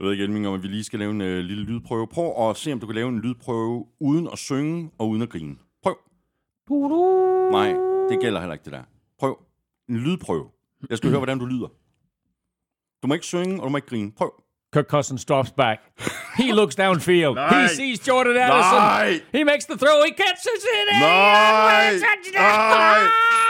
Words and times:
Jeg 0.00 0.04
ved 0.06 0.12
ikke, 0.12 0.24
Elming, 0.24 0.48
om 0.48 0.62
vi 0.62 0.68
lige 0.68 0.84
skal 0.84 0.98
lave 0.98 1.10
en 1.10 1.20
øh, 1.20 1.38
lille 1.38 1.64
lydprøve. 1.64 2.06
Prøv 2.06 2.50
at 2.50 2.56
se, 2.56 2.72
om 2.72 2.80
du 2.80 2.86
kan 2.86 2.94
lave 2.94 3.08
en 3.08 3.20
lydprøve 3.20 3.86
uden 4.00 4.28
at 4.32 4.38
synge 4.38 4.90
og 4.98 5.08
uden 5.08 5.22
at 5.22 5.28
grine. 5.28 5.56
Prøv. 5.82 5.96
Nej, 7.52 7.68
det 8.10 8.20
gælder 8.20 8.40
heller 8.40 8.52
ikke 8.52 8.64
det 8.64 8.72
der. 8.72 8.82
Prøv. 9.18 9.38
En 9.88 9.96
lydprøve. 9.96 10.46
Jeg 10.90 10.98
skal 10.98 11.10
høre, 11.10 11.18
hvordan 11.18 11.38
du 11.38 11.46
lyder. 11.46 11.68
Du 13.02 13.06
må 13.08 13.14
ikke 13.14 13.26
synge, 13.26 13.60
og 13.60 13.64
du 13.64 13.68
må 13.68 13.76
ikke 13.78 13.88
grine. 13.88 14.12
Prøv. 14.12 14.32
Kirk 14.72 14.86
Cousins 14.86 15.24
drops 15.24 15.50
back. 15.50 15.80
He 16.36 16.52
looks 16.52 16.76
downfield. 16.76 17.34
He 17.54 17.68
sees 17.68 18.08
Jordan 18.08 18.36
Addison. 18.36 18.78
Nej. 18.78 19.20
He 19.32 19.44
makes 19.44 19.64
the 19.66 19.76
throw. 19.76 19.96
He 20.06 20.12
catches 20.24 20.62
it. 20.76 20.86
in. 20.94 21.00
Nej. 21.00 21.90
Touchdown. 21.90 22.44
Nej. 22.44 23.49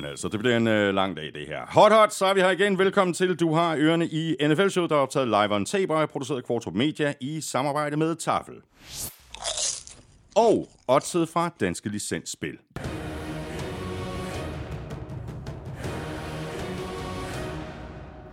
Jamen 0.00 0.10
altså, 0.10 0.28
det 0.28 0.40
bliver 0.40 0.56
en 0.56 0.66
øh, 0.66 0.94
lang 0.94 1.16
dag, 1.16 1.34
det 1.34 1.46
her. 1.46 1.66
Hot 1.66 1.92
Hot, 1.92 2.12
så 2.12 2.26
er 2.26 2.34
vi 2.34 2.40
her 2.40 2.50
igen. 2.50 2.78
Velkommen 2.78 3.14
til. 3.14 3.40
Du 3.40 3.54
har 3.54 3.76
ørerne 3.76 4.06
i 4.06 4.36
NFL-show, 4.48 4.86
der 4.86 4.94
er 4.94 5.00
optaget 5.00 5.28
live 5.28 5.54
on 5.54 5.64
tape 5.64 5.94
og 5.94 6.02
er 6.02 6.06
produceret 6.06 6.38
af 6.38 6.44
Kvartrup 6.44 6.74
Media 6.74 7.14
i 7.20 7.40
samarbejde 7.40 7.96
med 7.96 8.16
Tafel. 8.16 8.54
Og 10.36 10.68
oddset 10.88 11.28
fra 11.28 11.50
Danske 11.60 11.88
Licensspil. 11.88 12.58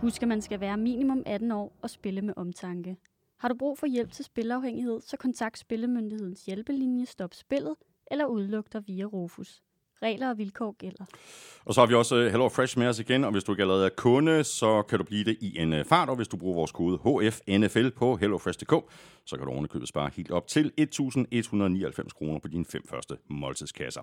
Husk, 0.00 0.22
at 0.22 0.28
man 0.28 0.42
skal 0.42 0.60
være 0.60 0.76
minimum 0.76 1.22
18 1.26 1.52
år 1.52 1.72
og 1.82 1.90
spille 1.90 2.22
med 2.22 2.34
omtanke. 2.36 2.96
Har 3.40 3.48
du 3.48 3.54
brug 3.58 3.78
for 3.78 3.86
hjælp 3.86 4.12
til 4.12 4.24
spilafhængighed, 4.24 5.00
så 5.00 5.16
kontakt 5.16 5.58
Spillemyndighedens 5.58 6.44
hjælpelinje 6.44 7.06
Stop 7.06 7.34
Spillet 7.34 7.74
eller 8.10 8.26
udluk 8.26 8.72
dig 8.72 8.82
via 8.86 9.04
Rufus. 9.04 9.62
Regler 10.02 10.30
og 10.30 10.38
vilkår 10.38 10.76
gælder. 10.78 11.04
Og 11.64 11.74
så 11.74 11.80
har 11.80 11.86
vi 11.86 11.94
også 11.94 12.16
øh, 12.16 12.30
Hello 12.30 12.48
Fresh 12.48 12.78
med 12.78 12.86
os 12.86 12.98
igen, 12.98 13.24
og 13.24 13.32
hvis 13.32 13.44
du 13.44 13.52
ikke 13.52 13.62
allerede 13.62 13.84
er 13.84 13.90
kunde, 13.96 14.44
så 14.44 14.82
kan 14.82 14.98
du 14.98 15.04
blive 15.04 15.24
det 15.24 15.36
i 15.40 15.58
en 15.58 15.72
øh, 15.72 15.84
fart, 15.84 16.08
og 16.08 16.16
hvis 16.16 16.28
du 16.28 16.36
bruger 16.36 16.54
vores 16.54 16.72
kode 16.72 16.98
HFNFL 16.98 17.90
på 17.90 18.16
hellofresh.dk, 18.16 18.74
så 19.26 19.36
kan 19.36 19.46
du 19.46 19.52
ovenikøbet 19.52 19.88
spare 19.88 20.10
helt 20.16 20.30
op 20.30 20.46
til 20.46 20.72
1.199 20.80 22.08
kroner 22.18 22.38
på 22.38 22.48
dine 22.48 22.64
fem 22.64 22.82
første 22.90 23.14
måltidskasser. 23.30 24.00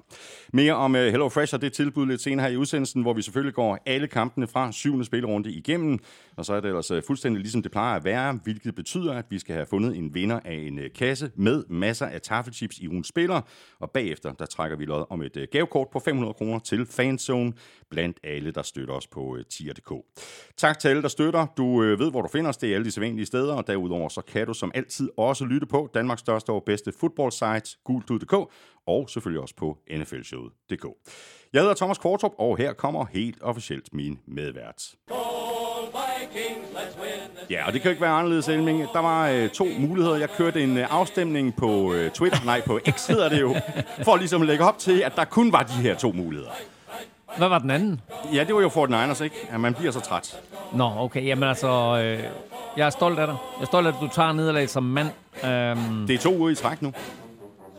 Mere 0.54 0.74
om 0.74 0.96
øh, 0.96 1.12
Hello 1.12 1.30
Fresh 1.30 1.54
og 1.54 1.62
det 1.62 1.74
tilbud 1.74 2.08
lidt 2.08 2.22
senere 2.22 2.46
her 2.48 2.54
i 2.54 2.58
udsendelsen, 2.58 3.02
hvor 3.02 3.14
vi 3.14 3.22
selvfølgelig 3.22 3.54
går 3.54 3.78
alle 3.86 4.08
kampene 4.08 4.48
fra 4.48 4.72
syvende 4.72 5.06
spillerunde 5.06 5.52
igennem, 5.52 6.00
og 6.36 6.46
så 6.46 6.54
er 6.54 6.60
det 6.60 6.68
ellers 6.68 6.92
fuldstændig 7.08 7.42
ligesom 7.42 7.62
det 7.62 7.72
plejer 7.72 7.96
at 7.96 8.04
være, 8.04 8.40
hvilket 8.44 8.76
betyder, 8.76 9.14
at 9.14 9.26
vi 9.30 9.40
skal 9.40 9.56
have 9.56 9.66
fundet 9.66 9.98
en 9.98 10.14
vinder 10.14 10.40
af 10.46 10.54
en 10.54 10.80
kasse 10.96 11.32
med 11.36 11.64
masser 11.70 12.06
af 12.06 12.22
taffelchips 12.22 12.78
i 12.78 12.88
ugens 12.88 13.08
spiller, 13.08 13.42
og 13.80 13.92
bagefter 13.92 14.34
der 14.34 14.46
trækker 14.46 14.78
vi 14.78 14.86
lod 14.86 15.06
om 15.10 15.22
et 15.22 15.48
gavekort 15.52 15.85
gavekort 15.86 15.92
på 15.92 16.00
500 16.00 16.34
kroner 16.34 16.60
til 16.60 16.86
Fanzone, 16.86 17.54
blandt 17.90 18.18
alle, 18.24 18.52
der 18.52 18.62
støtter 18.62 18.94
os 18.94 19.08
på 19.08 19.38
øh, 19.38 19.46
tier.dk. 19.46 19.92
Tak 20.58 20.80
til 20.80 20.88
alle, 20.88 21.02
der 21.02 21.08
støtter. 21.08 21.48
Du 21.58 21.84
øh, 21.84 22.00
ved, 22.00 22.12
hvor 22.12 22.22
du 22.22 22.28
finder 22.28 22.50
os. 22.50 22.58
Det 22.58 22.70
er 22.70 22.76
alle 22.76 22.86
de 22.86 22.92
sædvanlige 22.92 23.26
steder, 23.26 23.54
og 23.54 23.68
derudover 23.68 24.10
så 24.10 24.22
kan 24.22 24.48
du 24.48 24.54
som 24.54 24.72
altid 24.76 25.10
også 25.18 25.46
lytte 25.46 25.68
på 25.68 25.90
Danmarks 25.94 26.20
største 26.20 26.50
og 26.50 26.64
bedste 26.64 26.92
fodboldsite, 27.00 27.78
gultud.dk, 27.84 28.34
og 28.88 29.10
selvfølgelig 29.10 29.42
også 29.42 29.56
på 29.56 29.78
nflshowet.dk. 29.92 30.86
Jeg 31.54 31.62
hedder 31.62 31.76
Thomas 31.76 31.98
Kvartrup, 31.98 32.32
og 32.38 32.58
her 32.58 32.74
kommer 32.74 33.06
helt 33.06 33.38
officielt 33.42 33.94
min 33.94 34.20
medvært. 34.26 34.96
Ja, 37.50 37.68
og 37.68 37.74
det 37.74 37.82
kan 37.82 37.90
jo 37.90 37.92
ikke 37.92 38.02
være 38.02 38.12
anderledes, 38.12 38.48
Elming. 38.50 38.86
Der 38.94 39.00
var 39.00 39.28
øh, 39.30 39.50
to 39.50 39.68
muligheder. 39.80 40.16
Jeg 40.18 40.30
kørte 40.30 40.64
en 40.64 40.78
øh, 40.78 40.88
afstemning 40.90 41.56
på 41.56 41.94
øh, 41.94 42.12
Twitter, 42.12 42.40
nej, 42.46 42.62
på 42.62 42.80
X 42.90 43.08
hedder 43.08 43.30
det 43.30 43.42
jo, 43.42 43.56
for 44.04 44.16
ligesom 44.16 44.42
at 44.42 44.48
lægge 44.48 44.64
op 44.66 44.78
til, 44.80 45.00
at 45.02 45.16
der 45.16 45.26
kun 45.26 45.52
var 45.52 45.64
de 45.64 45.74
her 45.74 45.96
to 45.96 46.12
muligheder. 46.12 46.52
Hvad 47.38 47.48
var 47.48 47.60
den 47.60 47.72
anden? 47.72 48.02
Ja, 48.34 48.44
det 48.44 48.56
var 48.56 48.62
jo 48.62 48.70
for 48.70 48.86
den 48.86 48.96
Niners, 48.96 49.22
ikke? 49.22 49.36
At 49.52 49.60
man 49.60 49.74
bliver 49.74 49.92
så 49.92 50.00
træt. 50.00 50.40
Nå, 50.74 50.92
okay. 50.98 51.26
Jamen 51.26 51.50
altså, 51.50 52.02
øh, 52.04 52.24
jeg 52.78 52.86
er 52.86 52.90
stolt 52.90 53.20
af 53.20 53.28
dig. 53.28 53.36
Jeg 53.58 53.62
er 53.62 53.66
stolt 53.66 53.88
af, 53.88 53.92
at 53.92 53.98
du 54.02 54.08
tager 54.08 54.32
nederlag 54.32 54.70
som 54.70 54.84
mand. 54.84 55.08
Øhm, 55.46 56.08
Det 56.08 56.14
er 56.14 56.18
to 56.20 56.36
uger 56.38 56.50
i 56.50 56.56
træk 56.56 56.82
nu. 56.82 56.94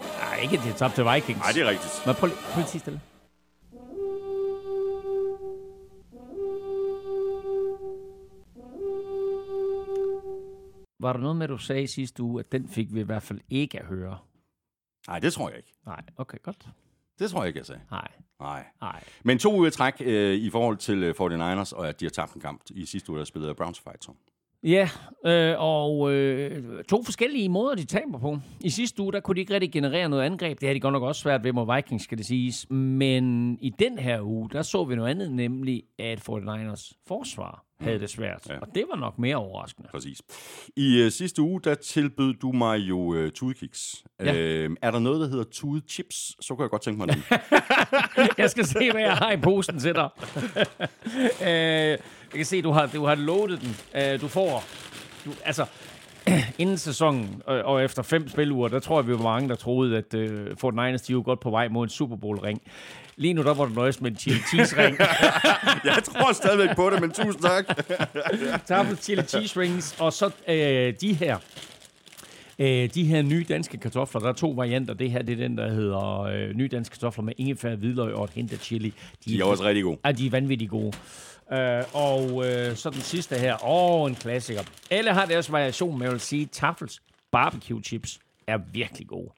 nej, 0.00 0.42
ikke 0.42 0.56
det 0.64 0.70
er 0.72 0.76
tabt 0.76 0.94
til 0.94 1.04
Vikings. 1.14 1.40
Nej, 1.40 1.50
det 1.54 1.62
er 1.62 1.68
rigtigt. 1.68 2.02
Men 2.06 2.14
prøv, 2.14 2.26
lige- 2.26 2.38
prøv 2.52 2.64
lige 2.72 2.80
stille. 2.80 3.00
Var 11.00 11.12
der 11.12 11.20
noget 11.20 11.36
med, 11.36 11.48
du 11.48 11.58
sagde 11.58 11.86
sidste 11.86 12.22
uge, 12.22 12.40
at 12.40 12.52
den 12.52 12.68
fik 12.68 12.94
vi 12.94 13.00
i 13.00 13.02
hvert 13.02 13.22
fald 13.22 13.40
ikke 13.50 13.78
at 13.80 13.86
høre? 13.86 14.18
Nej, 15.08 15.18
det 15.18 15.32
tror 15.32 15.48
jeg 15.48 15.56
ikke. 15.56 15.72
Nej, 15.86 16.02
okay, 16.16 16.38
godt. 16.42 16.68
Det 17.18 17.30
tror 17.30 17.40
jeg 17.42 17.48
ikke, 17.48 17.58
jeg 17.58 17.66
sagde. 17.66 17.80
Nej, 17.90 18.08
Nej. 18.40 18.66
nej. 18.80 19.04
Men 19.24 19.38
to 19.38 19.54
uger 19.58 19.70
træk 19.70 19.94
øh, 20.00 20.34
i 20.34 20.50
forhold 20.50 20.76
til 20.76 21.02
øh, 21.02 21.14
49ers, 21.20 21.76
og 21.76 21.88
at 21.88 22.00
de 22.00 22.04
har 22.04 22.10
tabt 22.10 22.34
en 22.34 22.40
kamp 22.40 22.62
i 22.70 22.86
sidste 22.86 23.10
uge, 23.10 23.18
der 23.18 23.24
spillede 23.24 23.54
Browns 23.54 23.80
fight. 23.80 24.04
Så. 24.04 24.12
Ja, 24.66 24.88
øh, 25.26 25.54
og 25.58 26.12
øh, 26.12 26.84
to 26.84 27.02
forskellige 27.02 27.48
måder, 27.48 27.74
de 27.74 27.84
taber 27.84 28.18
på. 28.18 28.38
I 28.60 28.70
sidste 28.70 29.02
uge, 29.02 29.12
der 29.12 29.20
kunne 29.20 29.34
de 29.34 29.40
ikke 29.40 29.54
rigtig 29.54 29.72
generere 29.72 30.08
noget 30.08 30.22
angreb. 30.22 30.60
Det 30.60 30.68
har 30.68 30.74
de 30.74 30.80
godt 30.80 30.92
nok 30.92 31.02
også 31.02 31.20
svært 31.20 31.44
ved 31.44 31.52
mod 31.52 31.74
Vikings, 31.74 32.04
skal 32.04 32.18
det 32.18 32.26
siges. 32.26 32.70
Men 32.70 33.58
i 33.60 33.72
den 33.78 33.98
her 33.98 34.20
uge, 34.22 34.50
der 34.52 34.62
så 34.62 34.84
vi 34.84 34.96
noget 34.96 35.10
andet, 35.10 35.32
nemlig 35.32 35.82
at 35.98 36.20
49ers 36.28 36.92
forsvar 37.06 37.64
havde 37.80 37.98
det 37.98 38.10
svært. 38.10 38.46
Ja. 38.48 38.58
Og 38.58 38.68
det 38.74 38.84
var 38.90 38.96
nok 38.96 39.18
mere 39.18 39.36
overraskende. 39.36 39.88
Præcis. 39.92 40.22
I 40.76 41.02
øh, 41.02 41.10
sidste 41.10 41.42
uge, 41.42 41.60
der 41.60 41.74
tilbød 41.74 42.34
du 42.34 42.52
mig 42.52 42.78
jo 42.78 43.14
øh, 43.14 43.30
tudekiks. 43.32 44.04
Ja. 44.20 44.36
Øh, 44.36 44.76
er 44.82 44.90
der 44.90 44.98
noget, 44.98 45.20
der 45.20 45.28
hedder 45.28 45.44
tude 45.44 45.82
chips? 45.88 46.36
Så 46.40 46.54
kunne 46.54 46.62
jeg 46.62 46.70
godt 46.70 46.82
tænke 46.82 46.98
mig 46.98 47.08
den. 47.08 47.22
Jeg 48.38 48.50
skal 48.50 48.64
se, 48.64 48.90
hvad 48.90 49.02
jeg 49.02 49.16
har 49.16 49.32
i 49.32 49.36
posen 49.36 49.78
til 49.78 49.94
dig. 49.94 50.08
øh, 51.48 51.98
jeg 52.32 52.36
kan 52.36 52.44
se, 52.44 52.62
du 52.62 52.70
har, 52.70 52.86
du 52.86 53.04
har 53.04 53.14
loadet 53.14 53.60
den. 53.60 53.76
Øh, 54.02 54.20
du 54.20 54.28
får... 54.28 54.64
Du, 55.24 55.30
altså, 55.44 55.66
inden 56.58 56.78
sæsonen 56.78 57.42
og, 57.46 57.62
og 57.62 57.84
efter 57.84 58.02
fem 58.02 58.28
spiluger, 58.28 58.68
der 58.68 58.80
tror 58.80 59.00
jeg, 59.00 59.06
vi 59.06 59.12
var 59.12 59.22
mange, 59.22 59.48
der 59.48 59.54
troede, 59.54 59.96
at 59.96 60.14
øh, 60.14 60.56
Fort 60.56 60.74
Niners, 60.74 61.02
de 61.02 61.14
var 61.14 61.22
godt 61.22 61.40
på 61.40 61.50
vej 61.50 61.68
mod 61.68 61.84
en 61.84 61.90
Super 61.90 62.16
Bowl-ring. 62.16 62.62
Lige 63.16 63.34
nu, 63.34 63.42
der 63.42 63.54
var 63.54 63.64
du 63.64 63.74
nøjes 63.74 64.00
med 64.00 64.10
en 64.10 64.16
chili 64.16 64.38
cheese-ring. 64.38 64.98
jeg 65.84 66.02
tror 66.04 66.32
stadigvæk 66.32 66.76
på 66.76 66.90
det, 66.90 67.00
men 67.00 67.10
tusind 67.10 67.42
tak. 67.42 67.64
Tafel 68.68 68.96
chili 68.96 69.22
cheese 69.22 69.60
rings, 69.60 69.96
og 70.00 70.12
så 70.12 70.30
øh, 70.48 70.94
de 71.00 71.12
her. 71.14 71.38
Øh, 72.58 72.88
de 72.94 73.04
her 73.04 73.22
nye 73.22 73.44
danske 73.48 73.78
kartofler, 73.78 74.20
der 74.20 74.28
er 74.28 74.32
to 74.32 74.50
varianter. 74.50 74.94
Det 74.94 75.10
her 75.10 75.22
det 75.22 75.32
er 75.32 75.36
den, 75.36 75.58
der 75.58 75.70
hedder 75.70 76.20
øh, 76.22 76.54
nye 76.54 76.68
danske 76.68 76.92
kartofler 76.92 77.24
med 77.24 77.32
ingefær, 77.38 77.74
hvidløg 77.76 78.14
og 78.14 78.24
et 78.24 78.30
hint 78.30 78.52
af 78.52 78.58
chili. 78.58 78.94
De 79.24 79.40
er 79.40 79.44
også 79.44 79.64
rigtig 79.64 79.84
gode. 79.84 79.98
Ja, 80.04 80.12
de 80.12 80.26
er 80.26 80.30
vanvittigt 80.30 80.70
gode. 80.70 80.92
Øh, 81.52 81.84
og 81.92 82.46
øh, 82.46 82.76
så 82.76 82.90
den 82.90 83.00
sidste 83.00 83.38
her. 83.38 83.64
Åh, 83.64 84.00
oh, 84.00 84.10
en 84.10 84.16
klassiker. 84.16 84.62
Alle 84.90 85.12
har 85.12 85.26
deres 85.26 85.52
variation, 85.52 85.98
men 85.98 86.02
jeg 86.02 86.12
vil 86.12 86.20
sige, 86.20 86.46
Tafels 86.46 87.02
barbecue 87.32 87.82
chips 87.82 88.18
er 88.46 88.58
virkelig 88.72 89.08
gode. 89.08 89.30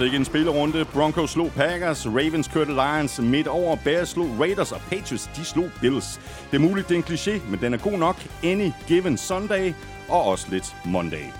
Så 0.00 0.04
ikke 0.04 0.16
en 0.16 0.24
spillerunde. 0.24 0.84
Broncos 0.84 1.30
slog 1.30 1.50
Packers, 1.52 2.06
Ravens 2.06 2.48
kørte 2.48 2.72
Lions 2.72 3.20
midt 3.20 3.46
over, 3.46 3.76
Bears 3.84 4.08
slog 4.08 4.40
Raiders 4.40 4.72
og 4.72 4.80
Patriots, 4.80 5.30
de 5.36 5.44
slog 5.44 5.70
Bills. 5.80 6.20
Det 6.50 6.56
er 6.56 6.60
muligt, 6.60 6.88
det 6.88 6.94
er 6.94 6.98
en 6.98 7.04
kliché, 7.04 7.50
men 7.50 7.60
den 7.60 7.74
er 7.74 7.78
god 7.78 7.98
nok. 7.98 8.16
Any 8.44 8.70
given 8.88 9.16
Sunday 9.16 9.72
og 10.08 10.24
også 10.24 10.46
lidt 10.50 10.76
Monday. 10.84 11.39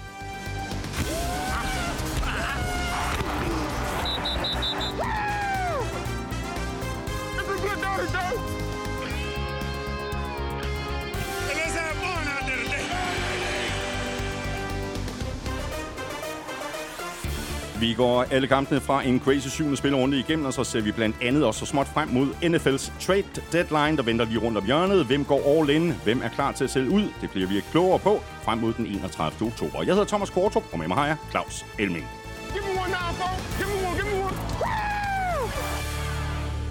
Vi 17.80 17.94
går 17.94 18.22
alle 18.22 18.46
kampene 18.46 18.80
fra 18.80 19.02
en 19.02 19.20
crazy 19.20 19.48
syvende 19.48 19.76
spillerunde 19.76 20.18
igennem, 20.18 20.46
og 20.46 20.52
så 20.52 20.64
ser 20.64 20.80
vi 20.80 20.92
blandt 20.92 21.16
andet 21.22 21.44
også 21.44 21.60
så 21.60 21.66
småt 21.66 21.88
frem 21.88 22.08
mod 22.08 22.26
NFL's 22.42 22.92
trade 23.06 23.42
deadline, 23.52 23.96
der 23.96 24.02
venter 24.02 24.24
lige 24.24 24.38
rundt 24.38 24.58
om 24.58 24.64
hjørnet. 24.64 25.06
Hvem 25.06 25.24
går 25.24 25.58
all 25.58 25.70
in? 25.70 25.94
Hvem 26.04 26.22
er 26.22 26.28
klar 26.28 26.52
til 26.52 26.64
at 26.64 26.70
sælge 26.70 26.90
ud? 26.90 27.08
Det 27.20 27.30
bliver 27.30 27.48
vi 27.48 27.60
klogere 27.70 27.98
på 27.98 28.20
frem 28.42 28.58
mod 28.58 28.72
den 28.72 28.86
31. 28.86 29.48
oktober. 29.48 29.78
Jeg 29.82 29.94
hedder 29.94 30.04
Thomas 30.04 30.30
Kortrup, 30.30 30.64
og 30.72 30.78
med 30.78 30.88
mig 30.88 30.96
har 30.96 31.06
jeg 31.06 31.16
Claus 31.30 31.66
Elming. 31.78 32.06
Give 32.52 32.64
me 32.64 32.80
one 32.82 32.90
now, 32.90 33.10
bro. 33.18 33.28
Give 33.58 33.68
me 33.74 33.79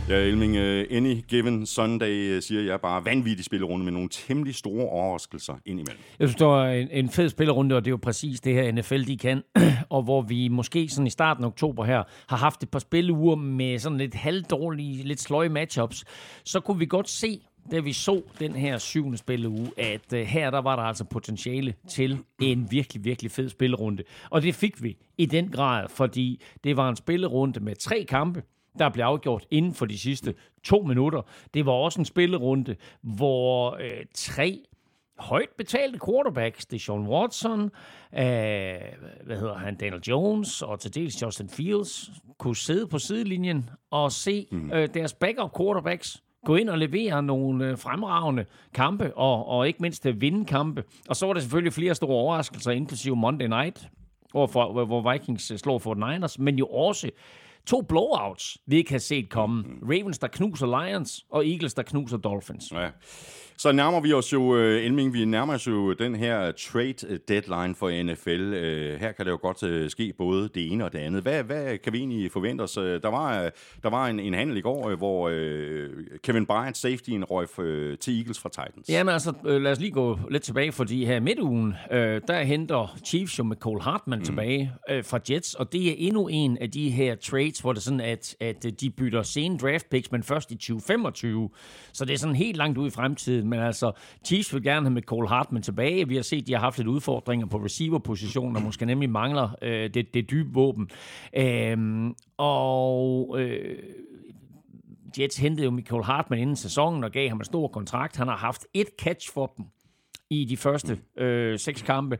Ja, 0.10 0.16
Elming, 0.16 0.56
uh, 0.58 0.98
any 0.98 1.24
given 1.28 1.66
Sunday, 1.66 2.36
uh, 2.36 2.42
siger 2.44 2.62
jeg 2.62 2.82
bare, 2.82 3.06
vanvittig 3.06 3.46
spillerunde 3.46 3.86
med 3.86 3.94
nogle 3.94 4.10
temmelig 4.12 4.56
store 4.56 4.90
overraskelser 4.90 5.54
indimellem. 5.66 6.04
Jeg 6.20 6.28
synes, 6.28 6.38
det 6.38 6.48
var 6.48 6.70
en, 6.70 6.88
en 6.92 7.10
fed 7.10 7.30
spillerunde, 7.30 7.76
og 7.76 7.86
det 7.86 7.90
er 7.90 7.92
jo 7.92 8.00
præcis 8.02 8.42
det 8.42 8.54
her 8.54 8.72
NFL, 8.72 9.04
de 9.04 9.18
kan. 9.18 9.44
og 9.90 10.04
hvor 10.04 10.22
vi 10.22 10.48
måske 10.48 10.90
sådan 10.90 11.08
i 11.08 11.10
starten 11.10 11.44
af 11.44 11.48
oktober 11.48 11.84
her, 11.84 12.04
har 12.28 12.38
haft 12.38 12.64
et 12.64 12.70
par 12.70 12.80
spilleuger 12.80 13.36
med 13.36 13.80
sådan 13.80 13.98
lidt 13.98 14.16
halvdårlige, 14.16 15.04
lidt 15.04 15.22
sløje 15.22 15.50
matchups, 15.50 16.06
så 16.44 16.60
kunne 16.60 16.80
vi 16.80 16.86
godt 16.86 17.10
se, 17.10 17.42
da 17.72 17.80
vi 17.80 17.94
så 17.94 18.22
den 18.40 18.54
her 18.56 18.78
syvende 18.78 19.18
spilleuge, 19.18 19.72
at 19.78 20.14
uh, 20.14 20.20
her 20.20 20.52
der 20.52 20.62
var 20.62 20.76
der 20.76 20.84
altså 20.84 21.04
potentiale 21.04 21.74
til 21.90 22.20
en 22.42 22.68
virkelig, 22.72 23.06
virkelig 23.06 23.32
fed 23.32 23.50
spillerunde. 23.50 24.04
Og 24.30 24.42
det 24.42 24.56
fik 24.56 24.84
vi 24.84 24.98
i 25.18 25.26
den 25.26 25.50
grad, 25.50 25.90
fordi 25.90 26.42
det 26.64 26.78
var 26.78 26.90
en 26.90 26.96
spillerunde 26.96 27.60
med 27.60 27.76
tre 27.76 28.06
kampe, 28.10 28.44
der 28.80 28.90
blev 28.90 29.06
afgjort 29.06 29.46
inden 29.52 29.74
for 29.74 29.86
de 29.86 30.00
sidste 30.00 30.34
to 30.64 30.82
minutter. 30.82 31.22
Det 31.54 31.66
var 31.66 31.72
også 31.72 32.02
en 32.02 32.06
spillerunde, 32.06 32.76
hvor 33.02 33.78
øh, 33.82 34.06
tre 34.14 34.60
højt 35.20 35.50
betalte 35.58 36.00
quarterbacks, 36.06 36.66
det 36.66 36.76
er 36.76 36.80
Sean 36.80 37.08
Watson, 37.08 37.62
øh, 37.64 37.70
hvad 39.26 39.38
hedder 39.38 39.58
han, 39.58 39.76
Daniel 39.76 40.02
Jones 40.02 40.62
og 40.62 40.80
til 40.80 40.96
dels 40.96 41.22
Justin 41.22 41.50
Fields, 41.50 42.10
kunne 42.38 42.56
sidde 42.56 42.88
på 42.88 43.00
sidelinjen 43.00 43.70
og 43.92 44.12
se 44.12 44.48
mm. 44.52 44.72
øh, 44.72 44.90
deres 44.94 45.14
backup 45.14 45.58
quarterbacks 45.58 46.24
gå 46.46 46.56
ind 46.56 46.70
og 46.70 46.78
levere 46.78 47.24
nogle 47.24 47.68
øh, 47.68 47.78
fremragende 47.78 48.46
kampe, 48.74 49.18
og, 49.18 49.48
og 49.48 49.68
ikke 49.68 49.82
mindst 49.82 50.06
øh, 50.06 50.22
vinde 50.22 50.46
kampe. 50.46 50.84
Og 51.10 51.16
så 51.16 51.26
var 51.26 51.34
der 51.34 51.42
selvfølgelig 51.42 51.74
flere 51.74 51.96
store 51.96 52.16
overraskelser, 52.16 52.72
inklusive 52.72 53.16
Monday 53.16 53.48
Night, 53.48 53.90
hvor, 54.32 54.86
hvor 54.86 55.12
Vikings 55.12 55.52
øh, 55.52 55.58
slår 55.58 55.80
for 55.80 55.94
Niners, 55.94 56.40
men 56.40 56.60
jo 56.60 56.66
også 56.66 57.10
To 57.66 57.82
blowouts, 57.82 58.58
vi 58.66 58.78
ikke 58.78 58.92
har 58.92 59.00
set 59.00 59.30
komme. 59.30 59.64
Ravens, 59.84 60.20
der 60.20 60.28
knuser 60.28 60.86
Lions, 60.88 61.26
og 61.30 61.48
Eagles, 61.48 61.74
der 61.74 61.84
knuser 61.84 62.18
Dolphins. 62.18 62.72
Ja. 62.72 62.90
Så 63.60 63.72
nærmer 63.72 64.00
vi 64.00 64.14
os 64.14 64.34
jo, 64.34 64.42
uh, 64.42 64.60
Elming, 64.60 65.14
vi 65.14 65.26
nærmer 65.26 65.54
os 65.54 65.68
jo 65.68 65.94
den 65.94 66.16
her 66.16 66.52
trade 66.52 67.20
deadline 67.28 67.76
for 67.76 68.04
NFL. 68.04 68.54
Øh, 68.54 69.00
her 69.00 69.12
kan 69.12 69.26
det 69.26 69.32
jo 69.32 69.40
godt 69.42 69.92
ske 69.92 70.14
både 70.18 70.50
det 70.56 70.72
ene 70.72 70.86
og 70.86 70.94
det 70.94 71.00
andet. 71.00 71.22
Hvad, 71.22 71.44
hvad 71.44 71.78
kan 71.78 71.94
vi 71.94 71.98
egentlig 71.98 72.32
forvente 72.32 72.62
os? 72.62 72.74
Der 72.74 73.08
var, 73.08 73.52
der 73.84 73.90
var 73.90 74.08
en, 74.08 74.20
en 74.20 74.34
handel 74.34 74.58
i 74.58 74.62
går, 74.62 74.96
hvor 74.96 75.30
Kevin 76.24 76.46
Bryant, 76.46 76.78
safetyen, 76.78 77.24
røg 77.24 77.48
til 78.00 78.18
Eagles 78.18 78.40
fra 78.40 78.50
Titans. 78.50 78.90
Jamen 78.90 79.14
altså, 79.14 79.34
lad 79.44 79.72
os 79.72 79.80
lige 79.80 79.92
gå 79.92 80.20
lidt 80.32 80.44
tilbage, 80.44 80.72
fordi 80.72 81.06
her 81.06 81.20
midtugen, 81.20 81.74
der 82.28 82.44
henter 82.44 82.98
Chiefs 83.06 83.40
jo 83.40 83.44
med 83.44 83.56
Cole 83.56 83.82
Hartman 83.82 84.20
mm. 84.20 84.26
tilbage 84.26 84.74
fra 85.04 85.20
Jets, 85.30 85.54
og 85.54 85.74
det 85.74 85.90
er 85.90 85.96
endnu 85.98 86.28
en 86.28 86.58
af 86.58 86.72
de 86.72 86.90
her 86.90 87.16
trades, 87.16 87.60
hvor 87.60 87.74
det 87.74 87.84
sådan, 87.84 88.02
at, 88.02 88.36
at 88.40 88.66
de 88.82 88.90
bytter 88.90 89.24
sen 89.24 89.58
draft 89.58 89.90
picks, 89.90 90.12
men 90.12 90.24
først 90.24 90.52
i 90.52 90.56
2025. 90.56 91.50
Så 91.94 92.06
det 92.06 92.14
er 92.14 92.18
sådan 92.18 92.36
helt 92.36 92.58
langt 92.58 92.78
ud 92.78 92.88
i 92.88 92.92
fremtiden 92.92 93.49
men 93.50 93.60
altså, 93.60 93.92
Chiefs 94.26 94.54
vil 94.54 94.64
gerne 94.64 94.86
have 94.86 94.94
med 94.94 95.02
Cole 95.02 95.28
Hartman 95.28 95.62
tilbage. 95.62 96.08
Vi 96.08 96.16
har 96.16 96.22
set, 96.22 96.42
at 96.42 96.48
de 96.48 96.54
har 96.54 96.60
haft 96.60 96.78
lidt 96.78 96.88
udfordringer 96.88 97.46
på 97.46 97.58
receiver-positionen, 97.58 98.56
og 98.56 98.62
måske 98.62 98.86
nemlig 98.86 99.10
mangler 99.10 99.50
øh, 99.62 99.90
det, 99.94 100.14
det 100.14 100.32
dybe 100.32 100.54
våben. 100.54 100.90
Øhm, 101.34 102.16
og... 102.38 103.36
Øh, 103.40 103.78
Jets 105.20 105.38
hentede 105.38 105.66
jo 105.66 105.72
Michael 105.72 106.04
Hartman 106.04 106.40
inden 106.40 106.56
sæsonen 106.56 107.04
og 107.04 107.12
gav 107.12 107.30
ham 107.30 107.38
en 107.38 107.46
stor 107.46 107.68
kontrakt. 107.68 108.18
Han 108.18 108.28
har 108.28 108.38
haft 108.38 108.66
et 108.74 108.88
catch 109.00 109.34
for 109.34 109.54
dem 109.58 109.66
i 110.30 110.46
de 110.46 110.58
første 110.58 111.00
øh, 111.18 111.60
seks 111.60 111.82
kampe. 111.82 112.18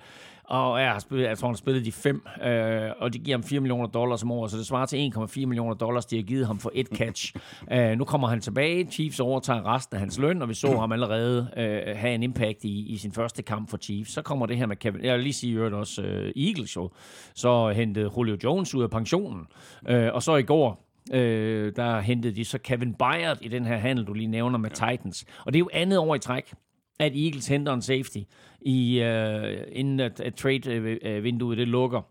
Og 0.50 0.82
jeg, 0.82 0.92
har 0.92 1.00
spillet, 1.00 1.28
jeg 1.28 1.38
tror, 1.38 1.48
han 1.48 1.54
har 1.54 1.58
spillet 1.58 1.86
de 1.86 1.92
fem, 1.92 2.26
øh, 2.44 2.92
og 3.00 3.14
de 3.14 3.20
giver 3.20 3.38
ham 3.38 3.44
4 3.44 3.60
millioner 3.60 3.88
dollars 3.88 4.24
om 4.24 4.32
året, 4.32 4.52
så 4.52 4.58
det 4.58 4.66
svarer 4.66 4.86
til 4.86 5.12
1,4 5.16 5.46
millioner 5.46 5.74
dollars, 5.74 6.06
de 6.06 6.16
har 6.16 6.24
givet 6.24 6.48
ham 6.48 6.60
for 6.60 6.72
et 6.74 6.88
catch. 6.88 7.36
øh, 7.74 7.98
nu 7.98 8.06
kommer 8.06 8.28
han 8.28 8.42
tilbage, 8.42 8.86
Chiefs 8.92 9.20
overtager 9.20 9.76
resten 9.76 9.96
af 9.96 10.00
hans 10.00 10.20
løn, 10.20 10.42
og 10.42 10.50
vi 10.50 10.54
så 10.54 10.78
ham 10.78 10.92
allerede 10.92 11.50
øh, 11.58 11.98
have 11.98 12.16
en 12.16 12.24
impact 12.24 12.64
i, 12.64 12.94
i 12.94 12.98
sin 12.98 13.12
første 13.12 13.44
kamp 13.44 13.70
for 13.70 13.78
Chiefs. 13.78 14.12
Så 14.12 14.22
kommer 14.22 14.46
det 14.46 14.58
her 14.58 14.66
med 14.66 14.76
Kevin, 14.76 15.04
jeg 15.04 15.16
vil 15.16 15.24
lige 15.24 15.34
sige 15.34 15.66
at 15.66 15.74
også 15.74 16.02
øh, 16.02 16.32
Eagles 16.36 16.76
jo, 16.76 16.90
så 17.36 17.70
hentede 17.70 18.12
Julio 18.18 18.38
Jones 18.44 18.76
ud 18.76 18.84
af 18.84 18.90
pensionen, 18.90 19.48
øh, 19.88 20.14
og 20.14 20.24
så 20.24 20.36
i 20.36 20.44
går, 20.44 20.86
Øh, 21.14 21.76
der 21.76 22.00
hentede 22.00 22.36
de 22.36 22.46
så 22.46 22.58
Kevin 22.58 22.94
Byard 22.94 23.38
i 23.42 23.48
den 23.48 23.66
her 23.66 23.78
handel, 23.78 24.06
du 24.06 24.14
lige 24.14 24.28
nævner 24.28 24.58
med 24.58 24.70
Titans. 24.70 25.26
Og 25.46 25.54
det 25.54 25.56
er 25.56 25.60
jo 25.60 25.70
andet 25.74 26.00
år 26.00 26.16
i 26.16 26.20
træk, 26.20 26.54
at 27.00 27.12
Eagles 27.16 27.48
henter 27.48 27.74
en 27.74 27.82
safety, 27.82 28.18
i, 28.62 29.02
uh, 29.02 29.62
inden 29.72 30.00
at, 30.00 30.20
at 30.20 30.36
trade-vinduet 30.36 31.54
øh, 31.54 31.58
øh, 31.58 31.58
det 31.58 31.68
lukker 31.68 32.02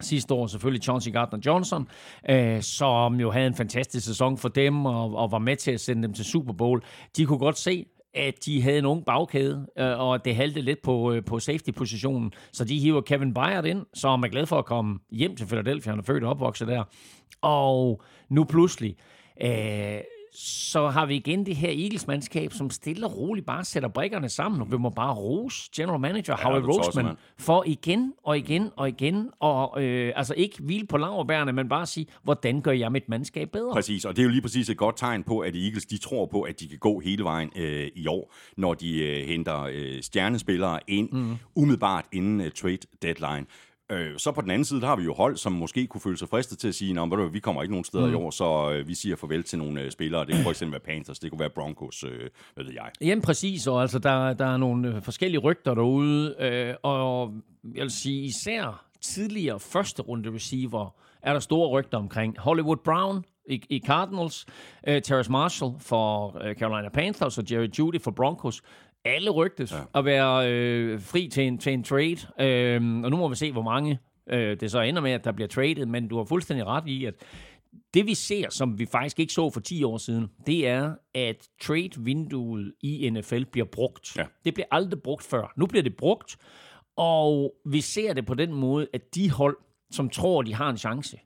sidste 0.00 0.34
år 0.34 0.46
selvfølgelig 0.46 0.82
Chauncey 0.82 1.12
Gardner-Johnson, 1.12 1.84
uh, 2.32 2.60
som 2.60 3.20
jo 3.20 3.30
havde 3.30 3.46
en 3.46 3.54
fantastisk 3.54 4.06
sæson 4.06 4.38
for 4.38 4.48
dem 4.48 4.86
og, 4.86 5.16
og 5.16 5.32
var 5.32 5.38
med 5.38 5.56
til 5.56 5.70
at 5.70 5.80
sende 5.80 6.02
dem 6.02 6.12
til 6.12 6.24
Super 6.24 6.52
Bowl. 6.52 6.82
De 7.16 7.26
kunne 7.26 7.38
godt 7.38 7.58
se, 7.58 7.86
at 8.14 8.34
de 8.44 8.62
havde 8.62 8.78
en 8.78 8.84
ung 8.84 9.04
bagkæde, 9.04 9.66
uh, 9.80 9.84
og 9.84 10.24
det 10.24 10.36
halte 10.36 10.60
lidt 10.60 10.82
på, 10.82 11.12
uh, 11.12 11.24
på 11.26 11.38
safety-positionen. 11.38 12.32
Så 12.52 12.64
de 12.64 12.78
hiver 12.78 13.00
Kevin 13.00 13.34
Byard 13.34 13.66
ind, 13.66 13.86
som 13.94 14.22
er 14.22 14.28
glad 14.28 14.46
for 14.46 14.58
at 14.58 14.64
komme 14.64 14.98
hjem 15.10 15.36
til 15.36 15.46
Philadelphia. 15.46 15.92
Han 15.92 15.98
er 15.98 16.04
født 16.04 16.24
og 16.24 16.30
opvokset 16.30 16.68
der. 16.68 16.84
Og 17.40 18.02
nu 18.28 18.44
pludselig... 18.44 18.96
Uh, 19.44 19.50
så 20.34 20.88
har 20.88 21.06
vi 21.06 21.16
igen 21.16 21.46
det 21.46 21.56
her 21.56 21.70
Eagles-mandskab, 21.70 22.52
som 22.52 22.70
stille 22.70 23.06
og 23.06 23.16
roligt 23.16 23.46
bare 23.46 23.64
sætter 23.64 23.88
brikkerne 23.88 24.28
sammen, 24.28 24.60
og 24.60 24.72
vi 24.72 24.76
må 24.76 24.90
bare 24.90 25.14
rose 25.14 25.70
general 25.76 26.00
manager 26.00 26.36
ja, 26.38 26.48
Howie 26.48 26.66
Roseman 26.66 27.16
for 27.38 27.64
igen 27.66 28.12
og 28.24 28.38
igen 28.38 28.70
og 28.76 28.88
igen, 28.88 29.30
og 29.40 29.82
øh, 29.82 30.12
altså 30.16 30.34
ikke 30.34 30.62
hvile 30.62 30.86
på 30.86 30.96
laverbærene, 30.96 31.52
men 31.52 31.68
bare 31.68 31.86
sige, 31.86 32.06
hvordan 32.22 32.60
gør 32.60 32.72
jeg 32.72 32.92
mit 32.92 33.08
mandskab 33.08 33.50
bedre? 33.50 33.72
Præcis, 33.72 34.04
og 34.04 34.16
det 34.16 34.22
er 34.22 34.24
jo 34.24 34.30
lige 34.30 34.42
præcis 34.42 34.68
et 34.68 34.76
godt 34.76 34.96
tegn 34.96 35.22
på, 35.22 35.38
at 35.38 35.56
Eagles 35.56 35.86
de 35.86 35.98
tror 35.98 36.26
på, 36.26 36.42
at 36.42 36.60
de 36.60 36.68
kan 36.68 36.78
gå 36.78 37.00
hele 37.00 37.24
vejen 37.24 37.50
øh, 37.56 37.88
i 37.94 38.06
år, 38.06 38.34
når 38.56 38.74
de 38.74 38.98
øh, 38.98 39.26
henter 39.26 39.62
øh, 39.72 40.02
stjernespillere 40.02 40.80
ind, 40.88 41.08
mm. 41.12 41.36
umiddelbart 41.54 42.04
inden 42.12 42.40
øh, 42.40 42.50
trade 42.50 42.78
deadline. 43.02 43.46
Øh, 43.92 44.18
så 44.18 44.32
på 44.32 44.40
den 44.40 44.50
anden 44.50 44.64
side, 44.64 44.80
der 44.80 44.86
har 44.86 44.96
vi 44.96 45.04
jo 45.04 45.14
hold, 45.14 45.36
som 45.36 45.52
måske 45.52 45.86
kunne 45.86 46.00
føle 46.00 46.16
sig 46.16 46.28
fristet 46.28 46.58
til 46.58 46.68
at 46.68 46.74
sige, 46.74 47.00
at 47.00 47.32
vi 47.32 47.40
kommer 47.40 47.62
ikke 47.62 47.72
nogen 47.72 47.84
steder 47.84 48.06
mm. 48.06 48.12
i 48.12 48.14
år, 48.14 48.30
så 48.30 48.72
øh, 48.72 48.88
vi 48.88 48.94
siger 48.94 49.16
farvel 49.16 49.42
til 49.42 49.58
nogle 49.58 49.80
øh, 49.80 49.90
spillere. 49.90 50.26
Det 50.26 50.34
kunne 50.34 50.42
for 50.42 50.50
eksempel 50.50 50.72
være 50.72 50.94
Panthers, 50.94 51.18
det 51.18 51.30
kunne 51.30 51.40
være 51.40 51.50
Broncos, 51.50 52.04
øh, 52.04 52.28
hvad 52.54 52.64
ved 52.64 52.72
jeg. 52.72 52.90
Jamen 53.00 53.22
præcis, 53.22 53.66
og 53.66 53.82
altså 53.82 53.98
der, 53.98 54.32
der 54.32 54.46
er 54.46 54.56
nogle 54.56 54.88
øh, 54.88 55.02
forskellige 55.02 55.40
rygter 55.40 55.74
derude, 55.74 56.34
øh, 56.40 56.74
og 56.82 57.34
jeg 57.74 57.82
vil 57.82 57.90
sige 57.90 58.24
især 58.24 58.86
tidligere 59.00 59.60
første 59.60 60.02
runde 60.02 60.34
receiver, 60.34 60.94
er 61.22 61.32
der 61.32 61.40
store 61.40 61.68
rygter 61.68 61.98
omkring. 61.98 62.38
Hollywood 62.38 62.76
Brown 62.76 63.24
i, 63.50 63.62
i 63.70 63.82
Cardinals, 63.86 64.46
uh, 64.88 64.98
Terrace 65.02 65.30
Marshall 65.30 65.72
for 65.78 66.36
uh, 66.36 66.54
Carolina 66.54 66.88
Panthers 66.88 67.38
og 67.38 67.44
Jerry 67.50 67.68
Judy 67.78 68.00
for 68.02 68.10
Broncos 68.10 68.62
alle 69.04 69.30
rygtes 69.30 69.72
ja. 69.72 69.98
at 69.98 70.04
være 70.04 70.52
øh, 70.52 71.00
fri 71.00 71.28
til 71.28 71.46
en, 71.46 71.58
til 71.58 71.72
en 71.72 71.84
trade. 71.84 72.18
Øh, 72.40 73.04
og 73.04 73.10
nu 73.10 73.16
må 73.16 73.28
vi 73.28 73.34
se, 73.34 73.52
hvor 73.52 73.62
mange 73.62 73.98
øh, 74.30 74.60
det 74.60 74.70
så 74.70 74.80
ender 74.80 75.02
med, 75.02 75.10
at 75.10 75.24
der 75.24 75.32
bliver 75.32 75.48
traded. 75.48 75.86
Men 75.86 76.08
du 76.08 76.16
har 76.16 76.24
fuldstændig 76.24 76.66
ret 76.66 76.86
i, 76.86 77.04
at 77.04 77.14
det 77.94 78.06
vi 78.06 78.14
ser, 78.14 78.50
som 78.50 78.78
vi 78.78 78.86
faktisk 78.86 79.20
ikke 79.20 79.32
så 79.32 79.50
for 79.50 79.60
10 79.60 79.84
år 79.84 79.98
siden, 79.98 80.30
det 80.46 80.68
er, 80.68 80.94
at 81.14 81.48
trade-vinduet 81.62 82.72
i 82.82 83.10
NFL 83.10 83.44
bliver 83.44 83.66
brugt. 83.66 84.16
Ja. 84.16 84.24
Det 84.44 84.54
bliver 84.54 84.66
aldrig 84.70 85.02
brugt 85.02 85.24
før. 85.24 85.52
Nu 85.56 85.66
bliver 85.66 85.82
det 85.82 85.96
brugt, 85.96 86.36
og 86.96 87.54
vi 87.66 87.80
ser 87.80 88.12
det 88.12 88.26
på 88.26 88.34
den 88.34 88.52
måde, 88.52 88.88
at 88.92 89.14
de 89.14 89.30
hold, 89.30 89.56
som 89.90 90.10
tror, 90.10 90.42
de 90.42 90.54
har 90.54 90.70
en 90.70 90.78
chance, 90.78 91.18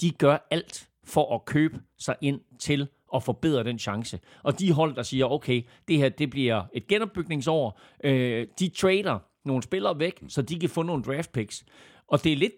de 0.00 0.10
gør 0.10 0.46
alt 0.50 0.88
for 1.04 1.34
at 1.34 1.44
købe 1.44 1.80
sig 1.98 2.16
ind 2.20 2.40
til 2.58 2.88
at 3.14 3.22
forbedre 3.22 3.64
den 3.64 3.78
chance. 3.78 4.20
Og 4.42 4.58
de 4.58 4.72
hold, 4.72 4.94
der 4.94 5.02
siger, 5.02 5.26
okay, 5.26 5.62
det 5.88 5.98
her 5.98 6.08
det 6.08 6.30
bliver 6.30 6.62
et 6.72 6.86
genopbygningsår, 6.86 7.80
øh, 8.04 8.46
de 8.58 8.68
trader 8.68 9.18
nogle 9.44 9.62
spillere 9.62 9.98
væk, 9.98 10.22
så 10.28 10.42
de 10.42 10.58
kan 10.60 10.68
få 10.70 10.82
nogle 10.82 11.02
draft 11.02 11.32
picks. 11.32 11.64
Og 12.08 12.24
det 12.24 12.32
er 12.32 12.36
lidt 12.36 12.52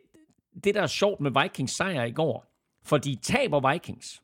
det, 0.65 0.75
der 0.75 0.83
er 0.83 0.87
sjovt 0.87 1.21
med 1.21 1.43
Vikings 1.43 1.73
sejr 1.77 2.05
i 2.05 2.13
går. 2.13 2.47
Fordi 2.85 3.19
taber 3.23 3.73
Vikings, 3.73 4.23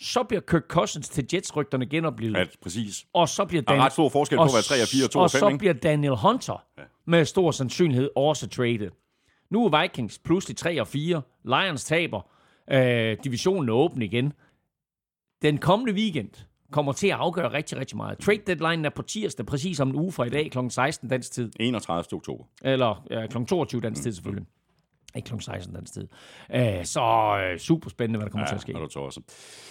så 0.00 0.22
bliver 0.22 0.40
Kirk 0.40 0.62
Cousins 0.68 1.08
til 1.08 1.26
Jets-rygterne 1.34 1.86
genoplevet. 1.86 2.36
Ja, 2.36 2.44
præcis. 2.62 3.06
Og 3.12 3.28
så 3.28 3.44
bliver 3.44 3.62
Dan- 3.62 3.80
ret 3.80 3.92
stor 3.92 4.08
forskel 4.08 4.38
på 4.38 4.42
være 4.42 4.62
3 4.62 4.82
og 4.82 4.88
4 4.88 5.04
og 5.04 5.10
2 5.10 5.20
og 5.20 5.30
5, 5.30 5.42
Og 5.42 5.50
så 5.52 5.58
bliver 5.58 5.74
Daniel 5.74 6.16
Hunter 6.16 6.64
ja. 6.78 6.82
med 7.04 7.24
stor 7.24 7.50
sandsynlighed 7.50 8.10
også 8.16 8.48
traded. 8.48 8.90
Nu 9.50 9.66
er 9.66 9.82
Vikings 9.82 10.18
pludselig 10.18 10.56
3 10.56 10.80
og 10.80 10.86
4. 10.86 11.22
Lions 11.44 11.84
taber. 11.84 12.20
Øh, 12.70 13.16
divisionen 13.24 13.68
er 13.68 13.72
åben 13.72 14.02
igen 14.02 14.32
den 15.42 15.58
kommende 15.58 15.92
weekend 15.92 16.30
kommer 16.72 16.92
til 16.92 17.08
at 17.08 17.14
afgøre 17.14 17.52
rigtig, 17.52 17.78
rigtig 17.78 17.96
meget. 17.96 18.18
Trade 18.18 18.40
deadline 18.46 18.86
er 18.86 18.90
på 18.90 19.02
tirsdag, 19.02 19.46
præcis 19.46 19.80
om 19.80 19.88
en 19.88 19.96
uge 19.96 20.12
fra 20.12 20.24
i 20.24 20.28
dag, 20.28 20.50
kl. 20.50 20.58
16 20.70 21.08
dansk 21.08 21.32
tid. 21.32 21.50
31. 21.60 22.04
oktober. 22.12 22.44
Eller 22.64 23.04
ja, 23.10 23.26
kl. 23.26 23.44
22 23.44 23.80
dansk 23.80 24.02
tid 24.02 24.12
selvfølgelig. 24.12 24.42
Mm. 24.42 25.16
Ikke 25.16 25.28
kl. 25.28 25.40
16 25.40 25.74
dansk 25.74 25.92
tid. 25.92 26.08
Uh, 26.54 26.84
så 26.84 27.00
uh, 27.52 27.58
super 27.58 27.90
spændende, 27.90 28.18
hvad 28.18 28.26
der 28.26 28.30
kommer 28.30 28.46
ja, 28.46 28.50
til 28.50 28.54
at 28.54 28.60
ske. 28.60 28.72
Det 28.72 28.96
også. 28.96 29.20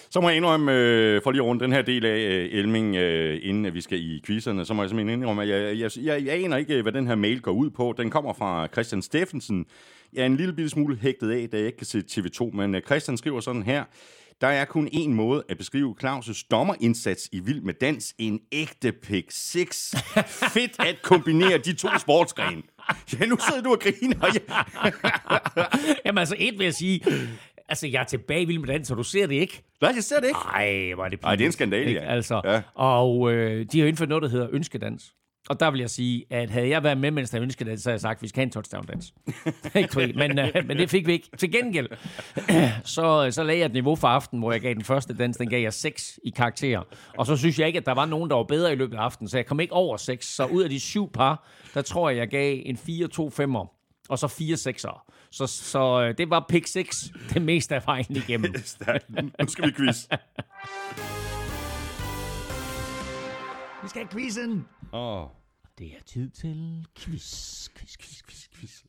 Så 0.09 0.21
må 0.21 0.29
jeg 0.29 0.38
indrømme, 0.38 0.71
uh, 0.71 1.24
for 1.24 1.31
lige 1.31 1.41
rundt 1.41 1.63
den 1.63 1.71
her 1.71 1.81
del 1.81 2.05
af 2.05 2.17
uh, 2.17 2.59
Elming, 2.59 2.95
uh, 2.95 3.50
inden 3.50 3.74
vi 3.74 3.81
skal 3.81 4.00
i 4.00 4.21
quizzerne, 4.25 4.65
så 4.65 4.74
må 4.74 4.83
jeg 4.83 4.89
simpelthen 4.89 5.19
indrømme, 5.19 5.43
at 5.43 5.50
jeg, 5.50 5.79
jeg, 5.79 5.91
jeg, 6.03 6.25
jeg 6.25 6.43
aner 6.43 6.57
ikke, 6.57 6.81
hvad 6.81 6.91
den 6.91 7.07
her 7.07 7.15
mail 7.15 7.41
går 7.41 7.51
ud 7.51 7.69
på. 7.69 7.93
Den 7.97 8.09
kommer 8.09 8.33
fra 8.33 8.67
Christian 8.67 9.01
Steffensen. 9.01 9.65
Jeg 10.13 10.21
er 10.21 10.25
en 10.25 10.38
lille 10.38 10.53
bitte 10.53 10.69
smule 10.69 10.97
hægtet 10.97 11.31
af, 11.31 11.50
da 11.50 11.57
jeg 11.57 11.65
ikke 11.65 11.77
kan 11.77 11.86
se 11.86 12.00
TV2, 12.12 12.55
men 12.55 12.75
uh, 12.75 12.81
Christian 12.81 13.17
skriver 13.17 13.39
sådan 13.39 13.63
her. 13.63 13.83
Der 14.41 14.48
er 14.48 14.65
kun 14.65 14.88
én 14.94 15.10
måde 15.10 15.44
at 15.50 15.58
beskrive 15.58 15.96
Claus' 16.03 16.48
dommerindsats 16.51 17.29
i 17.32 17.39
Vild 17.39 17.62
med 17.62 17.74
Dans. 17.74 18.13
En 18.17 18.39
ægte 18.51 18.91
pick 18.91 19.27
6. 19.32 19.96
Fedt 20.53 20.79
at 20.79 21.01
kombinere 21.03 21.58
de 21.58 21.74
to 21.74 21.88
sportsgrene. 22.00 22.62
Ja, 23.20 23.25
nu 23.25 23.38
sidder 23.50 23.62
du 23.63 23.72
og 23.72 23.79
griner. 23.79 24.27
Ja. 24.34 24.53
Jamen 26.06 26.17
altså, 26.17 26.36
et 26.39 26.58
vil 26.58 26.63
jeg 26.63 26.74
sige, 26.74 27.01
altså 27.70 27.88
jeg 27.88 28.00
er 28.01 28.06
tilbage 28.06 28.41
i 28.41 28.46
Vild 28.46 28.60
med 28.60 28.67
Dans, 28.67 28.88
så 28.88 28.96
du 28.96 29.03
ser 29.03 29.27
det 29.27 29.36
ikke. 29.36 29.63
Nej, 29.82 29.91
jeg 29.96 30.03
ser 30.03 30.20
det 30.20 30.27
ikke. 30.27 30.39
Ej, 30.53 30.94
var 30.96 31.10
det 31.10 31.20
Ej, 31.24 31.29
det 31.29 31.29
er 31.29 31.32
en 31.32 31.38
pinligt, 31.38 31.53
skandale, 31.53 31.91
ja. 31.91 32.00
Altså, 32.00 32.41
Ja. 32.46 32.62
Og 32.75 33.34
øh, 33.34 33.65
de 33.72 33.79
har 33.79 33.88
indført 33.88 34.10
noget, 34.10 34.22
der 34.22 34.29
hedder 34.29 34.48
ønskedans. 34.51 35.13
Og 35.49 35.59
der 35.59 35.71
vil 35.71 35.79
jeg 35.79 35.89
sige, 35.89 36.25
at 36.29 36.49
havde 36.49 36.69
jeg 36.69 36.83
været 36.83 36.97
med, 36.97 37.11
mens 37.11 37.29
der 37.29 37.41
ønskede 37.41 37.77
så 37.77 37.89
havde 37.89 37.93
jeg 37.93 38.01
sagt, 38.01 38.17
at 38.17 38.21
vi 38.21 38.27
skal 38.27 38.39
have 38.39 38.43
en 38.43 38.51
touchdown-dans. 38.51 39.13
Ikke 39.75 39.93
fordi, 39.93 40.13
men, 40.13 40.39
øh, 40.39 40.67
men 40.67 40.77
det 40.77 40.89
fik 40.89 41.07
vi 41.07 41.11
ikke. 41.11 41.29
Til 41.37 41.51
gengæld, 41.51 41.87
så, 42.95 43.27
så 43.31 43.43
lagde 43.43 43.59
jeg 43.59 43.65
et 43.65 43.73
niveau 43.73 43.95
for 43.95 44.07
aften, 44.07 44.39
hvor 44.39 44.51
jeg 44.51 44.61
gav 44.61 44.73
den 44.73 44.83
første 44.83 45.13
dans, 45.13 45.37
den 45.37 45.49
gav 45.49 45.61
jeg 45.61 45.73
6 45.73 46.19
i 46.23 46.29
karakter. 46.29 46.81
Og 47.17 47.25
så 47.25 47.35
synes 47.37 47.59
jeg 47.59 47.67
ikke, 47.67 47.79
at 47.79 47.85
der 47.85 47.93
var 47.93 48.05
nogen, 48.05 48.29
der 48.29 48.35
var 48.35 48.43
bedre 48.43 48.73
i 48.73 48.75
løbet 48.75 48.97
af 48.97 49.01
aftenen, 49.01 49.29
så 49.29 49.37
jeg 49.37 49.45
kom 49.45 49.59
ikke 49.59 49.73
over 49.73 49.97
6. 49.97 50.35
Så 50.35 50.45
ud 50.45 50.63
af 50.63 50.69
de 50.69 50.79
syv 50.79 51.11
par, 51.11 51.47
der 51.73 51.81
tror 51.81 52.09
jeg, 52.09 52.17
jeg 52.17 52.27
gav 52.27 52.61
en 52.65 52.75
4-2-5'er, 52.75 53.77
og 54.09 54.19
så 54.19 54.27
4 54.27 54.55
6'er. 54.55 55.13
Så, 55.31 55.47
så 55.47 56.01
øh, 56.01 56.17
det 56.17 56.29
var 56.29 56.45
pick 56.49 56.67
6, 56.67 57.11
det 57.33 57.41
meste 57.41 57.75
af 57.75 57.81
vejen 57.85 58.05
igennem. 58.09 58.53
Nu 59.41 59.47
skal 59.47 59.67
vi 59.67 59.71
quiz. 59.71 60.07
Vi 63.83 63.89
skal 63.89 64.01
have 64.01 64.09
quizzen. 64.11 64.65
Åh. 64.93 65.21
Oh. 65.21 65.29
Det 65.79 65.88
er 65.88 66.03
tid 66.05 66.29
til 66.29 66.86
quiz, 67.00 67.69
quiz, 67.69 67.98
quiz, 67.98 68.22
quiz, 68.24 68.48
quiz. 68.55 68.84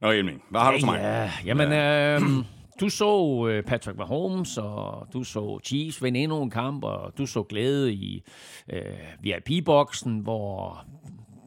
Nå, 0.00 0.10
Elming, 0.10 0.42
hvad 0.50 0.60
har 0.60 0.72
du 0.72 0.78
til 0.78 0.86
mig? 0.86 0.98
Ja, 1.00 1.30
jamen, 1.44 1.72
øh, 1.72 2.44
du 2.80 2.88
så 2.88 3.46
øh, 3.50 3.62
Patrick 3.62 3.98
Mahomes, 3.98 4.58
og 4.58 5.06
du 5.12 5.24
så 5.24 5.60
Chiefs 5.64 6.02
vinde 6.02 6.20
endnu 6.20 6.42
en 6.42 6.50
kamp, 6.50 6.84
og 6.84 7.18
du 7.18 7.26
så 7.26 7.42
glæde 7.42 7.92
i 7.92 8.24
øh, 8.72 8.82
VIP-boksen, 9.20 10.18
hvor 10.18 10.84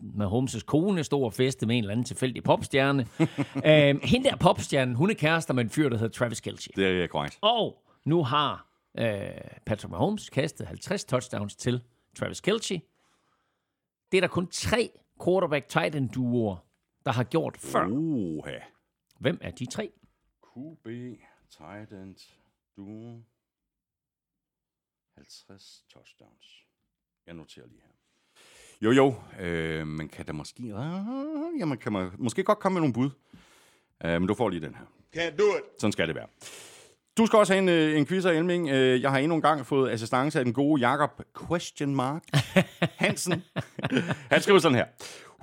Mahomes' 0.01 0.65
kone 0.65 1.03
stod 1.03 1.23
og 1.23 1.33
feste 1.33 1.65
med 1.65 1.77
en 1.77 1.83
eller 1.83 1.91
anden 1.91 2.05
tilfældig 2.05 2.43
popstjerne. 2.43 3.07
øh, 3.69 3.99
hende 4.03 4.29
der 4.29 4.35
popstjernen, 4.35 4.95
hun 4.95 5.09
er 5.09 5.13
kærester 5.13 5.53
med 5.53 5.63
en 5.63 5.69
fyr, 5.69 5.89
der 5.89 5.97
hedder 5.97 6.13
Travis 6.13 6.41
Kelce. 6.41 6.69
Det 6.75 7.03
er 7.03 7.07
korrekt. 7.07 7.37
Og 7.41 7.83
nu 8.05 8.23
har 8.23 8.67
øh, 8.99 9.05
Patrick 9.65 9.91
Mahomes 9.91 10.29
kastet 10.29 10.67
50 10.67 11.05
touchdowns 11.05 11.55
til 11.55 11.81
Travis 12.19 12.41
Kelce. 12.41 12.81
Det 14.13 14.17
er 14.17 14.21
der 14.21 14.27
kun 14.27 14.47
tre 14.47 14.91
quarterback 15.25 15.69
tight 15.69 15.95
end 15.95 16.09
duoer, 16.09 16.57
der 17.05 17.11
har 17.11 17.23
gjort 17.23 17.57
før. 17.57 17.87
Oha. 17.87 18.59
Hvem 19.19 19.37
er 19.41 19.51
de 19.51 19.65
tre? 19.65 19.91
QB, 20.43 20.87
tight 21.49 21.91
end, 21.91 22.15
duo, 22.77 23.21
50 25.15 25.85
touchdowns. 25.89 26.65
Jeg 27.25 27.33
noterer 27.33 27.67
lige 27.67 27.81
her. 27.81 27.91
Jo, 28.81 28.91
jo, 28.91 29.15
øh, 29.39 29.87
man 29.87 30.09
kan 30.09 30.25
da 30.25 30.33
måske, 30.33 30.63
øh, 30.63 31.59
ja, 31.59 31.65
man 31.65 31.77
kan 31.77 31.93
man, 31.93 32.11
måske 32.17 32.43
godt 32.43 32.59
komme 32.59 32.73
med 32.73 32.81
nogle 32.81 32.93
bud. 32.93 33.09
Øh, 34.05 34.21
men 34.21 34.27
du 34.27 34.33
får 34.33 34.49
lige 34.49 34.61
den 34.61 34.75
her. 34.75 34.85
Can't 35.15 35.35
do 35.35 35.57
it. 35.57 35.81
Sådan 35.81 35.91
skal 35.91 36.07
det 36.07 36.15
være. 36.15 36.27
Du 37.17 37.25
skal 37.25 37.39
også 37.39 37.53
have 37.53 37.61
en, 37.61 37.69
øh, 37.69 37.97
en 37.97 38.05
quiz 38.05 38.25
af 38.25 38.33
Elming. 38.33 38.69
Øh, 38.69 39.01
Jeg 39.01 39.11
har 39.11 39.17
endnu 39.17 39.35
en 39.35 39.41
gang 39.41 39.65
fået 39.65 39.91
assistance 39.91 40.39
af 40.39 40.45
den 40.45 40.53
gode 40.53 40.81
Jakob 40.81 41.09
Question 41.47 41.95
Mark 41.95 42.23
Hansen. 43.03 43.43
Han 44.31 44.41
skriver 44.41 44.59
sådan 44.59 44.77
her. 44.77 44.85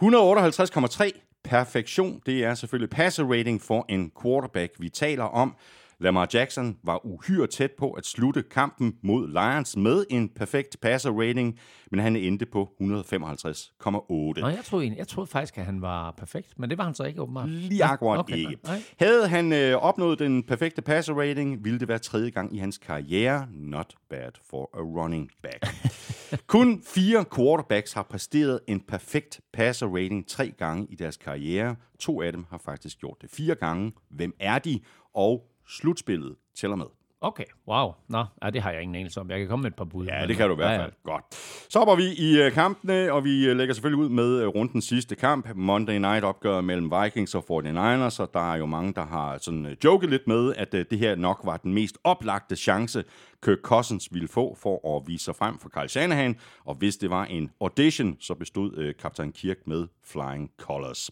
158,3 0.03 1.41
perfektion. 1.45 2.21
Det 2.27 2.45
er 2.45 2.55
selvfølgelig 2.55 2.91
passer 2.91 3.25
rating 3.25 3.63
for 3.63 3.85
en 3.89 4.13
quarterback. 4.23 4.73
Vi 4.79 4.89
taler 4.89 5.25
om, 5.25 5.55
Lamar 6.01 6.29
Jackson 6.35 6.77
var 6.83 7.07
uhyre 7.07 7.47
tæt 7.47 7.71
på 7.79 7.91
at 7.91 8.07
slutte 8.07 8.43
kampen 8.43 8.97
mod 9.03 9.29
Lions 9.29 9.77
med 9.77 10.05
en 10.11 10.29
perfekt 10.29 10.81
passer 10.81 11.11
rating, 11.11 11.59
men 11.91 12.01
han 12.01 12.17
endte 12.17 12.47
på 12.47 12.69
155,8. 12.81 14.41
Nå, 14.41 14.49
jeg 14.49 14.61
troede, 14.65 14.95
jeg 14.97 15.09
troede 15.09 15.31
faktisk, 15.31 15.59
at 15.59 15.65
han 15.65 15.83
var 15.83 16.11
perfekt, 16.11 16.59
men 16.59 16.71
det 16.71 16.79
var 16.79 16.85
han 16.85 16.95
så 16.95 17.05
ikke 17.05 17.23
åbenbart. 17.23 17.49
Lige 17.49 17.85
akkurat 17.85 18.19
okay, 18.19 18.37
ikke. 18.37 18.59
nej. 18.65 18.83
Havde 18.99 19.29
han 19.29 19.53
øh, 19.53 19.77
opnået 19.77 20.19
den 20.19 20.43
perfekte 20.43 20.83
passer 20.83 21.15
rating, 21.15 21.65
ville 21.65 21.81
det 21.81 21.89
være 21.89 21.99
tredje 21.99 22.31
gang 22.31 22.57
i 22.57 22.59
hans 22.59 22.79
karriere. 22.79 23.47
Not 23.53 23.95
bad 24.11 24.33
for 24.51 24.71
a 24.75 24.81
running 24.81 25.31
back. 25.43 25.67
Kun 26.47 26.83
fire 26.87 27.25
quarterbacks 27.37 27.93
har 27.93 28.03
præsteret 28.03 28.61
en 28.67 28.81
perfekt 28.81 29.41
passer 29.53 29.87
rating 29.87 30.29
tre 30.29 30.53
gange 30.59 30.87
i 30.91 30.95
deres 30.95 31.17
karriere. 31.17 31.77
To 31.99 32.23
af 32.23 32.33
dem 32.33 32.45
har 32.51 32.59
faktisk 32.59 32.99
gjort 32.99 33.17
det 33.23 33.31
fire 33.31 33.55
gange. 33.55 33.93
Hvem 34.11 34.35
er 34.41 34.59
de? 34.59 34.81
Og 35.15 35.50
slutspillet 35.71 36.37
tæller 36.57 36.77
med. 36.77 36.87
Okay, 37.23 37.45
wow. 37.69 37.93
Nå, 38.09 38.25
ja, 38.43 38.51
det 38.51 38.63
har 38.63 38.71
jeg 38.71 38.83
ingen 38.83 38.95
anelse 38.95 39.21
om. 39.21 39.31
Jeg 39.31 39.39
kan 39.39 39.49
komme 39.49 39.63
med 39.63 39.71
et 39.71 39.77
par 39.77 39.85
bud. 39.85 40.07
Ja, 40.07 40.27
det 40.27 40.37
kan 40.37 40.47
du 40.47 40.53
i 40.53 40.57
hvert 40.57 40.81
fald. 40.81 40.93
Godt. 41.05 41.25
Så 41.73 41.79
hopper 41.79 41.95
vi 41.95 42.05
i 42.19 42.41
øh, 42.41 42.53
kampene, 42.53 43.13
og 43.13 43.25
vi 43.25 43.49
øh, 43.49 43.57
lægger 43.57 43.75
selvfølgelig 43.75 44.05
ud 44.05 44.09
med 44.09 44.41
øh, 44.43 44.47
rundens 44.47 44.85
sidste 44.85 45.15
kamp. 45.15 45.49
Monday 45.55 45.99
Night 45.99 46.25
opgør 46.25 46.61
mellem 46.61 46.93
Vikings 47.03 47.35
og 47.35 47.45
49ers, 47.51 48.23
og 48.23 48.31
der 48.35 48.53
er 48.53 48.57
jo 48.57 48.67
mange, 48.67 48.93
der 48.93 49.07
har 49.07 49.39
sådan 49.39 49.77
joket 49.85 50.11
lidt 50.11 50.27
med, 50.27 50.55
at 50.57 50.73
det 50.73 50.99
her 50.99 51.15
nok 51.15 51.41
var 51.45 51.57
den 51.57 51.75
mest 51.75 51.99
oplagte 52.05 52.57
chance, 52.57 53.05
Kirk 53.43 53.59
Cousins 53.63 54.09
ville 54.13 54.29
få 54.29 54.57
for 54.63 54.97
at 54.97 55.09
vise 55.09 55.25
sig 55.25 55.37
frem 55.37 55.59
for 55.59 55.69
Kyle 55.69 55.89
Shanahan. 55.89 56.37
Og 56.65 56.75
hvis 56.75 56.97
det 56.97 57.11
var 57.11 57.25
en 57.25 57.51
audition, 57.61 58.17
så 58.21 58.35
bestod 58.35 58.77
øh, 58.77 58.95
kaptajn 58.99 59.33
Kirk 59.33 59.57
med 59.67 59.87
Flying 60.05 60.51
Colors. 60.59 61.11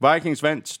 Vikings 0.00 0.42
vandt 0.42 0.78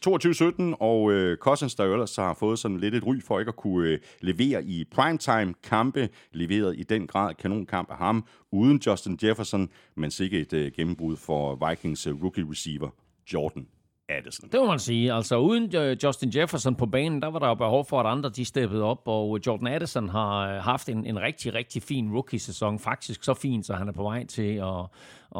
22-17, 0.72 0.76
og 0.80 1.12
øh, 1.12 1.36
Cousins, 1.36 1.74
der 1.74 1.84
jo 1.84 1.92
ellers 1.92 2.16
har 2.16 2.34
fået 2.34 2.58
sådan 2.58 2.80
lidt 2.80 2.94
et 2.94 3.06
ry 3.06 3.22
for 3.22 3.38
ikke 3.38 3.48
at 3.48 3.56
kunne 3.56 3.88
øh, 3.88 3.98
levere 4.20 4.64
i 4.64 4.84
primetime-kampe, 4.84 6.08
leveret 6.32 6.78
i 6.78 6.82
den 6.82 7.06
grad 7.06 7.34
kanonkamp 7.34 7.90
af 7.90 7.96
ham, 7.96 8.24
uden 8.52 8.82
Justin 8.86 9.18
Jefferson, 9.22 9.68
men 9.96 10.10
sikkert 10.10 10.40
et 10.40 10.52
øh, 10.52 10.72
gennembrud 10.72 11.16
for 11.16 11.68
Vikings 11.68 12.06
øh, 12.06 12.22
rookie 12.22 12.46
receiver 12.50 12.88
Jordan 13.32 13.66
Addison. 14.08 14.48
Det 14.52 14.60
må 14.60 14.66
man 14.66 14.78
sige. 14.78 15.12
Altså, 15.12 15.36
uden 15.36 15.76
øh, 15.76 15.96
Justin 16.04 16.32
Jefferson 16.34 16.74
på 16.74 16.86
banen, 16.86 17.22
der 17.22 17.28
var 17.28 17.38
der 17.38 17.48
jo 17.48 17.54
behov 17.54 17.84
for, 17.84 18.00
at 18.00 18.06
andre 18.06 18.30
de 18.30 18.44
steppede 18.44 18.82
op, 18.82 19.02
og 19.04 19.36
øh, 19.36 19.46
Jordan 19.46 19.66
Addison 19.66 20.08
har 20.08 20.54
øh, 20.54 20.62
haft 20.62 20.88
en, 20.88 21.06
en 21.06 21.20
rigtig, 21.20 21.54
rigtig 21.54 21.82
fin 21.82 22.12
rookie-sæson. 22.12 22.78
Faktisk 22.78 23.24
så 23.24 23.34
fin, 23.34 23.62
så 23.62 23.74
han 23.74 23.88
er 23.88 23.92
på 23.92 24.02
vej 24.02 24.26
til 24.26 24.54
at, 24.54 24.80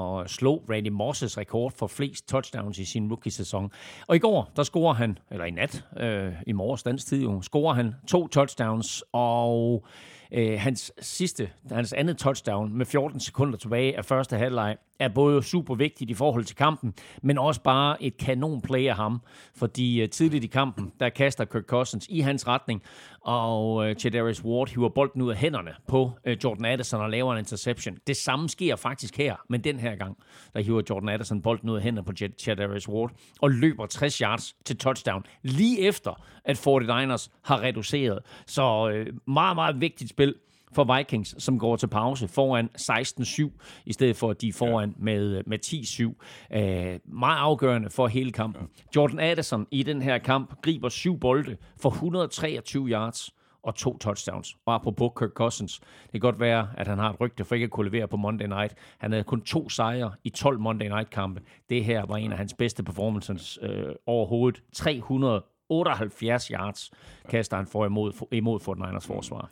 at 0.02 0.30
slå 0.30 0.64
Randy 0.70 0.88
Mosses 0.88 1.38
rekord 1.38 1.72
for 1.72 1.86
flest 1.86 2.28
touchdowns 2.28 2.78
i 2.78 2.84
sin 2.84 3.08
rookie-sæson. 3.08 3.72
Og 4.06 4.16
i 4.16 4.18
går, 4.18 4.52
der 4.56 4.62
scorer 4.62 4.94
han, 4.94 5.18
eller 5.30 5.44
i 5.44 5.50
nat, 5.50 5.84
øh, 5.96 6.32
i 6.46 6.52
morges 6.52 6.82
dansk 6.82 7.06
tid 7.06 7.22
jo, 7.22 7.42
scorer 7.42 7.74
han 7.74 7.94
to 8.08 8.28
touchdowns, 8.28 9.04
og 9.12 9.84
øh, 10.32 10.60
hans 10.60 10.92
sidste, 11.00 11.50
hans 11.70 11.92
andet 11.92 12.18
touchdown 12.18 12.78
med 12.78 12.86
14 12.86 13.20
sekunder 13.20 13.58
tilbage 13.58 13.96
af 13.96 14.04
første 14.04 14.36
halvleg, 14.36 14.76
er 14.98 15.08
både 15.08 15.42
super 15.42 15.74
vigtigt 15.74 16.10
i 16.10 16.14
forhold 16.14 16.44
til 16.44 16.56
kampen, 16.56 16.94
men 17.22 17.38
også 17.38 17.62
bare 17.62 18.02
et 18.02 18.16
kanon 18.16 18.60
play 18.60 18.86
af 18.86 18.96
ham, 18.96 19.20
fordi 19.56 20.02
uh, 20.02 20.08
tidligt 20.08 20.44
i 20.44 20.46
kampen, 20.46 20.92
der 21.00 21.08
kaster 21.08 21.44
Kirk 21.44 21.64
Cousins 21.64 22.06
i 22.10 22.20
hans 22.20 22.48
retning, 22.48 22.82
og 23.20 23.84
øh, 23.84 23.90
uh, 23.90 23.96
Chadarius 23.96 24.44
Ward 24.44 24.68
hiver 24.68 24.88
bolden 24.88 25.22
ud 25.22 25.30
af 25.30 25.36
hænderne 25.36 25.70
på 25.88 26.12
uh, 26.26 26.32
Jordan 26.44 26.64
Addison 26.64 27.00
og 27.00 27.10
laver 27.10 27.32
en 27.32 27.38
interception. 27.38 27.96
Det 28.06 28.16
samme 28.16 28.48
sker 28.48 28.76
faktisk 28.76 29.16
her, 29.16 29.36
men 29.48 29.64
den 29.64 29.78
her 29.78 29.96
gang, 29.96 30.16
der 30.54 30.60
hiver 30.60 30.82
Jordan 30.90 31.08
Addison 31.08 31.42
bolden 31.42 31.70
ud 31.70 31.76
af 31.76 31.82
hænderne 31.82 32.06
på 32.06 32.12
Ch- 32.20 32.38
Chadarius 32.38 32.88
Ward 32.88 33.10
og 33.40 33.50
løber 33.50 33.86
60 33.86 34.18
yards 34.18 34.56
til 34.64 34.76
touchdown, 34.78 35.24
lige 35.42 35.80
efter 35.80 36.22
at 36.44 36.66
49ers 36.66 37.28
har 37.42 37.62
reduceret. 37.62 38.18
Så 38.46 38.62
uh, 38.84 39.32
meget, 39.34 39.56
meget 39.56 39.80
vigtigt 39.80 40.10
spil 40.10 40.34
for 40.72 40.96
Vikings, 40.96 41.42
som 41.42 41.58
går 41.58 41.76
til 41.76 41.86
pause 41.86 42.28
foran 42.28 42.70
16-7, 42.80 43.82
i 43.86 43.92
stedet 43.92 44.16
for 44.16 44.30
at 44.30 44.40
de 44.40 44.48
er 44.48 44.52
foran 44.52 44.88
ja. 44.88 45.04
med, 45.04 45.42
med 45.46 45.58
10-7. 45.66 46.56
Øh, 46.58 47.00
meget 47.04 47.38
afgørende 47.38 47.90
for 47.90 48.06
hele 48.06 48.32
kampen. 48.32 48.68
Ja. 48.78 48.82
Jordan 48.96 49.18
Addison 49.18 49.66
i 49.70 49.82
den 49.82 50.02
her 50.02 50.18
kamp 50.18 50.62
griber 50.62 50.88
syv 50.88 51.18
bolde 51.20 51.56
for 51.80 51.90
123 51.90 52.88
yards 52.88 53.30
og 53.62 53.74
to 53.74 53.98
touchdowns. 53.98 54.56
Og 54.66 54.74
apropos 54.74 55.10
Kirk 55.18 55.30
Cousins, 55.30 55.80
det 56.02 56.12
kan 56.12 56.20
godt 56.20 56.40
være, 56.40 56.68
at 56.76 56.88
han 56.88 56.98
har 56.98 57.10
et 57.10 57.20
rygte 57.20 57.44
for 57.44 57.54
ikke 57.54 57.64
at 57.64 57.70
kunne 57.70 57.90
levere 57.90 58.08
på 58.08 58.16
Monday 58.16 58.46
Night. 58.46 58.74
Han 58.98 59.12
havde 59.12 59.24
kun 59.24 59.40
to 59.40 59.68
sejre 59.68 60.12
i 60.24 60.30
12 60.30 60.58
Monday 60.58 60.86
Night-kampe. 60.86 61.40
Det 61.70 61.84
her 61.84 62.06
var 62.06 62.16
en 62.16 62.32
af 62.32 62.38
hans 62.38 62.54
bedste 62.54 62.82
performances 62.82 63.58
øh, 63.62 63.94
overhovedet. 64.06 64.62
378 64.72 66.46
yards 66.46 66.90
kaster 67.28 67.56
han 67.56 67.66
for 67.66 67.86
imod, 67.86 68.26
imod 68.32 68.60
49ers 68.60 69.06
forsvar. 69.06 69.50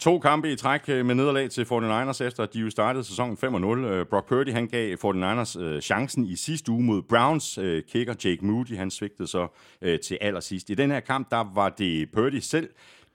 To 0.00 0.18
kampe 0.18 0.52
i 0.52 0.56
træk 0.56 0.80
øh, 0.88 1.06
med 1.06 1.14
nederlag 1.14 1.50
til 1.50 1.62
49ers, 1.62 2.24
efter 2.24 2.42
at 2.42 2.54
de 2.54 2.60
jo 2.60 2.70
startede 2.70 3.04
sæsonen 3.04 3.36
5-0. 3.44 3.66
Øh, 3.66 4.06
Brock 4.06 4.28
Purdy, 4.28 4.52
han 4.52 4.66
gav 4.66 4.96
49ers 5.04 5.60
øh, 5.60 5.80
chancen 5.80 6.24
i 6.26 6.36
sidste 6.36 6.72
uge 6.72 6.82
mod 6.82 7.02
Browns. 7.02 7.58
Øh, 7.58 7.82
kicker 7.82 8.14
Jake 8.24 8.46
Moody, 8.46 8.76
han 8.76 8.90
svigtede 8.90 9.28
så 9.28 9.46
øh, 9.82 10.00
til 10.00 10.18
allersidst. 10.20 10.70
I 10.70 10.74
den 10.74 10.90
her 10.90 11.00
kamp, 11.00 11.30
der 11.30 11.52
var 11.54 11.68
det 11.68 12.08
Purdy 12.12 12.38
selv, 12.38 12.68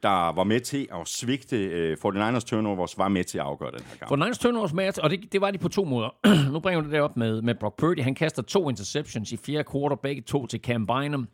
der 0.04 0.34
var 0.34 0.44
med 0.44 0.60
til 0.60 0.88
at 0.94 1.08
svigte 1.08 1.58
øh, 1.58 1.98
49ers 2.06 2.39
turnovers, 2.39 2.98
var 2.98 3.08
med 3.08 3.24
til 3.24 3.38
at 3.38 3.44
afgøre 3.44 3.72
den 3.72 3.82
her 3.89 4.08
kamp. 4.08 4.24
49ers 4.24 4.42
turnovers 4.42 4.74
med, 4.74 5.00
og 5.00 5.10
det, 5.10 5.20
det 5.32 5.42
var 5.42 5.51
de 5.51 5.58
på 5.58 5.70
to 5.70 5.84
måder. 5.84 6.10
nu 6.54 6.60
bringer 6.60 6.82
vi 6.82 6.92
det 6.92 7.01
op 7.01 7.18
med, 7.18 7.42
med 7.42 7.56
Brock 7.56 7.77
Purdy. 7.80 8.00
Han 8.00 8.15
kaster 8.15 8.42
to 8.42 8.70
interceptions 8.70 9.32
i 9.32 9.38
fjerde 9.38 9.70
quarter, 9.72 9.96
begge 9.96 10.22
to 10.22 10.48
til 10.48 10.60
Cam 10.60 10.88
Bynum 10.88 11.27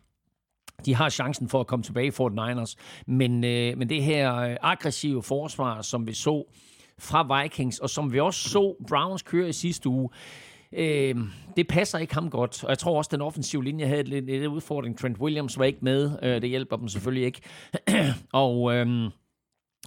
de 0.86 0.94
har 0.94 1.08
chancen 1.08 1.48
for 1.48 1.60
at 1.60 1.66
komme 1.66 1.82
tilbage 1.82 2.06
i 2.06 2.10
Fort 2.10 2.32
Niners. 2.32 2.76
Men, 3.06 3.44
øh, 3.44 3.78
men 3.78 3.88
det 3.88 4.02
her 4.02 4.36
øh, 4.36 4.56
aggressive 4.62 5.22
forsvar, 5.22 5.82
som 5.82 6.06
vi 6.06 6.12
så 6.12 6.44
fra 6.98 7.42
Vikings, 7.42 7.78
og 7.78 7.90
som 7.90 8.12
vi 8.12 8.20
også 8.20 8.48
så 8.48 8.76
Browns 8.88 9.22
køre 9.22 9.48
i 9.48 9.52
sidste 9.52 9.88
uge, 9.88 10.08
øh, 10.72 11.16
det 11.56 11.68
passer 11.68 11.98
ikke 11.98 12.14
ham 12.14 12.30
godt. 12.30 12.64
Og 12.64 12.70
jeg 12.70 12.78
tror 12.78 12.98
også, 12.98 13.08
at 13.08 13.12
den 13.12 13.20
offensive 13.20 13.64
linje 13.64 13.86
havde 13.86 14.02
lidt, 14.02 14.26
lidt 14.26 14.46
udfordring. 14.46 14.98
Trent 14.98 15.18
Williams 15.18 15.58
var 15.58 15.64
ikke 15.64 15.78
med. 15.82 16.18
Øh, 16.22 16.42
det 16.42 16.48
hjælper 16.48 16.76
dem 16.76 16.88
selvfølgelig 16.88 17.24
ikke. 17.24 17.40
og... 18.32 18.74
Øh, 18.74 19.10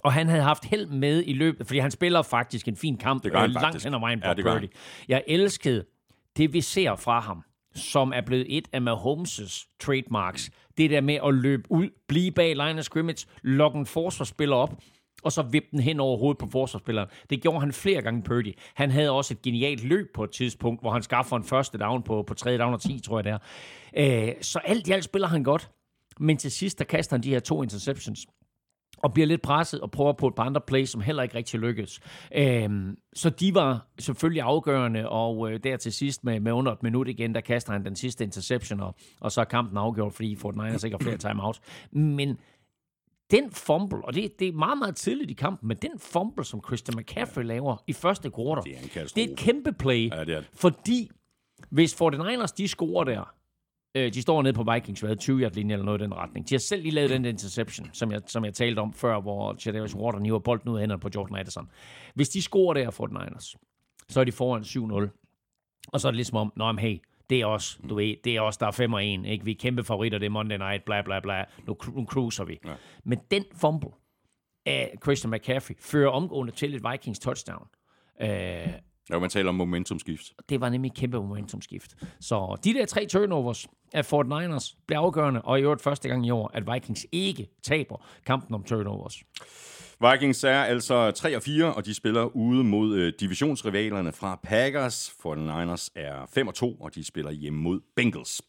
og 0.04 0.12
han 0.12 0.28
havde 0.28 0.42
haft 0.42 0.64
held 0.64 0.86
med 0.86 1.22
i 1.26 1.32
løbet, 1.32 1.66
fordi 1.66 1.78
han 1.78 1.90
spiller 1.90 2.22
faktisk 2.22 2.68
en 2.68 2.76
fin 2.76 2.96
kamp 2.96 3.24
det 3.24 3.32
gør 3.32 3.38
han 3.38 3.50
øh, 3.50 3.54
langt 3.54 3.84
hen 3.84 3.94
ad 3.94 4.00
vejen, 4.00 4.18
Ja, 4.18 4.26
Brock 4.26 4.42
gør 4.42 4.52
Purdy. 4.52 4.68
Jeg 5.08 5.24
elskede 5.26 5.84
det, 6.36 6.52
vi 6.52 6.60
ser 6.60 6.96
fra 6.96 7.20
ham, 7.20 7.42
som 7.76 8.12
er 8.14 8.20
blevet 8.20 8.46
et 8.56 8.68
af 8.72 8.80
Mahomes' 8.80 9.76
trademarks. 9.80 10.50
Det 10.78 10.90
der 10.90 11.00
med 11.00 11.18
at 11.24 11.34
løbe 11.34 11.62
ud, 11.70 11.88
blive 12.08 12.30
bag 12.30 12.56
line 12.56 12.78
of 12.78 12.84
scrimmage, 12.84 13.26
lokke 13.42 13.78
en 13.78 13.86
forsvarsspiller 13.86 14.56
op, 14.56 14.74
og 15.22 15.32
så 15.32 15.42
vippe 15.42 15.68
den 15.70 15.80
hen 15.80 16.00
over 16.00 16.18
hovedet 16.18 16.38
på 16.38 16.48
forsvarsspilleren. 16.52 17.08
Det 17.30 17.42
gjorde 17.42 17.60
han 17.60 17.72
flere 17.72 18.02
gange, 18.02 18.22
Purdy. 18.22 18.54
Han 18.74 18.90
havde 18.90 19.10
også 19.10 19.34
et 19.34 19.42
genialt 19.42 19.84
løb 19.84 20.06
på 20.14 20.24
et 20.24 20.30
tidspunkt, 20.30 20.80
hvor 20.80 20.90
han 20.90 21.02
skaffer 21.02 21.36
en 21.36 21.44
første 21.44 21.78
down 21.78 22.02
på, 22.02 22.22
på 22.22 22.34
tredje 22.34 22.58
down 22.58 22.74
og 22.74 22.80
10, 22.80 23.00
tror 23.00 23.18
jeg 23.18 23.24
det 23.24 23.32
er. 23.32 24.28
Øh, 24.28 24.34
så 24.40 24.58
alt 24.58 24.88
i 24.88 24.92
alt 24.92 25.04
spiller 25.04 25.28
han 25.28 25.42
godt. 25.42 25.70
Men 26.20 26.36
til 26.36 26.50
sidst, 26.50 26.78
der 26.78 26.84
kaster 26.84 27.16
han 27.16 27.22
de 27.22 27.30
her 27.30 27.40
to 27.40 27.62
interceptions 27.62 28.26
og 28.96 29.12
bliver 29.14 29.26
lidt 29.26 29.42
presset 29.42 29.80
og 29.80 29.90
prøver 29.90 30.12
på 30.12 30.26
et 30.28 30.34
par 30.34 30.42
andre 30.44 30.60
plays, 30.60 30.90
som 30.90 31.00
heller 31.00 31.22
ikke 31.22 31.34
rigtig 31.34 31.60
lykkedes. 31.60 32.00
Øhm, 32.34 32.96
så 33.14 33.30
de 33.30 33.54
var 33.54 33.86
selvfølgelig 33.98 34.42
afgørende, 34.42 35.08
og 35.08 35.52
øh, 35.52 35.60
der 35.64 35.76
til 35.76 35.92
sidst 35.92 36.24
med, 36.24 36.40
med 36.40 36.52
under 36.52 36.72
et 36.72 36.82
minut 36.82 37.08
igen, 37.08 37.34
der 37.34 37.40
kaster 37.40 37.72
han 37.72 37.84
den 37.84 37.96
sidste 37.96 38.24
interception, 38.24 38.80
og, 38.80 38.94
og 39.20 39.32
så 39.32 39.40
er 39.40 39.44
kampen 39.44 39.78
afgjort, 39.78 40.12
fordi 40.14 40.36
Fort 40.36 40.56
Niners 40.56 40.84
ikke 40.84 40.94
har 40.94 41.02
flere 41.04 41.16
timeout. 41.16 41.60
Men 41.92 42.38
den 43.30 43.50
fumble, 43.50 44.04
og 44.04 44.14
det, 44.14 44.38
det 44.38 44.48
er 44.48 44.52
meget, 44.52 44.78
meget 44.78 44.96
tidligt 44.96 45.30
i 45.30 45.34
kampen, 45.34 45.68
men 45.68 45.76
den 45.76 45.98
fumble, 45.98 46.44
som 46.44 46.60
Christian 46.66 46.96
McCaffrey 46.98 47.44
laver 47.44 47.76
i 47.86 47.92
første 47.92 48.30
quarter, 48.36 48.62
Det 48.62 48.72
er 48.74 48.78
en 49.02 49.06
det 49.14 49.18
er 49.18 49.32
et 49.32 49.38
kæmpe 49.38 49.72
play, 49.72 50.10
Ja, 50.10 50.24
det 50.24 50.34
er 50.34 50.40
det. 50.40 50.50
fordi 50.54 51.10
hvis 51.70 51.94
49ers, 52.02 52.54
de 52.58 52.68
scorer 52.68 53.04
der, 53.04 53.32
øh, 53.96 54.14
de 54.14 54.22
står 54.22 54.42
nede 54.42 54.52
på 54.54 54.64
Vikings, 54.72 55.00
hvad 55.00 55.16
20 55.16 55.40
yard 55.42 55.52
linje 55.52 55.72
eller 55.74 55.84
noget 55.84 56.00
i 56.00 56.04
den 56.04 56.14
retning. 56.14 56.48
De 56.48 56.54
har 56.54 56.58
selv 56.58 56.82
lige 56.82 56.92
lavet 56.92 57.10
den 57.10 57.24
interception, 57.24 57.90
som 57.92 58.12
jeg, 58.12 58.20
som 58.26 58.44
jeg 58.44 58.54
talte 58.54 58.78
om 58.80 58.92
før, 58.92 59.20
hvor 59.20 59.56
Jadavius 59.66 59.94
Water 59.94 60.20
hiver 60.24 60.38
bolden 60.38 60.68
ud 60.68 60.76
af 60.76 60.80
hænderne 60.82 61.00
på 61.00 61.08
Jordan 61.14 61.36
Addison. 61.36 61.70
Hvis 62.14 62.28
de 62.28 62.42
scorer 62.42 62.74
der 62.74 62.90
49ers, 62.90 63.54
så 64.08 64.20
er 64.20 64.24
de 64.24 64.32
foran 64.32 64.62
7-0. 64.62 65.88
Og 65.88 66.00
så 66.00 66.08
er 66.08 66.12
det 66.12 66.16
ligesom 66.16 66.36
om, 66.36 66.52
nå, 66.56 66.72
men 66.72 66.78
hey, 66.78 66.98
det 67.30 67.40
er 67.40 67.46
os, 67.46 67.80
du 67.88 67.94
ved, 67.94 68.14
det 68.24 68.36
er 68.36 68.40
os, 68.40 68.56
der 68.56 68.66
er 68.66 68.70
5 68.70 68.92
og 68.92 69.06
1, 69.06 69.24
ikke? 69.26 69.44
Vi 69.44 69.50
er 69.50 69.54
kæmpe 69.60 69.84
favoritter, 69.84 70.18
det 70.18 70.26
er 70.26 70.30
Monday 70.30 70.56
Night, 70.56 70.84
bla 70.84 71.02
bla 71.02 71.20
bla, 71.20 71.44
nu, 71.66 71.76
nu 71.94 72.04
cruiser 72.04 72.44
vi. 72.44 72.58
Ja. 72.64 72.72
Men 73.04 73.18
den 73.30 73.44
fumble 73.60 73.90
af 74.66 74.98
Christian 75.02 75.30
McCaffrey 75.30 75.74
fører 75.80 76.10
omgående 76.10 76.52
til 76.52 76.74
et 76.74 76.82
Vikings 76.92 77.18
touchdown. 77.18 77.66
Øh, 78.22 78.68
Ja, 79.10 79.18
man 79.18 79.30
taler 79.30 79.48
om 79.48 79.54
momentumskift. 79.54 80.32
det 80.48 80.60
var 80.60 80.68
nemlig 80.68 80.88
et 80.88 80.94
kæmpe 80.96 81.16
momentumskift. 81.16 81.94
Så 82.20 82.56
de 82.64 82.74
der 82.74 82.86
tre 82.86 83.06
turnovers 83.06 83.66
af 83.96 84.04
Fort 84.04 84.26
Niners 84.26 84.76
bliver 84.86 85.00
afgørende, 85.00 85.42
og 85.42 85.58
i 85.58 85.62
øvrigt 85.62 85.82
første 85.82 86.08
gang 86.08 86.26
i 86.26 86.30
år, 86.30 86.50
at 86.54 86.74
Vikings 86.74 87.06
ikke 87.12 87.48
taber 87.62 88.06
kampen 88.26 88.54
om 88.54 88.62
turnovers. 88.62 89.22
Vikings 90.00 90.44
er 90.44 90.62
altså 90.62 91.10
3 91.10 91.36
og 91.36 91.42
4, 91.42 91.74
og 91.74 91.86
de 91.86 91.94
spiller 91.94 92.36
ude 92.36 92.64
mod 92.64 92.96
øh, 92.96 93.12
divisionsrivalerne 93.20 94.12
fra 94.12 94.40
Packers. 94.42 95.14
49ers 95.26 95.88
er 95.94 96.26
5 96.34 96.48
og 96.48 96.54
2, 96.54 96.72
og 96.72 96.94
de 96.94 97.04
spiller 97.04 97.30
hjemme 97.30 97.58
mod 97.58 97.80
Bengals. 97.96 98.42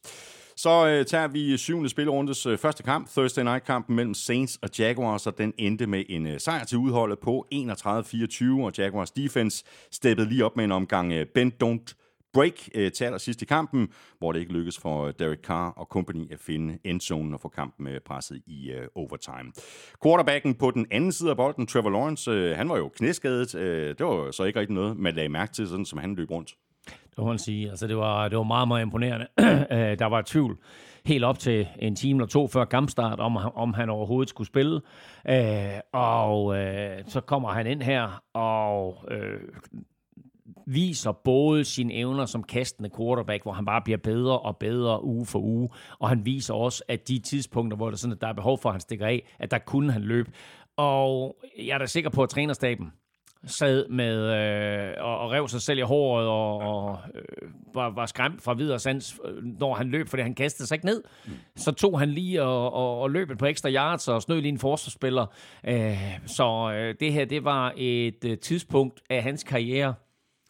Så 0.55 0.87
øh, 0.87 1.05
tager 1.05 1.27
vi 1.27 1.57
syvende 1.57 1.89
spillerundes 1.89 2.45
øh, 2.45 2.57
første 2.57 2.83
kamp, 2.83 3.09
Thursday 3.09 3.43
Night-kampen 3.43 3.95
mellem 3.95 4.13
Saints 4.13 4.59
og 4.61 4.69
Jaguars, 4.79 5.27
og 5.27 5.37
den 5.37 5.53
endte 5.57 5.87
med 5.87 6.03
en 6.09 6.27
øh, 6.27 6.39
sejr 6.39 6.63
til 6.63 6.77
udholdet 6.77 7.19
på 7.19 7.47
31-24, 7.53 8.63
og 8.63 8.73
Jaguars 8.77 9.11
defense 9.11 9.63
steppede 9.91 10.29
lige 10.29 10.45
op 10.45 10.55
med 10.55 10.65
en 10.65 10.71
omgang 10.71 11.13
øh, 11.13 11.25
bend 11.25 11.51
don't 11.63 12.06
break 12.37 12.69
øh, 12.75 12.91
til 12.91 13.05
allersidst 13.05 13.41
i 13.41 13.45
kampen, 13.45 13.87
hvor 14.19 14.31
det 14.31 14.39
ikke 14.39 14.53
lykkedes 14.53 14.79
for 14.79 15.05
øh, 15.05 15.13
Derek 15.19 15.39
Carr 15.39 15.69
og 15.69 15.85
company 15.85 16.31
at 16.33 16.39
finde 16.39 16.77
endzonen 16.83 17.33
og 17.33 17.39
få 17.39 17.49
kampen 17.49 17.87
øh, 17.87 17.99
presset 18.05 18.41
i 18.45 18.71
øh, 18.71 18.87
overtime. 18.95 19.51
Quarterbacken 20.03 20.55
på 20.55 20.71
den 20.71 20.85
anden 20.91 21.11
side 21.11 21.29
af 21.29 21.37
bolden, 21.37 21.67
Trevor 21.67 21.89
Lawrence, 21.89 22.31
øh, 22.31 22.57
han 22.57 22.69
var 22.69 22.77
jo 22.77 22.89
knæskadet. 22.95 23.55
Øh, 23.55 23.95
det 23.97 24.05
var 24.05 24.31
så 24.31 24.43
ikke 24.43 24.59
rigtig 24.59 24.75
noget, 24.75 24.97
man 24.97 25.15
lagde 25.15 25.29
mærke 25.29 25.53
til, 25.53 25.67
sådan 25.67 25.85
som 25.85 25.99
han 25.99 26.15
løb 26.15 26.31
rundt. 26.31 26.55
Det 26.85 27.17
må 27.17 27.25
man 27.25 27.39
sige. 27.39 27.69
Altså, 27.69 27.87
det 27.87 27.97
var, 27.97 28.27
det 28.27 28.37
var 28.37 28.43
meget, 28.43 28.67
meget 28.67 28.81
imponerende. 28.81 29.27
Øh, 29.71 29.99
der 29.99 30.05
var 30.05 30.23
tvivl 30.25 30.57
helt 31.05 31.23
op 31.23 31.39
til 31.39 31.67
en 31.79 31.95
time 31.95 32.17
eller 32.17 32.27
to 32.27 32.47
før 32.47 32.65
kampstart, 32.65 33.19
om, 33.19 33.37
om 33.37 33.73
han 33.73 33.89
overhovedet 33.89 34.29
skulle 34.29 34.47
spille. 34.47 34.81
Øh, 35.29 35.79
og 35.93 36.57
øh, 36.57 37.03
så 37.07 37.21
kommer 37.21 37.49
han 37.49 37.67
ind 37.67 37.81
her 37.81 38.21
og 38.33 39.05
øh, 39.11 39.39
viser 40.67 41.11
både 41.11 41.63
sine 41.63 41.93
evner 41.93 42.25
som 42.25 42.43
kastende 42.43 42.89
quarterback, 42.97 43.43
hvor 43.43 43.51
han 43.51 43.65
bare 43.65 43.81
bliver 43.81 43.97
bedre 43.97 44.39
og 44.39 44.57
bedre 44.57 45.03
uge 45.03 45.25
for 45.25 45.39
uge, 45.39 45.69
og 45.99 46.09
han 46.09 46.25
viser 46.25 46.53
også, 46.53 46.83
at 46.87 47.07
de 47.07 47.19
tidspunkter, 47.19 47.77
hvor 47.77 47.89
der, 47.89 47.97
sådan, 47.97 48.13
at 48.13 48.21
der 48.21 48.27
er 48.27 48.33
behov 48.33 48.57
for, 48.61 48.69
at 48.69 48.73
han 48.73 48.81
stikker 48.81 49.05
af, 49.05 49.35
at 49.39 49.51
der 49.51 49.57
kunne 49.57 49.91
han 49.91 50.01
løbe. 50.01 50.31
Og 50.77 51.37
jeg 51.57 51.73
er 51.73 51.77
da 51.77 51.85
sikker 51.85 52.09
på, 52.09 52.23
at 52.23 52.29
trænerstaben 52.29 52.91
sad 53.45 53.89
med 53.89 54.17
øh, 54.17 54.93
og, 54.99 55.19
og 55.19 55.31
rev 55.31 55.47
sig 55.47 55.61
selv 55.61 55.79
i 55.79 55.81
håret 55.81 56.27
og, 56.27 56.57
og 56.57 56.99
øh, 57.15 57.49
var, 57.73 57.89
var 57.89 58.05
skræmt 58.05 58.41
fra 58.41 58.53
videre 58.53 58.79
sans, 58.79 59.19
øh, 59.25 59.43
når 59.59 59.73
han 59.73 59.87
løb, 59.87 60.07
fordi 60.07 60.23
han 60.23 60.35
kastede 60.35 60.67
sig 60.67 60.75
ikke 60.75 60.85
ned. 60.85 61.03
Så 61.55 61.71
tog 61.71 61.99
han 61.99 62.09
lige 62.09 62.43
og, 62.43 62.73
og, 62.73 63.01
og 63.01 63.11
løb 63.11 63.31
et 63.31 63.37
par 63.37 63.47
ekstra 63.47 63.69
yards 63.69 64.07
og 64.07 64.21
snød 64.21 64.41
lige 64.41 64.51
en 64.51 64.59
forsvarsspiller. 64.59 65.25
Øh, 65.67 66.19
så 66.25 66.71
øh, 66.75 66.95
det 66.99 67.13
her, 67.13 67.25
det 67.25 67.43
var 67.43 67.73
et 67.77 68.25
øh, 68.25 68.37
tidspunkt 68.37 69.01
af 69.09 69.23
hans 69.23 69.43
karriere, 69.43 69.93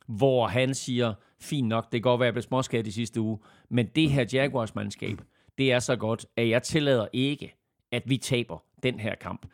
hvor 0.08 0.48
han 0.48 0.74
siger, 0.74 1.14
fint 1.42 1.68
nok, 1.68 1.84
det 1.84 1.92
kan 1.92 2.02
godt 2.02 2.20
være, 2.20 2.26
at 2.26 2.28
jeg 2.28 2.34
blev 2.34 2.42
småskat 2.42 2.88
i 2.88 2.92
sidste 2.92 3.22
uge, 3.22 3.40
men 3.70 3.88
det 3.96 4.10
her 4.10 4.26
Jaguars-mandskab, 4.34 5.22
det 5.58 5.72
er 5.72 5.80
så 5.80 5.96
godt, 5.96 6.26
at 6.38 6.50
jeg 6.50 6.64
tillader 6.64 7.08
ikke, 7.14 7.56
at 7.92 8.04
vi 8.06 8.18
taber 8.18 8.64
den 8.84 9.00
her 9.00 9.16
kamp. 9.16 9.46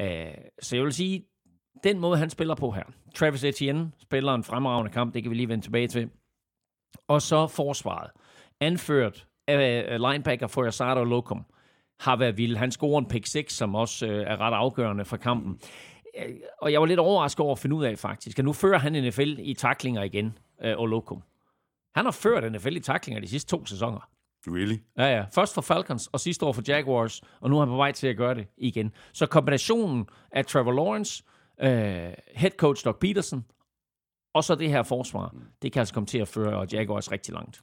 Uh, 0.00 0.06
så 0.62 0.76
jeg 0.76 0.84
vil 0.84 0.92
sige, 0.92 1.24
den 1.84 1.98
måde, 1.98 2.18
han 2.18 2.30
spiller 2.30 2.54
på 2.54 2.70
her. 2.70 2.84
Travis 3.14 3.44
Etienne 3.44 3.92
spiller 3.98 4.34
en 4.34 4.44
fremragende 4.44 4.92
kamp, 4.92 5.14
det 5.14 5.22
kan 5.22 5.30
vi 5.30 5.36
lige 5.36 5.48
vende 5.48 5.64
tilbage 5.64 5.88
til. 5.88 6.10
Og 7.08 7.22
så 7.22 7.46
forsvaret, 7.46 8.10
anført 8.60 9.26
af 9.48 10.00
linebacker 10.00 10.46
for 10.46 10.64
Asado 10.64 11.04
Locum, 11.04 11.44
har 12.00 12.16
været 12.16 12.36
vild. 12.36 12.56
Han 12.56 12.70
scorer 12.70 12.98
en 12.98 13.08
pick 13.08 13.26
6, 13.26 13.54
som 13.54 13.74
også 13.74 14.06
øh, 14.06 14.26
er 14.26 14.40
ret 14.40 14.54
afgørende 14.54 15.04
for 15.04 15.16
kampen. 15.16 15.58
Og 16.60 16.72
jeg 16.72 16.80
var 16.80 16.86
lidt 16.86 17.00
overrasket 17.00 17.40
over 17.40 17.52
at 17.52 17.58
finde 17.58 17.76
ud 17.76 17.84
af 17.84 17.98
faktisk, 17.98 18.38
at 18.38 18.44
nu 18.44 18.52
fører 18.52 18.78
han 18.78 18.92
NFL 18.92 19.34
i 19.38 19.54
taklinger 19.54 20.02
igen, 20.02 20.38
øh, 20.62 20.74
Olokum. 20.78 21.22
Han 21.94 22.04
har 22.04 22.12
ført 22.12 22.52
NFL 22.52 22.76
i 22.76 22.80
taklinger 22.80 23.20
de 23.20 23.28
sidste 23.28 23.50
to 23.50 23.66
sæsoner. 23.66 24.08
Really? 24.46 24.76
Ja, 24.98 25.04
ja. 25.04 25.24
Først 25.34 25.54
for 25.54 25.60
Falcons, 25.60 26.06
og 26.06 26.20
sidste 26.20 26.46
år 26.46 26.52
for 26.52 26.62
Jaguars, 26.68 27.22
og 27.40 27.50
nu 27.50 27.56
er 27.56 27.60
han 27.60 27.68
på 27.68 27.76
vej 27.76 27.92
til 27.92 28.06
at 28.06 28.16
gøre 28.16 28.34
det 28.34 28.46
igen. 28.56 28.92
Så 29.12 29.26
kombinationen 29.26 30.06
af 30.32 30.46
Trevor 30.46 30.72
Lawrence, 30.72 31.24
øh, 31.60 31.68
head 32.34 32.50
coach 32.56 32.84
Doug 32.84 32.96
Peterson, 32.96 33.44
og 34.34 34.44
så 34.44 34.54
det 34.54 34.68
her 34.70 34.82
forsvar, 34.82 35.34
det 35.62 35.72
kan 35.72 35.80
altså 35.80 35.94
komme 35.94 36.06
til 36.06 36.18
at 36.18 36.28
føre 36.28 36.66
Jaguars 36.72 37.12
rigtig 37.12 37.34
langt. 37.34 37.60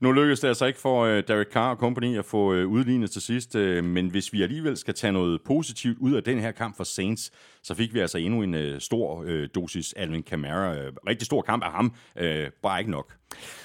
Nu 0.00 0.12
lykkedes 0.12 0.40
det 0.40 0.48
altså 0.48 0.66
ikke 0.66 0.78
for 0.78 1.04
uh, 1.04 1.22
Derek 1.28 1.46
Carr 1.52 1.70
og 1.70 1.76
company 1.76 2.18
at 2.18 2.24
få 2.24 2.52
uh, 2.52 2.72
udlignet 2.72 3.10
til 3.10 3.22
sidst, 3.22 3.54
uh, 3.54 3.84
men 3.84 4.08
hvis 4.10 4.32
vi 4.32 4.42
alligevel 4.42 4.76
skal 4.76 4.94
tage 4.94 5.12
noget 5.12 5.40
positivt 5.42 5.98
ud 5.98 6.12
af 6.12 6.22
den 6.22 6.40
her 6.40 6.50
kamp 6.50 6.76
for 6.76 6.84
Saints, 6.84 7.30
så 7.62 7.74
fik 7.74 7.94
vi 7.94 8.00
altså 8.00 8.18
endnu 8.18 8.42
en 8.42 8.54
uh, 8.54 8.78
stor 8.78 9.22
uh, 9.22 9.44
dosis 9.54 9.92
Alvin 9.92 10.22
Kamara. 10.22 10.70
Uh, 10.70 10.94
rigtig 11.08 11.26
stor 11.26 11.42
kamp 11.42 11.62
af 11.62 11.70
ham, 11.70 11.92
uh, 12.20 12.22
bare 12.62 12.78
ikke 12.78 12.90
nok. 12.90 13.12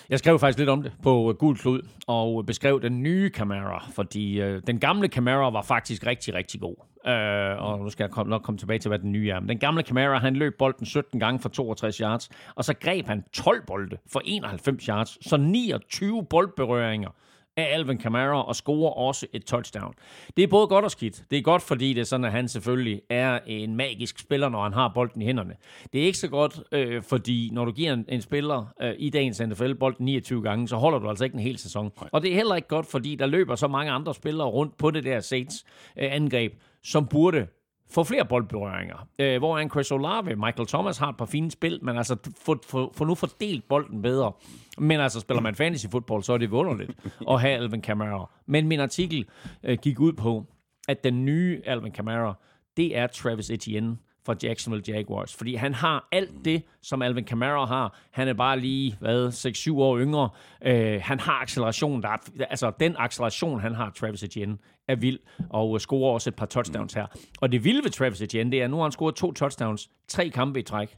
Jeg 0.09 0.19
skrev 0.19 0.39
faktisk 0.39 0.59
lidt 0.59 0.69
om 0.69 0.83
det 0.83 0.91
på 1.03 1.35
Gul 1.39 1.57
Klud, 1.57 1.81
og 2.07 2.45
beskrev 2.45 2.81
den 2.81 3.03
nye 3.03 3.29
Camara, 3.29 3.89
fordi 3.95 4.41
øh, 4.41 4.61
den 4.67 4.79
gamle 4.79 5.07
Camara 5.07 5.49
var 5.49 5.61
faktisk 5.61 6.05
rigtig, 6.05 6.33
rigtig 6.33 6.59
god. 6.59 6.90
Øh, 7.07 7.63
og 7.63 7.79
nu 7.79 7.89
skal 7.89 8.03
jeg 8.03 8.11
kom, 8.11 8.27
nok 8.27 8.41
komme 8.41 8.57
tilbage 8.57 8.79
til, 8.79 8.89
hvad 8.89 8.99
den 8.99 9.11
nye 9.11 9.29
er. 9.29 9.39
Men 9.39 9.49
den 9.49 9.57
gamle 9.57 9.83
Camara, 9.83 10.17
han 10.17 10.35
løb 10.35 10.57
bolden 10.57 10.85
17 10.85 11.19
gange 11.19 11.39
for 11.39 11.49
62 11.49 11.97
yards, 11.97 12.29
og 12.55 12.65
så 12.65 12.73
greb 12.73 13.07
han 13.07 13.23
12 13.33 13.65
bolde 13.65 13.97
for 14.11 14.21
91 14.25 14.85
yards, 14.85 15.29
så 15.29 15.37
29 15.37 16.25
boldberøringer 16.25 17.09
af 17.57 17.73
Alvin 17.73 17.97
Kamara 17.97 18.43
og 18.43 18.55
scorer 18.55 18.91
også 18.91 19.27
et 19.33 19.45
touchdown. 19.45 19.93
Det 20.37 20.43
er 20.43 20.47
både 20.47 20.67
godt 20.67 20.85
og 20.85 20.91
skidt. 20.91 21.23
Det 21.31 21.37
er 21.37 21.41
godt, 21.41 21.61
fordi 21.61 21.93
det 21.93 22.01
er 22.01 22.05
sådan, 22.05 22.25
at 22.25 22.31
han 22.31 22.47
selvfølgelig 22.47 23.01
er 23.09 23.39
en 23.47 23.75
magisk 23.75 24.19
spiller, 24.19 24.49
når 24.49 24.63
han 24.63 24.73
har 24.73 24.91
bolden 24.95 25.21
i 25.21 25.25
hænderne. 25.25 25.55
Det 25.93 26.01
er 26.01 26.05
ikke 26.05 26.17
så 26.17 26.27
godt, 26.27 26.63
øh, 26.71 27.03
fordi 27.03 27.49
når 27.53 27.65
du 27.65 27.71
giver 27.71 27.93
en, 27.93 28.05
en 28.09 28.21
spiller 28.21 28.73
øh, 28.81 28.93
i 28.97 29.09
dagens 29.09 29.41
NFL 29.41 29.73
bolden 29.73 30.05
29 30.05 30.43
gange, 30.43 30.67
så 30.67 30.75
holder 30.75 30.99
du 30.99 31.09
altså 31.09 31.23
ikke 31.23 31.33
en 31.33 31.39
hel 31.39 31.57
sæson. 31.57 31.91
Og 32.11 32.21
det 32.21 32.31
er 32.31 32.35
heller 32.35 32.55
ikke 32.55 32.67
godt, 32.67 32.85
fordi 32.85 33.15
der 33.15 33.25
løber 33.25 33.55
så 33.55 33.67
mange 33.67 33.91
andre 33.91 34.13
spillere 34.13 34.47
rundt 34.47 34.77
på 34.77 34.91
det 34.91 35.03
der 35.03 35.19
Saints 35.19 35.65
øh, 35.97 36.15
angreb, 36.15 36.53
som 36.83 37.07
burde 37.07 37.47
få 37.91 38.03
flere 38.03 38.25
boldberøringer. 38.25 39.07
Øh, 39.19 39.37
hvor 39.37 39.57
en 39.57 39.69
Chris 39.69 39.91
Olave, 39.91 40.35
Michael 40.35 40.67
Thomas 40.67 40.97
har 40.97 41.09
et 41.09 41.17
par 41.17 41.25
fine 41.25 41.51
spil, 41.51 41.79
men 41.81 41.97
altså 41.97 42.17
få, 42.37 42.55
få, 42.65 42.93
få 42.95 43.05
nu 43.05 43.15
fordelt 43.15 43.67
bolden 43.67 44.01
bedre. 44.01 44.31
Men 44.77 44.99
altså, 44.99 45.19
spiller 45.19 45.41
man 45.41 45.55
fantasy 45.55 45.85
football, 45.91 46.23
så 46.23 46.33
er 46.33 46.37
det 46.37 46.51
vunderligt 46.51 46.91
at 47.29 47.41
have 47.41 47.53
Alvin 47.53 47.81
Kamara. 47.81 48.29
Men 48.45 48.67
min 48.67 48.79
artikel 48.79 49.25
øh, 49.63 49.77
gik 49.81 49.99
ud 49.99 50.13
på, 50.13 50.45
at 50.87 51.03
den 51.03 51.25
nye 51.25 51.61
Alvin 51.65 51.91
Kamara, 51.91 52.33
det 52.77 52.97
er 52.97 53.07
Travis 53.07 53.49
Etienne 53.49 53.97
fra 54.25 54.36
Jacksonville 54.43 54.93
Jaguars. 54.93 55.36
Fordi 55.36 55.55
han 55.55 55.73
har 55.73 56.07
alt 56.12 56.45
det, 56.45 56.63
som 56.81 57.01
Alvin 57.01 57.23
Kamara 57.23 57.65
har. 57.65 57.99
Han 58.12 58.27
er 58.27 58.34
bare 58.34 58.60
lige, 58.60 58.97
hvad, 58.99 59.27
6-7 59.27 59.73
år 59.73 59.99
yngre. 59.99 60.29
Øh, 60.65 61.01
han 61.03 61.19
har 61.19 61.41
acceleration. 61.41 62.01
Der 62.01 62.10
er, 62.10 62.17
altså, 62.49 62.71
den 62.79 62.95
acceleration, 62.99 63.60
han 63.60 63.75
har, 63.75 63.89
Travis 63.89 64.23
Etienne, 64.23 64.57
er 64.88 64.95
vild. 64.95 65.19
Og 65.49 65.81
scorer 65.81 66.13
også 66.13 66.29
et 66.29 66.36
par 66.36 66.45
touchdowns 66.45 66.93
her. 66.93 67.05
Og 67.41 67.51
det 67.51 67.63
vilde 67.63 67.84
ved 67.84 67.91
Travis 67.91 68.21
Etienne, 68.21 68.51
det 68.51 68.60
er, 68.60 68.63
at 68.63 68.69
nu 68.69 68.75
har 68.75 68.84
han 68.84 68.91
scoret 68.91 69.15
to 69.15 69.31
touchdowns, 69.31 69.89
tre 70.07 70.29
kampe 70.29 70.60
i 70.60 70.63
træk. 70.63 70.97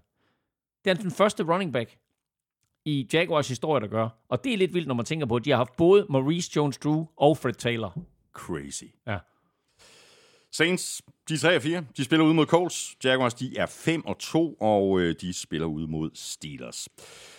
Det 0.86 0.92
er 0.92 0.96
den 0.96 1.12
første 1.12 1.44
running 1.44 1.74
back 1.74 1.98
i 2.86 3.10
Jaguars 3.14 3.48
historie, 3.48 3.82
der 3.82 3.88
gør. 3.88 4.10
Og 4.30 4.44
det 4.44 4.54
er 4.54 4.58
lidt 4.58 4.74
vildt, 4.74 4.88
når 4.88 4.96
man 4.96 5.06
tænker 5.06 5.26
på, 5.26 5.36
at 5.36 5.46
de 5.46 5.50
har 5.50 5.58
haft 5.58 5.76
både 5.76 6.06
Maurice 6.10 6.60
Jones-Drew 6.60 7.06
og 7.18 7.38
Fred 7.38 7.54
Taylor. 7.54 7.98
Crazy. 8.34 8.84
Ja. 9.08 9.18
Saints, 10.56 11.02
de 11.30 11.34
er 11.34 11.60
3-4. 11.60 11.84
De 11.98 12.04
spiller 12.04 12.26
ud 12.26 12.34
mod 12.34 12.46
Colts. 12.46 12.96
Jaguars, 13.04 13.34
de 13.34 13.58
er 13.58 13.66
5 13.66 14.06
og 14.06 14.18
2, 14.20 14.54
og 14.54 15.00
øh, 15.00 15.16
de 15.22 15.34
spiller 15.34 15.68
ud 15.68 15.88
mod 15.88 16.10
Steelers. 16.14 16.88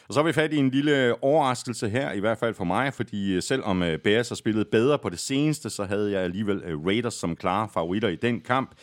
Og 0.09 0.15
så 0.15 0.21
har 0.21 0.27
vi 0.27 0.33
fat 0.33 0.53
i 0.53 0.57
en 0.57 0.71
lille 0.71 1.25
overraskelse 1.25 1.89
her, 1.89 2.13
i 2.13 2.21
hvert 2.21 2.39
fald 2.39 2.55
for 2.55 2.65
mig, 2.65 2.95
fordi 2.95 3.33
øh, 3.33 3.43
selvom 3.43 3.83
øh, 3.83 3.99
Bears 3.99 4.29
har 4.29 4.37
spillet 4.37 4.69
bedre 4.69 4.99
på 4.99 5.09
det 5.09 5.19
seneste, 5.19 5.71
så 5.71 5.85
havde 5.85 6.13
jeg 6.13 6.23
alligevel 6.23 6.63
øh, 6.65 6.87
Raiders 6.87 7.15
som 7.15 7.37
klare 7.37 7.69
favoritter 7.75 8.09
i 8.09 8.17
den 8.17 8.41
kamp. 8.41 8.75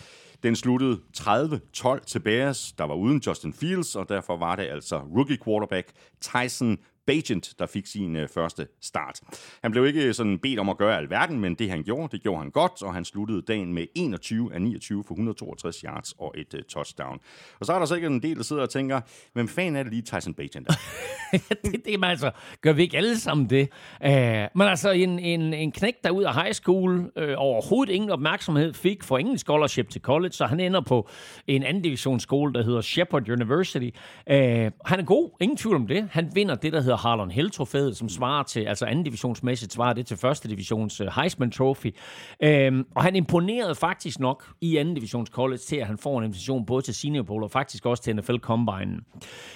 Den 0.43 0.55
sluttede 0.55 0.99
30-12 1.17 2.05
til 2.05 2.19
Bears, 2.19 2.71
der 2.71 2.83
var 2.83 2.95
uden 2.95 3.21
Justin 3.27 3.53
Fields, 3.53 3.95
og 3.95 4.09
derfor 4.09 4.37
var 4.37 4.55
det 4.55 4.63
altså 4.63 4.97
rookie 4.97 5.37
quarterback 5.45 5.91
Tyson 6.21 6.77
Bagent, 7.07 7.53
der 7.59 7.65
fik 7.65 7.85
sin 7.87 8.15
øh, 8.15 8.29
første 8.29 8.67
start. 8.81 9.19
Han 9.61 9.71
blev 9.71 9.85
ikke 9.85 10.07
øh, 10.07 10.13
sådan 10.13 10.39
bedt 10.39 10.59
om 10.59 10.69
at 10.69 10.77
gøre 10.77 10.97
alverden, 10.97 11.39
men 11.39 11.55
det 11.55 11.69
han 11.69 11.83
gjorde, 11.83 12.11
det 12.11 12.23
gjorde 12.23 12.41
han 12.41 12.51
godt, 12.51 12.83
og 12.83 12.93
han 12.93 13.05
sluttede 13.05 13.41
dagen 13.41 13.73
med 13.73 13.85
21 13.95 14.53
af 14.53 14.61
29 14.61 15.03
for 15.03 15.13
162 15.13 15.79
yards 15.79 16.11
og 16.11 16.33
et 16.37 16.53
øh, 16.53 16.63
touchdown. 16.63 17.19
Og 17.59 17.65
så 17.65 17.73
er 17.73 17.79
der 17.79 17.85
sikkert 17.85 18.11
en 18.11 18.23
del, 18.23 18.37
der 18.37 18.43
sidder 18.43 18.61
og 18.61 18.69
tænker, 18.69 19.01
hvem 19.33 19.47
fanden 19.47 19.75
er 19.75 19.83
det 19.83 19.91
lige 19.91 20.01
Tyson 20.01 20.33
Bagent 20.33 20.67
er? 20.67 20.73
det, 21.63 21.85
det 21.85 21.99
man 21.99 22.09
altså, 22.09 22.31
gør 22.61 22.73
vi 22.73 22.81
ikke 22.81 22.97
alle 22.97 23.19
sammen 23.19 23.49
det. 23.49 23.69
Uh, 24.05 24.09
men 24.55 24.67
altså, 24.67 24.91
en, 24.91 25.19
en, 25.19 25.53
en 25.53 25.71
knæk, 25.71 25.93
der 26.03 26.11
ud 26.11 26.23
af 26.23 26.35
high 26.35 26.53
school 26.53 26.99
uh, 26.99 27.23
overhovedet 27.37 27.93
ingen 27.93 28.09
opmærksomhed 28.09 28.73
fik, 28.73 29.03
for 29.03 29.17
ingen 29.17 29.37
scholarship 29.37 29.89
til 29.89 30.01
college, 30.01 30.31
så 30.31 30.45
han 30.45 30.59
ender 30.59 30.81
på 30.81 31.09
en 31.47 31.63
anden 31.63 31.83
divisionsskole, 31.83 32.53
der 32.53 32.63
hedder 32.63 32.81
Shepherd 32.81 33.29
University. 33.29 33.89
Uh, 34.27 34.35
han 34.85 34.99
er 34.99 35.03
god, 35.03 35.29
ingen 35.39 35.57
tvivl 35.57 35.75
om 35.75 35.87
det. 35.87 36.07
Han 36.11 36.31
vinder 36.33 36.55
det, 36.55 36.73
der 36.73 36.81
hedder 36.81 36.90
Harlan 36.95 37.31
Hill-trofæet, 37.31 37.97
som 37.97 38.09
svarer 38.09 38.43
til, 38.43 38.59
altså 38.59 38.85
anden 38.85 39.03
divisionsmæssigt 39.03 39.73
svarer 39.73 39.93
det 39.93 40.05
til 40.05 40.17
første 40.17 40.49
divisions 40.49 41.01
øh, 41.01 41.07
Heisman 41.15 41.51
Trophy. 41.51 41.95
Øhm, 42.43 42.87
og 42.95 43.03
han 43.03 43.15
imponerede 43.15 43.75
faktisk 43.75 44.19
nok 44.19 44.45
i 44.61 44.77
anden 44.77 44.95
divisions 44.95 45.29
college 45.29 45.57
til, 45.57 45.75
at 45.75 45.87
han 45.87 45.97
får 45.97 46.17
en 46.17 46.23
invitation 46.23 46.65
både 46.65 46.81
til 46.81 46.93
Senior 46.93 47.23
Bowl 47.23 47.43
og 47.43 47.51
faktisk 47.51 47.85
også 47.85 48.03
til 48.03 48.15
NFL 48.15 48.37
Combine. 48.37 48.99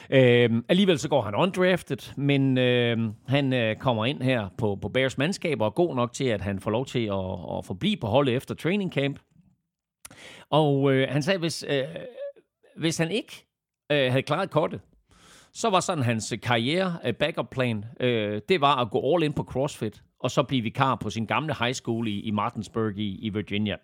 Øhm, 0.09 0.65
alligevel 0.69 0.99
så 0.99 1.09
går 1.09 1.21
han 1.21 1.35
undrafted, 1.35 2.15
men 2.17 2.57
øhm, 2.57 3.13
han 3.27 3.53
øh, 3.53 3.75
kommer 3.75 4.05
ind 4.05 4.21
her 4.21 4.47
på, 4.57 4.77
på 4.81 4.89
Bears 4.89 5.17
mandskab 5.17 5.61
og 5.61 5.67
er 5.67 5.71
god 5.71 5.95
nok 5.95 6.13
til, 6.13 6.25
at 6.25 6.41
han 6.41 6.59
får 6.59 6.71
lov 6.71 6.85
til 6.85 7.05
at, 7.05 7.57
at 7.57 7.65
forblive 7.65 7.97
på 7.97 8.07
holdet 8.07 8.35
efter 8.35 8.55
training 8.55 8.93
camp. 8.93 9.19
Og 10.49 10.93
øh, 10.93 11.07
han 11.09 11.23
sagde, 11.23 11.39
hvis, 11.39 11.65
øh, 11.69 11.83
hvis 12.77 12.97
han 12.97 13.11
ikke 13.11 13.45
øh, 13.91 14.11
havde 14.11 14.21
klaret 14.21 14.49
kortet, 14.49 14.81
så 15.55 15.69
var 15.69 15.79
sådan 15.79 16.03
hans 16.03 16.33
karriere 16.43 16.99
uh, 17.07 17.13
backup 17.13 17.49
plan, 17.49 17.77
uh, 17.77 18.05
det 18.49 18.61
var 18.61 18.75
at 18.75 18.91
gå 18.91 19.13
all 19.13 19.23
in 19.23 19.33
på 19.33 19.43
CrossFit, 19.43 20.03
og 20.19 20.31
så 20.31 20.43
blive 20.43 20.61
vikar 20.61 20.95
på 20.95 21.09
sin 21.09 21.25
gamle 21.25 21.55
high 21.59 21.73
school 21.73 22.07
i, 22.07 22.19
i 22.19 22.31
Martinsburg 22.31 22.97
i, 22.97 23.15
i 23.15 23.29
Virginia. 23.29 23.77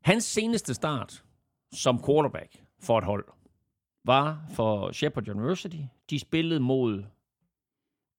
Hans 0.00 0.24
seneste 0.24 0.74
start 0.74 1.24
som 1.72 2.04
quarterback 2.04 2.62
for 2.80 2.98
et 2.98 3.04
hold 3.04 3.24
var 4.04 4.44
for 4.54 4.92
Shepherd 4.92 5.28
University. 5.28 5.82
De 6.10 6.18
spillede 6.18 6.60
mod 6.60 7.04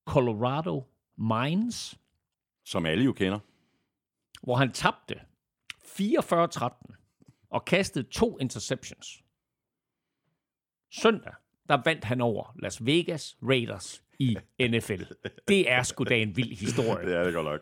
Colorado 0.08 0.84
Mines. 1.18 2.00
Som 2.66 2.86
alle 2.86 3.06
jo 3.06 3.14
kender. 3.14 3.40
Hvor 4.44 4.56
han 4.56 4.72
tabte 4.72 5.20
44-13 5.84 7.48
og 7.50 7.66
kastede 7.66 8.10
to 8.10 8.38
interceptions. 8.40 9.24
Søndag, 10.92 11.34
der 11.70 11.78
vandt 11.86 12.04
han 12.04 12.22
over 12.22 12.56
Las 12.62 12.86
Vegas 12.86 13.36
Raiders 13.44 14.02
i 14.20 14.38
NFL. 14.62 15.04
Det 15.48 15.72
er 15.72 15.84
sgu 15.84 16.04
da 16.04 16.16
en 16.16 16.38
vild 16.38 16.58
historie. 16.60 17.06
det 17.10 17.16
er 17.16 17.24
det 17.24 17.34
godt 17.34 17.46
nok. 17.46 17.62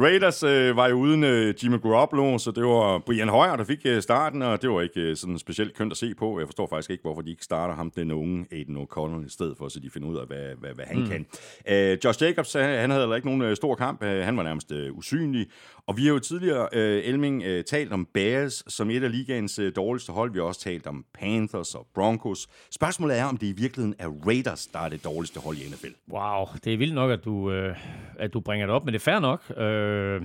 Raiders 0.00 0.42
øh, 0.42 0.76
var 0.76 0.88
jo 0.88 0.94
uden 0.94 1.24
øh, 1.24 1.54
Jimmy 1.64 1.80
Garoppolo, 1.82 2.38
så 2.38 2.50
det 2.50 2.64
var 2.64 2.98
Brian 2.98 3.28
Højer, 3.28 3.56
der 3.56 3.64
fik 3.64 3.78
øh, 3.84 4.02
starten, 4.02 4.42
og 4.42 4.62
det 4.62 4.70
var 4.70 4.80
ikke 4.80 5.00
øh, 5.00 5.16
sådan 5.16 5.38
specielt 5.38 5.76
kønt 5.76 5.92
at 5.92 5.96
se 5.96 6.14
på. 6.14 6.38
Jeg 6.38 6.48
forstår 6.48 6.66
faktisk 6.66 6.90
ikke, 6.90 7.02
hvorfor 7.02 7.22
de 7.22 7.30
ikke 7.30 7.44
starter 7.44 7.74
ham, 7.74 7.90
den 7.90 8.10
unge 8.10 8.46
Aiden 8.52 8.76
O'Connell, 8.76 9.26
i 9.26 9.30
stedet 9.30 9.56
for, 9.58 9.68
så 9.68 9.80
de 9.80 9.90
finder 9.90 10.08
ud 10.08 10.16
af, 10.16 10.26
hvad, 10.26 10.54
hvad, 10.60 10.74
hvad 10.74 10.84
han 10.84 10.98
mm. 10.98 11.06
kan. 11.06 11.26
Øh, 11.68 11.98
Josh 12.04 12.22
Jacobs, 12.22 12.52
han 12.52 12.90
havde 12.90 13.02
heller 13.02 13.16
ikke 13.16 13.28
nogen 13.28 13.42
øh, 13.42 13.56
stor 13.56 13.74
kamp. 13.74 14.02
Øh, 14.02 14.24
han 14.24 14.36
var 14.36 14.42
nærmest 14.42 14.72
øh, 14.72 14.92
usynlig. 14.92 15.46
Og 15.88 15.96
vi 15.96 16.04
har 16.04 16.12
jo 16.12 16.18
tidligere, 16.18 16.68
øh, 16.72 17.04
Elming, 17.04 17.42
øh, 17.42 17.64
talt 17.64 17.92
om 17.92 18.08
Bears 18.14 18.64
som 18.68 18.90
et 18.90 19.02
af 19.02 19.12
ligaens 19.12 19.58
øh, 19.58 19.72
dårligste 19.76 20.12
hold. 20.12 20.32
Vi 20.32 20.38
har 20.38 20.44
også 20.44 20.60
talt 20.60 20.86
om 20.86 21.04
Panthers 21.14 21.74
og 21.74 21.86
Broncos. 21.94 22.46
Spørgsmålet 22.70 23.18
er, 23.18 23.24
om 23.24 23.36
det 23.36 23.46
i 23.46 23.52
virkeligheden 23.52 23.94
er 23.98 24.08
Raiders, 24.26 24.66
der 24.66 24.78
er 24.78 24.88
det 24.88 25.04
dårligste 25.04 25.40
hold 25.40 25.56
i 25.56 25.68
NFL. 25.68 25.86
Wow, 26.12 26.46
det 26.64 26.74
er 26.74 26.78
vildt 26.78 26.94
nok, 26.94 27.10
at 27.10 27.24
du, 27.24 27.50
øh, 27.50 27.76
at 28.18 28.32
du 28.32 28.40
bringer 28.40 28.66
det 28.66 28.74
op, 28.74 28.84
men 28.84 28.94
det 28.94 29.00
er 29.00 29.04
fair 29.04 29.18
nok. 29.18 29.58
Øh, 29.58 30.22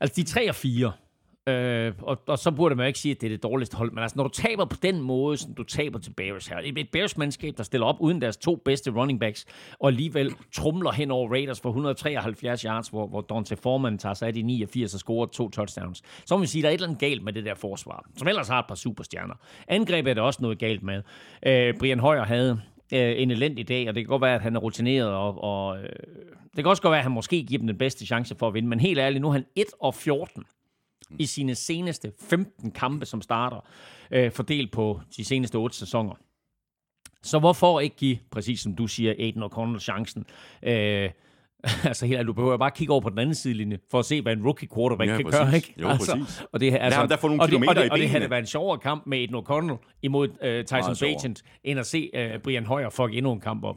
altså, 0.00 0.14
de 0.16 0.24
3 0.24 0.48
og 0.48 0.54
4. 0.54 0.92
Øh, 1.46 1.92
og, 2.02 2.22
og 2.26 2.38
så 2.38 2.50
burde 2.50 2.74
man 2.74 2.86
ikke 2.86 2.98
sige, 2.98 3.14
at 3.14 3.20
det 3.20 3.26
er 3.26 3.30
det 3.30 3.42
dårligste 3.42 3.76
hold. 3.76 3.92
Men 3.92 4.02
altså, 4.02 4.16
når 4.16 4.24
du 4.24 4.30
taber 4.30 4.64
på 4.64 4.76
den 4.82 5.00
måde, 5.00 5.36
som 5.36 5.54
du 5.54 5.62
taber 5.62 5.98
til 5.98 6.10
Bears 6.10 6.46
her, 6.46 6.56
et 6.64 6.88
Bears-mandskab, 6.92 7.54
der 7.56 7.62
stiller 7.62 7.86
op 7.86 7.96
uden 8.00 8.20
deres 8.20 8.36
to 8.36 8.56
bedste 8.64 8.90
running 8.90 9.20
backs, 9.20 9.46
og 9.80 9.88
alligevel 9.88 10.34
trumler 10.52 10.92
hen 10.92 11.10
over 11.10 11.30
Raiders 11.30 11.60
for 11.60 11.68
173 11.68 12.62
yards, 12.62 12.88
hvor, 12.88 13.06
hvor 13.06 13.20
Dante 13.20 13.56
Foreman 13.56 13.98
tager 13.98 14.14
sig 14.14 14.28
af 14.28 14.34
de 14.34 14.42
89 14.42 14.94
og 14.94 15.00
scorer 15.00 15.26
to 15.26 15.48
touchdowns. 15.50 16.02
Så 16.26 16.36
må 16.36 16.40
vi 16.40 16.46
sige, 16.46 16.60
at 16.60 16.62
der 16.62 16.68
er 16.68 16.72
et 16.72 16.74
eller 16.74 16.88
andet 16.88 17.00
galt 17.00 17.22
med 17.22 17.32
det 17.32 17.44
der 17.44 17.54
forsvar, 17.54 18.04
som 18.16 18.28
ellers 18.28 18.48
har 18.48 18.58
et 18.58 18.66
par 18.68 18.74
superstjerner. 18.74 19.34
Angrebet 19.68 20.10
er 20.10 20.14
der 20.14 20.22
også 20.22 20.42
noget 20.42 20.58
galt 20.58 20.82
med. 20.82 21.02
Øh, 21.46 21.74
Brian 21.78 22.00
Højer 22.00 22.24
havde 22.24 22.60
øh, 22.92 23.22
en 23.22 23.30
elendig 23.30 23.68
dag, 23.68 23.88
og 23.88 23.94
det 23.94 24.02
kan 24.04 24.08
godt 24.08 24.22
være, 24.22 24.34
at 24.34 24.42
han 24.42 24.56
er 24.56 24.60
rutineret, 24.60 25.08
og, 25.08 25.44
og 25.44 25.78
øh, 25.78 25.88
det 26.56 26.64
kan 26.64 26.66
også 26.66 26.82
godt 26.82 26.90
være, 26.90 27.00
at 27.00 27.04
han 27.04 27.12
måske 27.12 27.42
giver 27.42 27.58
dem 27.58 27.66
den 27.66 27.78
bedste 27.78 28.06
chance 28.06 28.34
for 28.38 28.48
at 28.48 28.54
vinde, 28.54 28.68
men 28.68 28.80
helt 28.80 28.98
ærligt, 28.98 29.22
nu 29.22 29.28
er 29.28 29.32
han 29.32 29.44
1 29.56 29.64
og 29.80 29.94
14 29.94 30.44
i 31.18 31.26
sine 31.26 31.54
seneste 31.54 32.12
15 32.20 32.70
kampe, 32.70 33.06
som 33.06 33.22
starter, 33.22 33.68
øh, 34.10 34.32
fordelt 34.32 34.72
på 34.72 35.00
de 35.16 35.24
seneste 35.24 35.56
8 35.56 35.76
sæsoner. 35.76 36.14
Så 37.22 37.38
hvorfor 37.38 37.80
ikke 37.80 37.96
give, 37.96 38.18
præcis 38.30 38.60
som 38.60 38.74
du 38.74 38.86
siger, 38.86 39.14
Aiden 39.18 39.42
O'Connell 39.42 39.80
chancen? 39.80 40.24
Øh, 40.62 41.10
altså 41.84 42.06
helt, 42.06 42.26
du 42.26 42.32
behøver 42.32 42.56
bare 42.56 42.70
kigge 42.70 42.92
over 42.92 43.00
på 43.00 43.10
den 43.10 43.18
anden 43.18 43.34
sidelinje, 43.34 43.78
for 43.90 43.98
at 43.98 44.04
se, 44.04 44.22
hvad 44.22 44.32
en 44.32 44.44
rookie 44.44 44.68
quarterback 44.74 45.10
ja, 45.10 45.16
kan 45.16 45.24
præcis. 45.24 45.40
gøre. 45.40 45.56
Ikke? 45.56 45.74
Jo, 45.80 45.88
altså, 45.88 46.16
præcis. 46.16 46.42
Og 46.52 46.60
det, 46.60 46.66
altså, 46.66 46.80
Lad 46.80 46.92
ham 46.92 47.08
da 47.08 47.14
få 47.14 47.28
nogle 47.28 47.42
og 47.42 47.48
det, 47.48 47.68
og 47.68 47.76
det, 47.76 47.84
i 47.84 47.88
og 47.90 47.98
det 47.98 48.10
havde 48.10 48.30
været 48.30 48.40
en 48.40 48.46
sjovere 48.46 48.78
kamp 48.78 49.06
med 49.06 49.18
Aiden 49.18 49.34
O'Connell 49.34 49.98
imod 50.02 50.28
uh, 50.28 50.36
Tyson 50.64 50.80
Meget. 50.80 51.00
Bagent, 51.00 51.42
end 51.64 51.80
at 51.80 51.86
se 51.86 52.10
uh, 52.14 52.42
Brian 52.42 52.66
Højer 52.66 52.90
fuck 52.90 53.14
endnu 53.14 53.32
en 53.32 53.40
kamp 53.40 53.64
op. 53.64 53.76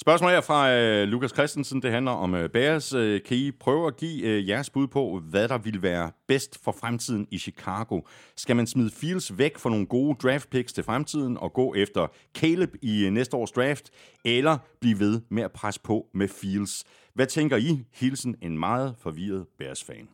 Spørgsmålet 0.00 0.36
her 0.36 0.40
fra 0.40 0.72
øh, 0.72 1.08
Lukas 1.08 1.30
Christensen, 1.30 1.82
det 1.82 1.90
handler 1.90 2.12
om 2.12 2.34
øh, 2.34 2.50
Bears. 2.50 2.94
Øh, 2.94 3.22
kan 3.22 3.36
I 3.36 3.50
prøve 3.50 3.86
at 3.86 3.96
give 3.96 4.22
øh, 4.22 4.48
jeres 4.48 4.70
bud 4.70 4.86
på, 4.86 5.20
hvad 5.30 5.48
der 5.48 5.58
vil 5.58 5.82
være 5.82 6.10
bedst 6.28 6.64
for 6.64 6.72
fremtiden 6.72 7.26
i 7.30 7.38
Chicago? 7.38 8.00
Skal 8.36 8.56
man 8.56 8.66
smide 8.66 8.90
Fields 8.90 9.38
væk 9.38 9.58
for 9.58 9.70
nogle 9.70 9.86
gode 9.86 10.16
draft 10.22 10.50
picks 10.50 10.72
til 10.72 10.84
fremtiden 10.84 11.36
og 11.36 11.52
gå 11.52 11.74
efter 11.74 12.06
Caleb 12.34 12.74
i 12.82 13.04
øh, 13.04 13.12
næste 13.12 13.36
års 13.36 13.50
draft, 13.50 13.90
eller 14.24 14.58
blive 14.80 14.98
ved 14.98 15.20
med 15.28 15.42
at 15.42 15.52
presse 15.52 15.80
på 15.80 16.06
med 16.14 16.28
Fields? 16.28 16.84
Hvad 17.14 17.26
tænker 17.26 17.56
I? 17.56 17.84
Hilsen 17.94 18.36
en 18.42 18.58
meget 18.58 18.94
forvirret 18.98 19.46
Bears-fan. 19.58 20.08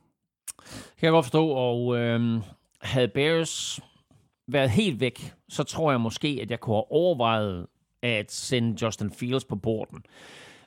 Kan 0.98 1.02
jeg 1.06 1.10
godt 1.10 1.24
forstå, 1.24 1.48
og 1.48 1.96
øh, 1.96 2.40
havde 2.80 3.08
Bears 3.08 3.80
været 4.48 4.70
helt 4.70 5.00
væk, 5.00 5.32
så 5.48 5.62
tror 5.62 5.90
jeg 5.90 6.00
måske, 6.00 6.38
at 6.42 6.50
jeg 6.50 6.60
kunne 6.60 6.76
have 6.76 6.92
overvejet 6.92 7.66
at 8.04 8.32
sende 8.32 8.84
Justin 8.84 9.10
Fields 9.10 9.44
på 9.44 9.56
borden. 9.56 10.02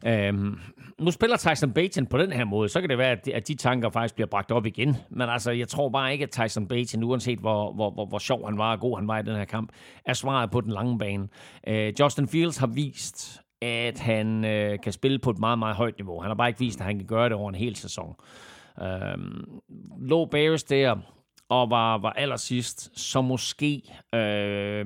Øhm, 0.06 0.60
nu 1.00 1.12
spiller 1.12 1.38
Tyson 1.38 1.74
Bagent 1.74 2.10
på 2.10 2.18
den 2.18 2.32
her 2.32 2.46
måde, 2.46 2.70
så 2.70 2.80
kan 2.80 2.90
det 2.90 2.98
være, 2.98 3.12
at 3.12 3.26
de, 3.26 3.36
at 3.36 3.48
de 3.48 3.56
tanker 3.56 3.90
faktisk 3.90 4.16
bliver 4.16 4.28
bragt 4.28 4.52
op 4.52 4.66
igen. 4.66 4.96
Men 5.10 5.30
altså, 5.30 5.52
jeg 5.52 5.68
tror 5.68 5.90
bare 5.90 6.14
ikke, 6.14 6.24
at 6.24 6.32
Tyson 6.32 6.68
Bagent, 6.68 7.04
uanset 7.04 7.40
hvor, 7.40 7.74
hvor, 7.74 7.92
hvor, 7.92 8.06
hvor 8.06 8.18
sjov 8.18 8.46
han 8.46 8.58
var 8.58 8.72
og 8.72 8.80
god 8.80 8.98
han 8.98 9.08
var 9.08 9.20
i 9.20 9.24
den 9.24 9.36
her 9.36 9.46
kamp, 9.46 9.72
er 10.06 10.14
svaret 10.14 10.52
på 10.52 10.62
den 10.62 10.72
lange 10.72 10.98
bane. 10.98 11.28
Øh, 11.68 11.94
Justin 12.00 12.28
Fields 12.28 12.58
har 12.58 12.68
vist, 12.68 13.42
at 13.62 14.00
han 14.00 14.46
øh, 14.46 14.80
kan 14.84 14.94
spille 14.94 15.20
på 15.20 15.30
et 15.30 15.40
meget, 15.40 15.60
meget 15.60 15.76
højt 15.76 15.98
niveau. 15.98 16.22
Han 16.22 16.30
har 16.30 16.36
bare 16.36 16.48
ikke 16.48 16.60
vist, 16.60 16.80
at 16.80 16.86
han 16.86 16.98
kan 16.98 17.08
gøre 17.08 17.30
det 17.30 17.34
over 17.34 17.50
en 17.50 17.56
hel 17.56 17.76
sæson. 17.76 18.16
Øh, 18.82 19.18
lå 20.00 20.26
Bears 20.26 20.64
der 20.64 20.96
og 21.50 21.70
var, 21.70 21.98
var 21.98 22.12
allersidst, 22.12 23.00
så 23.00 23.22
måske 23.22 23.82
øh, 24.16 24.86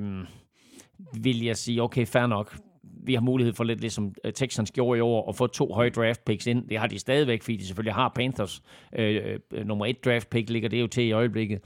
vil 1.14 1.44
jeg 1.44 1.58
sige, 1.58 1.84
okay, 1.84 2.06
fair 2.06 2.28
nok. 2.28 2.58
Vi 3.04 3.14
har 3.14 3.22
mulighed 3.22 3.54
for 3.54 3.64
lidt, 3.64 3.82
ligesom 3.82 4.14
øh, 4.24 4.34
Texans 4.34 4.72
gjorde 4.72 4.98
i 4.98 5.02
år, 5.02 5.30
at 5.30 5.36
få 5.36 5.48
to 5.48 5.74
høje 5.74 5.90
draft 5.90 6.26
picks 6.26 6.48
ind. 6.48 6.70
Det 6.70 6.80
har 6.80 6.88
de 6.88 7.00
stadigvæk, 7.00 7.44
fordi 7.44 7.58
de 7.58 7.66
selvfølgelig 7.66 7.94
har 7.94 8.12
Panthers. 8.16 8.62
Øh, 8.96 9.40
øh, 9.54 9.66
nummer 9.66 9.86
et 9.86 10.06
draft 10.06 10.30
pick 10.30 10.50
ligger 10.50 10.70
det 10.70 10.82
jo 10.82 10.88
til 10.88 11.04
i 11.04 11.12
øjeblikket. 11.12 11.60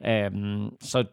Um, 0.00 0.76
så 0.80 1.04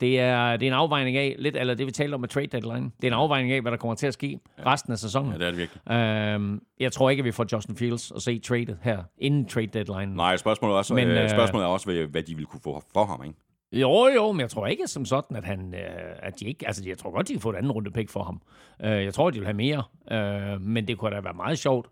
det 0.00 0.20
er, 0.20 0.56
det 0.56 0.66
er 0.66 0.70
en 0.70 0.76
afvejning 0.76 1.16
af, 1.16 1.36
lidt 1.38 1.56
eller 1.56 1.74
det 1.74 1.86
vi 1.86 1.92
talte 1.92 2.14
om 2.14 2.20
med 2.20 2.28
trade 2.28 2.46
deadline. 2.46 2.90
Det 2.96 3.04
er 3.04 3.06
en 3.06 3.12
afvejning 3.12 3.52
af, 3.52 3.60
hvad 3.60 3.72
der 3.72 3.78
kommer 3.78 3.94
til 3.94 4.06
at 4.06 4.14
ske 4.14 4.40
ja. 4.58 4.72
resten 4.72 4.92
af 4.92 4.98
sæsonen. 4.98 5.32
Ja, 5.32 5.38
det 5.38 5.46
er 5.46 5.50
det 5.50 5.58
virkelig. 5.58 6.36
Um, 6.36 6.62
jeg 6.80 6.92
tror 6.92 7.10
ikke, 7.10 7.20
at 7.20 7.24
vi 7.24 7.32
får 7.32 7.46
Justin 7.52 7.76
Fields 7.76 8.12
at 8.16 8.22
se 8.22 8.38
traded 8.38 8.76
her, 8.82 9.02
inden 9.18 9.46
trade 9.46 9.66
deadline. 9.66 10.16
Nej, 10.16 10.36
spørgsmålet 10.36 10.74
er 10.74 10.78
også, 10.78 10.94
men, 10.94 11.08
øh, 11.08 11.30
spørgsmålet 11.30 11.64
er 11.64 11.68
også 11.68 11.92
hvad, 11.92 12.06
hvad 12.06 12.22
de 12.22 12.36
vil 12.36 12.46
kunne 12.46 12.60
få 12.64 12.82
for 12.94 13.04
ham, 13.04 13.24
ikke? 13.24 13.38
Jo, 13.74 14.06
jo, 14.06 14.32
men 14.32 14.40
jeg 14.40 14.50
tror 14.50 14.66
ikke 14.66 14.86
som 14.86 15.04
sådan, 15.04 15.36
at 15.36 15.44
han, 15.44 15.74
øh, 15.74 16.16
at 16.18 16.40
de 16.40 16.44
ikke, 16.46 16.66
altså 16.66 16.82
jeg 16.86 16.98
tror 16.98 17.10
godt, 17.10 17.28
de 17.28 17.32
kan 17.32 17.40
få 17.40 17.50
et 17.50 17.56
andet 17.56 17.74
runde 17.74 17.90
pick 17.90 18.10
for 18.10 18.22
ham. 18.22 18.42
Uh, 18.80 18.86
jeg 18.86 19.14
tror, 19.14 19.30
de 19.30 19.38
vil 19.38 19.46
have 19.46 19.56
mere, 19.56 19.84
uh, 20.10 20.62
men 20.62 20.88
det 20.88 20.98
kunne 20.98 21.16
da 21.16 21.20
være 21.20 21.34
meget 21.34 21.58
sjovt 21.58 21.88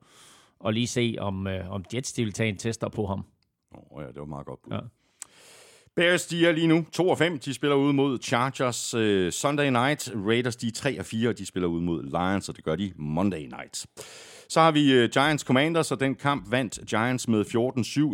at 0.67 0.75
lige 0.75 0.87
se, 0.87 1.17
om, 1.19 1.47
uh, 1.47 1.71
om 1.71 1.85
Jets 1.95 2.13
de 2.13 2.25
vil 2.25 2.33
tage 2.33 2.49
en 2.49 2.57
tester 2.57 2.89
på 2.89 3.07
ham. 3.07 3.25
Åh 3.75 3.97
oh, 3.97 4.03
ja, 4.03 4.09
det 4.09 4.19
var 4.19 4.25
meget 4.25 4.47
godt 4.47 4.61
Ja. 4.71 4.79
Bears, 5.97 6.27
de 6.27 6.47
er 6.47 6.53
lige 6.53 6.67
nu 6.67 6.87
2 6.93 7.09
og 7.09 7.19
5. 7.19 7.39
De 7.39 7.55
spiller 7.55 7.77
ud 7.77 7.93
mod 7.93 8.19
Chargers 8.23 8.95
uh, 8.95 9.31
Sunday 9.31 9.71
night. 9.71 10.13
Raiders, 10.27 10.57
de 10.57 10.67
er 10.67 10.73
3 10.73 10.99
og 10.99 11.05
4, 11.05 11.29
og 11.29 11.39
de 11.39 11.47
spiller 11.47 11.69
ud 11.69 11.81
mod 11.81 12.03
Lions, 12.03 12.49
og 12.49 12.57
det 12.57 12.65
gør 12.65 12.77
de 12.77 12.93
Monday 12.97 13.41
night. 13.41 13.87
Så 14.53 14.61
har 14.61 14.71
vi 14.71 14.93
øh, 14.93 15.09
Giants 15.11 15.45
Commanders, 15.45 15.93
og 15.93 16.01
den 16.01 16.15
kamp 16.15 16.51
vandt 16.51 16.79
Giants 16.87 17.29
med 17.29 17.45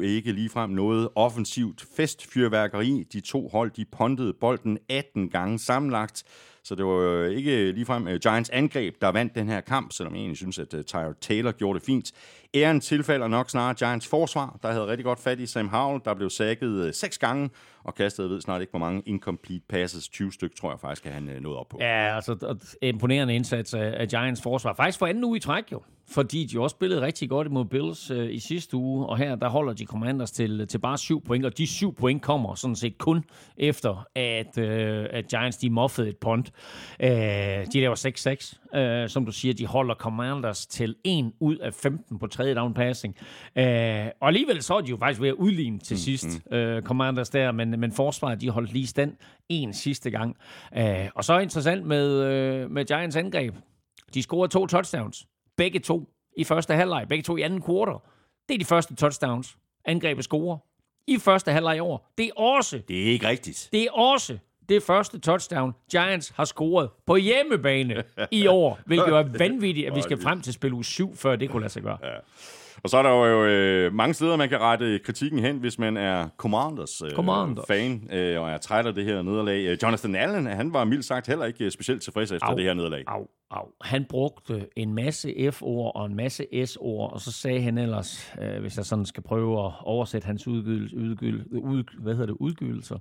14-7. 0.01 0.03
Ikke 0.03 0.33
ligefrem 0.33 0.70
noget 0.70 1.09
offensivt 1.14 1.85
festfyrværkeri. 1.96 3.07
De 3.12 3.20
to 3.20 3.48
hold, 3.48 3.70
de 3.70 3.85
pontede 3.85 4.33
bolden 4.40 4.79
18 4.88 5.29
gange 5.29 5.59
sammenlagt. 5.59 6.24
Så 6.62 6.74
det 6.74 6.85
var 6.85 6.98
øh, 6.98 7.31
ikke 7.31 7.72
ligefrem 7.72 8.09
øh, 8.09 8.20
Giants 8.20 8.51
angreb, 8.51 8.94
der 9.01 9.09
vandt 9.09 9.35
den 9.35 9.48
her 9.48 9.61
kamp, 9.61 9.92
selvom 9.92 10.14
jeg 10.14 10.20
egentlig 10.20 10.37
synes, 10.37 10.59
at 10.59 10.74
Tyre 10.87 11.14
Taylor 11.20 11.53
gjorde 11.53 11.79
det 11.79 11.87
fint. 11.87 12.12
Æren 12.55 12.81
tilfælder 12.81 13.29
nok 13.29 13.51
snarere 13.51 13.74
Giants 13.74 14.07
forsvar, 14.07 14.59
der 14.62 14.72
havde 14.72 14.87
rigtig 14.87 15.05
godt 15.05 15.20
fat 15.20 15.40
i 15.40 15.46
Sam 15.46 15.68
Howell, 15.68 16.01
der 16.05 16.14
blev 16.14 16.31
sækket 16.31 16.94
seks 16.94 17.18
gange, 17.18 17.51
og 17.88 17.94
kastede, 17.94 18.31
ved 18.31 18.40
snart 18.40 18.61
ikke, 18.61 18.70
hvor 18.70 18.79
mange 18.79 19.03
incomplete 19.07 19.64
passes. 19.68 20.09
20 20.09 20.33
stykker, 20.33 20.57
tror 20.57 20.70
jeg 20.70 20.81
faktisk, 20.81 21.07
at 21.07 21.12
han 21.12 21.29
uh, 21.29 21.42
nåede 21.42 21.59
op 21.59 21.68
på. 21.68 21.79
Ja, 21.81 22.14
altså 22.14 22.57
imponerende 22.83 23.35
indsats 23.35 23.74
af, 23.74 23.94
af 24.01 24.09
Giants 24.09 24.42
forsvar. 24.42 24.74
Faktisk 24.74 24.98
for 24.98 25.07
anden 25.07 25.24
uge 25.24 25.37
i 25.37 25.40
træk 25.40 25.72
jo 25.72 25.83
fordi 26.11 26.44
de 26.44 26.61
også 26.61 26.74
spillede 26.74 27.01
rigtig 27.01 27.29
godt 27.29 27.46
imod 27.46 27.64
Bills 27.64 28.11
øh, 28.11 28.35
i 28.35 28.38
sidste 28.38 28.77
uge, 28.77 29.07
og 29.07 29.18
her 29.18 29.35
der 29.35 29.48
holder 29.48 29.72
de 29.72 29.85
Commanders 29.85 30.31
til, 30.31 30.66
til 30.68 30.79
bare 30.79 30.98
syv 30.98 31.24
point, 31.24 31.46
og 31.46 31.59
de 31.59 31.66
syv 31.66 31.94
point 31.94 32.22
kommer 32.22 32.55
sådan 32.55 32.77
set 32.77 32.98
kun 32.98 33.24
efter, 33.57 34.07
at, 34.14 34.59
øh, 34.59 35.07
at 35.11 35.29
Giants 35.29 35.57
de 35.57 35.70
muffede 35.70 36.09
et 36.09 36.16
punt. 36.16 36.53
Øh, 37.01 37.11
de 37.72 37.81
laver 37.81 38.55
6-6, 38.74 38.79
øh, 38.79 39.09
som 39.09 39.27
du 39.27 39.33
siger, 39.33 39.55
de 39.55 39.66
holder 39.66 39.94
Commanders 39.94 40.66
til 40.66 40.94
1 41.05 41.33
ud 41.40 41.57
af 41.57 41.74
15 41.74 42.18
på 42.18 42.27
tredje 42.27 42.55
down 42.55 42.74
passing. 42.74 43.16
Øh, 43.57 44.07
og 44.20 44.29
alligevel 44.29 44.62
så 44.62 44.74
er 44.74 44.81
de 44.81 44.90
jo 44.90 44.96
faktisk 44.96 45.20
ved 45.20 45.29
at 45.29 45.35
udligne 45.35 45.79
til 45.79 45.94
mm, 45.94 45.98
sidst, 45.98 46.27
mm. 46.51 46.57
øh, 46.57 46.83
Commanders 46.83 47.31
der, 47.31 47.53
men, 47.53 47.78
men 47.79 47.93
forsvaret 47.93 48.41
de 48.41 48.51
holdt 48.51 48.73
lige 48.73 48.87
stand 48.87 49.17
en 49.49 49.73
sidste 49.75 50.11
gang. 50.11 50.37
Øh, 50.77 51.09
og 51.14 51.25
så 51.25 51.33
er 51.33 51.41
interessant 51.41 51.87
med, 51.87 52.23
øh, 52.23 52.71
med 52.71 52.85
Giants 52.85 53.17
angreb. 53.17 53.55
De 54.14 54.23
scorede 54.23 54.53
to 54.53 54.67
touchdowns. 54.67 55.27
Begge 55.57 55.79
to 55.79 56.09
i 56.37 56.45
første 56.45 56.75
halvleg, 56.75 57.07
begge 57.09 57.23
to 57.23 57.37
i 57.37 57.43
anden 57.43 57.62
kvartal. 57.62 57.95
Det 58.49 58.55
er 58.55 58.59
de 58.59 58.64
første 58.64 58.95
touchdowns, 58.95 59.57
angrebet 59.85 60.25
scorer 60.25 60.59
i 61.07 61.19
første 61.19 61.53
halvleg 61.53 61.77
i 61.77 61.81
år. 61.81 62.12
Det 62.19 62.27
er 62.27 62.41
også... 62.41 62.83
Det 62.88 63.01
er 63.03 63.05
ikke 63.05 63.29
rigtigt. 63.29 63.69
Det 63.73 63.83
er 63.83 63.91
også 63.91 64.38
det 64.69 64.83
første 64.83 65.19
touchdown, 65.21 65.75
Giants 65.91 66.33
har 66.37 66.45
scoret 66.45 66.91
på 67.07 67.17
hjemmebane 67.17 68.03
i 68.31 68.47
år, 68.47 68.79
hvilket 68.87 69.09
er 69.09 69.23
vanvittigt, 69.45 69.87
at 69.87 69.95
vi 69.95 70.03
skal 70.03 70.23
frem 70.23 70.41
til 70.41 70.53
spil 70.53 70.73
uge 70.73 70.85
7, 70.85 71.17
før 71.17 71.37
det 71.37 71.51
kunne 71.51 71.61
lade 71.61 71.73
sig 71.73 71.83
gøre. 71.83 71.99
Ja. 72.03 72.14
Og 72.85 72.91
så 72.91 72.97
er 72.97 73.03
der 73.03 73.11
jo 73.11 73.45
øh, 73.45 73.93
mange 73.95 74.14
steder, 74.14 74.37
man 74.37 74.49
kan 74.49 74.61
rette 74.61 74.99
kritikken 74.99 75.38
hen, 75.38 75.57
hvis 75.57 75.79
man 75.79 75.97
er 75.97 76.29
Commanders, 76.37 77.03
øh, 77.03 77.11
Commanders. 77.11 77.64
fan 77.69 78.09
øh, 78.12 78.41
og 78.41 78.51
er 78.51 78.59
træt 78.59 78.87
af 78.87 78.95
det 78.95 79.05
her 79.05 79.23
nederlag. 79.23 79.67
Øh, 79.67 79.79
Jonathan 79.83 80.14
Allen, 80.14 80.47
han 80.47 80.73
var 80.73 80.85
mildt 80.85 81.05
sagt 81.05 81.27
heller 81.27 81.45
ikke 81.45 81.71
specielt 81.71 82.03
tilfreds 82.03 82.33
efter 82.33 82.47
au, 82.47 82.57
det 82.57 82.64
her 82.64 82.75
nederlag. 82.75 83.05
Au, 83.07 83.27
au. 83.51 83.73
Han 83.81 84.05
brugte 84.05 84.69
en 84.77 84.95
masse 84.95 85.51
F-ord 85.51 85.93
og 85.95 86.07
en 86.07 86.15
masse 86.15 86.67
S-ord, 86.67 87.13
og 87.13 87.21
så 87.21 87.33
sagde 87.33 87.61
han 87.61 87.79
ellers, 87.79 88.35
øh, 88.43 88.61
hvis 88.61 88.77
jeg 88.77 88.85
sådan 88.85 89.05
skal 89.05 89.23
prøve 89.23 89.67
at 89.67 89.73
oversætte 89.81 90.27
hans 90.27 90.47
udgyld, 90.47 90.95
udgyld, 90.95 91.47
ud, 91.53 91.85
hvad 91.99 92.13
hedder 92.13 92.27
det, 92.27 92.37
udgydelser, 92.41 92.99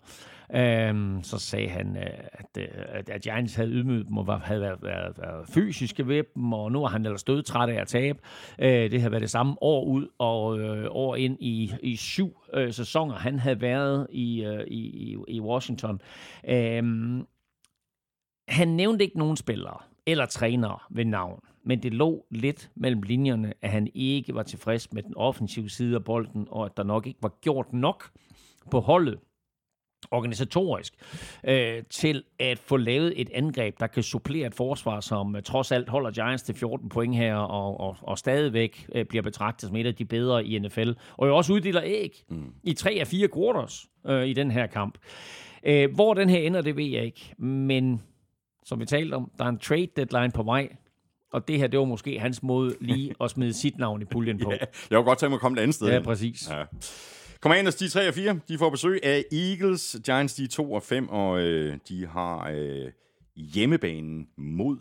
øh, 0.55 1.23
så 1.23 1.39
sagde 1.39 1.69
han, 1.69 1.97
øh, 1.97 2.03
øh, 2.03 2.13
at, 2.31 2.57
at, 2.57 3.09
at 3.09 3.21
Giants 3.21 3.55
havde 3.55 3.69
ydmyget 3.69 4.07
dem 4.07 4.17
og 4.17 4.27
var, 4.27 4.39
havde 4.39 4.61
været, 4.61 4.83
været, 4.83 5.17
været 5.17 5.47
fysiske 5.47 6.07
ved 6.07 6.23
dem, 6.35 6.53
og 6.53 6.71
nu 6.71 6.83
er 6.83 6.87
han 6.87 7.05
ellers 7.05 7.23
død 7.23 7.43
træt 7.43 7.69
af 7.69 7.81
at 7.81 7.87
tabe. 7.87 8.19
Øh, 8.59 8.91
det 8.91 9.01
har 9.01 9.09
været 9.09 9.21
det 9.21 9.29
samme 9.29 9.55
år 9.61 9.85
ud 9.85 10.07
og 10.17 10.59
øh, 10.59 10.87
år 10.89 11.15
ind 11.15 11.37
i, 11.39 11.73
i 11.83 11.95
syv 11.95 12.37
øh, 12.53 12.73
sæsoner, 12.73 13.15
han 13.15 13.39
havde 13.39 13.61
været 13.61 14.07
i, 14.09 14.43
øh, 14.43 14.67
i, 14.67 15.17
i 15.27 15.39
Washington. 15.41 16.01
Øh, 16.49 16.83
han 18.47 18.67
nævnte 18.67 19.03
ikke 19.03 19.17
nogen 19.17 19.37
spillere 19.37 19.77
eller 20.07 20.25
trænere 20.25 20.79
ved 20.89 21.05
navn, 21.05 21.39
men 21.63 21.83
det 21.83 21.93
lå 21.93 22.25
lidt 22.31 22.71
mellem 22.75 23.01
linjerne, 23.01 23.53
at 23.61 23.69
han 23.69 23.87
ikke 23.93 24.35
var 24.35 24.43
tilfreds 24.43 24.93
med 24.93 25.03
den 25.03 25.13
offensive 25.15 25.69
side 25.69 25.95
af 25.95 26.03
bolden, 26.03 26.47
og 26.51 26.65
at 26.65 26.77
der 26.77 26.83
nok 26.83 27.07
ikke 27.07 27.19
var 27.21 27.33
gjort 27.41 27.73
nok 27.73 28.09
på 28.71 28.79
holdet 28.79 29.19
organisatorisk, 30.11 30.93
øh, 31.43 31.83
til 31.89 32.23
at 32.39 32.59
få 32.59 32.77
lavet 32.77 33.21
et 33.21 33.29
angreb, 33.33 33.79
der 33.79 33.87
kan 33.87 34.03
supplere 34.03 34.47
et 34.47 34.55
forsvar, 34.55 34.99
som 34.99 35.35
øh, 35.35 35.43
trods 35.43 35.71
alt 35.71 35.89
holder 35.89 36.11
Giants 36.11 36.43
til 36.43 36.55
14 36.55 36.89
point 36.89 37.15
her, 37.15 37.35
og, 37.35 37.79
og, 37.79 37.97
og 38.01 38.17
stadigvæk 38.17 38.87
øh, 38.95 39.05
bliver 39.05 39.21
betragtet 39.21 39.67
som 39.67 39.75
et 39.75 39.85
af 39.85 39.95
de 39.95 40.05
bedre 40.05 40.45
i 40.45 40.59
NFL, 40.59 40.91
og 41.17 41.27
jo 41.27 41.37
også 41.37 41.53
uddeler 41.53 41.81
æg 41.85 42.23
mm. 42.29 42.53
i 42.63 42.73
tre 42.73 42.97
af 42.99 43.07
fire 43.07 43.27
quarters 43.35 43.87
øh, 44.07 44.27
i 44.27 44.33
den 44.33 44.51
her 44.51 44.67
kamp. 44.67 44.97
Øh, 45.63 45.95
hvor 45.95 46.13
den 46.13 46.29
her 46.29 46.39
ender, 46.39 46.61
det 46.61 46.75
ved 46.75 46.85
jeg 46.85 47.03
ikke, 47.03 47.33
men 47.37 48.01
som 48.67 48.79
vi 48.79 48.85
talte 48.85 49.13
om, 49.13 49.31
der 49.37 49.45
er 49.45 49.49
en 49.49 49.59
trade 49.59 49.87
deadline 49.95 50.31
på 50.31 50.43
vej, 50.43 50.69
og 51.31 51.47
det 51.47 51.57
her, 51.57 51.67
det 51.67 51.79
var 51.79 51.85
måske 51.85 52.19
hans 52.19 52.43
måde 52.43 52.75
lige 52.81 53.15
at 53.23 53.31
smide 53.31 53.53
sit 53.53 53.77
navn 53.77 54.01
i 54.01 54.05
puljen 54.05 54.39
på. 54.39 54.51
ja, 54.51 54.57
jeg 54.57 54.67
kunne 54.97 55.03
godt 55.03 55.19
tænke 55.19 55.29
mig 55.29 55.35
at 55.35 55.41
komme 55.41 55.57
et 55.57 55.61
andet 55.61 55.75
sted 55.75 55.87
Ja, 55.87 55.99
præcis. 55.99 56.49
Ja. 56.49 56.63
Commanders, 57.39 57.75
de 57.75 57.85
er 57.85 57.89
3 57.89 58.07
og 58.07 58.13
4. 58.13 58.39
De 58.47 58.57
får 58.57 58.69
besøg 58.69 58.99
af 59.03 59.23
Eagles. 59.31 59.97
Giants, 60.05 60.33
de 60.33 60.43
er 60.43 60.47
2 60.47 60.73
og 60.73 60.83
5, 60.83 61.09
og 61.09 61.39
øh, 61.39 61.77
de 61.89 62.07
har 62.07 62.49
øh, 62.55 62.91
hjemmebanen 63.35 64.27
mod 64.37 64.77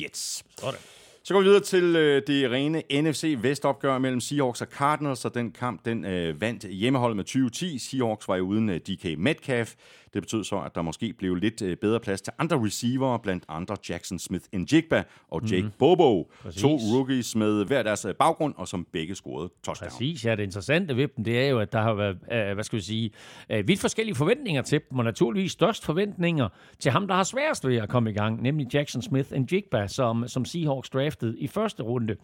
Jets. 0.00 0.44
Sådan. 0.58 0.80
Så 1.24 1.34
går 1.34 1.40
vi 1.40 1.44
videre 1.46 1.62
til 1.62 1.96
øh, 1.96 2.22
det 2.26 2.50
rene 2.50 2.82
NFC 3.02 3.38
Vest-opgør 3.42 3.98
mellem 3.98 4.20
Seahawks 4.20 4.60
og 4.60 4.66
Cardinals, 4.66 5.24
og 5.24 5.34
den 5.34 5.52
kamp 5.52 5.84
den 5.84 6.04
øh, 6.04 6.40
vandt 6.40 6.68
hjemmeholdet 6.68 7.16
med 7.16 7.50
20-10. 7.76 7.78
Seahawks 7.78 8.28
var 8.28 8.36
jo 8.36 8.46
uden 8.46 8.68
øh, 8.68 8.80
DK 8.80 9.18
Metcalf. 9.18 9.74
Det 10.14 10.22
betød 10.22 10.44
så, 10.44 10.58
at 10.58 10.74
der 10.74 10.82
måske 10.82 11.12
blev 11.18 11.34
lidt 11.34 11.62
øh, 11.62 11.76
bedre 11.76 12.00
plads 12.00 12.22
til 12.22 12.32
andre 12.38 12.64
receiver, 12.64 13.18
blandt 13.18 13.44
andre 13.48 13.76
Jackson 13.88 14.18
Smith 14.18 14.44
Njigba 14.52 15.04
og 15.28 15.42
Jake 15.50 15.62
mm. 15.62 15.72
Bobo. 15.78 16.30
Præcis. 16.42 16.62
To 16.62 16.76
rookies 16.76 17.36
med 17.36 17.64
hver 17.64 17.82
deres 17.82 18.04
øh, 18.04 18.14
baggrund, 18.14 18.54
og 18.56 18.68
som 18.68 18.86
begge 18.92 19.14
scorede 19.14 19.50
touchdown. 19.64 19.90
Præcis, 19.90 20.24
ja. 20.24 20.36
Det 20.36 20.42
interessante 20.42 20.96
ved 20.96 21.08
dem, 21.16 21.24
det 21.24 21.40
er 21.40 21.48
jo, 21.48 21.58
at 21.58 21.72
der 21.72 21.82
har 21.82 21.94
været, 21.94 22.18
øh, 22.32 22.54
hvad 22.54 22.64
skal 22.64 22.76
vi 22.76 22.82
sige, 22.82 23.10
øh, 23.50 23.68
vidt 23.68 23.80
forskellige 23.80 24.14
forventninger 24.14 24.62
til 24.62 24.80
dem, 24.90 24.98
og 24.98 25.04
naturligvis 25.04 25.52
størst 25.52 25.84
forventninger 25.84 26.48
til 26.78 26.92
ham, 26.92 27.08
der 27.08 27.14
har 27.14 27.24
sværest 27.24 27.66
ved 27.66 27.76
at 27.76 27.88
komme 27.88 28.10
i 28.10 28.14
gang, 28.14 28.42
nemlig 28.42 28.74
Jackson 28.74 29.02
Smith 29.02 29.32
Njigba, 29.32 29.86
som, 29.86 30.28
som 30.28 30.44
Seahawks 30.44 30.90
draftede 30.90 31.38
i 31.38 31.46
første 31.46 31.82
runde. 31.82 32.16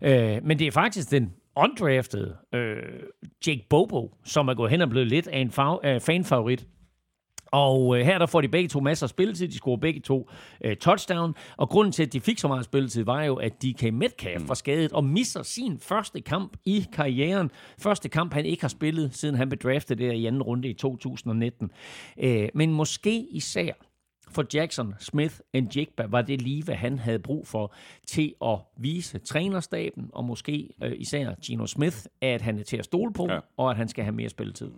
Øh, 0.00 0.38
men 0.44 0.58
det 0.58 0.66
er 0.66 0.70
faktisk 0.70 1.10
den 1.10 1.32
undrafted 1.56 2.30
øh, 2.54 2.76
Jake 3.46 3.66
Bobo, 3.70 4.14
som 4.24 4.48
er 4.48 4.54
gået 4.54 4.70
hen 4.70 4.80
og 4.80 4.88
blevet 4.88 5.08
lidt 5.08 5.28
af 5.28 5.38
en 5.38 5.48
fa- 5.48 5.86
øh, 5.86 6.00
fanfavorit 6.00 6.66
og 7.56 7.98
øh, 7.98 8.04
her 8.04 8.18
der 8.18 8.26
får 8.26 8.40
de 8.40 8.48
begge 8.48 8.68
to 8.68 8.80
masser 8.80 9.06
af 9.06 9.10
spilletid. 9.10 9.48
De 9.48 9.54
scorer 9.54 9.76
begge 9.76 10.00
to 10.00 10.30
øh, 10.64 10.76
touchdown. 10.76 11.34
Og 11.56 11.68
grunden 11.68 11.92
til, 11.92 12.02
at 12.02 12.12
de 12.12 12.20
fik 12.20 12.38
så 12.38 12.48
meget 12.48 12.64
spilletid, 12.64 13.04
var 13.04 13.22
jo, 13.24 13.34
at 13.34 13.62
DK 13.62 13.92
Metcalf 13.92 14.42
mm. 14.42 14.48
var 14.48 14.54
skadet 14.54 14.92
og 14.92 15.04
misser 15.04 15.42
sin 15.42 15.78
første 15.80 16.20
kamp 16.20 16.56
i 16.64 16.86
karrieren. 16.92 17.50
Første 17.78 18.08
kamp, 18.08 18.32
han 18.32 18.46
ikke 18.46 18.62
har 18.62 18.68
spillet, 18.68 19.14
siden 19.14 19.34
han 19.34 19.48
blev 19.48 19.58
draftet 19.58 19.98
der 19.98 20.12
i 20.12 20.26
anden 20.26 20.42
runde 20.42 20.68
i 20.68 20.72
2019. 20.72 21.70
Øh, 22.18 22.48
men 22.54 22.72
måske 22.72 23.26
især 23.30 23.72
for 24.30 24.44
Jackson 24.54 24.94
Smith 24.98 25.34
and 25.54 25.76
Jigba 25.76 26.06
var 26.08 26.22
det 26.22 26.42
lige, 26.42 26.62
hvad 26.62 26.74
han 26.74 26.98
havde 26.98 27.18
brug 27.18 27.46
for 27.46 27.74
til 28.06 28.34
at 28.44 28.58
vise 28.78 29.18
trænerstaben, 29.18 30.10
og 30.12 30.24
måske 30.24 30.68
øh, 30.82 30.92
især 30.96 31.34
Gino 31.44 31.66
Smith, 31.66 31.96
at 32.20 32.42
han 32.42 32.58
er 32.58 32.62
til 32.62 32.76
at 32.76 32.84
stole 32.84 33.12
på, 33.12 33.26
ja. 33.30 33.38
og 33.56 33.70
at 33.70 33.76
han 33.76 33.88
skal 33.88 34.04
have 34.04 34.14
mere 34.14 34.28
spilletid. 34.28 34.70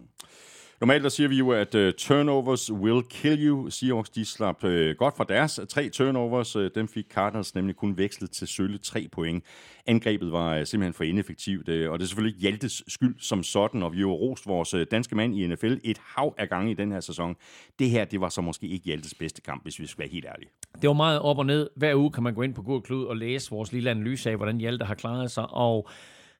Normalt 0.80 1.02
der 1.02 1.08
siger 1.08 1.28
vi 1.28 1.36
jo, 1.36 1.50
at 1.50 1.74
uh, 1.74 1.90
turnovers 1.98 2.72
will 2.72 3.02
kill 3.10 3.46
you. 3.46 3.70
Seahawks 3.70 4.10
de 4.10 4.24
slap 4.24 4.64
uh, 4.64 4.70
øh, 4.70 4.96
godt 4.96 5.16
fra 5.16 5.24
deres 5.28 5.58
øh, 5.58 5.66
tre 5.66 5.88
turnovers. 5.88 6.56
Uh, 6.56 6.68
dem 6.74 6.88
fik 6.88 7.06
Cardinals 7.10 7.54
nemlig 7.54 7.76
kun 7.76 7.98
vekslet 7.98 8.30
til 8.30 8.48
sølle 8.48 8.78
tre 8.78 9.08
point. 9.12 9.44
Angrebet 9.86 10.32
var 10.32 10.58
uh, 10.58 10.64
simpelthen 10.64 10.94
for 10.94 11.04
ineffektivt, 11.04 11.68
uh, 11.68 11.92
og 11.92 11.98
det 11.98 12.04
er 12.04 12.08
selvfølgelig 12.08 12.40
Hjaltes 12.40 12.82
skyld 12.88 13.16
som 13.18 13.42
sådan, 13.42 13.82
og 13.82 13.92
vi 13.92 13.98
har 13.98 14.06
rost 14.06 14.46
vores 14.46 14.74
uh, 14.74 14.80
danske 14.90 15.16
mand 15.16 15.36
i 15.36 15.46
NFL 15.46 15.74
et 15.84 15.98
hav 16.16 16.34
af 16.38 16.48
gange 16.48 16.70
i 16.70 16.74
den 16.74 16.92
her 16.92 17.00
sæson. 17.00 17.36
Det 17.78 17.90
her, 17.90 18.04
det 18.04 18.20
var 18.20 18.28
så 18.28 18.40
måske 18.40 18.66
ikke 18.66 18.84
Hjaltes 18.84 19.14
bedste 19.14 19.42
kamp, 19.42 19.62
hvis 19.62 19.80
vi 19.80 19.86
skal 19.86 19.98
være 19.98 20.08
helt 20.12 20.26
ærlige. 20.26 20.50
Det 20.82 20.88
var 20.88 20.94
meget 20.94 21.20
op 21.20 21.38
og 21.38 21.46
ned. 21.46 21.70
Hver 21.76 21.94
uge 21.94 22.10
kan 22.10 22.22
man 22.22 22.34
gå 22.34 22.42
ind 22.42 22.54
på 22.54 22.62
Google 22.62 22.82
Klud 22.82 23.04
og 23.04 23.16
læse 23.16 23.50
vores 23.50 23.72
lille 23.72 23.90
analyse 23.90 24.30
af, 24.30 24.36
hvordan 24.36 24.58
Hjalte 24.58 24.84
har 24.84 24.94
klaret 24.94 25.30
sig, 25.30 25.50
og 25.50 25.88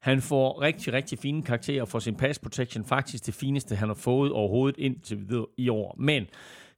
han 0.03 0.23
får 0.23 0.63
rigtig, 0.63 0.93
rigtig 0.93 1.19
fine 1.19 1.43
karakterer 1.43 1.85
for 1.85 1.99
sin 1.99 2.15
pass 2.15 2.39
protection. 2.39 2.85
Faktisk 2.85 3.27
det 3.27 3.35
fineste, 3.35 3.77
han 3.77 3.89
har 3.89 3.95
fået 3.95 4.33
overhovedet 4.33 4.79
indtil 4.79 5.29
videre 5.29 5.47
i 5.57 5.69
år. 5.69 5.95
Men 5.99 6.27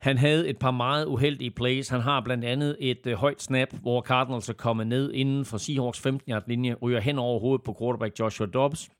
han 0.01 0.19
havde 0.19 0.49
et 0.49 0.59
par 0.59 0.71
meget 0.71 1.07
uheldige 1.07 1.51
plays. 1.51 1.89
Han 1.89 2.01
har 2.01 2.21
blandt 2.21 2.45
andet 2.45 2.77
et 2.81 3.07
øh, 3.07 3.15
højt 3.15 3.43
snap, 3.43 3.69
hvor 3.83 4.03
Cardinals 4.03 4.49
er 4.49 4.53
kommet 4.53 4.87
ned 4.87 5.13
inden 5.13 5.45
for 5.45 5.59
Seahawks 5.59 6.07
15-yard-linje, 6.07 6.75
ryger 6.75 7.01
hen 7.01 7.19
over 7.19 7.41
hovedet 7.41 7.65
på 7.65 7.77
quarterback 7.81 8.21
Joshua 8.21 8.47
Dobbs, 8.47 8.91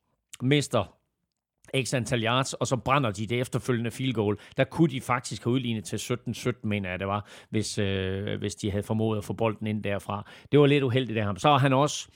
mister 0.43 0.97
x 1.83 1.95
antal 1.95 2.25
yards, 2.25 2.53
og 2.53 2.67
så 2.67 2.77
brænder 2.77 3.11
de 3.11 3.27
det 3.27 3.41
efterfølgende 3.41 3.91
field 3.91 4.15
goal. 4.15 4.39
Der 4.57 4.65
kunne 4.65 4.89
de 4.89 5.01
faktisk 5.01 5.45
have 5.45 5.53
udlignet 5.53 5.85
til 5.85 5.97
17-17, 5.97 6.53
mener 6.63 6.91
jeg 6.91 6.99
det 6.99 7.07
var, 7.07 7.29
hvis, 7.51 7.79
øh, 7.79 8.39
hvis 8.39 8.55
de 8.55 8.71
havde 8.71 8.83
formået 8.83 9.19
at 9.19 9.25
få 9.25 9.33
bolden 9.33 9.67
ind 9.67 9.83
derfra. 9.83 10.31
Det 10.53 10.61
var 10.61 10.67
lidt 10.67 10.85
uheldigt 10.85 11.19
af 11.19 11.25
ham. 11.25 11.37
Så 11.37 11.49
har 11.49 11.59
han 11.59 11.73
også 11.73 12.09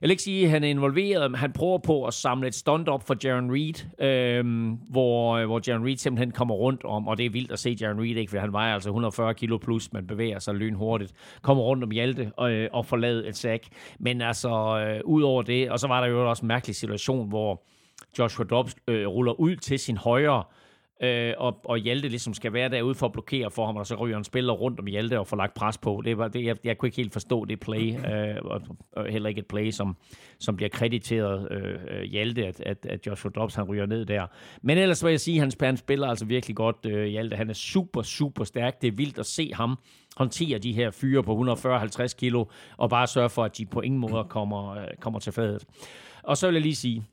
jeg 0.00 0.06
vil 0.06 0.10
ikke 0.10 0.22
sige, 0.22 0.44
at 0.44 0.50
han 0.50 0.64
er 0.64 0.68
involveret, 0.68 1.30
men 1.30 1.38
han 1.38 1.52
prøver 1.52 1.78
på 1.78 2.04
at 2.04 2.14
samle 2.14 2.48
et 2.48 2.54
stunt 2.54 2.88
op 2.88 3.06
for 3.06 3.16
Jaron 3.24 3.52
Reed, 3.52 4.06
øhm, 4.08 4.70
hvor, 4.90 5.36
øh, 5.36 5.46
hvor 5.46 5.60
Jaron 5.66 5.86
Reed 5.86 5.96
simpelthen 5.96 6.30
kommer 6.30 6.54
rundt 6.54 6.84
om, 6.84 7.08
og 7.08 7.18
det 7.18 7.26
er 7.26 7.30
vildt 7.30 7.52
at 7.52 7.58
se 7.58 7.76
Jaron 7.80 8.00
Reed, 8.00 8.16
ikke, 8.16 8.30
for 8.30 8.38
han 8.38 8.52
vejer 8.52 8.74
altså 8.74 8.88
140 8.88 9.34
kilo 9.34 9.58
plus, 9.58 9.92
men 9.92 10.06
bevæger 10.06 10.38
sig 10.38 10.54
lynhurtigt, 10.54 11.12
kommer 11.42 11.64
rundt 11.64 11.84
om 11.84 11.90
Hjalte 11.90 12.32
og, 12.36 12.52
øh, 12.52 12.68
og 12.72 12.86
forlader 12.86 13.28
et 13.28 13.36
sack. 13.36 13.68
Men 13.98 14.20
altså, 14.20 14.50
øh, 14.86 15.00
ud 15.04 15.22
over 15.22 15.42
det, 15.42 15.70
og 15.70 15.78
så 15.78 15.86
var 15.86 16.00
der 16.00 16.08
jo 16.08 16.30
også 16.30 16.42
en 16.42 16.48
mærkelig 16.48 16.76
situation, 16.76 17.28
hvor 17.28 17.62
Joshua 18.18 18.46
Dobbs 18.46 18.76
øh, 18.88 19.06
ruller 19.06 19.40
ud 19.40 19.56
til 19.56 19.78
sin 19.78 19.96
højre, 19.96 20.38
øh, 20.38 20.44
Øh, 21.02 21.34
og, 21.38 21.60
og 21.64 21.78
Hjalte 21.78 22.08
ligesom 22.08 22.34
skal 22.34 22.52
være 22.52 22.68
derude 22.68 22.94
for 22.94 23.06
at 23.06 23.12
blokere 23.12 23.50
for 23.50 23.66
ham, 23.66 23.76
og 23.76 23.86
så 23.86 23.94
ryger 23.94 24.16
en 24.16 24.24
spiller 24.24 24.52
rundt 24.52 24.80
om 24.80 24.86
Hjalte 24.86 25.18
og 25.18 25.26
får 25.26 25.36
lagt 25.36 25.54
pres 25.54 25.78
på. 25.78 26.02
Det 26.04 26.18
var, 26.18 26.28
det, 26.28 26.44
jeg, 26.44 26.56
jeg 26.64 26.78
kunne 26.78 26.86
ikke 26.86 26.96
helt 26.96 27.12
forstå 27.12 27.44
det 27.44 27.60
play, 27.60 27.94
øh, 27.94 28.36
og, 28.44 28.62
og 28.92 29.06
heller 29.06 29.28
ikke 29.28 29.38
et 29.38 29.46
play, 29.46 29.70
som, 29.70 29.96
som 30.38 30.56
bliver 30.56 30.68
krediteret 30.68 31.48
øh, 31.50 31.74
øh 31.88 32.02
Hjalte, 32.02 32.46
at, 32.46 32.60
at, 32.60 32.86
at 32.86 33.06
Joshua 33.06 33.30
Dobbs 33.34 33.54
han 33.54 33.64
ryger 33.64 33.86
ned 33.86 34.06
der. 34.06 34.26
Men 34.62 34.78
ellers 34.78 35.04
vil 35.04 35.10
jeg 35.10 35.20
sige, 35.20 35.36
at 35.36 35.40
han, 35.40 35.52
han 35.60 35.76
spiller 35.76 36.08
altså 36.08 36.24
virkelig 36.24 36.56
godt, 36.56 36.86
øh, 36.86 37.04
Hjalte. 37.04 37.36
Han 37.36 37.50
er 37.50 37.54
super, 37.54 38.02
super 38.02 38.44
stærk. 38.44 38.82
Det 38.82 38.88
er 38.88 38.92
vildt 38.92 39.18
at 39.18 39.26
se 39.26 39.50
ham 39.54 39.78
håndtere 40.16 40.58
de 40.58 40.72
her 40.72 40.90
fyre 40.90 41.22
på 41.22 41.54
140-50 41.54 42.16
kilo, 42.16 42.44
og 42.76 42.90
bare 42.90 43.06
sørge 43.06 43.30
for, 43.30 43.44
at 43.44 43.58
de 43.58 43.66
på 43.66 43.80
ingen 43.80 44.00
måde 44.00 44.24
kommer, 44.28 44.70
øh, 44.70 44.86
kommer 45.00 45.18
til 45.18 45.32
fadet. 45.32 45.64
Og 46.22 46.36
så 46.36 46.46
vil 46.46 46.54
jeg 46.54 46.62
lige 46.62 46.74
sige, 46.74 47.04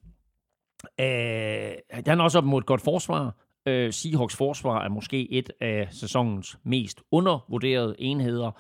Øh, 1.00 1.72
han 1.92 2.20
er 2.20 2.24
også 2.24 2.38
op 2.38 2.44
mod 2.44 2.60
et 2.60 2.66
godt 2.66 2.82
forsvar. 2.82 3.36
Øh, 3.68 3.94
Seahawks 3.94 4.36
forsvar 4.36 4.84
er 4.84 4.90
måske 4.90 5.32
et 5.32 5.50
af 5.62 5.88
sæsonens 5.92 6.58
mest 6.64 7.02
undervurderede 7.12 7.96
enheder. 8.00 8.52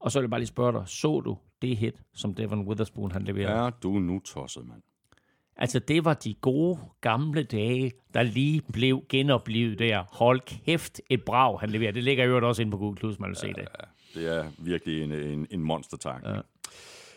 Og 0.00 0.12
så 0.12 0.18
vil 0.18 0.24
jeg 0.24 0.30
bare 0.30 0.40
lige 0.40 0.48
spørge 0.48 0.72
dig, 0.72 0.82
så 0.86 1.20
du 1.20 1.38
det 1.62 1.76
hit, 1.76 2.02
som 2.14 2.34
Devon 2.34 2.66
Witherspoon 2.68 3.12
han 3.12 3.22
leverede? 3.22 3.64
Ja, 3.64 3.70
du 3.82 3.96
er 3.96 4.00
nu 4.00 4.18
tosset, 4.18 4.66
mand. 4.66 4.82
Altså, 5.56 5.78
det 5.78 6.04
var 6.04 6.14
de 6.14 6.34
gode 6.34 6.78
gamle 7.00 7.42
dage, 7.42 7.92
der 8.14 8.22
lige 8.22 8.62
blev 8.72 9.02
genoplevet 9.08 9.78
der. 9.78 10.04
Hold 10.12 10.40
kæft, 10.40 11.00
et 11.10 11.24
brag, 11.24 11.60
han 11.60 11.70
leverer. 11.70 11.92
Det 11.92 12.04
ligger 12.04 12.24
jo 12.24 12.48
også 12.48 12.62
ind 12.62 12.70
på 12.70 12.76
Google 12.76 12.96
Plus, 12.96 13.18
man 13.18 13.28
vil 13.28 13.36
se 13.36 13.46
det. 13.46 13.68
Ja, 14.14 14.20
det 14.20 14.36
er 14.36 14.44
virkelig 14.58 15.02
en, 15.02 15.12
en, 15.12 15.46
en 15.50 15.60
monster 15.60 16.18
Ja. 16.24 16.40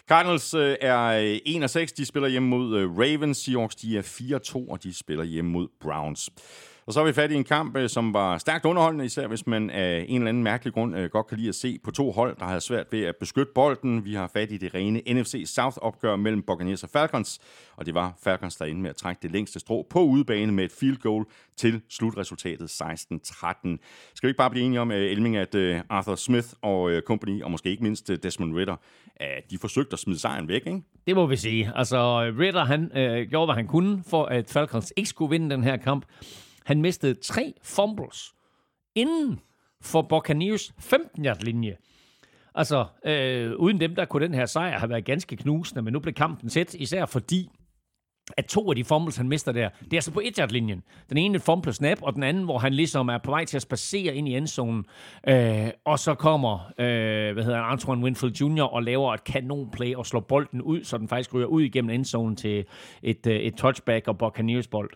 Cardinals 0.08 0.54
øh, 0.54 0.76
er 0.82 1.40
1 1.46 1.64
og 1.64 1.70
6. 1.70 1.94
De 1.94 2.06
spiller 2.06 2.30
hjemme 2.30 2.50
mod 2.50 2.78
øh, 2.78 2.98
Ravens. 2.98 3.38
Seahawks 3.38 3.76
de 3.76 3.98
er 3.98 4.02
4-2, 4.68 4.72
og 4.72 4.84
de 4.84 4.94
spiller 4.94 5.24
hjemme 5.24 5.52
mod 5.52 5.68
Browns. 5.80 6.30
Og 6.88 6.94
så 6.94 7.00
har 7.00 7.08
vi 7.08 7.14
fat 7.14 7.32
i 7.32 7.36
en 7.36 7.44
kamp, 7.44 7.78
øh, 7.78 7.90
som 7.90 8.14
var 8.14 8.38
stærkt 8.38 8.66
underholdende, 8.66 9.06
især 9.06 9.28
hvis 9.28 9.48
man 9.48 9.70
af 9.70 10.06
en 10.08 10.16
eller 10.16 10.30
anden 10.30 10.44
mærkelig 10.44 10.74
grund 10.74 10.98
øh, 10.98 11.10
godt 11.10 11.28
kan 11.28 11.38
lide 11.38 11.50
at 11.50 11.56
se 11.56 11.80
på 11.84 11.92
to 11.92 12.12
hold, 12.12 12.36
der 12.40 12.46
har 12.46 12.60
svært 12.60 12.88
ved 12.92 13.04
at 13.04 13.16
beskytte 13.16 13.52
bolden. 13.56 14.06
Vi 14.06 14.14
har 14.14 14.30
fat 14.34 14.52
i 14.52 14.58
det 14.58 14.74
rene 14.74 15.02
NFC 15.14 15.44
South-opgør 15.46 16.16
mellem 16.16 16.44
Buccaneers 16.44 16.84
og 16.84 16.90
Falcons, 16.90 17.40
og 17.76 17.86
det 17.86 17.94
var 17.94 18.14
Falcons, 18.24 18.56
der 18.56 18.66
endte 18.66 18.82
med 18.82 18.90
at 18.90 18.96
trække 18.96 19.20
det 19.22 19.32
længste 19.32 19.60
strå 19.60 19.88
på 19.90 20.04
udebane 20.04 20.52
med 20.52 20.66
et 20.66 20.72
field 20.72 20.98
goal 20.98 21.26
til 21.58 21.82
slutresultatet 21.90 22.82
16-13. 22.82 23.78
Skal 24.16 24.28
vi 24.28 24.30
ikke 24.30 24.38
bare 24.38 24.50
blive 24.50 24.66
enige 24.66 24.82
om, 24.82 24.92
øh, 24.92 25.12
Elming, 25.12 25.38
at 25.38 25.56
Arthur 25.90 26.16
Smith 26.16 26.48
og 26.62 27.02
company, 27.06 27.44
og 27.44 27.52
måske 27.52 27.70
ikke 27.70 27.84
mindst 27.84 28.12
Desmond 28.24 28.56
Ritter, 28.56 28.76
at 29.16 29.52
de 29.52 29.58
forsøgte 29.58 29.94
at 29.94 30.00
smide 30.00 30.20
sejren 30.20 30.48
væk, 30.48 30.62
ikke? 30.68 30.82
Det 31.08 31.16
må 31.16 31.26
vi 31.26 31.36
sige. 31.36 31.72
Altså, 31.76 32.20
Ritter, 32.40 32.66
han 32.66 32.98
øh, 32.98 33.30
gjorde, 33.30 33.48
hvad 33.48 33.56
han 33.56 33.68
kunne, 33.68 34.04
for 34.10 34.26
at 34.26 34.50
Falcons 34.50 34.94
ikke 34.98 35.10
skulle 35.10 35.30
vinde 35.30 35.50
den 35.50 35.64
her 35.64 35.78
kamp. 35.78 36.06
Han 36.68 36.82
mistede 36.82 37.14
tre 37.14 37.54
fumbles 37.64 38.34
inden 38.96 39.40
for 39.82 40.02
Buccaneers 40.02 40.74
15-yard-linje. 40.80 41.76
Altså, 42.56 42.86
øh, 43.06 43.52
uden 43.56 43.80
dem, 43.80 43.96
der 43.96 44.06
kunne 44.06 44.26
den 44.26 44.34
her 44.34 44.46
sejr 44.46 44.80
have 44.80 44.90
været 44.90 45.06
ganske 45.06 45.36
knusende, 45.36 45.82
men 45.82 45.94
nu 45.94 46.00
blev 46.00 46.14
kampen 46.14 46.50
tæt, 46.50 46.74
især 46.74 47.06
fordi, 47.06 47.50
at 48.38 48.46
to 48.46 48.70
af 48.70 48.76
de 48.76 48.84
fumbles, 48.84 49.18
han 49.18 49.28
mister 49.28 49.52
der, 49.52 49.70
det 49.84 49.94
er 49.94 49.98
altså 49.98 50.12
på 50.12 50.22
et 50.24 50.52
linjen 50.52 50.84
Den 51.10 51.18
ene 51.18 51.40
fumble 51.40 51.74
snap, 51.74 51.98
og 52.02 52.14
den 52.14 52.24
anden, 52.24 52.44
hvor 52.44 52.58
han 52.58 52.74
ligesom 52.74 53.08
er 53.08 53.18
på 53.18 53.32
vej 53.32 53.46
til 53.46 53.58
at 53.58 53.62
spacere 53.62 54.16
ind 54.16 54.28
i 54.28 54.38
endzonen. 54.38 54.86
Øh, 55.28 55.70
og 55.86 56.00
så 56.00 56.16
kommer, 56.16 56.72
øh, 56.80 57.34
hvad 57.34 57.44
hedder 57.44 57.62
han, 57.62 57.72
Antoine 57.72 58.04
Winfield 58.04 58.42
Jr. 58.42 58.64
og 58.64 58.84
laver 58.84 59.14
et 59.14 59.24
kanonplay 59.24 59.96
og 59.96 60.06
slår 60.06 60.20
bolden 60.20 60.62
ud, 60.62 60.84
så 60.84 60.98
den 60.98 61.08
faktisk 61.08 61.34
ryger 61.34 61.48
ud 61.48 61.62
igennem 61.62 61.90
endzonen 61.90 62.36
til 62.36 62.66
et, 63.04 63.28
øh, 63.28 63.36
et 63.36 63.56
touchback 63.56 64.08
og 64.08 64.18
Buccaneers 64.18 64.68
bold. 64.68 64.90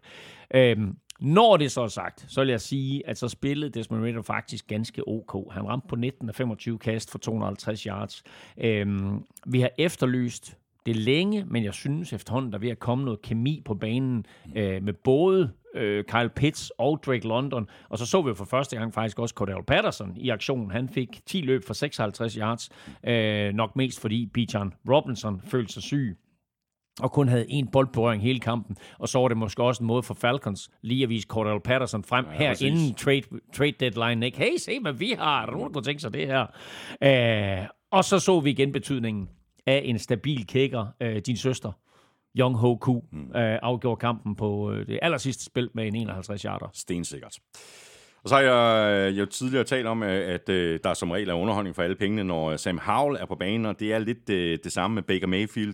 Øh, 0.54 0.78
når 1.22 1.58
det 1.58 1.72
så 1.72 1.82
er 1.82 1.88
sagt, 1.88 2.26
så 2.28 2.42
vil 2.42 2.50
jeg 2.50 2.62
sige, 2.62 3.08
at 3.08 3.18
så 3.18 3.28
spillede 3.28 3.72
Desmond 3.72 4.04
Ritter 4.04 4.22
faktisk 4.22 4.68
ganske 4.68 5.08
ok. 5.08 5.54
Han 5.54 5.68
ramte 5.68 5.88
på 5.88 5.96
19 5.96 6.30
af 6.30 6.36
25 6.36 6.80
kast 6.80 7.12
for 7.12 7.18
250 7.18 7.84
yards. 7.84 8.24
Øhm, 8.58 9.24
vi 9.48 9.62
har 9.62 9.70
efterlyst 9.78 10.58
det 10.86 10.96
længe, 10.96 11.46
men 11.48 11.64
jeg 11.64 11.74
synes 11.74 12.14
efterhånden, 12.14 12.52
der 12.52 12.58
er 12.58 12.62
ved 12.62 12.70
at 12.70 12.80
komme 12.80 13.06
noget 13.06 13.22
kemi 13.22 13.62
på 13.66 13.74
banen 13.74 14.26
øh, 14.56 14.84
med 14.84 14.94
både 14.94 15.52
øh, 15.76 16.04
Kyle 16.04 16.30
Pitts 16.30 16.72
og 16.78 17.00
Drake 17.06 17.28
London. 17.28 17.70
Og 17.90 17.98
så 17.98 18.06
så 18.06 18.22
vi 18.22 18.36
for 18.36 18.46
første 18.46 18.78
gang 18.78 18.94
faktisk 18.94 19.20
også 19.20 19.34
Cordell 19.34 19.64
Patterson 19.68 20.18
i 20.18 20.30
aktion. 20.30 20.72
Han 20.72 20.90
fik 20.90 21.22
10 21.26 21.42
løb 21.42 21.64
for 21.68 21.74
56 21.74 22.34
yards, 22.34 22.70
øh, 23.04 23.54
nok 23.54 23.76
mest 23.76 24.00
fordi 24.02 24.26
Bijan 24.26 24.74
Robinson 24.90 25.42
følte 25.46 25.74
sig 25.74 25.84
syg 25.84 26.18
og 27.00 27.12
kun 27.12 27.28
havde 27.28 27.46
en 27.50 27.68
boldberøring 27.68 28.24
hele 28.24 28.40
kampen. 28.40 28.78
Og 29.00 29.10
så 29.10 29.20
var 29.20 29.28
det 29.28 29.38
måske 29.38 29.64
også 29.64 29.84
en 29.84 29.88
måde 29.88 30.04
for 30.04 30.14
Falcons 30.14 30.70
lige 30.82 31.04
at 31.04 31.10
vise 31.10 31.28
Cordell 31.28 31.60
Patterson 31.60 32.04
frem 32.04 32.26
ja, 32.26 32.38
her 32.38 32.50
præcis. 32.50 32.68
inden 32.68 32.94
trade, 32.94 33.22
trade 33.54 33.72
deadline. 33.72 34.26
Ikke? 34.26 34.38
Hey, 34.38 34.58
se 34.58 34.80
hvad 34.80 34.94
vi 34.94 35.16
har. 35.20 35.42
Er 35.42 35.46
der 35.46 35.54
nogen, 35.54 35.68
der 35.68 35.74
kunne 35.74 35.84
tænke 35.84 36.02
sig 36.02 36.14
det 36.14 36.28
her? 36.28 36.46
Uh, 37.62 37.68
og 37.92 38.06
så 38.06 38.20
så 38.20 38.40
vi 38.40 38.50
igen 38.50 38.72
betydningen 38.72 39.30
af 39.66 39.82
en 39.86 40.00
stabil 40.00 40.48
kicker, 40.48 40.86
uh, 41.04 41.18
din 41.26 41.38
søster. 41.38 41.72
Young 42.38 42.56
Ho 42.56 42.76
Ku 42.76 43.02
mm. 43.12 43.20
uh, 43.20 43.32
afgjorde 43.36 44.00
kampen 44.00 44.36
på 44.36 44.70
uh, 44.70 44.78
det 44.78 45.00
aller 45.02 45.18
sidste 45.18 45.46
spil 45.46 45.70
med 45.74 45.88
en 45.88 45.96
51 45.96 46.42
yarder. 46.42 46.68
Stensikkert. 46.74 47.38
Og 48.24 48.30
så 48.30 48.36
har 48.36 48.42
jeg 48.42 49.10
øh, 49.10 49.20
jo 49.20 49.26
tidligere 49.26 49.64
talt 49.64 49.88
om, 49.88 50.04
øh, 50.04 50.34
at 50.34 50.50
øh, 50.50 50.80
der 50.84 50.94
som 50.94 51.12
regel 51.12 51.30
er 51.30 51.34
underholdning 51.34 51.76
for 51.76 51.84
alle 51.84 51.96
pengene, 51.96 52.24
når 52.24 52.58
Sam 52.58 52.80
Howell 52.84 53.18
er 53.22 53.26
på 53.26 53.36
banen, 53.36 53.66
og 53.66 53.80
det 53.80 53.94
er 53.94 54.00
lidt 54.00 54.28
det 54.64 54.72
samme 54.72 54.96
med 54.96 55.04
Baker 55.04 55.28
Mayfield, 55.28 55.74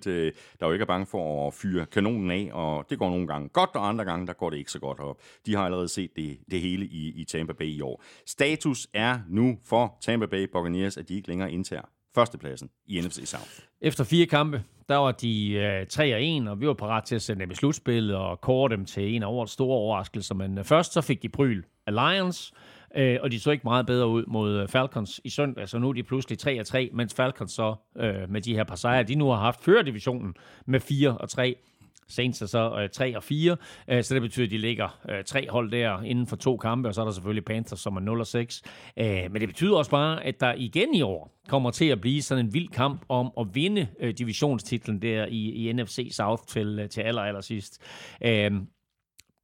der 0.60 0.67
jo 0.67 0.71
ikke 0.71 0.83
er 0.83 0.88
bange 0.88 1.05
for 1.05 1.47
at 1.47 1.53
fyre 1.53 1.86
kanonen 1.86 2.31
af, 2.31 2.49
og 2.53 2.86
det 2.89 2.99
går 2.99 3.10
nogle 3.10 3.27
gange 3.27 3.49
godt, 3.49 3.69
og 3.73 3.88
andre 3.88 4.05
gange, 4.05 4.27
der 4.27 4.33
går 4.33 4.49
det 4.49 4.57
ikke 4.57 4.71
så 4.71 4.79
godt, 4.79 4.99
og 4.99 5.19
de 5.45 5.55
har 5.55 5.65
allerede 5.65 5.88
set 5.88 6.10
det, 6.15 6.38
det 6.51 6.62
hele 6.62 6.86
i, 6.86 7.21
i 7.21 7.23
Tampa 7.23 7.53
Bay 7.53 7.65
i 7.65 7.81
år. 7.81 8.03
Status 8.25 8.88
er 8.93 9.19
nu 9.29 9.57
for 9.65 9.97
Tampa 10.01 10.25
Bay 10.25 10.47
Buccaneers, 10.53 10.97
at 10.97 11.10
de 11.10 11.15
ikke 11.15 11.27
længere 11.27 11.51
indtager 11.51 11.96
førstepladsen 12.17 12.69
i 12.86 13.01
NFC 13.01 13.21
South. 13.25 13.60
Efter 13.82 14.03
fire 14.03 14.25
kampe, 14.25 14.63
der 14.89 14.95
var 14.95 15.12
de 15.12 15.51
øh, 15.51 15.88
3 15.88 16.15
og 16.15 16.23
1, 16.23 16.47
og 16.47 16.62
vi 16.62 16.67
var 16.67 16.73
parat 16.73 17.03
til 17.03 17.15
at 17.15 17.21
sende 17.21 17.41
dem 17.41 17.51
i 17.51 17.56
slutspillet 17.56 18.15
og 18.15 18.41
kåre 18.41 18.69
dem 18.69 18.86
til 18.86 19.15
en 19.15 19.23
af 19.23 19.27
årets 19.27 19.51
store 19.51 19.77
overraskelser. 19.77 20.36
Men 20.36 20.58
øh, 20.58 20.63
først 20.63 20.93
så 20.93 21.01
fik 21.01 21.21
de 21.21 21.30
bryl 21.30 21.63
Alliance, 21.88 22.53
øh, 22.95 23.17
og 23.21 23.32
de 23.32 23.39
så 23.39 23.51
ikke 23.51 23.63
meget 23.63 23.86
bedre 23.86 24.08
ud 24.08 24.23
mod 24.27 24.62
øh, 24.62 24.67
Falcons 24.67 25.21
i 25.23 25.30
søndag, 25.30 25.69
så 25.69 25.80
nu 25.80 25.89
er 25.89 25.93
de 25.93 26.03
pludselig 26.03 26.39
3 26.39 26.60
og 26.60 26.65
3, 26.65 26.89
mens 26.93 27.13
Falcons 27.13 27.51
så 27.51 27.75
øh, 27.97 28.30
med 28.30 28.41
de 28.41 28.56
her 28.56 28.63
par 28.63 28.75
sejre, 28.75 29.03
de 29.03 29.15
nu 29.15 29.30
har 29.30 29.38
haft 29.38 29.63
før 29.63 29.82
divisionen 29.82 30.36
med 30.65 30.80
4 30.80 31.17
og 31.17 31.30
3. 31.30 31.56
Saints 32.10 32.41
er 32.41 32.46
så 32.46 32.80
øh, 32.82 32.89
3 32.89 33.17
og 33.17 33.24
4, 33.24 33.58
øh, 33.88 34.04
så 34.04 34.13
det 34.13 34.22
betyder, 34.22 34.46
at 34.46 34.52
de 34.52 34.58
ligger 34.58 35.00
øh, 35.10 35.24
tre 35.24 35.50
hold 35.50 35.72
der 35.72 36.02
inden 36.02 36.28
for 36.28 36.36
to 36.36 36.58
kampe, 36.58 36.89
og 36.89 36.96
så 36.96 37.02
er 37.02 37.06
der 37.06 37.12
selvfølgelig 37.12 37.46
Panthers, 37.46 37.80
som 37.80 37.96
er 37.96 38.02
0 38.02 38.20
og 38.20 38.28
6. 38.28 38.63
Øh, 38.98 39.08
men 39.32 39.41
det 39.41 39.50
betyder 39.50 39.76
også 39.76 39.91
bare, 39.91 40.24
at 40.26 40.39
der 40.39 40.54
igen 40.58 40.93
i 40.93 41.02
år 41.02 41.38
kommer 41.48 41.72
til 41.72 41.86
at 41.86 42.02
blive 42.02 42.22
sådan 42.22 42.46
en 42.46 42.54
vild 42.54 42.70
kamp 42.70 43.06
om 43.10 43.32
at 43.39 43.48
vinde 43.54 43.88
øh, 44.00 44.13
divisionstitlen 44.13 45.02
der 45.02 45.26
i, 45.26 45.70
i 45.70 45.74
NFC 45.74 46.10
South 46.12 46.43
til, 46.48 46.80
øh, 46.80 46.89
til 46.89 47.01
aller, 47.01 47.22
aller 47.22 47.41
sidst. 47.41 47.82
Øh, 48.22 48.51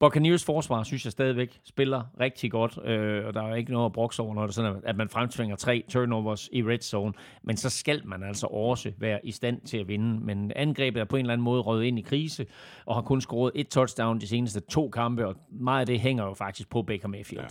Buccaneers 0.03 0.45
forsvar, 0.45 0.83
synes 0.83 1.05
jeg 1.05 1.11
stadigvæk, 1.11 1.59
spiller 1.65 2.03
rigtig 2.19 2.51
godt, 2.51 2.79
øh, 2.85 3.25
og 3.25 3.33
der 3.33 3.41
er 3.41 3.55
ikke 3.55 3.71
noget 3.71 3.85
at 3.85 3.91
brokse 3.91 4.21
over, 4.21 4.35
når 4.35 4.45
det 4.45 4.55
sådan, 4.55 4.81
at 4.85 4.95
man 4.95 5.09
fremtvinger 5.09 5.55
tre 5.55 5.83
turnovers 5.89 6.49
i 6.51 6.63
red 6.63 6.79
zone, 6.81 7.13
men 7.43 7.57
så 7.57 7.69
skal 7.69 8.01
man 8.05 8.23
altså 8.23 8.47
også 8.47 8.91
være 8.97 9.19
i 9.23 9.31
stand 9.31 9.61
til 9.61 9.77
at 9.77 9.87
vinde. 9.87 10.25
Men 10.25 10.51
angrebet 10.55 10.99
er 10.99 11.05
på 11.05 11.15
en 11.15 11.19
eller 11.19 11.33
anden 11.33 11.45
måde 11.45 11.61
røget 11.61 11.83
ind 11.83 11.99
i 11.99 12.01
krise, 12.01 12.45
og 12.85 12.95
har 12.95 13.01
kun 13.01 13.21
scoret 13.21 13.51
et 13.55 13.67
touchdown 13.67 14.21
de 14.21 14.27
seneste 14.27 14.59
to 14.59 14.89
kampe, 14.89 15.27
og 15.27 15.35
meget 15.51 15.79
af 15.79 15.85
det 15.85 15.99
hænger 15.99 16.23
jo 16.23 16.33
faktisk 16.33 16.69
på 16.69 16.81
Baker 16.81 17.07
Mayfield. 17.07 17.43
Ja. 17.43 17.47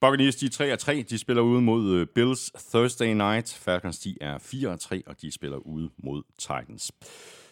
Buccaneers, 0.00 0.36
de 0.36 0.46
er 0.46 1.02
3-3, 1.02 1.02
De 1.02 1.18
spiller 1.18 1.42
ude 1.42 1.60
mod 1.62 1.94
øh, 1.94 2.06
Bills 2.14 2.52
Thursday 2.70 3.14
night. 3.14 3.58
Falcons, 3.64 3.98
de 3.98 4.16
er 4.20 4.38
4 4.38 4.68
og 4.68 4.80
3, 4.80 5.02
og 5.06 5.20
de 5.22 5.32
spiller 5.32 5.56
ude 5.56 5.90
mod 5.98 6.22
Titans. 6.38 6.92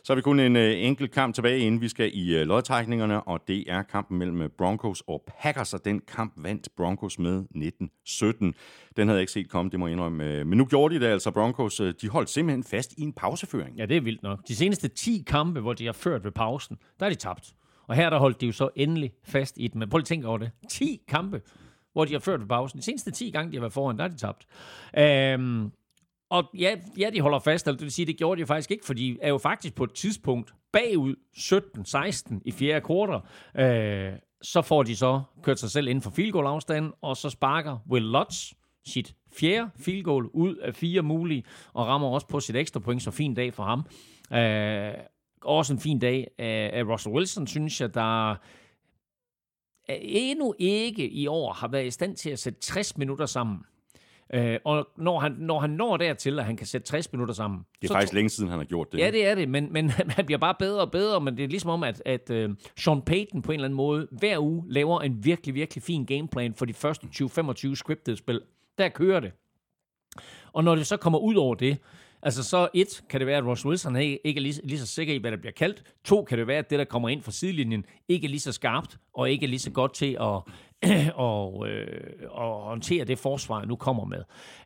Så 0.05 0.13
har 0.13 0.15
vi 0.15 0.23
kun 0.23 0.41
en 0.41 0.57
øh, 0.57 0.85
enkelt 0.85 1.11
kamp 1.13 1.35
tilbage, 1.35 1.59
inden 1.59 1.81
vi 1.81 1.89
skal 1.89 2.11
i 2.15 2.37
øh, 2.37 2.47
lodtrækningerne, 2.47 3.23
og 3.23 3.41
det 3.49 3.65
er 3.71 3.83
kampen 3.83 4.19
mellem 4.19 4.43
øh, 4.43 4.49
Broncos 4.49 5.03
og 5.07 5.25
Packers, 5.43 5.75
og 5.75 5.85
den 5.85 6.01
kamp 6.01 6.33
vandt 6.37 6.69
Broncos 6.77 7.19
med 7.19 7.45
19-17. 7.57 8.53
Den 8.97 9.09
havde 9.09 9.11
jeg 9.11 9.21
ikke 9.21 9.33
set 9.33 9.49
komme, 9.49 9.71
det 9.71 9.81
må 9.81 9.87
jeg 9.87 9.93
indrømme. 9.93 10.25
Øh, 10.25 10.47
men 10.47 10.59
nu 10.59 10.65
gjorde 10.65 10.95
de 10.95 11.01
det 11.01 11.07
altså. 11.07 11.31
Broncos, 11.31 11.81
øh, 11.81 11.95
de 12.01 12.09
holdt 12.09 12.31
simpelthen 12.31 12.65
fast 12.65 12.95
i 12.99 13.03
en 13.03 13.13
pauseføring. 13.13 13.77
Ja, 13.77 13.87
det 13.87 13.97
er 13.97 14.01
vildt 14.01 14.23
nok. 14.23 14.49
De 14.49 14.57
seneste 14.57 14.89
10 14.89 15.25
kampe, 15.27 15.61
hvor 15.61 15.73
de 15.73 15.87
har 15.87 15.93
ført 15.93 16.25
ved 16.25 16.33
pausen, 16.33 16.79
der 17.01 17.07
er 17.07 17.11
de 17.11 17.17
tabt. 17.17 17.55
Og 17.87 17.95
her 17.95 18.11
der 18.11 18.19
holdt 18.19 18.41
de 18.41 18.47
jo 18.47 18.53
så 18.53 18.69
endelig 18.77 19.13
fast 19.25 19.55
i 19.59 19.69
den. 19.69 19.79
Men 19.79 19.89
prøv 19.89 19.99
lige 19.99 20.03
at 20.05 20.09
tænke 20.09 20.29
over 20.29 20.39
det. 20.39 20.51
10 20.69 21.01
kampe, 21.09 21.43
hvor 21.93 22.05
de 22.05 22.13
har 22.13 22.21
ført 22.21 22.41
ved 22.41 22.49
pausen. 22.49 22.79
De 22.79 22.85
seneste 22.85 23.11
10 23.11 23.31
gange, 23.31 23.51
de 23.53 23.57
har 23.57 23.61
været 23.61 23.73
foran, 23.73 23.99
der 23.99 24.05
er 24.05 24.09
de 24.09 24.17
tabt. 24.17 24.47
Øhm, 24.99 25.71
og 26.31 26.45
ja, 26.59 26.77
ja, 26.99 27.11
de 27.11 27.21
holder 27.21 27.39
fast, 27.39 27.67
eller 27.67 27.77
det 27.77 27.85
vil 27.85 27.93
sige, 27.93 28.07
det 28.07 28.17
gjorde 28.17 28.41
de 28.41 28.47
faktisk 28.47 28.71
ikke, 28.71 28.87
for 28.87 28.95
de 28.95 29.19
er 29.23 29.29
jo 29.29 29.39
faktisk 29.39 29.75
på 29.75 29.85
et 29.85 29.93
tidspunkt 29.93 30.55
bagud 30.73 31.15
17-16 31.37 32.41
i 32.45 32.53
fjerde 32.53 32.81
kvartal. 32.81 33.21
Øh, 33.57 34.13
så 34.43 34.63
får 34.63 34.83
de 34.83 34.97
så 34.97 35.23
kørt 35.43 35.59
sig 35.59 35.71
selv 35.71 35.89
inden 35.89 36.03
for 36.03 36.11
field 36.11 36.33
goal 36.33 36.47
afstanden, 36.47 36.93
og 37.03 37.17
så 37.17 37.31
sparker 37.31 37.79
Will 37.91 38.05
Lutz 38.05 38.53
sit 38.87 39.15
fjerde 39.33 39.71
field 39.79 40.05
goal 40.05 40.27
ud 40.27 40.57
af 40.57 40.75
fire 40.75 41.03
mulige, 41.03 41.45
og 41.73 41.87
rammer 41.87 42.09
også 42.09 42.27
på 42.27 42.41
sit 42.41 42.57
ekstra 42.57 42.81
point, 42.81 43.03
så 43.03 43.11
fin 43.11 43.35
dag 43.35 43.55
for 43.55 43.63
ham. 43.63 43.87
Øh, 44.33 44.95
også 45.43 45.73
en 45.73 45.81
fin 45.81 45.99
dag 45.99 46.29
af 46.39 46.83
Russell 46.85 47.15
Wilson, 47.15 47.47
synes 47.47 47.81
jeg, 47.81 47.95
der 47.95 48.37
endnu 49.89 50.55
ikke 50.59 51.11
i 51.11 51.27
år 51.27 51.53
har 51.53 51.69
været 51.69 51.87
i 51.87 51.91
stand 51.91 52.17
til 52.17 52.31
at 52.31 52.39
sætte 52.39 52.61
60 52.61 52.97
minutter 52.97 53.27
sammen. 53.27 53.59
Øh, 54.33 54.59
og 54.65 54.89
når 54.97 55.21
han, 55.21 55.33
når 55.39 55.61
han 55.61 55.71
når 55.71 55.97
dertil, 55.97 56.39
at 56.39 56.45
han 56.45 56.57
kan 56.57 56.67
sætte 56.67 56.87
60 56.87 57.13
minutter 57.13 57.35
sammen... 57.35 57.61
Det 57.83 57.91
er 57.91 57.95
faktisk 57.95 58.13
længe 58.13 58.29
siden, 58.29 58.51
han 58.51 58.59
har 58.59 58.65
gjort 58.65 58.93
det. 58.93 58.99
Ja, 58.99 59.11
det 59.11 59.27
er 59.27 59.35
det, 59.35 59.49
men, 59.49 59.73
men 59.73 59.91
han 60.17 60.27
bliver 60.27 60.39
bare 60.39 60.55
bedre 60.59 60.81
og 60.81 60.91
bedre, 60.91 61.21
men 61.21 61.37
det 61.37 61.45
er 61.45 61.49
ligesom 61.49 61.71
om, 61.71 61.83
at, 61.83 62.03
at 62.07 62.31
uh, 62.31 62.55
Sean 62.77 63.03
Payton 63.03 63.43
på 63.43 63.53
en 63.53 63.55
eller 63.55 63.65
anden 63.65 63.77
måde 63.77 64.09
hver 64.11 64.39
uge 64.39 64.65
laver 64.69 65.01
en 65.01 65.25
virkelig, 65.25 65.55
virkelig 65.55 65.83
fin 65.83 66.05
gameplan 66.05 66.55
for 66.55 66.65
de 66.65 66.75
første 66.75 67.07
20-25 67.15 67.75
scripted 67.75 68.17
spil. 68.17 68.41
Der 68.79 68.89
kører 68.89 69.21
det. 69.21 69.33
Og 70.53 70.65
når 70.65 70.75
det 70.75 70.87
så 70.87 70.97
kommer 70.97 71.19
ud 71.19 71.35
over 71.35 71.55
det, 71.55 71.79
Altså 72.25 72.43
så 72.43 72.69
et, 72.75 73.05
kan 73.11 73.21
det 73.21 73.27
være, 73.27 73.39
at 73.39 73.45
Ross 73.45 73.67
Wilson 73.67 73.97
ikke 73.97 74.21
er 74.37 74.41
lige, 74.41 74.61
lige 74.65 74.79
så 74.79 74.87
sikker 74.87 75.15
i, 75.15 75.17
hvad 75.17 75.31
der 75.31 75.37
bliver 75.37 75.53
kaldt. 75.53 75.83
To, 76.05 76.25
kan 76.25 76.39
det 76.39 76.47
være, 76.47 76.59
at 76.59 76.71
det, 76.71 76.79
der 76.79 76.85
kommer 76.85 77.09
ind 77.09 77.23
fra 77.23 77.33
sidelinjen, 77.33 77.85
ikke 78.09 78.25
er 78.25 78.29
lige 78.29 78.41
så 78.41 78.53
skarpt, 78.53 78.99
og 79.15 79.31
ikke 79.31 79.45
er 79.47 79.49
lige 79.49 79.59
så 79.59 79.71
godt 79.71 79.95
til 79.95 80.17
at, 80.21 80.41
og, 81.15 81.69
øh, 81.69 81.87
og 82.31 82.63
håndtere 82.63 83.05
det 83.05 83.19
forsvar, 83.19 83.65
nu 83.65 83.77
kommer 83.77 84.05
med. 84.05 84.23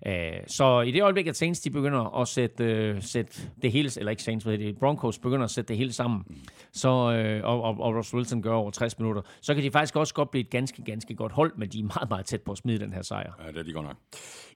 Æh, 0.07 0.13
øh, 0.13 0.41
så 0.47 0.81
i 0.81 0.91
det 0.91 1.03
øjeblik, 1.03 1.27
at 1.27 1.37
Saints 1.37 1.61
de 1.61 1.71
begynder 1.71 2.21
at 2.21 2.29
sætte, 2.29 2.65
øh, 2.65 3.03
sætte 3.03 3.43
det 3.63 3.73
hele, 3.73 3.91
eller 3.97 4.11
ikke 4.11 4.23
Saints, 4.23 4.47
men 4.47 4.61
det, 4.61 4.79
Broncos 4.79 5.19
begynder 5.19 5.45
at 5.45 5.51
sætte 5.51 5.69
det 5.69 5.77
hele 5.77 5.93
sammen, 5.93 6.25
så, 6.73 6.89
øh, 6.89 7.41
og, 7.45 7.63
og, 7.63 7.77
og 7.81 7.95
Ross 7.95 8.15
Wilson 8.15 8.43
gør 8.43 8.53
over 8.53 8.71
60 8.71 8.99
minutter, 8.99 9.23
så 9.41 9.55
kan 9.55 9.63
de 9.63 9.71
faktisk 9.71 9.97
også 9.97 10.15
godt 10.15 10.31
blive 10.31 10.41
et 10.41 10.51
ganske, 10.51 10.83
ganske 10.83 11.15
godt 11.15 11.33
hold, 11.33 11.53
men 11.57 11.69
de 11.69 11.79
er 11.79 11.83
meget, 11.83 12.09
meget 12.09 12.27
tæt 12.27 12.43
på 12.43 12.53
at 12.53 12.59
smide 12.59 12.79
den 12.79 12.93
her 12.93 13.03
sejr. 13.03 13.33
Ja, 13.45 13.53
det 13.53 13.59
er 13.59 13.63
de 13.63 13.73
godt 13.73 13.87
nok. 13.87 13.97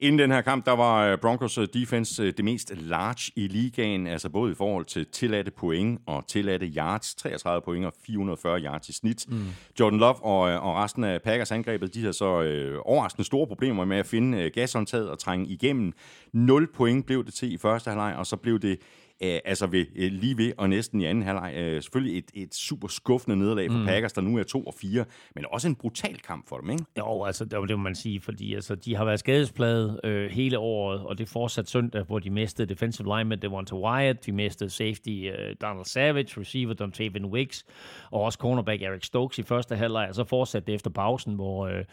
Inden 0.00 0.18
den 0.18 0.30
her 0.30 0.40
kamp, 0.40 0.66
der 0.66 0.72
var 0.72 1.06
øh, 1.06 1.18
Broncos 1.18 1.58
øh, 1.58 1.68
defense 1.74 2.32
det 2.32 2.44
mest 2.44 2.72
large 2.76 3.32
i 3.36 3.48
ligaen, 3.48 4.06
altså 4.06 4.28
både 4.28 4.52
i 4.52 4.54
forhold 4.54 4.84
til 4.84 5.06
tilladte 5.06 5.50
point 5.50 6.00
og 6.06 6.26
tilladte 6.28 6.66
yards, 6.66 7.14
33 7.14 7.62
point 7.62 7.86
og 7.86 7.92
440 8.06 8.60
yards 8.60 8.88
i 8.88 8.92
snit. 8.92 9.26
Mm. 9.28 9.46
Jordan 9.80 9.98
Love 9.98 10.24
og, 10.24 10.40
og 10.40 10.76
resten 10.76 11.04
af 11.04 11.22
Packers 11.22 11.51
angrebet, 11.52 11.94
de 11.94 12.00
havde 12.00 12.12
så 12.12 12.42
øh, 12.42 12.78
overraskende 12.84 13.26
store 13.26 13.46
problemer 13.46 13.84
med 13.84 13.96
at 13.96 14.06
finde 14.06 14.38
øh, 14.38 14.50
gashåndtaget 14.54 15.10
og 15.10 15.18
trænge 15.18 15.46
igennem. 15.46 15.92
0 16.32 16.66
point 16.66 17.06
blev 17.06 17.24
det 17.24 17.34
til 17.34 17.52
i 17.52 17.58
første 17.58 17.88
halvleg, 17.90 18.14
og 18.18 18.26
så 18.26 18.36
blev 18.36 18.58
det 18.58 18.78
øh, 19.22 19.38
altså 19.44 19.66
ved, 19.66 19.86
øh, 19.96 20.12
lige 20.12 20.36
ved 20.36 20.52
og 20.58 20.68
næsten 20.68 21.00
i 21.00 21.04
anden 21.04 21.24
halvleg. 21.24 21.54
Øh, 21.56 21.82
selvfølgelig 21.82 22.18
et, 22.18 22.30
et 22.34 22.54
super 22.54 22.88
skuffende 22.88 23.36
nederlag 23.36 23.70
for 23.70 23.78
mm. 23.78 23.86
Packers, 23.86 24.12
der 24.12 24.20
nu 24.20 24.38
er 24.38 24.42
2 24.42 24.62
og 24.62 24.74
4, 24.74 25.04
men 25.34 25.44
også 25.52 25.68
en 25.68 25.74
brutal 25.74 26.18
kamp 26.18 26.48
for 26.48 26.56
dem, 26.56 26.70
ikke? 26.70 26.84
Jo, 26.98 27.24
altså 27.24 27.44
det, 27.44 27.70
må 27.70 27.76
man 27.76 27.94
sige, 27.94 28.20
fordi 28.20 28.54
altså, 28.54 28.74
de 28.74 28.96
har 28.96 29.04
været 29.04 29.20
skadespladet 29.20 30.00
øh, 30.04 30.30
hele 30.30 30.58
året, 30.58 31.00
og 31.00 31.18
det 31.18 31.28
fortsat 31.28 31.70
søndag, 31.70 32.02
hvor 32.02 32.18
de 32.18 32.30
mistede 32.30 32.68
defensive 32.68 33.16
lineman 33.16 33.42
Devonta 33.42 33.74
Wyatt, 33.74 34.26
de 34.26 34.32
mistede 34.32 34.70
safety 34.70 35.08
øh, 35.08 35.56
Donald 35.60 35.84
Savage, 35.84 36.40
receiver 36.40 36.74
Dontavin 36.74 37.24
Wicks, 37.24 37.64
og 38.10 38.20
også 38.20 38.38
cornerback 38.38 38.82
Eric 38.82 39.04
Stokes 39.04 39.38
i 39.38 39.42
første 39.42 39.76
halvleg, 39.76 40.08
og 40.08 40.14
så 40.14 40.24
fortsatte 40.24 40.66
det 40.66 40.74
efter 40.74 40.90
pausen, 40.90 41.34
hvor... 41.34 41.66
Øh, 41.66 41.84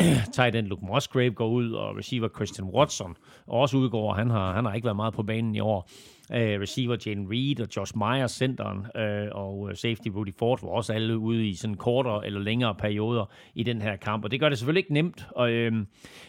tight 0.34 0.56
end 0.56 0.66
Luke 0.66 0.86
Musgrave 0.86 1.30
går 1.30 1.48
ud, 1.48 1.72
og 1.72 1.96
receiver 1.96 2.28
Christian 2.28 2.68
Watson 2.68 3.16
også 3.46 3.76
udgår. 3.76 4.14
Han 4.14 4.30
har, 4.30 4.54
han 4.54 4.64
har 4.64 4.74
ikke 4.74 4.84
været 4.84 4.96
meget 4.96 5.14
på 5.14 5.22
banen 5.22 5.54
i 5.54 5.60
år. 5.60 5.88
Uh, 6.34 6.60
receiver 6.60 6.96
Jane 7.06 7.26
Reed 7.30 7.60
og 7.60 7.68
Josh 7.76 7.92
Myers, 7.96 8.30
centeren, 8.30 8.78
uh, 8.78 9.42
og 9.42 9.70
øh, 9.70 9.76
safety 9.76 10.08
Rudy 10.08 10.34
Ford 10.38 10.60
var 10.62 10.68
også 10.68 10.92
alle 10.92 11.18
ude 11.18 11.48
i 11.48 11.54
sådan 11.54 11.76
kortere 11.76 12.26
eller 12.26 12.40
længere 12.40 12.74
perioder 12.74 13.24
i 13.54 13.62
den 13.62 13.82
her 13.82 13.96
kamp. 13.96 14.24
Og 14.24 14.30
det 14.30 14.40
gør 14.40 14.48
det 14.48 14.58
selvfølgelig 14.58 14.80
ikke 14.80 14.92
nemt. 14.92 15.26
Og, 15.30 15.52
uh, 15.52 15.80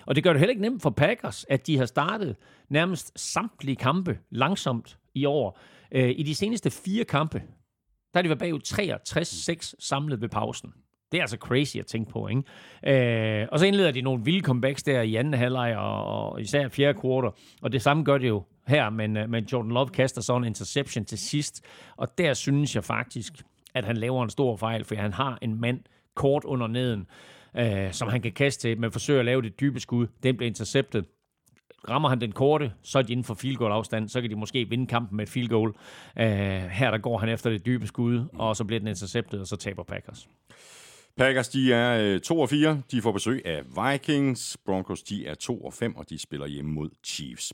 og 0.06 0.16
det 0.16 0.24
gør 0.24 0.34
det 0.34 0.40
heller 0.40 0.52
ikke 0.52 0.62
nemt 0.62 0.82
for 0.82 0.90
Packers, 0.90 1.46
at 1.50 1.68
de 1.68 1.78
har 1.78 1.86
startet 1.86 2.36
nærmest 2.70 3.20
samtlige 3.20 3.76
kampe 3.76 4.18
langsomt 4.30 4.98
i 5.16 5.26
år. 5.26 5.60
Uh, 5.96 6.10
I 6.10 6.24
de 6.24 6.36
seneste 6.36 6.72
fire 6.72 7.04
kampe, 7.04 7.40
der 8.14 8.18
har 8.18 8.22
de 8.22 8.30
været 8.30 8.40
bagud 8.40 8.60
63-6 8.66 9.74
samlet 9.80 10.22
ved 10.22 10.30
pausen. 10.30 10.74
Det 11.12 11.18
er 11.18 11.22
altså 11.22 11.38
crazy 11.38 11.78
at 11.78 11.86
tænke 11.86 12.12
på, 12.12 12.28
ikke? 12.28 13.42
Øh, 13.42 13.48
og 13.52 13.60
så 13.60 13.66
indleder 13.66 13.92
de 13.92 14.02
nogle 14.02 14.24
vilde 14.24 14.42
comebacks 14.42 14.84
der 14.84 15.02
i 15.02 15.16
anden 15.16 15.34
halvleg, 15.34 15.76
og, 15.78 16.06
og 16.06 16.42
især 16.42 16.68
fjerde 16.68 17.00
kvartal. 17.00 17.32
Og 17.62 17.72
det 17.72 17.82
samme 17.82 18.04
gør 18.04 18.18
det 18.18 18.28
jo 18.28 18.44
her, 18.68 18.90
men, 18.90 19.18
øh, 19.18 19.30
men 19.30 19.46
Jordan 19.52 19.72
Love 19.72 19.90
kaster 19.90 20.22
så 20.22 20.38
en 20.38 20.44
interception 20.44 21.06
til 21.06 21.18
sidst. 21.18 21.66
Og 21.98 22.18
der 22.18 22.34
synes 22.34 22.76
jeg 22.76 22.84
faktisk, 22.84 23.34
at 23.74 23.86
han 23.86 23.98
laver 23.98 24.24
en 24.24 24.30
stor 24.30 24.58
fejl, 24.58 24.86
for 24.86 24.96
han 24.96 25.14
har 25.14 25.38
en 25.42 25.62
mand 25.62 25.80
kort 26.16 26.44
under 26.44 26.68
neden, 26.68 27.08
øh, 27.58 27.92
som 27.92 28.08
han 28.08 28.22
kan 28.22 28.32
kaste 28.32 28.62
til, 28.62 28.80
men 28.80 28.92
forsøger 28.92 29.20
at 29.20 29.26
lave 29.26 29.42
det 29.42 29.60
dybe 29.60 29.80
skud. 29.80 30.08
Den 30.24 30.38
bliver 30.38 30.48
interceptet. 30.48 31.06
Rammer 31.90 32.10
han 32.10 32.22
den 32.22 32.32
korte, 32.32 32.72
så 32.84 33.00
er 33.00 33.02
de 33.02 33.12
inden 33.12 33.24
for 33.24 33.34
field 33.34 33.58
goal 33.58 33.72
afstand, 33.72 34.10
så 34.10 34.22
kan 34.22 34.30
de 34.30 34.36
måske 34.36 34.70
vinde 34.70 34.88
kampen 34.88 35.18
med 35.18 35.24
et 35.26 35.30
field 35.30 35.50
goal. 35.50 35.74
Øh, 36.20 36.26
her 36.72 36.92
der 36.92 36.98
går 36.98 37.18
han 37.18 37.30
efter 37.30 37.50
det 37.50 37.66
dybe 37.66 37.88
skud, 37.88 38.26
og 38.34 38.56
så 38.56 38.64
bliver 38.64 38.80
den 38.80 38.88
interceptet, 38.88 39.40
og 39.40 39.48
så 39.48 39.56
taber 39.56 39.84
Packers. 39.84 40.28
Packers, 41.18 41.50
de 41.50 41.74
er 41.74 42.20
2 42.20 42.36
øh, 42.36 42.42
og 42.42 42.50
4. 42.50 42.82
De 42.92 43.02
får 43.02 43.12
besøg 43.12 43.42
af 43.46 43.62
Vikings. 43.66 44.58
Broncos, 44.66 45.04
de 45.04 45.28
er 45.28 45.36
2 45.36 45.62
og 45.62 45.74
5, 45.74 45.96
og 45.96 46.10
de 46.10 46.20
spiller 46.20 46.48
hjemme 46.48 46.72
mod 46.72 46.90
Chiefs. 47.06 47.54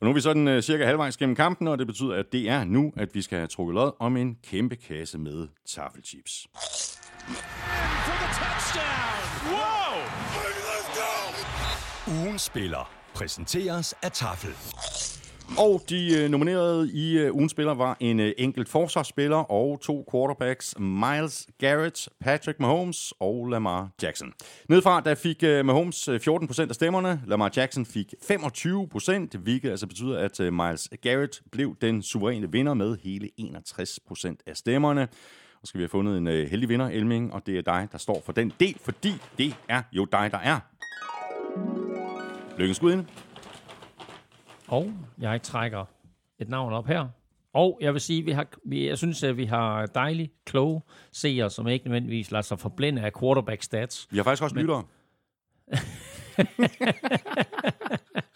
Og 0.00 0.04
nu 0.06 0.10
er 0.10 0.14
vi 0.14 0.20
sådan 0.20 0.48
uh, 0.48 0.60
cirka 0.60 0.84
halvvejs 0.84 1.16
gennem 1.16 1.36
kampen, 1.36 1.68
og 1.68 1.78
det 1.78 1.86
betyder, 1.86 2.14
at 2.14 2.32
det 2.32 2.48
er 2.48 2.64
nu, 2.64 2.92
at 2.96 3.14
vi 3.14 3.22
skal 3.22 3.38
have 3.38 3.46
trukket 3.46 3.74
lod 3.74 3.92
om 3.98 4.16
en 4.16 4.36
kæmpe 4.42 4.76
kasse 4.76 5.18
med 5.18 5.48
taffelchips. 5.66 6.46
Ugen 12.08 12.38
spiller 12.38 12.92
præsenteres 13.14 13.94
af 14.02 14.12
Tafel. 14.12 14.54
Og 15.58 15.82
de 15.88 16.22
øh, 16.22 16.30
nominerede 16.30 16.90
i 16.92 17.18
øh, 17.18 17.34
ugens 17.34 17.52
spiller 17.52 17.74
var 17.74 17.96
en 18.00 18.20
øh, 18.20 18.32
enkelt 18.38 18.68
forsvarsspiller 18.68 19.36
og 19.36 19.80
to 19.80 20.08
quarterbacks, 20.12 20.74
Miles 20.78 21.48
Garrett, 21.58 22.08
Patrick 22.20 22.60
Mahomes 22.60 23.12
og 23.20 23.46
Lamar 23.46 23.90
Jackson. 24.02 24.32
Nedfra 24.68 25.00
der 25.00 25.14
fik 25.14 25.42
øh, 25.42 25.64
Mahomes 25.64 26.08
øh, 26.08 26.20
14% 26.28 26.68
af 26.68 26.74
stemmerne, 26.74 27.22
Lamar 27.26 27.52
Jackson 27.56 27.86
fik 27.86 28.14
25%, 28.30 29.38
hvilket 29.38 29.70
altså 29.70 29.86
betyder, 29.86 30.18
at 30.18 30.40
øh, 30.40 30.52
Miles 30.52 30.88
Garrett 31.02 31.42
blev 31.52 31.76
den 31.80 32.02
suveræne 32.02 32.52
vinder 32.52 32.74
med 32.74 32.96
hele 33.02 33.28
61% 33.40 34.34
af 34.46 34.56
stemmerne. 34.56 35.08
Og 35.62 35.66
skal 35.68 35.78
vi 35.78 35.82
have 35.82 35.88
fundet 35.88 36.18
en 36.18 36.26
øh, 36.26 36.50
heldig 36.50 36.68
vinder, 36.68 36.86
Elming, 36.88 37.32
og 37.32 37.46
det 37.46 37.58
er 37.58 37.62
dig, 37.62 37.88
der 37.92 37.98
står 37.98 38.22
for 38.24 38.32
den 38.32 38.52
del, 38.60 38.76
fordi 38.84 39.12
det 39.38 39.54
er 39.68 39.82
jo 39.92 40.04
dig, 40.04 40.30
der 40.32 40.38
er. 40.38 40.60
Lykkens 42.58 42.78
gudinde 42.78 43.06
og 44.70 44.92
jeg 45.18 45.42
trækker 45.42 45.84
et 46.38 46.48
navn 46.48 46.72
op 46.72 46.86
her. 46.86 47.08
Og 47.52 47.78
jeg 47.80 47.92
vil 47.92 48.00
sige, 48.00 48.22
vi 48.22 48.30
har, 48.30 48.46
vi, 48.64 48.88
jeg 48.88 48.98
synes, 48.98 49.22
at 49.22 49.36
vi 49.36 49.44
har 49.44 49.86
dejligt 49.86 50.32
kloge 50.44 50.82
seere, 51.12 51.50
som 51.50 51.68
ikke 51.68 51.84
nødvendigvis 51.84 52.30
lader 52.30 52.42
sig 52.42 52.58
forblænde 52.58 53.02
af 53.02 53.12
quarterback 53.20 53.62
stats. 53.62 54.08
Vi 54.10 54.16
har 54.16 54.24
faktisk 54.24 54.42
også 54.42 54.54
Men... 54.54 54.62
lyttere. 54.62 54.84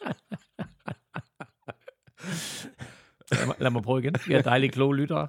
Lad 3.33 3.47
mig, 3.47 3.57
lad 3.59 3.70
mig 3.70 3.83
prøve 3.83 3.99
igen. 4.01 4.14
Vi 4.27 4.35
har 4.35 4.43
dejlige 4.43 4.70
kloge 4.70 4.97
lyttere. 4.97 5.29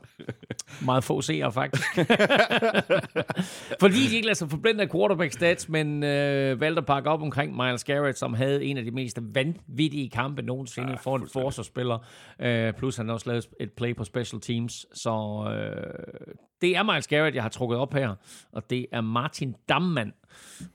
Meget 0.85 1.03
få 1.03 1.21
seere, 1.21 1.51
faktisk. 1.51 1.87
Fordi 3.81 3.95
de 3.95 4.15
ikke 4.15 4.25
lader 4.25 4.33
sig 4.33 4.49
forblænde 4.49 4.83
af 4.83 4.89
quarterback 4.89 5.33
stats, 5.33 5.69
men 5.69 6.03
øh, 6.03 6.61
valgte 6.61 6.79
at 6.79 6.85
pakke 6.85 7.09
op 7.09 7.21
omkring 7.21 7.55
Miles 7.55 7.83
Garrett, 7.83 8.17
som 8.17 8.33
havde 8.33 8.63
en 8.63 8.77
af 8.77 8.83
de 8.83 8.91
mest 8.91 9.19
vanvittige 9.21 10.09
kampe 10.09 10.41
nogensinde 10.41 10.89
ja, 10.89 10.95
for 10.95 11.15
en 11.15 11.27
forsvarsspiller. 11.33 11.97
Øh, 12.39 12.73
plus 12.73 12.97
han 12.97 13.09
også 13.09 13.29
lavet 13.29 13.49
et 13.59 13.71
play 13.71 13.95
på 13.95 14.03
special 14.03 14.41
teams. 14.41 14.85
Så 14.93 15.45
øh, 15.49 16.33
det 16.61 16.75
er 16.75 16.83
Miles 16.83 17.07
Garrett, 17.07 17.35
jeg 17.35 17.43
har 17.43 17.49
trukket 17.49 17.77
op 17.79 17.93
her. 17.93 18.15
Og 18.51 18.69
det 18.69 18.85
er 18.91 19.01
Martin 19.01 19.55
Dammann 19.69 20.13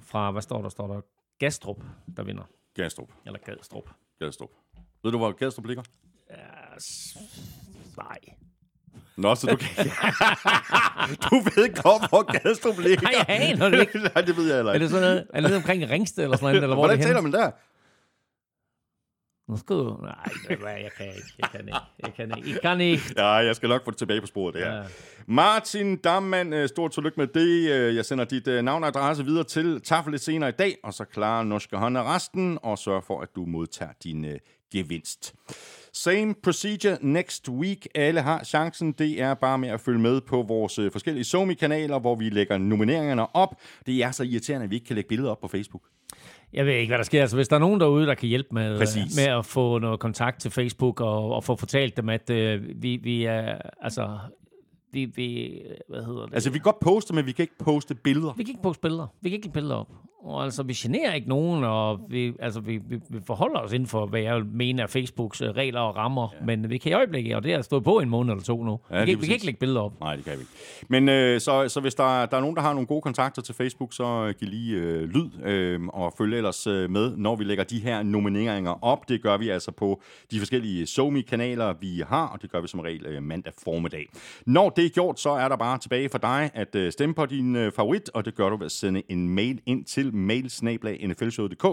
fra, 0.01 0.31
hvad 0.31 0.43
står 0.43 0.63
der? 0.63 0.69
Står 0.69 0.87
der 0.87 1.01
Gastrup, 1.39 1.83
der 2.17 2.23
vinder. 2.23 2.45
Gastrup. 2.75 3.13
Eller 3.27 3.39
Gadstrup. 3.45 3.91
Gastrup. 4.19 4.51
Ved 5.03 5.13
du, 5.13 5.19
hvor 5.19 5.33
Gastrup 5.33 5.67
ligger? 5.67 5.83
Nej. 7.97 8.19
Nå, 9.17 9.35
så 9.35 9.47
du 9.47 9.57
kan... 9.57 9.69
du 11.31 11.35
ved 11.37 11.83
godt, 11.83 12.09
hvor 12.09 12.23
Gastrup 12.43 12.79
ligger. 12.79 13.03
Nej, 13.03 13.13
jeg 13.19 13.25
aner 13.29 13.69
det 13.69 13.81
ikke. 13.81 13.99
Nej, 14.15 14.23
det 14.25 14.37
ved 14.37 14.47
jeg 14.47 14.57
heller 14.57 14.71
Er 14.71 14.75
ikke. 14.75 14.85
det 14.85 14.91
sådan 14.91 15.03
noget? 15.09 15.27
Er 15.35 15.41
det 15.41 15.57
omkring 15.57 15.91
Ringsted 15.91 16.25
eller 16.25 16.37
sådan 16.37 16.45
noget? 16.47 16.63
Eller 16.63 16.67
hvor 16.75 16.87
Hvordan 16.87 16.99
er 16.99 17.03
det 17.03 17.07
taler 17.07 17.21
man 17.21 17.33
der? 17.33 17.51
Nu 19.51 19.57
skal 19.57 19.77
du... 19.77 19.99
Nej, 20.03 20.15
jeg 20.81 20.91
kan 20.97 21.07
ikke. 21.07 21.35
Jeg 21.39 21.49
kan 21.51 21.61
ikke. 21.61 21.79
Jeg 22.03 22.15
kan 22.15 22.33
ikke. 22.39 22.51
Jeg 22.53 22.61
kan 22.63 22.81
ikke. 22.81 23.03
Ja, 23.17 23.27
jeg 23.27 23.57
skal 23.57 23.69
nok 23.69 23.85
få 23.85 23.91
det 23.91 23.99
tilbage 23.99 24.21
på 24.21 24.27
sporet, 24.27 24.55
det 24.55 24.65
her. 24.65 24.75
Ja. 24.75 24.83
Martin 25.27 25.97
Dammann, 25.97 26.53
øh, 26.53 26.69
stort 26.69 26.93
tillykke 26.93 27.21
med 27.21 27.27
det. 27.27 27.71
Øh, 27.71 27.97
Jeg 27.97 28.05
sender 28.05 28.25
dit 28.25 28.49
øh, 28.49 28.63
navn 28.63 28.83
og 28.83 28.89
adresse 28.89 29.25
videre 29.25 29.45
til 29.45 29.81
Tafel 29.81 30.11
lidt 30.11 30.23
senere 30.23 30.49
i 30.49 30.53
dag, 30.53 30.77
og 30.85 30.95
så 30.95 31.05
klarer 31.05 31.43
Norske 31.45 31.77
Hånd 31.77 31.99
resten, 31.99 32.59
og 32.63 32.79
sørg 32.79 33.05
for, 33.05 33.21
at 33.21 33.29
du 33.37 33.45
modtager 33.47 33.93
din 34.05 34.27
gevinst. 34.73 35.35
Same 35.93 36.35
procedure 36.43 36.99
next 37.01 37.49
week. 37.49 37.89
Alle 37.95 38.21
har 38.21 38.45
chancen. 38.45 38.93
Det 38.93 39.21
er 39.21 39.35
bare 39.35 39.59
med 39.59 39.69
at 39.69 39.81
følge 39.81 39.99
med 39.99 40.21
på 40.21 40.43
vores 40.43 40.79
øh, 40.79 40.93
forskellige 40.93 41.25
Somi-kanaler, 41.25 41.99
hvor 41.99 42.15
vi 42.15 42.29
lægger 42.29 42.59
nomineringerne 42.59 43.37
op. 43.37 43.55
Det 43.87 44.03
er 44.03 44.11
så 44.11 44.23
irriterende, 44.25 44.65
at 44.65 44.71
vi 44.71 44.75
ikke 44.75 44.87
kan 44.87 44.95
lægge 44.95 45.09
billeder 45.09 45.31
op 45.31 45.41
på 45.41 45.49
Facebook. 45.49 45.83
Jeg 46.53 46.67
ved 46.67 46.73
ikke, 46.73 46.91
hvad 46.91 46.99
der 46.99 47.05
sker. 47.05 47.21
Altså, 47.21 47.37
hvis 47.37 47.49
der 47.49 47.57
er 47.57 47.61
nogen 47.61 47.81
derude, 47.81 48.07
der 48.07 48.15
kan 48.15 48.29
hjælpe 48.29 48.49
med, 48.53 48.79
Præcis. 48.79 49.17
med 49.17 49.25
at 49.25 49.47
få 49.47 49.79
noget 49.79 50.01
kontakt 50.01 50.41
til 50.41 50.51
Facebook 50.51 51.01
og, 51.01 51.35
og 51.35 51.45
få 51.45 51.57
fortalt 51.57 51.97
dem, 51.97 52.09
at 52.09 52.31
øh, 52.31 52.83
vi, 52.83 52.97
vi 52.97 53.25
er... 53.25 53.59
Altså, 53.81 54.19
vi, 54.93 55.05
vi, 55.05 55.53
hvad 55.89 56.05
hedder 56.05 56.27
det? 56.27 56.35
Altså, 56.35 56.51
vi 56.51 56.59
kan 56.59 56.63
godt 56.63 56.81
poste, 56.81 57.15
men 57.15 57.27
vi 57.27 57.33
kan 57.33 57.43
ikke 57.43 57.59
poste 57.59 57.95
billeder. 57.95 58.33
Vi 58.37 58.43
kan 58.43 58.53
ikke 58.53 58.63
poste 58.63 58.81
billeder. 58.81 59.07
Vi 59.21 59.29
kan 59.29 59.37
ikke 59.37 59.47
lægge 59.47 59.55
billeder 59.55 59.75
op. 59.75 59.89
Og 60.23 60.45
altså, 60.45 60.63
vi 60.63 60.73
generer 60.73 61.15
ikke 61.15 61.29
nogen, 61.29 61.65
og 61.65 62.01
vi, 62.09 62.33
altså, 62.39 62.61
vi, 62.61 62.81
vi, 62.89 63.01
vi 63.09 63.19
forholder 63.27 63.61
os 63.61 63.73
inden 63.73 63.87
for, 63.87 64.07
hvad 64.07 64.21
jeg 64.21 64.43
mener 64.53 64.83
er 64.83 64.87
Facebooks 64.87 65.41
øh, 65.41 65.49
regler 65.49 65.81
og 65.81 65.97
rammer. 65.97 66.29
Ja. 66.41 66.45
Men 66.47 66.71
vi 66.71 66.79
kan 66.79 66.93
i 66.93 66.95
øjeblikket, 66.95 67.37
og 67.37 67.43
det 67.43 67.55
har 67.55 67.63
stået 67.63 67.85
på 67.85 68.01
en 68.01 68.09
måned 68.09 68.33
eller 68.33 68.45
to 68.45 68.65
nu. 68.65 68.81
Ja, 68.91 69.05
vi, 69.05 69.13
kan, 69.13 69.21
vi 69.21 69.27
kan 69.27 69.33
ikke 69.33 69.45
lægge 69.45 69.61
billeder 69.61 69.81
op. 69.81 70.01
Nej, 70.01 70.17
det 70.17 70.25
kan 70.25 70.33
vi 70.33 70.41
ikke. 70.41 70.53
Men 70.89 71.09
øh, 71.09 71.41
så, 71.41 71.69
så 71.69 71.81
hvis 71.81 71.95
der, 71.95 72.27
der 72.27 72.37
er 72.37 72.41
nogen, 72.41 72.57
der 72.57 72.63
har 72.63 72.73
nogle 72.73 72.87
gode 72.87 73.03
kontakter 73.03 73.43
til 73.43 73.55
Facebook, 73.55 73.93
så 73.93 74.05
øh, 74.05 74.35
giv 74.35 74.49
lige 74.49 74.77
øh, 74.77 75.03
lyd 75.03 75.31
øh, 75.45 75.81
og 75.89 76.15
følg 76.19 76.35
ellers 76.35 76.67
øh, 76.67 76.91
med, 76.91 77.17
når 77.17 77.37
vi 77.37 77.45
lægger 77.45 77.65
de 77.65 77.79
her 77.79 78.03
nomineringer 78.03 78.85
op. 78.85 79.09
Det 79.09 79.23
gør 79.23 79.37
vi 79.37 79.49
altså 79.49 79.71
på 79.71 80.03
de 80.31 80.39
forskellige 80.39 80.87
SoMe-kanaler, 80.87 81.75
vi 81.81 82.03
har, 82.07 82.27
og 82.27 82.43
det 82.43 82.53
gør 82.53 82.61
vi 82.61 82.69
som 82.69 82.81
regel 82.81 83.07
øh, 83.07 83.23
mandag 83.23 83.53
formiddag. 83.65 84.07
Når 84.47 84.71
det 84.71 84.85
er 84.85 84.89
gjort, 84.89 85.21
så 85.21 85.31
er 85.31 85.49
der 85.49 85.57
bare 85.57 85.79
tilbage 85.79 86.09
for 86.09 86.19
dig 86.19 86.51
at 86.55 86.75
øh, 86.75 86.93
stemme 86.93 87.15
på 87.15 87.27
din 87.27 87.57
øh, 87.57 87.73
favorit, 87.73 88.11
og 88.15 88.25
det 88.25 88.35
gør 88.35 88.49
du 88.49 88.57
ved 88.57 88.67
at 88.67 88.73
sende 88.73 89.03
en 89.09 89.29
mail 89.29 89.61
ind 89.67 89.85
til 89.85 90.10
mailsnablag.nflshowet.dk. 90.13 91.67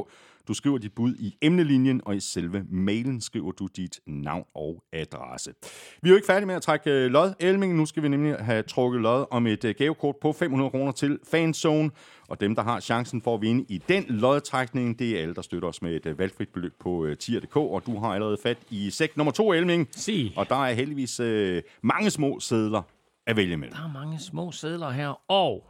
Du 0.47 0.53
skriver 0.53 0.77
dit 0.77 0.93
bud 0.95 1.15
i 1.19 1.37
emnelinjen, 1.41 2.01
og 2.05 2.15
i 2.15 2.19
selve 2.19 2.63
mailen 2.69 3.21
skriver 3.21 3.51
du 3.51 3.67
dit 3.75 3.99
navn 4.05 4.45
og 4.55 4.83
adresse. 4.93 5.53
Vi 6.01 6.09
er 6.09 6.11
jo 6.11 6.15
ikke 6.15 6.25
færdige 6.25 6.45
med 6.45 6.55
at 6.55 6.61
trække 6.61 6.91
øh, 6.91 7.11
lod, 7.11 7.33
Elming. 7.39 7.75
Nu 7.75 7.85
skal 7.85 8.03
vi 8.03 8.07
nemlig 8.07 8.35
have 8.35 8.63
trukket 8.63 9.01
lod 9.01 9.25
om 9.31 9.47
et 9.47 9.65
øh, 9.65 9.75
gavekort 9.77 10.15
på 10.21 10.33
500 10.33 10.71
kroner 10.71 10.91
til 10.91 11.19
Fanzone. 11.31 11.91
Og 12.29 12.39
dem, 12.39 12.55
der 12.55 12.63
har 12.63 12.79
chancen 12.79 13.21
for 13.21 13.35
at 13.35 13.41
vinde 13.41 13.65
i 13.69 13.77
den 13.77 14.05
lodtrækning, 14.09 14.99
det 14.99 15.17
er 15.17 15.21
alle, 15.21 15.35
der 15.35 15.41
støtter 15.41 15.67
os 15.67 15.81
med 15.81 15.95
et 15.95 16.05
øh, 16.05 16.19
valgfrit 16.19 16.49
beløb 16.49 16.73
på 16.79 17.07
tier.dk. 17.19 17.55
Og 17.55 17.83
du 17.85 17.99
har 17.99 18.07
allerede 18.07 18.37
fat 18.43 18.57
i 18.69 18.89
sæk 18.89 19.17
nummer 19.17 19.31
to, 19.31 19.53
Elming. 19.53 19.87
Sig. 19.91 20.33
Og 20.35 20.49
der 20.49 20.65
er 20.65 20.73
heldigvis 20.73 21.19
øh, 21.19 21.61
mange 21.81 22.09
små 22.09 22.39
sædler 22.39 22.81
at 23.27 23.35
vælge 23.35 23.53
imellem. 23.53 23.75
Der 23.75 23.83
er 23.83 23.93
mange 23.93 24.19
små 24.19 24.51
sædler 24.51 24.89
her, 24.89 25.31
og 25.31 25.63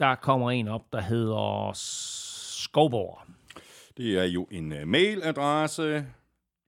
der 0.00 0.14
kommer 0.14 0.50
en 0.50 0.68
op, 0.68 0.92
der 0.92 1.00
hedder 1.00 1.70
Skovborg. 1.74 3.18
Det 3.96 4.18
er 4.18 4.24
jo 4.24 4.46
en 4.50 4.72
øh, 4.72 4.88
mailadresse. 4.88 6.06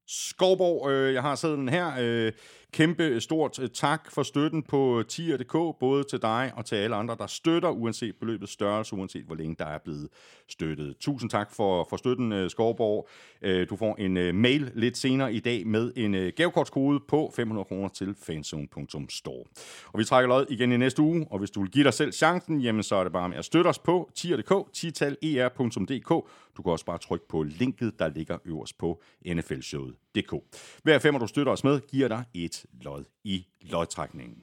Skovborg, 0.07 0.91
øh, 0.91 1.15
jeg 1.15 1.23
har 1.23 1.35
sædlen 1.35 1.69
her. 1.69 1.93
Øh, 2.01 2.33
kæmpe 2.73 3.05
øh, 3.05 3.21
stort 3.21 3.59
øh, 3.59 3.69
tak 3.75 4.11
for 4.11 4.23
støtten 4.23 4.63
på 4.63 4.99
øh, 4.99 5.05
tier.dk, 5.05 5.79
både 5.81 6.05
til 6.05 6.23
dig 6.23 6.53
og 6.57 6.67
til 6.67 6.77
alle 6.77 6.97
andre, 6.97 7.17
der 7.19 7.27
støtter, 7.27 7.71
uanset 7.71 8.17
beløbets 8.17 8.53
størrelse, 8.53 8.97
uanset 8.97 9.25
hvor 9.25 9.35
længe 9.35 9.57
der 9.59 9.65
er 9.65 9.79
blevet 9.79 10.09
støttet. 10.49 10.97
Tusind 11.01 11.31
tak 11.31 11.53
for, 11.53 11.87
for 11.91 11.97
støtten, 11.97 12.51
Skovborg. 12.51 13.09
Du 13.71 13.77
får 13.77 13.97
en 13.99 14.37
mail 14.37 14.73
lidt 14.75 14.97
senere 14.97 15.35
i 15.35 15.41
dag 15.41 15.67
med 15.67 15.93
en 15.97 16.33
gavekortskode 16.37 17.01
på 17.09 17.33
500 17.37 17.65
kroner 17.65 17.89
til 17.89 18.15
fanzone.store. 18.23 19.45
Og 19.93 19.99
vi 19.99 20.05
trækker 20.05 20.29
lod 20.29 20.47
igen 20.51 20.73
i 20.73 20.77
næste 20.77 21.03
uge, 21.03 21.27
og 21.31 21.39
hvis 21.39 21.51
du 21.51 21.61
vil 21.61 21.71
give 21.71 21.85
dig 21.85 21.95
selv 21.95 22.13
chancen, 22.13 22.61
jamen 22.61 22.83
så 22.83 22.97
er 22.97 23.03
det 23.03 23.13
bare 23.13 23.29
med 23.29 23.37
at 23.37 23.45
støtte 23.45 23.69
os 23.69 23.79
på 23.79 24.11
tier.dk, 24.15 24.73
titaler.dk. 24.73 26.09
Du 26.57 26.63
kan 26.63 26.73
også 26.73 26.85
bare 26.85 26.99
trykke 26.99 27.29
på 27.29 27.43
linket, 27.43 27.99
der 27.99 28.09
ligger 28.09 28.39
øverst 28.45 28.79
på 28.79 29.03
hver 30.83 30.99
femmer, 30.99 31.21
du 31.21 31.27
støtter 31.27 31.53
os 31.53 31.65
med, 31.65 31.81
giver 31.81 32.09
dig 32.09 32.25
et 32.35 32.65
lod 32.81 33.05
i 33.25 33.47
lodtrækningen. 33.61 34.43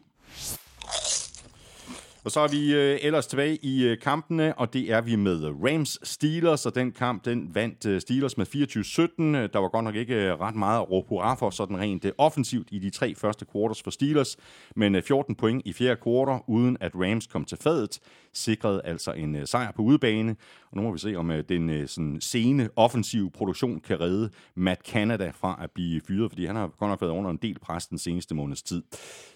Og 2.25 2.31
så 2.31 2.39
er 2.39 2.47
vi 2.47 2.73
øh, 2.73 2.97
ellers 3.01 3.27
tilbage 3.27 3.55
i 3.55 3.83
øh, 3.83 3.97
kampene, 3.99 4.59
og 4.59 4.73
det 4.73 4.91
er 4.91 5.01
vi 5.01 5.15
med 5.15 5.43
Rams 5.43 5.99
Steelers, 6.03 6.65
og 6.65 6.75
den 6.75 6.91
kamp, 6.91 7.25
den 7.25 7.55
vandt 7.55 7.85
øh, 7.85 8.01
Steelers 8.01 8.37
med 8.37 8.45
24-17. 8.45 9.23
Øh, 9.23 9.49
der 9.53 9.59
var 9.59 9.69
godt 9.69 9.83
nok 9.83 9.95
ikke 9.95 10.15
øh, 10.15 10.39
ret 10.39 10.55
meget 10.55 10.79
at 10.79 10.91
råbe 10.91 11.07
hurra 11.09 11.35
for, 11.35 11.49
sådan 11.49 11.77
rent 11.77 12.05
øh, 12.05 12.11
offensivt 12.17 12.67
i 12.71 12.79
de 12.79 12.89
tre 12.89 13.15
første 13.15 13.45
quarters 13.51 13.81
for 13.83 13.91
Steelers, 13.91 14.37
men 14.75 14.95
øh, 14.95 15.03
14 15.03 15.35
point 15.35 15.61
i 15.65 15.73
fjerde 15.73 16.01
quarter, 16.03 16.49
uden 16.49 16.77
at 16.79 16.91
Rams 16.95 17.27
kom 17.27 17.45
til 17.45 17.57
fadet, 17.57 17.99
sikrede 18.33 18.81
altså 18.83 19.11
en 19.11 19.35
øh, 19.35 19.47
sejr 19.47 19.71
på 19.71 19.81
udebane. 19.81 20.35
Og 20.71 20.77
nu 20.77 20.83
må 20.83 20.91
vi 20.91 20.99
se, 20.99 21.15
om 21.15 21.31
øh, 21.31 21.43
den 21.49 21.69
øh, 21.69 21.87
sådan 21.87 22.21
sene 22.21 22.69
offensive 22.75 23.31
produktion 23.31 23.79
kan 23.79 23.99
redde 23.99 24.29
Matt 24.55 24.81
Canada 24.87 25.31
fra 25.35 25.59
at 25.63 25.71
blive 25.71 26.01
fyret, 26.07 26.31
fordi 26.31 26.45
han 26.45 26.55
har 26.55 26.67
godt 26.67 26.89
nok 26.89 27.01
været 27.01 27.11
under 27.11 27.31
en 27.31 27.39
del 27.41 27.59
pres 27.59 27.87
den 27.87 27.97
seneste 27.97 28.35
måneds 28.35 28.63
tid. 28.63 28.83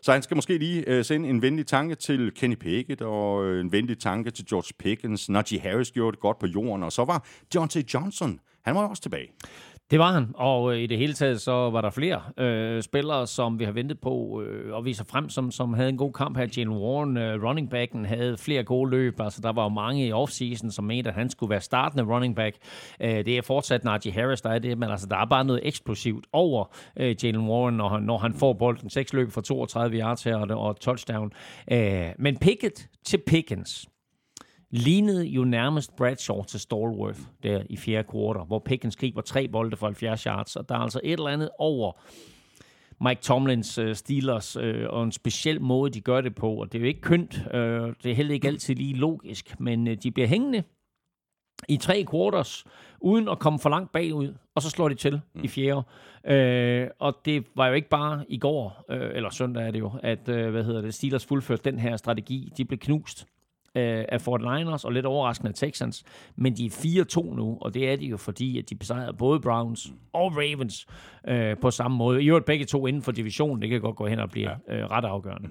Så 0.01 0.11
han 0.11 0.21
skal 0.21 0.37
måske 0.37 0.57
lige 0.57 0.89
øh, 0.89 1.05
sende 1.05 1.29
en 1.29 1.41
venlig 1.41 1.67
tanke 1.67 1.95
til 1.95 2.31
Kenny 2.35 2.55
Pickett, 2.79 3.01
og 3.01 3.45
øh, 3.45 3.61
en 3.61 3.71
venlig 3.71 3.99
tanke 3.99 4.31
til 4.31 4.45
George 4.45 4.73
Pickens. 4.79 5.29
Najee 5.29 5.59
Harris 5.59 5.91
gjorde 5.91 6.11
det 6.15 6.19
godt 6.19 6.39
på 6.39 6.47
jorden, 6.47 6.83
og 6.83 6.91
så 6.91 7.05
var 7.05 7.25
John 7.55 7.69
T. 7.69 7.93
Johnson, 7.93 8.39
han 8.65 8.75
var 8.75 8.87
også 8.87 9.01
tilbage. 9.01 9.27
Det 9.91 9.99
var 9.99 10.11
han, 10.11 10.31
og 10.35 10.73
øh, 10.73 10.79
i 10.79 10.87
det 10.87 10.97
hele 10.97 11.13
taget 11.13 11.41
så 11.41 11.51
var 11.51 11.81
der 11.81 11.89
flere 11.89 12.21
øh, 12.37 12.83
spillere, 12.83 13.27
som 13.27 13.59
vi 13.59 13.63
har 13.63 13.71
ventet 13.71 13.99
på 13.99 14.41
øh, 14.41 14.73
og 14.73 14.85
viser 14.85 15.03
frem, 15.03 15.29
som, 15.29 15.51
som 15.51 15.73
havde 15.73 15.89
en 15.89 15.97
god 15.97 16.13
kamp 16.13 16.37
her. 16.37 16.47
Jalen 16.57 16.73
Warren, 16.73 17.17
øh, 17.17 17.43
running 17.43 17.69
backen, 17.69 18.05
havde 18.05 18.37
flere 18.37 18.63
gode 18.63 18.89
løb. 18.89 19.19
Altså, 19.19 19.41
der 19.41 19.51
var 19.51 19.63
jo 19.63 19.69
mange 19.69 20.07
i 20.07 20.11
offseason, 20.11 20.71
som 20.71 20.85
mente, 20.85 21.09
at 21.09 21.13
han 21.13 21.29
skulle 21.29 21.49
være 21.49 21.61
startende 21.61 22.03
running 22.03 22.35
back. 22.35 22.55
Øh, 23.01 23.09
det 23.09 23.37
er 23.37 23.41
fortsat 23.41 23.83
Najee 23.83 24.13
Harris, 24.13 24.41
der 24.41 24.49
er 24.49 24.59
det, 24.59 24.77
men 24.77 24.89
altså, 24.89 25.07
der 25.07 25.17
er 25.17 25.25
bare 25.25 25.45
noget 25.45 25.61
eksplosivt 25.67 26.25
over 26.33 26.75
øh, 26.99 27.15
Jalen 27.23 27.49
Warren, 27.49 27.77
når 27.77 27.89
han, 27.89 28.03
når 28.03 28.17
han 28.17 28.33
får 28.33 28.53
bolden. 28.53 28.89
Seks 28.89 29.13
løb 29.13 29.31
for 29.31 29.41
32 29.41 29.97
yards 29.97 30.23
her 30.23 30.35
og, 30.35 30.67
og 30.67 30.79
touchdown. 30.79 31.31
Øh, 31.71 32.09
men 32.19 32.37
picket 32.37 32.87
til 33.05 33.19
Pickens 33.27 33.89
lignede 34.71 35.25
jo 35.25 35.43
nærmest 35.43 35.95
Bradshaw 35.95 36.43
til 36.43 36.59
Stallworth 36.59 37.19
der 37.43 37.63
i 37.69 37.77
fjerde 37.77 38.07
kvartal, 38.11 38.45
hvor 38.45 38.59
Pickens 38.59 38.95
griber 38.95 39.21
tre 39.21 39.47
bolde 39.47 39.77
for 39.77 39.85
70 39.87 40.23
yards, 40.23 40.55
og 40.55 40.69
der 40.69 40.75
er 40.75 40.79
altså 40.79 40.99
et 41.03 41.13
eller 41.13 41.27
andet 41.27 41.49
over 41.59 41.91
Mike 43.01 43.21
Tomlins 43.21 43.77
uh, 43.77 43.93
Steelers 43.93 44.57
uh, 44.57 44.63
og 44.89 45.03
en 45.03 45.11
speciel 45.11 45.61
måde, 45.61 45.91
de 45.91 46.01
gør 46.01 46.21
det 46.21 46.35
på, 46.35 46.53
og 46.53 46.71
det 46.71 46.77
er 46.77 46.81
jo 46.81 46.87
ikke 46.87 47.01
kønt, 47.01 47.37
uh, 47.37 47.53
det 48.03 48.11
er 48.11 48.13
heller 48.13 48.33
ikke 48.33 48.47
altid 48.47 48.75
lige 48.75 48.93
logisk, 48.93 49.59
men 49.59 49.87
uh, 49.87 49.93
de 50.03 50.11
bliver 50.11 50.27
hængende 50.27 50.63
i 51.67 51.77
tre 51.77 52.05
quarters, 52.11 52.65
uden 52.99 53.29
at 53.29 53.39
komme 53.39 53.59
for 53.59 53.69
langt 53.69 53.91
bagud, 53.91 54.33
og 54.55 54.61
så 54.61 54.69
slår 54.69 54.89
de 54.89 54.95
til 54.95 55.21
mm. 55.33 55.43
i 55.43 55.47
fjerde. 55.47 55.83
Øh, 56.25 56.87
og 56.99 57.15
det 57.25 57.45
var 57.55 57.67
jo 57.67 57.73
ikke 57.73 57.89
bare 57.89 58.25
i 58.29 58.37
går, 58.37 58.85
øh, 58.89 59.11
eller 59.13 59.29
søndag 59.29 59.67
er 59.67 59.71
det 59.71 59.79
jo, 59.79 59.91
at 60.03 60.29
øh, 60.29 60.51
hvad 60.51 60.63
hedder 60.63 60.81
det, 60.81 60.93
Steelers 60.93 61.25
fuldførte 61.25 61.71
den 61.71 61.79
her 61.79 61.97
strategi. 61.97 62.51
De 62.57 62.65
blev 62.65 62.79
knust 62.79 63.27
øh, 63.75 64.05
af 64.09 64.21
Fort 64.21 64.41
Niners 64.41 64.85
og 64.85 64.91
lidt 64.91 65.05
overraskende 65.05 65.49
af 65.49 65.55
Texans, 65.55 66.03
men 66.35 66.57
de 66.57 66.65
er 66.65 67.05
4-2 67.19 67.35
nu, 67.35 67.57
og 67.61 67.73
det 67.73 67.89
er 67.89 67.95
de 67.95 68.05
jo 68.05 68.17
fordi, 68.17 68.59
at 68.59 68.69
de 68.69 68.75
besejrede 68.75 69.13
både 69.13 69.39
Browns 69.39 69.93
og 70.13 70.37
Ravens 70.37 70.87
øh, 71.27 71.57
på 71.57 71.71
samme 71.71 71.97
måde. 71.97 72.23
I 72.23 72.27
øvrigt 72.29 72.45
begge 72.45 72.65
to 72.65 72.87
inden 72.87 73.01
for 73.01 73.11
divisionen, 73.11 73.61
det 73.61 73.69
kan 73.69 73.81
godt 73.81 73.95
gå 73.95 74.07
hen 74.07 74.19
og 74.19 74.29
blive 74.29 74.49
ja. 74.67 74.75
øh, 74.77 74.85
ret 74.91 75.05
afgørende. 75.05 75.49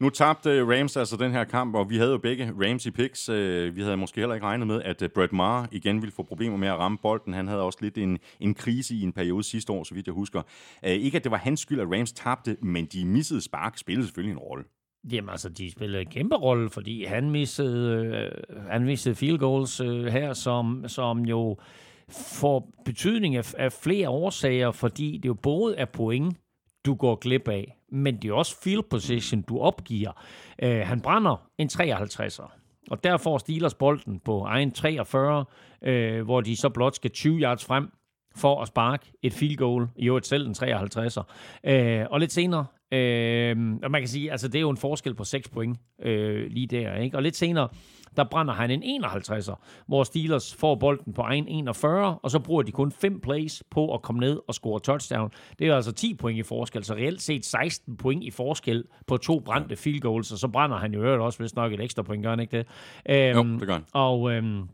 Nu 0.00 0.10
tabte 0.10 0.64
Rams 0.64 0.96
altså 0.96 1.16
den 1.16 1.32
her 1.32 1.44
kamp, 1.44 1.74
og 1.74 1.90
vi 1.90 1.96
havde 1.96 2.10
jo 2.10 2.18
begge 2.18 2.52
Rams 2.64 2.86
i 2.86 2.90
picks. 2.90 3.28
Øh, 3.28 3.76
Vi 3.76 3.82
havde 3.82 3.96
måske 3.96 4.20
heller 4.20 4.34
ikke 4.34 4.46
regnet 4.46 4.66
med, 4.66 4.82
at 4.82 5.02
øh, 5.02 5.08
Brett 5.14 5.32
Maher 5.32 5.66
igen 5.72 6.02
ville 6.02 6.12
få 6.12 6.22
problemer 6.22 6.56
med 6.56 6.68
at 6.68 6.78
ramme 6.78 6.98
bolden. 7.02 7.34
Han 7.34 7.48
havde 7.48 7.62
også 7.62 7.78
lidt 7.82 7.98
en, 7.98 8.18
en 8.40 8.54
krise 8.54 8.94
i 8.94 9.02
en 9.02 9.12
periode 9.12 9.42
sidste 9.44 9.72
år, 9.72 9.84
så 9.84 9.94
vidt 9.94 10.06
jeg 10.06 10.14
husker. 10.14 10.42
Øh, 10.84 10.90
Ikke 10.90 11.16
at 11.16 11.24
det 11.24 11.30
var 11.32 11.38
hans 11.38 11.60
skyld, 11.60 11.80
at 11.80 11.86
Rams 11.92 12.12
tabte, 12.12 12.56
men 12.62 12.86
de 12.86 13.04
missede 13.04 13.40
spark 13.40 13.78
spillede 13.78 14.06
selvfølgelig 14.06 14.32
en 14.32 14.38
rolle. 14.38 14.64
Jamen 15.12 15.28
altså, 15.30 15.48
de 15.48 15.70
spillede 15.70 16.02
en 16.02 16.08
kæmpe 16.08 16.36
rolle, 16.36 16.70
fordi 16.70 17.04
han 17.04 17.30
missede, 17.30 18.06
øh, 18.06 18.56
han 18.70 18.84
missede 18.84 19.14
field 19.14 19.38
goals 19.38 19.80
øh, 19.80 20.04
her, 20.04 20.32
som, 20.32 20.84
som 20.86 21.18
jo 21.18 21.58
får 22.10 22.70
betydning 22.84 23.36
af, 23.36 23.54
af 23.58 23.72
flere 23.72 24.08
årsager, 24.08 24.70
fordi 24.70 25.16
det 25.16 25.28
jo 25.28 25.34
både 25.34 25.76
er 25.76 25.84
point, 25.84 26.36
du 26.84 26.94
går 26.94 27.14
glip 27.14 27.48
af, 27.48 27.76
men 27.92 28.16
det 28.22 28.30
er 28.30 28.34
også 28.34 28.62
field 28.62 28.82
position, 28.90 29.42
du 29.42 29.58
opgiver. 29.58 30.12
Øh, 30.62 30.80
han 30.80 31.00
brænder 31.00 31.48
en 31.58 31.70
53'er, 31.72 32.50
og 32.90 33.04
der 33.04 33.16
får 33.16 33.38
Steelers 33.38 33.74
bolden 33.74 34.20
på 34.20 34.40
egen 34.40 34.70
43, 34.70 35.44
øh, 35.82 36.22
hvor 36.22 36.40
de 36.40 36.56
så 36.56 36.68
blot 36.68 36.94
skal 36.94 37.10
20 37.10 37.40
yards 37.40 37.64
frem 37.64 37.90
for 38.36 38.62
at 38.62 38.68
sparke 38.68 39.12
et 39.22 39.32
field 39.32 39.56
goal, 39.56 39.88
i 39.96 40.06
øvrigt 40.06 40.26
selv 40.26 40.46
en 40.46 40.54
53'er. 40.58 41.22
Øh, 41.64 42.06
og 42.10 42.20
lidt 42.20 42.32
senere, 42.32 42.66
øh, 42.92 43.56
og 43.82 43.90
man 43.90 44.00
kan 44.00 44.08
sige, 44.08 44.30
altså 44.30 44.48
det 44.48 44.54
er 44.54 44.60
jo 44.60 44.70
en 44.70 44.76
forskel 44.76 45.14
på 45.14 45.24
6 45.24 45.48
point 45.48 45.78
øh, 46.02 46.46
lige 46.50 46.66
der, 46.66 46.94
ikke? 46.96 47.16
Og 47.16 47.22
lidt 47.22 47.36
senere, 47.36 47.68
der 48.16 48.24
brænder 48.24 48.54
han 48.54 48.70
en 48.70 49.04
51'er, 49.04 49.54
hvor 49.86 50.04
Steelers 50.04 50.54
får 50.54 50.74
bolden 50.74 51.12
på 51.12 51.22
egen 51.22 51.48
41, 51.48 52.18
og 52.22 52.30
så 52.30 52.38
bruger 52.38 52.62
de 52.62 52.72
kun 52.72 52.92
5 52.92 53.20
plays 53.20 53.62
på 53.70 53.94
at 53.94 54.02
komme 54.02 54.20
ned 54.20 54.40
og 54.48 54.54
score 54.54 54.80
touchdown. 54.80 55.30
Det 55.58 55.68
er 55.68 55.76
altså 55.76 55.92
10 55.92 56.14
point 56.14 56.38
i 56.38 56.42
forskel, 56.42 56.84
så 56.84 56.94
reelt 56.94 57.22
set 57.22 57.44
16 57.44 57.96
point 57.96 58.24
i 58.24 58.30
forskel 58.30 58.84
på 59.06 59.16
to 59.16 59.40
brændte 59.40 59.76
field 59.76 60.00
goals, 60.00 60.32
og 60.32 60.38
så 60.38 60.48
brænder 60.48 60.76
han 60.76 60.94
jo 60.94 61.24
også, 61.24 61.38
hvis 61.38 61.54
nok 61.54 61.72
et 61.72 61.80
ekstra 61.80 62.02
point, 62.02 62.22
gør 62.22 62.30
han 62.30 62.40
ikke 62.40 62.56
det? 62.58 62.66
Øhm, 63.08 63.52
jo, 63.52 63.58
det 63.58 63.66
gør 63.66 63.74
han. 63.74 63.84
Og 63.92 64.32
øhm, 64.32 64.68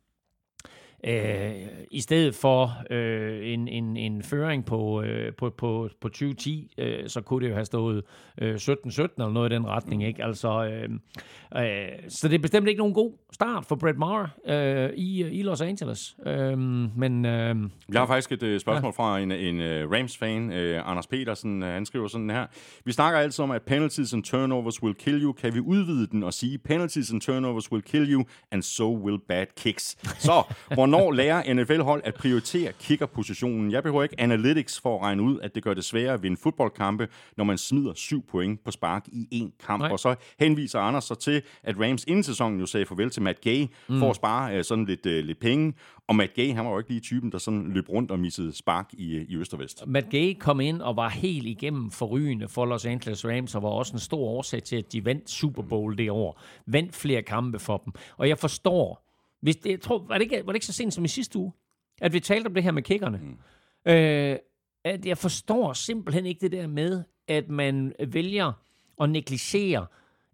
Øh, 1.06 1.52
I 1.90 2.00
stedet 2.00 2.34
for 2.34 2.76
øh, 2.90 3.52
en, 3.52 3.68
en, 3.68 3.96
en 3.96 4.22
føring 4.22 4.64
på, 4.64 5.02
øh, 5.02 5.32
på, 5.38 5.50
på, 5.50 5.88
på 6.00 6.08
2010, 6.08 6.74
øh, 6.78 7.08
så 7.08 7.20
kunne 7.20 7.44
det 7.44 7.50
jo 7.50 7.54
have 7.54 7.64
stået 7.64 8.02
øh, 8.42 8.54
17-17 8.54 8.68
eller 8.68 9.30
noget 9.30 9.52
i 9.52 9.54
den 9.54 9.66
retning. 9.66 10.04
Ikke? 10.06 10.24
Altså, 10.24 10.64
øh, 10.64 10.90
øh, 11.62 11.88
så 12.08 12.28
det 12.28 12.34
er 12.34 12.38
bestemt 12.38 12.68
ikke 12.68 12.78
nogen 12.78 12.94
god 12.94 13.12
start 13.32 13.66
for 13.66 13.76
Brett 13.76 13.98
Maher 13.98 14.26
øh, 14.46 14.90
i, 14.96 15.24
i 15.24 15.42
Los 15.42 15.60
Angeles. 15.60 16.16
Øh, 16.26 16.58
men, 16.58 17.24
øh, 17.24 17.56
Jeg 17.92 18.00
har 18.00 18.06
faktisk 18.06 18.32
et 18.32 18.42
øh, 18.42 18.60
spørgsmål 18.60 18.92
ja. 18.98 19.02
fra 19.02 19.18
en, 19.18 19.32
en 19.32 19.60
uh, 19.60 19.92
Rams-fan, 19.92 20.52
øh, 20.52 20.90
Anders 20.90 21.06
Petersen. 21.06 21.62
Uh, 21.62 21.68
han 21.68 21.86
skriver 21.86 22.08
sådan 22.08 22.30
her. 22.30 22.46
Vi 22.84 22.92
snakker 22.92 23.20
altid 23.20 23.42
om, 23.42 23.50
at 23.50 23.62
penalties 23.62 24.12
and 24.12 24.24
turnovers 24.24 24.82
will 24.82 24.94
kill 24.94 25.22
you. 25.22 25.32
Kan 25.32 25.54
vi 25.54 25.60
udvide 25.60 26.06
den 26.06 26.22
og 26.22 26.34
sige, 26.34 26.58
penalties 26.58 27.10
and 27.12 27.20
turnovers 27.20 27.72
will 27.72 27.82
kill 27.82 28.12
you, 28.12 28.24
and 28.50 28.62
so 28.62 28.96
will 29.04 29.18
bad 29.28 29.46
kicks. 29.56 29.96
Så, 30.18 30.42
hvornår 30.74 30.95
lærer 31.10 31.54
NFL-hold 31.54 32.02
at 32.04 32.14
prioritere 32.14 32.72
kickerpositionen? 32.80 33.72
Jeg 33.72 33.82
behøver 33.82 34.02
ikke 34.02 34.20
analytics 34.20 34.80
for 34.80 34.96
at 34.96 35.02
regne 35.02 35.22
ud, 35.22 35.38
at 35.40 35.54
det 35.54 35.62
gør 35.62 35.74
det 35.74 35.84
sværere 35.84 36.14
at 36.14 36.22
vinde 36.22 36.36
fodboldkampe, 36.36 37.08
når 37.36 37.44
man 37.44 37.58
smider 37.58 37.94
syv 37.94 38.26
point 38.26 38.64
på 38.64 38.70
spark 38.70 39.08
i 39.08 39.28
en 39.30 39.52
kamp. 39.66 39.80
Nej. 39.80 39.90
Og 39.90 39.98
så 39.98 40.14
henviser 40.38 40.78
Anders 40.78 41.04
så 41.04 41.14
til, 41.14 41.42
at 41.62 41.80
Rams 41.80 42.04
inden 42.08 42.22
sæsonen 42.22 42.60
jo 42.60 42.66
sagde 42.66 42.86
farvel 42.86 43.10
til 43.10 43.22
Matt 43.22 43.40
Gay 43.40 43.66
mm. 43.88 43.98
for 43.98 44.10
at 44.10 44.16
spare 44.16 44.58
uh, 44.58 44.64
sådan 44.64 44.84
lidt, 44.84 45.06
uh, 45.06 45.12
lidt 45.12 45.40
penge. 45.40 45.74
Og 46.08 46.16
Matt 46.16 46.34
Gay, 46.34 46.54
han 46.54 46.64
var 46.64 46.70
jo 46.70 46.78
ikke 46.78 46.90
lige 46.90 47.00
typen, 47.00 47.32
der 47.32 47.38
sådan 47.38 47.72
løb 47.72 47.88
rundt 47.88 48.10
og 48.10 48.18
missede 48.18 48.56
spark 48.56 48.88
i, 48.92 49.26
i 49.28 49.36
øst 49.36 49.52
og 49.54 49.60
vest. 49.60 49.86
Matt 49.86 50.10
Gay 50.10 50.38
kom 50.38 50.60
ind 50.60 50.82
og 50.82 50.96
var 50.96 51.08
helt 51.08 51.46
igennem 51.46 51.90
forrygende 51.90 52.48
for 52.48 52.66
Los 52.66 52.86
Angeles 52.86 53.24
Rams, 53.24 53.54
og 53.54 53.62
var 53.62 53.68
også 53.68 53.92
en 53.92 53.98
stor 53.98 54.18
årsag 54.18 54.62
til, 54.62 54.76
at 54.76 54.92
de 54.92 55.04
vandt 55.04 55.30
Super 55.30 55.62
Bowl 55.62 55.98
det 55.98 56.10
år. 56.10 56.42
Vandt 56.66 56.94
flere 56.94 57.22
kampe 57.22 57.58
for 57.58 57.76
dem. 57.84 57.92
Og 58.16 58.28
jeg 58.28 58.38
forstår, 58.38 59.05
hvis 59.46 59.56
det, 59.56 59.70
jeg 59.70 59.80
tror, 59.80 59.98
var, 59.98 60.14
det 60.14 60.22
ikke, 60.22 60.46
var 60.46 60.52
det 60.52 60.56
ikke 60.56 60.66
så 60.66 60.72
sent 60.72 60.94
som 60.94 61.04
i 61.04 61.08
sidste 61.08 61.38
uge, 61.38 61.52
at 62.00 62.12
vi 62.12 62.20
talte 62.20 62.46
om 62.46 62.54
det 62.54 62.62
her 62.62 62.70
med 62.70 62.82
kickerne? 62.82 63.18
Mm. 63.18 63.92
Øh, 63.92 64.36
at 64.84 65.06
jeg 65.06 65.18
forstår 65.18 65.72
simpelthen 65.72 66.26
ikke 66.26 66.40
det 66.40 66.52
der 66.52 66.66
med, 66.66 67.02
at 67.28 67.48
man 67.48 67.92
vælger 68.06 68.52
at 69.00 69.10
negligere 69.10 69.86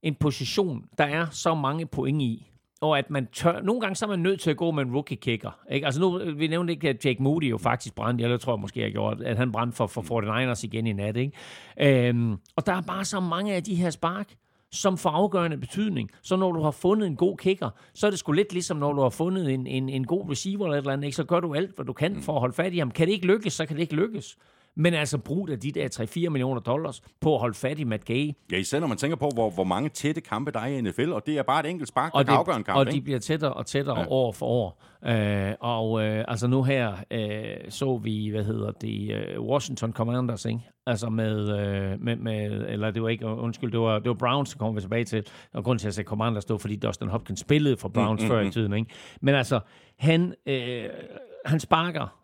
en 0.03 0.15
position, 0.15 0.85
der 0.99 1.05
er 1.05 1.27
så 1.31 1.55
mange 1.55 1.87
point 1.87 2.23
i 2.23 2.49
og 2.81 2.99
at 2.99 3.11
man 3.11 3.27
tør, 3.27 3.61
nogle 3.61 3.81
gange 3.81 3.97
så 3.97 4.05
er 4.05 4.09
man 4.09 4.19
nødt 4.19 4.41
til 4.41 4.51
at 4.51 4.57
gå 4.57 4.71
med 4.71 4.83
en 4.83 4.95
rookie 4.95 5.17
kicker. 5.17 5.59
Ikke? 5.71 5.87
Altså 5.87 6.01
nu, 6.01 6.35
vi 6.35 6.47
nævnte 6.47 6.73
ikke, 6.73 6.89
at 6.89 7.05
Jake 7.05 7.23
Moody 7.23 7.51
jo 7.51 7.59
faktisk 7.59 7.95
brændte, 7.95 8.25
eller 8.25 8.37
tror 8.37 8.53
jeg 8.53 8.61
måske, 8.61 8.81
jeg 8.81 8.93
gjorde, 8.93 9.27
at 9.27 9.37
han 9.37 9.53
brændte 9.53 9.77
for, 9.77 9.87
for 9.87 10.53
49ers 10.53 10.65
igen 10.65 10.87
i 10.87 10.93
nat. 10.93 11.17
Ikke? 11.17 12.09
Øhm, 12.09 12.37
og 12.57 12.67
der 12.67 12.73
er 12.73 12.81
bare 12.81 13.05
så 13.05 13.21
mange 13.21 13.55
af 13.55 13.65
de 13.65 13.75
her 13.75 13.91
spark, 13.91 14.35
som 14.73 14.99
får 14.99 15.11
afgørende 15.11 15.57
betydning. 15.57 16.11
Så 16.23 16.37
når 16.37 16.53
du 16.53 16.63
har 16.63 16.71
fundet 16.71 17.07
en 17.07 17.17
god 17.17 17.37
kicker, 17.37 17.71
så 17.95 18.07
er 18.07 18.11
det 18.11 18.19
sgu 18.19 18.33
lidt 18.33 18.53
ligesom, 18.53 18.77
når 18.77 18.93
du 18.93 19.03
har 19.03 19.11
fundet 19.11 19.55
en, 19.55 19.67
en, 19.67 19.89
en 19.89 20.07
god 20.07 20.31
receiver 20.31 20.65
eller 20.65 20.77
et 20.77 20.83
eller 20.83 20.93
andet, 20.93 21.05
ikke? 21.05 21.17
så 21.17 21.25
gør 21.25 21.41
du 21.41 21.55
alt, 21.55 21.77
hvad 21.77 21.85
du 21.85 21.93
kan 21.93 22.23
for 22.23 22.33
at 22.33 22.41
holde 22.41 22.55
fat 22.55 22.75
i 22.75 22.79
ham. 22.79 22.91
Kan 22.91 23.07
det 23.07 23.13
ikke 23.13 23.27
lykkes, 23.27 23.53
så 23.53 23.67
kan 23.67 23.77
det 23.77 23.83
ikke 23.83 23.95
lykkes 23.95 24.37
men 24.75 24.95
altså 24.95 25.19
brug 25.19 25.51
af 25.51 25.61
de 25.61 25.73
der 25.73 25.89
3-4 26.27 26.29
millioner 26.29 26.61
dollars 26.61 27.03
på 27.21 27.35
at 27.35 27.41
holde 27.41 27.55
fat 27.55 27.79
i 27.79 27.85
Matt 27.85 28.05
Gay. 28.05 28.33
Ja, 28.53 28.57
især 28.57 28.81
når 28.81 28.87
man 28.87 28.97
tænker 28.97 29.17
på, 29.17 29.31
hvor, 29.35 29.51
hvor 29.51 29.65
mange 29.65 29.89
tætte 29.89 30.21
kampe 30.21 30.51
der 30.51 30.61
er 30.61 30.67
i 30.67 30.81
NFL, 30.81 31.13
og 31.13 31.27
det 31.27 31.39
er 31.39 31.43
bare 31.43 31.61
et 31.61 31.71
enkelt 31.71 31.89
spark, 31.89 32.13
der 32.13 32.23
kan 32.23 32.35
afgøre 32.35 32.57
en 32.57 32.65
kamp. 32.65 32.79
Og 32.79 32.87
ikke? 32.87 32.97
de 32.97 33.01
bliver 33.01 33.19
tættere 33.19 33.53
og 33.53 33.67
tættere 33.67 34.01
ja. 34.01 34.07
år 34.09 34.33
for 34.33 34.47
år. 34.47 34.83
Uh, 35.07 35.53
og 35.61 35.91
uh, 35.91 36.03
altså 36.03 36.47
nu 36.47 36.63
her 36.63 36.93
uh, 36.93 37.71
så 37.71 37.97
vi, 37.97 38.29
hvad 38.29 38.45
hedder 38.45 38.71
det, 38.71 39.25
uh, 39.39 39.47
Washington 39.47 39.93
Commanders, 39.93 40.45
ikke? 40.45 40.61
Altså 40.87 41.09
med, 41.09 41.41
uh, 41.43 42.01
med, 42.01 42.17
med, 42.17 42.65
eller 42.69 42.91
det 42.91 43.03
var 43.03 43.09
ikke, 43.09 43.27
undskyld, 43.27 43.73
det 43.73 43.81
var, 43.81 43.99
det 43.99 44.09
var 44.09 44.15
Browns, 44.15 44.51
der 44.51 44.59
kommer 44.59 44.75
vi 44.75 44.81
tilbage 44.81 45.05
til. 45.05 45.27
Og 45.53 45.65
grund 45.65 45.79
til, 45.79 45.85
at 45.85 45.87
jeg 45.87 45.95
sagde 45.95 46.09
Commanders, 46.09 46.45
det 46.45 46.53
var, 46.55 46.59
fordi 46.59 46.77
Dustin 46.77 47.09
Hopkins 47.09 47.41
spillede 47.41 47.77
for 47.77 47.89
Browns 47.89 48.21
mm, 48.21 48.25
mm, 48.25 48.31
før 48.31 48.41
i 48.41 48.45
mm. 48.45 48.51
tiden, 48.51 48.73
ikke? 48.73 48.91
Men 49.21 49.35
altså, 49.35 49.61
han, 49.99 50.35
uh, 50.47 50.55
han 51.45 51.61
sparker 51.61 52.23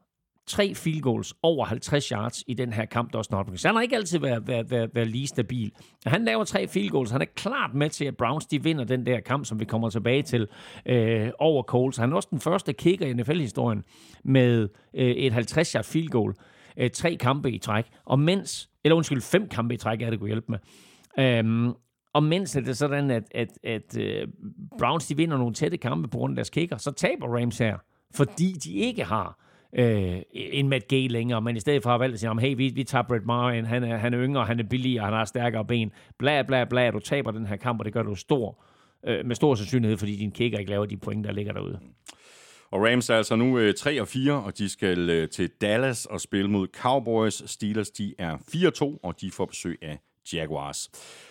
tre 0.49 0.75
field 0.75 1.01
goals 1.01 1.35
over 1.43 1.65
50 1.65 2.09
yards 2.09 2.45
i 2.47 2.55
den 2.55 2.73
her 2.73 2.85
kamp, 2.85 3.15
også 3.15 3.37
Hopkins. 3.37 3.63
Han 3.63 3.75
har 3.75 3.83
ikke 3.83 3.97
altid 3.97 4.19
været, 4.19 4.49
været, 4.49 4.71
været, 4.71 4.91
været 4.95 5.09
lige 5.09 5.27
stabil. 5.27 5.73
Han 6.07 6.25
laver 6.25 6.45
tre 6.45 6.69
field 6.69 6.91
goals. 6.91 7.11
Han 7.11 7.21
er 7.21 7.27
klart 7.37 7.75
med 7.75 7.91
til, 7.91 8.05
at 8.05 8.17
Browns 8.17 8.47
de 8.47 8.63
vinder 8.63 8.85
den 8.85 9.07
der 9.07 9.21
kamp, 9.21 9.47
som 9.47 9.61
vi 9.61 9.65
kommer 9.65 9.91
tilbage 9.91 10.23
til 10.23 10.49
øh, 10.87 11.31
over 11.39 11.63
Coles. 11.63 11.97
Han 11.97 12.13
er 12.13 12.17
også 12.17 12.29
den 12.31 12.41
første 12.41 12.73
kicker 12.73 13.07
i 13.07 13.13
NFL-historien 13.13 13.85
med 14.25 14.69
øh, 14.95 15.11
et 15.11 15.33
50 15.33 15.73
yard 15.73 15.85
field 15.85 16.09
goal. 16.09 16.35
Øh, 16.79 16.91
tre 16.91 17.17
kampe 17.17 17.51
i 17.51 17.59
træk. 17.59 17.85
Og 18.05 18.19
mens, 18.19 18.71
eller 18.85 18.97
undskyld, 18.97 19.21
fem 19.21 19.49
kampe 19.49 19.75
i 19.75 19.77
træk 19.77 20.03
er 20.03 20.11
det 20.11 20.19
kunne 20.19 20.29
hjælpe 20.29 20.53
med. 20.53 20.59
Øhm, 21.19 21.73
og 22.13 22.23
mens 22.23 22.51
det 22.51 22.69
er 22.69 22.73
sådan, 22.73 23.11
at, 23.11 23.25
at, 23.31 23.59
at 23.65 23.99
øh, 23.99 24.29
Browns 24.79 25.07
de 25.07 25.17
vinder 25.17 25.39
nogle 25.39 25.55
tætte 25.55 25.77
kampe 25.77 26.09
på 26.09 26.19
grund 26.19 26.33
af 26.33 26.37
deres 26.37 26.51
kicker, 26.51 26.77
så 26.77 26.91
taber 26.91 27.27
Rams 27.27 27.59
her, 27.59 27.79
fordi 28.15 28.53
de 28.53 28.73
ikke 28.73 29.05
har 29.05 29.39
øh, 29.73 30.23
en 30.33 30.69
Matt 30.69 30.89
Gay 30.89 31.09
længere, 31.09 31.41
men 31.41 31.57
i 31.57 31.61
stedet 31.61 31.83
for 31.83 31.91
har 31.91 31.99
valgt 31.99 32.15
at 32.15 32.21
sige, 32.21 32.41
hey, 32.41 32.57
vi, 32.57 32.69
vi 32.69 32.85
tager 32.85 33.03
Brett 33.03 33.27
Maher 33.27 33.65
han 33.65 33.85
er, 33.85 33.97
han 33.97 34.15
er 34.15 34.21
yngre, 34.21 34.45
han 34.45 34.61
er 34.61 34.65
billigere, 34.65 35.05
han 35.05 35.13
har 35.13 35.25
stærkere 35.25 35.65
ben, 35.65 35.93
bla 36.19 36.43
bla 36.43 36.65
bla, 36.65 36.91
du 36.91 36.99
taber 36.99 37.31
den 37.31 37.47
her 37.47 37.57
kamp, 37.57 37.79
og 37.79 37.85
det 37.85 37.93
gør 37.93 38.03
du 38.03 38.15
stor, 38.15 38.65
øh, 39.07 39.27
med 39.27 39.37
stor 39.37 39.55
sandsynlighed, 39.55 39.97
fordi 39.97 40.17
din 40.17 40.31
kicker 40.31 40.59
ikke 40.59 40.71
laver 40.71 40.87
de 40.87 40.97
point, 40.97 41.25
der 41.25 41.33
ligger 41.33 41.53
derude. 41.53 41.79
Og 42.71 42.85
Rams 42.85 43.11
er 43.11 43.17
altså 43.17 43.37
nu 43.37 43.59
øh, 43.59 43.75
3 43.75 44.01
og 44.01 44.09
4, 44.09 44.33
og 44.33 44.59
de 44.59 44.69
skal 44.69 45.11
øh, 45.11 45.29
til 45.29 45.51
Dallas 45.61 46.07
og 46.07 46.21
spille 46.21 46.51
mod 46.51 46.69
Cowboys. 46.77 47.51
Steelers, 47.51 47.91
de 47.91 48.15
er 48.19 48.37
4-2, 48.37 49.01
og 49.03 49.21
de 49.21 49.31
får 49.31 49.45
besøg 49.45 49.79
af 49.83 49.99
Jaguars. 50.33 50.91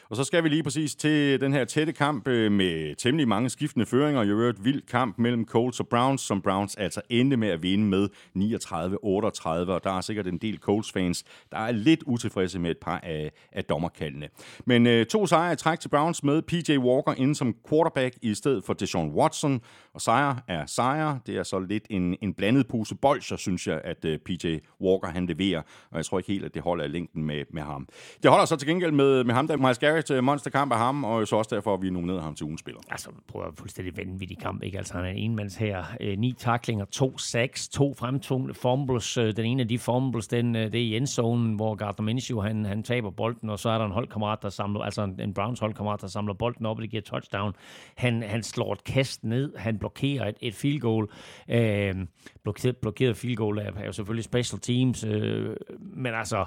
Og 0.09 0.15
så 0.15 0.23
skal 0.23 0.43
vi 0.43 0.49
lige 0.49 0.63
præcis 0.63 0.95
til 0.95 1.41
den 1.41 1.53
her 1.53 1.65
tætte 1.65 1.93
kamp 1.93 2.27
øh, 2.27 2.51
med 2.51 2.95
temmelig 2.95 3.27
mange 3.27 3.49
skiftende 3.49 3.85
føringer. 3.85 4.23
Jeg 4.23 4.35
har 4.35 4.43
et 4.43 4.65
vild 4.65 4.81
kamp 4.81 5.17
mellem 5.17 5.45
Colts 5.45 5.79
og 5.79 5.87
Browns, 5.87 6.21
som 6.21 6.41
Browns 6.41 6.75
altså 6.75 7.01
endte 7.09 7.37
med 7.37 7.49
at 7.49 7.63
vinde 7.63 7.85
med 7.85 8.09
39-38. 8.37 9.47
Og 9.71 9.83
der 9.83 9.97
er 9.97 10.01
sikkert 10.01 10.27
en 10.27 10.37
del 10.37 10.57
Colts-fans, 10.57 11.23
der 11.51 11.57
er 11.57 11.71
lidt 11.71 12.03
utilfredse 12.05 12.59
med 12.59 12.71
et 12.71 12.77
par 12.77 12.99
af, 13.03 13.31
af 13.51 13.63
dommerkaldene. 13.63 14.27
Men 14.65 14.87
øh, 14.87 15.05
to 15.05 15.27
sejre 15.27 15.53
i 15.53 15.55
træk 15.55 15.79
til 15.79 15.89
Browns 15.89 16.23
med 16.23 16.41
PJ 16.41 16.77
Walker 16.77 17.13
inde 17.17 17.35
som 17.35 17.55
quarterback 17.69 18.15
i 18.21 18.33
stedet 18.33 18.63
for 18.63 18.73
Deshaun 18.73 19.09
Watson. 19.09 19.61
Og 19.93 20.01
sejre 20.01 20.39
er 20.47 20.65
sejre. 20.65 21.19
Det 21.25 21.37
er 21.37 21.43
så 21.43 21.59
lidt 21.59 21.83
en, 21.89 22.15
en 22.21 22.33
blandet 22.33 22.67
pose 22.67 22.95
bolcher, 22.95 23.37
synes 23.37 23.67
jeg, 23.67 23.81
at 23.83 24.05
øh, 24.05 24.19
PJ 24.19 24.57
Walker 24.81 25.07
han 25.07 25.25
leverer. 25.25 25.61
Og 25.91 25.97
jeg 25.97 26.05
tror 26.05 26.19
ikke 26.19 26.31
helt, 26.31 26.45
at 26.45 26.53
det 26.53 26.61
holder 26.61 26.85
i 26.85 26.87
længden 26.87 27.23
med, 27.23 27.43
med 27.53 27.61
ham. 27.61 27.87
Det 28.23 28.31
holder 28.31 28.45
så 28.45 28.55
til 28.55 28.67
gengæld 28.67 28.91
med, 28.91 29.23
med 29.23 29.33
ham, 29.33 29.47
der 29.47 29.57
Miles 29.57 29.77
Garrett 29.77 29.96
Garrett, 29.97 30.11
øh, 30.11 30.23
monsterkamp 30.23 30.71
af 30.71 30.77
ham, 30.77 31.03
og 31.03 31.27
så 31.27 31.35
også 31.35 31.55
derfor, 31.55 31.73
at 31.73 31.81
vi 31.81 31.89
nominerede 31.89 32.21
ham 32.21 32.35
til 32.35 32.43
ugens 32.43 32.59
spiller. 32.59 32.81
Altså, 32.89 33.09
prøv 33.27 33.41
at 33.41 33.53
fuldstændig 33.59 33.97
vanvittig 33.97 34.37
kamp, 34.37 34.63
ikke? 34.63 34.77
Altså, 34.77 34.93
han 34.93 35.05
er 35.05 35.09
en 35.09 35.35
mands 35.35 35.55
her. 35.55 35.83
Øh, 36.01 36.17
ni 36.17 36.33
taklinger, 36.37 36.85
to 36.85 37.17
sacks, 37.17 37.69
to 37.69 37.93
fremtungne 37.93 38.53
fumbles. 38.53 39.17
Øh, 39.17 39.35
den 39.35 39.45
ene 39.45 39.61
af 39.61 39.67
de 39.67 39.79
fumbles, 39.79 40.27
den, 40.27 40.55
øh, 40.55 40.71
det 40.71 40.75
er 40.75 40.85
i 40.85 40.97
endzonen, 40.97 41.55
hvor 41.55 41.75
Gardner 41.75 42.05
Minshew, 42.05 42.41
han, 42.41 42.65
han 42.65 42.83
taber 42.83 43.09
bolden, 43.09 43.49
og 43.49 43.59
så 43.59 43.69
er 43.69 43.77
der 43.77 43.85
en 43.85 43.91
holdkammerat, 43.91 44.39
der 44.41 44.49
samler, 44.49 44.81
altså 44.81 45.03
en, 45.03 45.21
en 45.21 45.33
Browns 45.33 45.59
holdkammerat, 45.59 46.01
der 46.01 46.07
samler 46.07 46.33
bolden 46.33 46.65
op, 46.65 46.77
og 46.77 46.81
det 46.81 46.89
giver 46.89 47.03
touchdown. 47.03 47.53
Han, 47.95 48.23
han 48.23 48.43
slår 48.43 48.73
et 48.73 48.83
kast 48.83 49.23
ned, 49.23 49.57
han 49.57 49.79
blokerer 49.79 50.27
et, 50.27 50.35
et 50.41 50.55
field 50.55 50.79
goal. 50.79 51.07
Øh, 51.49 51.95
blokeret, 52.43 52.77
blokeret 52.77 53.17
field 53.17 53.35
goal 53.35 53.57
er, 53.57 53.71
er 53.77 53.85
jo 53.85 53.91
selvfølgelig 53.91 54.23
special 54.23 54.59
teams, 54.59 55.03
øh, 55.03 55.55
men 55.79 56.13
altså, 56.13 56.45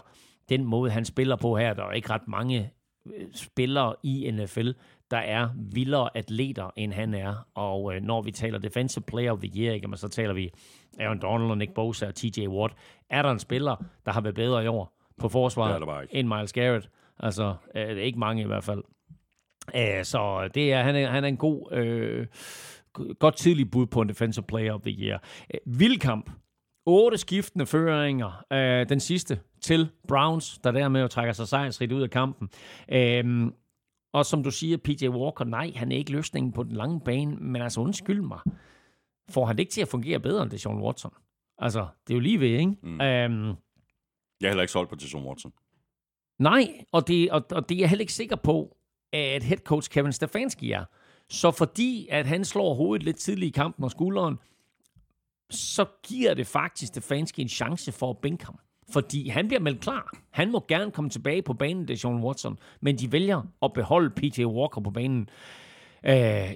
den 0.48 0.64
måde, 0.64 0.90
han 0.90 1.04
spiller 1.04 1.36
på 1.36 1.56
her, 1.56 1.74
der 1.74 1.84
er 1.84 1.92
ikke 1.92 2.10
ret 2.10 2.28
mange 2.28 2.70
spillere 3.34 3.94
i 4.02 4.30
NFL, 4.30 4.70
der 5.10 5.16
er 5.16 5.48
vildere 5.56 6.16
atleter, 6.16 6.70
end 6.76 6.92
han 6.92 7.14
er. 7.14 7.46
Og 7.54 7.94
øh, 7.94 8.02
når 8.02 8.22
vi 8.22 8.30
taler 8.30 8.58
Defensive 8.58 9.04
Player 9.06 9.32
of 9.32 9.38
the 9.38 9.62
Year, 9.62 9.74
ikke, 9.74 9.88
så 9.94 10.08
taler 10.08 10.34
vi 10.34 10.50
Aaron 10.98 11.18
Donald 11.18 11.50
og 11.50 11.58
Nick 11.58 11.74
Bosa 11.74 12.06
og 12.06 12.14
TJ 12.14 12.46
Watt. 12.46 12.74
Er 13.10 13.22
der 13.22 13.30
en 13.30 13.38
spiller, 13.38 13.76
der 14.04 14.12
har 14.12 14.20
været 14.20 14.34
bedre 14.34 14.64
i 14.64 14.66
år 14.66 14.92
på 15.18 15.28
forsvaret 15.28 16.08
end 16.10 16.28
Miles 16.28 16.52
Garrett? 16.52 16.90
Altså, 17.18 17.54
øh, 17.74 17.88
det 17.88 17.98
er 17.98 18.02
ikke 18.02 18.18
mange 18.18 18.42
i 18.42 18.46
hvert 18.46 18.64
fald. 18.64 18.82
Uh, 19.74 20.02
så 20.02 20.48
det 20.54 20.72
er, 20.72 20.82
han, 20.82 20.96
er, 20.96 21.10
han 21.10 21.24
er 21.24 21.28
en 21.28 21.36
god, 21.36 21.72
øh, 21.72 22.26
godt 23.18 23.36
tidlig 23.36 23.70
bud 23.70 23.86
på 23.86 24.00
en 24.00 24.08
Defensive 24.08 24.44
Player 24.48 24.72
of 24.72 24.80
the 24.80 24.90
Year. 24.90 25.22
Uh, 25.54 25.80
Vildkamp. 25.80 26.30
Otte 26.86 27.18
skiftende 27.18 27.66
føringer. 27.66 28.44
Uh, 28.50 28.88
den 28.88 29.00
sidste 29.00 29.40
til 29.62 29.88
Browns, 30.08 30.58
der 30.64 30.70
dermed 30.70 31.00
jo 31.00 31.08
trækker 31.08 31.32
sig 31.32 31.48
sejrsrigt 31.48 31.92
ud 31.92 32.02
af 32.02 32.10
kampen. 32.10 32.48
Uh, 32.94 33.52
og 34.12 34.26
som 34.26 34.42
du 34.42 34.50
siger, 34.50 34.76
PJ 34.76 35.08
Walker, 35.08 35.44
nej, 35.44 35.72
han 35.76 35.92
er 35.92 35.96
ikke 35.96 36.12
løsningen 36.12 36.52
på 36.52 36.62
den 36.62 36.72
lange 36.72 37.00
bane, 37.00 37.36
men 37.36 37.62
altså 37.62 37.80
undskyld 37.80 38.20
mig. 38.20 38.40
Får 39.30 39.46
han 39.46 39.56
det 39.56 39.60
ikke 39.60 39.72
til 39.72 39.80
at 39.80 39.88
fungere 39.88 40.20
bedre 40.20 40.42
end 40.42 40.50
det 40.50 40.60
Sean 40.60 40.80
Watson? 40.82 41.12
Altså, 41.58 41.86
det 42.06 42.12
er 42.12 42.16
jo 42.16 42.20
lige 42.20 42.40
ved, 42.40 42.48
ikke? 42.48 42.76
Mm. 42.82 42.88
Um, 42.92 42.98
Jeg 42.98 44.46
er 44.46 44.48
heller 44.48 44.62
ikke 44.62 44.72
solgt 44.72 44.90
på 44.90 44.96
Deshaun 44.96 45.24
Watson. 45.24 45.52
Nej, 46.38 46.84
og 46.92 47.08
det, 47.08 47.30
og, 47.30 47.44
og 47.52 47.68
det 47.68 47.74
er 47.74 47.78
jeg 47.78 47.88
heller 47.88 48.00
ikke 48.00 48.12
sikker 48.12 48.36
på, 48.36 48.76
at 49.12 49.42
head 49.42 49.58
coach 49.58 49.90
Kevin 49.90 50.12
Stefanski 50.12 50.72
er. 50.72 50.84
Så 51.28 51.50
fordi, 51.50 52.08
at 52.10 52.26
han 52.26 52.44
slår 52.44 52.74
hovedet 52.74 53.04
lidt 53.04 53.16
tidligt 53.16 53.48
i 53.48 53.52
kampen 53.52 53.84
og 53.84 53.90
skulderen, 53.90 54.38
så 55.50 55.86
giver 56.02 56.34
det 56.34 56.46
faktisk 56.46 56.88
Stefanski 56.88 57.42
en 57.42 57.48
chance 57.48 57.92
for 57.92 58.10
at 58.10 58.18
bænke 58.18 58.46
ham. 58.46 58.58
Fordi 58.92 59.28
han 59.28 59.48
bliver 59.48 59.60
meldt 59.60 59.80
klar. 59.80 60.12
Han 60.30 60.52
må 60.52 60.64
gerne 60.68 60.90
komme 60.90 61.10
tilbage 61.10 61.42
på 61.42 61.54
banen, 61.54 61.88
det 61.88 61.94
er 61.94 61.98
Sean 61.98 62.24
Watson. 62.24 62.58
Men 62.80 62.98
de 62.98 63.12
vælger 63.12 63.42
at 63.62 63.72
beholde 63.72 64.10
PJ 64.10 64.44
Walker 64.44 64.80
på 64.80 64.90
banen. 64.90 65.28
Uh, 66.02 66.10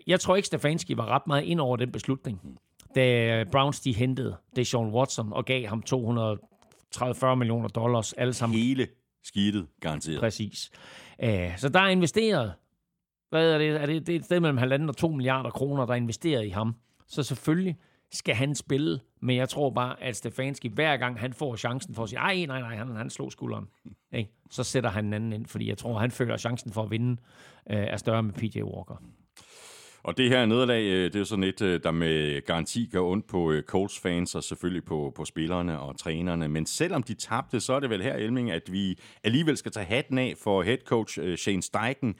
jeg 0.07 0.20
tror 0.20 0.37
ikke, 0.37 0.47
Stefanski 0.47 0.97
var 0.97 1.07
ret 1.07 1.26
meget 1.26 1.45
ind 1.45 1.61
over 1.61 1.76
den 1.76 1.93
beslutning. 1.93 2.59
Da 2.95 3.45
Browns 3.53 3.80
de 3.80 3.93
hentede 3.93 4.37
det 4.57 4.66
Sean 4.66 4.87
Watson 4.87 5.32
og 5.32 5.45
gav 5.45 5.66
ham 5.66 5.82
230-40 5.95 7.35
millioner 7.35 7.68
dollars 7.68 8.12
alle 8.12 8.32
sammen. 8.32 8.59
Hele 8.59 8.87
skidtet, 9.24 9.66
garanteret. 9.80 10.20
Præcis. 10.20 10.70
Uh, 11.22 11.28
så 11.57 11.68
der 11.68 11.80
er 11.80 11.89
investeret, 11.89 12.53
hvad 13.30 13.55
er 13.55 13.59
det, 13.59 13.68
er 13.68 13.87
det, 13.87 14.07
det 14.07 14.14
er 14.14 14.18
et 14.18 14.24
sted 14.24 14.41
mellem 14.41 14.59
halvanden 14.59 14.89
og 14.89 14.97
2 14.97 15.09
milliarder 15.09 15.51
kroner, 15.51 15.87
der 15.87 15.93
er 15.93 15.97
investeret 15.97 16.47
i 16.47 16.49
ham. 16.49 16.74
Så 17.07 17.22
selvfølgelig 17.22 17.76
skal 18.12 18.34
han 18.34 18.55
spille, 18.55 19.00
men 19.20 19.36
jeg 19.36 19.48
tror 19.48 19.70
bare, 19.70 20.02
at 20.02 20.16
Stefanski, 20.16 20.68
hver 20.68 20.96
gang 20.96 21.20
han 21.20 21.32
får 21.32 21.57
chancen 21.57 21.94
for 21.94 22.02
at 22.02 22.09
sige, 22.09 22.18
ej, 22.18 22.44
nej, 22.46 22.61
nej, 22.61 22.76
han, 22.76 22.96
han 22.96 23.11
slog 23.11 23.32
skulderen, 23.32 23.68
ikke? 24.12 24.30
så 24.50 24.64
sætter 24.64 24.90
han 24.90 25.05
en 25.05 25.12
anden 25.12 25.32
ind, 25.32 25.46
fordi 25.46 25.68
jeg 25.68 25.78
tror, 25.78 25.98
han 25.98 26.11
føler, 26.11 26.34
at 26.34 26.40
chancen 26.40 26.72
for 26.72 26.82
at 26.82 26.90
vinde 26.90 27.16
øh, 27.70 27.76
er 27.76 27.96
større 27.96 28.22
med 28.22 28.32
PJ 28.32 28.62
Walker. 28.62 29.02
Og 30.05 30.18
det 30.18 30.28
her 30.28 30.46
nederlag, 30.46 30.82
øh, 30.82 31.12
det 31.12 31.20
er 31.20 31.24
sådan 31.24 31.44
et, 31.44 31.62
øh, 31.62 31.80
der 31.82 31.90
med 31.90 32.46
garanti 32.46 32.88
gør 32.92 33.00
ondt 33.00 33.26
på 33.26 33.52
øh, 33.52 33.62
Colts-fans 33.62 34.34
og 34.34 34.42
selvfølgelig 34.42 34.84
på, 34.84 35.12
på 35.16 35.24
spillerne 35.24 35.80
og 35.80 35.98
trænerne. 35.98 36.48
Men 36.48 36.66
selvom 36.66 37.02
de 37.02 37.14
tabte, 37.14 37.61
så 37.61 37.72
er 37.72 37.80
det 37.80 37.90
vel 37.90 38.02
her, 38.02 38.14
Elming, 38.14 38.50
at 38.50 38.72
vi 38.72 38.98
alligevel 39.24 39.57
skal 39.57 39.72
tage 39.72 39.86
hatten 39.86 40.18
af 40.18 40.34
for 40.42 40.62
head 40.62 40.78
coach 40.86 41.18
Shane 41.36 41.62
Steichen 41.62 42.14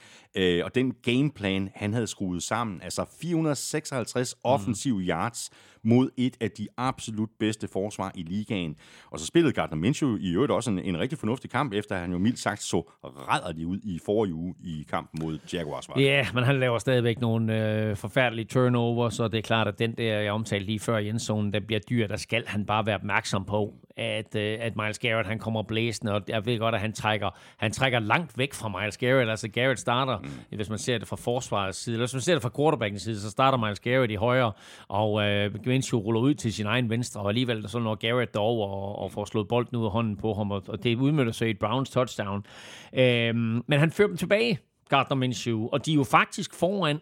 og 0.65 0.75
den 0.75 0.95
gameplan, 1.03 1.71
han 1.75 1.93
havde 1.93 2.07
skruet 2.07 2.43
sammen. 2.43 2.83
Altså 2.83 3.05
456 3.21 4.35
offensive 4.45 4.99
mm. 4.99 5.09
yards 5.09 5.51
mod 5.85 6.11
et 6.17 6.37
af 6.41 6.51
de 6.51 6.69
absolut 6.77 7.29
bedste 7.39 7.69
forsvar 7.69 8.13
i 8.15 8.23
ligaen. 8.23 8.77
Og 9.11 9.21
så 9.21 9.27
spillede 9.27 9.53
Gardner 9.53 9.77
Minshew 9.77 10.17
i 10.17 10.33
øvrigt 10.33 10.53
også 10.53 10.71
en, 10.71 10.79
en 10.79 10.99
rigtig 10.99 11.19
fornuftig 11.19 11.51
kamp, 11.51 11.73
efter 11.73 11.97
han 11.97 12.13
jo 12.13 12.19
mildt 12.19 12.39
sagt 12.39 12.63
så 12.63 12.81
rædderlig 13.05 13.67
ud 13.67 13.79
i 13.83 13.99
forrige 14.07 14.35
uge 14.35 14.55
i 14.65 14.87
kampen 14.91 15.21
mod 15.25 15.39
Jaguars. 15.53 15.89
Ja, 15.97 16.01
yeah, 16.01 16.27
men 16.35 16.45
han 16.45 16.61
laver 16.61 16.79
stadigvæk 16.79 17.21
nogle 17.21 17.79
øh, 17.91 17.97
forfærdelige 17.97 18.47
turnover, 18.47 19.09
så 19.09 19.29
det 19.29 19.39
er 19.39 19.43
klart, 19.43 19.69
at 19.69 19.79
den 19.79 19.93
der, 19.93 20.21
jeg 20.21 20.33
omtalte 20.33 20.67
lige 20.67 20.81
før 20.81 20.99
i 20.99 21.09
endzonen, 21.09 21.53
der 21.53 21.61
bliver 21.61 21.81
dyr, 21.81 22.07
der 22.07 22.17
skal 22.17 22.45
han 22.47 22.67
bare 22.67 22.87
være 22.87 22.97
opmærksom 22.97 23.45
på, 23.45 23.75
at, 23.97 24.37
øh, 24.37 24.59
at 24.61 24.77
Miles 24.77 24.99
Garrett 24.99 25.29
han 25.29 25.39
kommer 25.39 25.63
blæsende, 25.63 26.13
og 26.13 26.23
jeg 26.29 26.47
ved 26.47 26.59
godt, 26.59 26.75
at 26.75 26.81
han 26.81 26.93
trækker, 26.93 27.31
han 27.57 27.73
trækker 27.73 27.99
langt 27.99 28.39
væk 28.39 28.55
fra 28.55 28.81
Miles 28.81 28.97
Garrett. 28.97 29.31
Altså 29.31 29.49
Garrett 29.49 29.81
starter, 29.81 30.19
mm. 30.25 30.57
hvis 30.57 30.69
man 30.69 30.79
ser 30.79 30.99
det 30.99 31.09
fra 31.09 31.17
forsvarets 31.17 31.79
side, 31.79 31.95
eller 31.95 32.07
hvis 32.07 32.15
man 32.15 32.21
ser 32.21 32.35
det 32.35 32.43
fra 32.43 32.51
quarterbackens 32.57 33.03
side, 33.03 33.21
så 33.21 33.31
starter 33.31 33.59
Miles 33.59 33.81
Garrett 33.81 34.13
i 34.13 34.15
højre, 34.15 34.53
og 34.89 35.23
øh, 35.23 35.67
Minshew 35.67 36.01
ruller 36.01 36.21
ud 36.21 36.35
til 36.35 36.53
sin 36.53 36.67
egen 36.67 36.91
venstre, 36.91 37.21
og 37.21 37.29
alligevel 37.29 37.69
så 37.69 37.79
når 37.79 37.95
Garrett 37.95 38.35
derover 38.35 38.69
og, 38.69 38.99
og 38.99 39.13
får 39.13 39.25
slået 39.25 39.49
bolden 39.49 39.77
ud 39.77 39.85
af 39.85 39.91
hånden 39.91 40.17
på 40.17 40.35
ham, 40.35 40.51
og, 40.51 40.63
og 40.69 40.85
det 40.85 40.97
udmønter 40.97 41.33
sig 41.33 41.49
i 41.49 41.51
et 41.51 41.59
Browns 41.59 41.91
touchdown. 41.91 42.47
Øhm, 42.95 43.63
men 43.67 43.79
han 43.79 43.91
fører 43.91 44.09
dem 44.09 44.17
tilbage, 44.17 44.59
Gardner 44.89 45.17
Minshew, 45.17 45.69
og 45.73 45.87
de 45.87 45.93
er 45.93 45.95
jo 45.95 46.05
faktisk 46.05 46.55
foran 46.55 47.01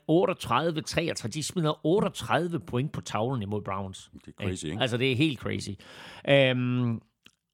38-33. 1.25 1.29
De 1.29 1.43
smider 1.43 1.87
38 1.87 2.61
point 2.61 2.93
på 2.93 3.01
tavlen 3.01 3.43
imod 3.43 3.63
Browns. 3.63 4.11
Det 4.25 4.35
er 4.39 4.45
crazy, 4.45 4.65
ikke? 4.65 4.81
Altså, 4.81 4.97
det 4.97 5.13
er 5.13 5.17
helt 5.17 5.39
crazy. 5.39 5.71
Øhm, 6.29 7.01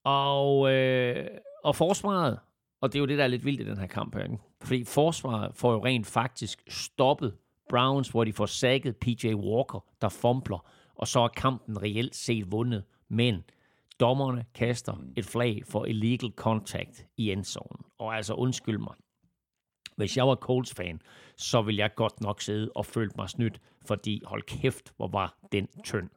og, 0.05 0.73
øh, 0.73 1.27
og 1.65 1.77
forsvaret, 1.77 2.39
og 2.81 2.93
det 2.93 2.99
er 2.99 3.01
jo 3.01 3.07
det, 3.07 3.19
der 3.19 3.25
er 3.25 3.29
lidt 3.29 3.45
vildt 3.45 3.61
i 3.61 3.65
den 3.65 3.79
her 3.79 3.87
kamp 3.87 4.17
ikke? 4.17 4.39
fordi 4.63 4.85
forsvaret 4.85 5.55
får 5.55 5.73
jo 5.73 5.85
rent 5.85 6.07
faktisk 6.07 6.63
stoppet 6.69 7.35
Browns, 7.69 8.09
hvor 8.09 8.25
de 8.25 8.33
får 8.33 8.47
sækket 8.47 8.97
PJ 8.97 9.35
Walker, 9.35 9.85
der 10.01 10.09
fumbler, 10.09 10.67
og 10.95 11.09
så 11.09 11.21
er 11.21 11.29
kampen 11.29 11.83
reelt 11.83 12.17
set 12.17 12.53
vundet. 12.53 12.85
Men 13.09 13.45
dommerne 14.01 14.45
kaster 14.55 15.03
et 15.17 15.25
flag 15.25 15.63
for 15.67 15.85
illegal 15.85 16.31
contact 16.37 17.07
i 17.17 17.33
endzonen. 17.33 17.85
Og 17.99 18.17
altså 18.17 18.35
undskyld 18.35 18.79
mig, 18.79 18.95
hvis 19.97 20.17
jeg 20.17 20.29
var 20.29 20.35
Colts-fan, 20.35 21.03
så 21.37 21.63
ville 21.63 21.79
jeg 21.79 21.95
godt 21.95 22.21
nok 22.21 22.41
sidde 22.41 22.71
og 22.75 22.87
føle 22.87 23.11
mig 23.17 23.31
snydt, 23.31 23.61
fordi 23.87 24.23
hold 24.27 24.43
kæft, 24.43 24.93
hvor 24.97 25.09
var 25.09 25.39
den 25.53 25.69
tynd. 25.85 26.09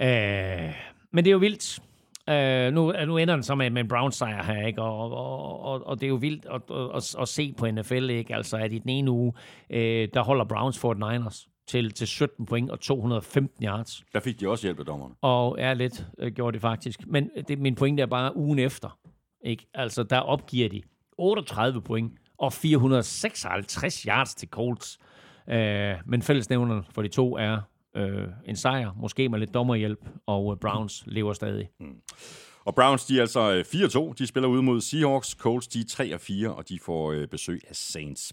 Øh, 0.00 0.74
men 1.10 1.24
det 1.24 1.30
er 1.30 1.32
jo 1.32 1.38
vildt. 1.38 1.82
Uh, 2.30 2.74
nu, 2.74 2.92
nu 3.06 3.16
ender 3.16 3.34
den 3.34 3.42
så 3.42 3.54
med, 3.54 3.70
med 3.70 3.82
en 3.82 3.88
Browns-sejr 3.88 4.42
her, 4.42 4.66
ikke? 4.66 4.82
Og, 4.82 5.12
og, 5.12 5.60
og, 5.60 5.86
og 5.86 6.00
det 6.00 6.06
er 6.06 6.08
jo 6.08 6.14
vildt 6.14 6.46
at, 6.46 6.62
at, 6.96 7.20
at, 7.20 7.28
se 7.28 7.52
på 7.52 7.70
NFL, 7.70 8.10
ikke? 8.10 8.34
Altså, 8.34 8.56
at 8.56 8.72
i 8.72 8.78
den 8.78 8.88
ene 8.88 9.10
uge, 9.10 9.32
uh, 9.70 9.76
der 10.14 10.22
holder 10.22 10.44
Browns 10.44 10.78
Fort 10.78 10.96
Niners 10.96 11.48
til, 11.66 11.92
til 11.92 12.06
17 12.06 12.46
point 12.46 12.70
og 12.70 12.80
215 12.80 13.64
yards. 13.64 14.04
Der 14.12 14.20
fik 14.20 14.40
de 14.40 14.48
også 14.48 14.66
hjælp 14.66 14.78
af 14.78 14.86
dommerne. 14.86 15.14
Og 15.20 15.56
er 15.58 15.74
lidt 15.74 16.06
uh, 16.22 16.28
gjorde 16.28 16.54
det 16.54 16.60
faktisk. 16.60 17.06
Men 17.06 17.30
det, 17.48 17.58
min 17.58 17.74
pointe 17.74 18.02
er 18.02 18.06
bare 18.06 18.36
ugen 18.36 18.58
efter. 18.58 18.98
Ikke? 19.44 19.66
Altså, 19.74 20.02
der 20.02 20.18
opgiver 20.18 20.68
de 20.68 20.82
38 21.18 21.82
point 21.82 22.12
og 22.38 22.52
456 22.52 24.02
yards 24.02 24.34
til 24.34 24.48
Colts. 24.48 24.98
Uh, 25.46 25.54
men 26.06 26.22
fællesnævnerne 26.22 26.82
for 26.90 27.02
de 27.02 27.08
to 27.08 27.36
er 27.36 27.60
uh, 27.98 28.04
en 28.46 28.56
sejr, 28.56 28.90
måske 29.00 29.28
med 29.28 29.38
lidt 29.38 29.54
dommerhjælp, 29.54 30.08
og 30.26 30.46
uh, 30.46 30.56
Browns 30.56 31.04
lever 31.06 31.32
stadig. 31.32 31.68
Mm. 31.80 31.94
Og 32.64 32.74
Browns, 32.74 33.04
de 33.04 33.16
er 33.16 33.20
altså 33.20 33.62
4-2. 34.10 34.14
De 34.18 34.26
spiller 34.26 34.48
ud 34.48 34.62
mod 34.62 34.80
Seahawks. 34.80 35.28
Colts, 35.28 35.68
de 35.68 35.80
er 35.80 36.46
3-4, 36.46 36.48
og 36.48 36.68
de 36.68 36.78
får 36.78 37.12
uh, 37.12 37.24
besøg 37.30 37.60
af 37.68 37.76
Saints. 37.76 38.32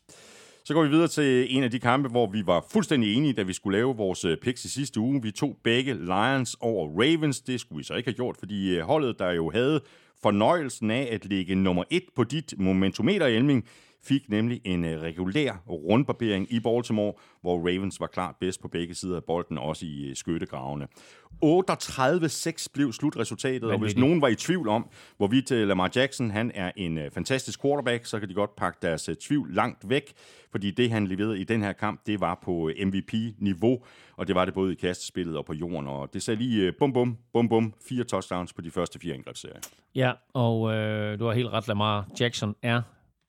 Så 0.65 0.73
går 0.73 0.83
vi 0.83 0.89
videre 0.89 1.07
til 1.07 1.57
en 1.57 1.63
af 1.63 1.71
de 1.71 1.79
kampe, 1.79 2.09
hvor 2.09 2.31
vi 2.31 2.45
var 2.45 2.65
fuldstændig 2.71 3.15
enige, 3.15 3.33
da 3.33 3.43
vi 3.43 3.53
skulle 3.53 3.77
lave 3.77 3.97
vores 3.97 4.25
picks 4.41 4.65
i 4.65 4.69
sidste 4.69 4.99
uge. 4.99 5.21
Vi 5.21 5.31
tog 5.31 5.57
begge 5.63 5.93
Lions 5.93 6.57
over 6.59 6.89
Ravens. 6.89 7.41
Det 7.41 7.59
skulle 7.59 7.77
vi 7.77 7.83
så 7.83 7.93
ikke 7.93 8.07
have 8.07 8.15
gjort, 8.15 8.37
fordi 8.37 8.79
holdet, 8.79 9.19
der 9.19 9.31
jo 9.31 9.49
havde 9.49 9.81
fornøjelsen 10.23 10.91
af 10.91 11.09
at 11.11 11.25
ligge 11.25 11.55
nummer 11.55 11.83
et 11.89 12.03
på 12.15 12.23
dit 12.23 12.53
momentometer, 12.57 13.25
Elming, 13.25 13.67
fik 14.03 14.29
nemlig 14.29 14.61
en 14.63 14.85
øh, 14.85 15.01
regulær 15.01 15.53
rundbarbering 15.69 16.53
i 16.53 16.59
Baltimore, 16.59 17.13
hvor 17.41 17.57
Ravens 17.57 17.99
var 17.99 18.07
klart 18.07 18.35
bedst 18.39 18.61
på 18.61 18.67
begge 18.67 18.95
sider 18.95 19.15
af 19.15 19.23
bolden, 19.23 19.57
også 19.57 19.85
i 19.85 20.09
øh, 20.09 20.15
skyttegravene. 20.15 20.87
38-6 21.45 22.67
blev 22.73 22.93
slutresultatet, 22.93 23.71
og 23.71 23.79
hvis 23.79 23.95
nogen 23.95 24.21
var 24.21 24.27
i 24.27 24.35
tvivl 24.35 24.69
om, 24.69 24.89
hvorvidt 25.17 25.51
øh, 25.51 25.67
Lamar 25.67 25.91
Jackson 25.95 26.31
han 26.31 26.51
er 26.55 26.71
en 26.75 26.99
fantastisk 27.13 27.61
quarterback, 27.61 28.05
så 28.05 28.19
kan 28.19 28.29
de 28.29 28.33
godt 28.33 28.55
pakke 28.55 28.79
deres 28.81 29.09
tvivl 29.21 29.53
langt 29.53 29.89
væk, 29.89 30.13
fordi 30.51 30.71
det, 30.71 30.91
han 30.91 31.07
leverede 31.07 31.39
i 31.39 31.43
den 31.43 31.61
her 31.61 31.73
kamp, 31.73 32.01
det 32.05 32.21
var 32.21 32.39
på 32.43 32.71
MVP-niveau, 32.85 33.83
og 34.17 34.27
det 34.27 34.35
var 34.35 34.45
det 34.45 34.53
både 34.53 34.71
i 34.71 34.75
kastespillet 34.75 35.37
og 35.37 35.45
på 35.45 35.53
jorden, 35.53 35.87
og 35.87 36.13
det 36.13 36.23
sagde 36.23 36.39
lige 36.39 36.71
bum 36.71 36.93
bum, 36.93 37.17
bum 37.33 37.49
bum, 37.49 37.73
fire 37.89 38.03
touchdowns 38.03 38.53
på 38.53 38.61
de 38.61 38.71
første 38.71 38.99
fire 38.99 39.13
angrebsserier. 39.13 39.59
Ja, 39.95 40.11
og 40.33 40.73
øh, 40.73 41.19
du 41.19 41.25
har 41.25 41.33
helt 41.33 41.49
ret, 41.49 41.67
Lamar 41.67 42.07
Jackson 42.19 42.55
er 42.61 42.81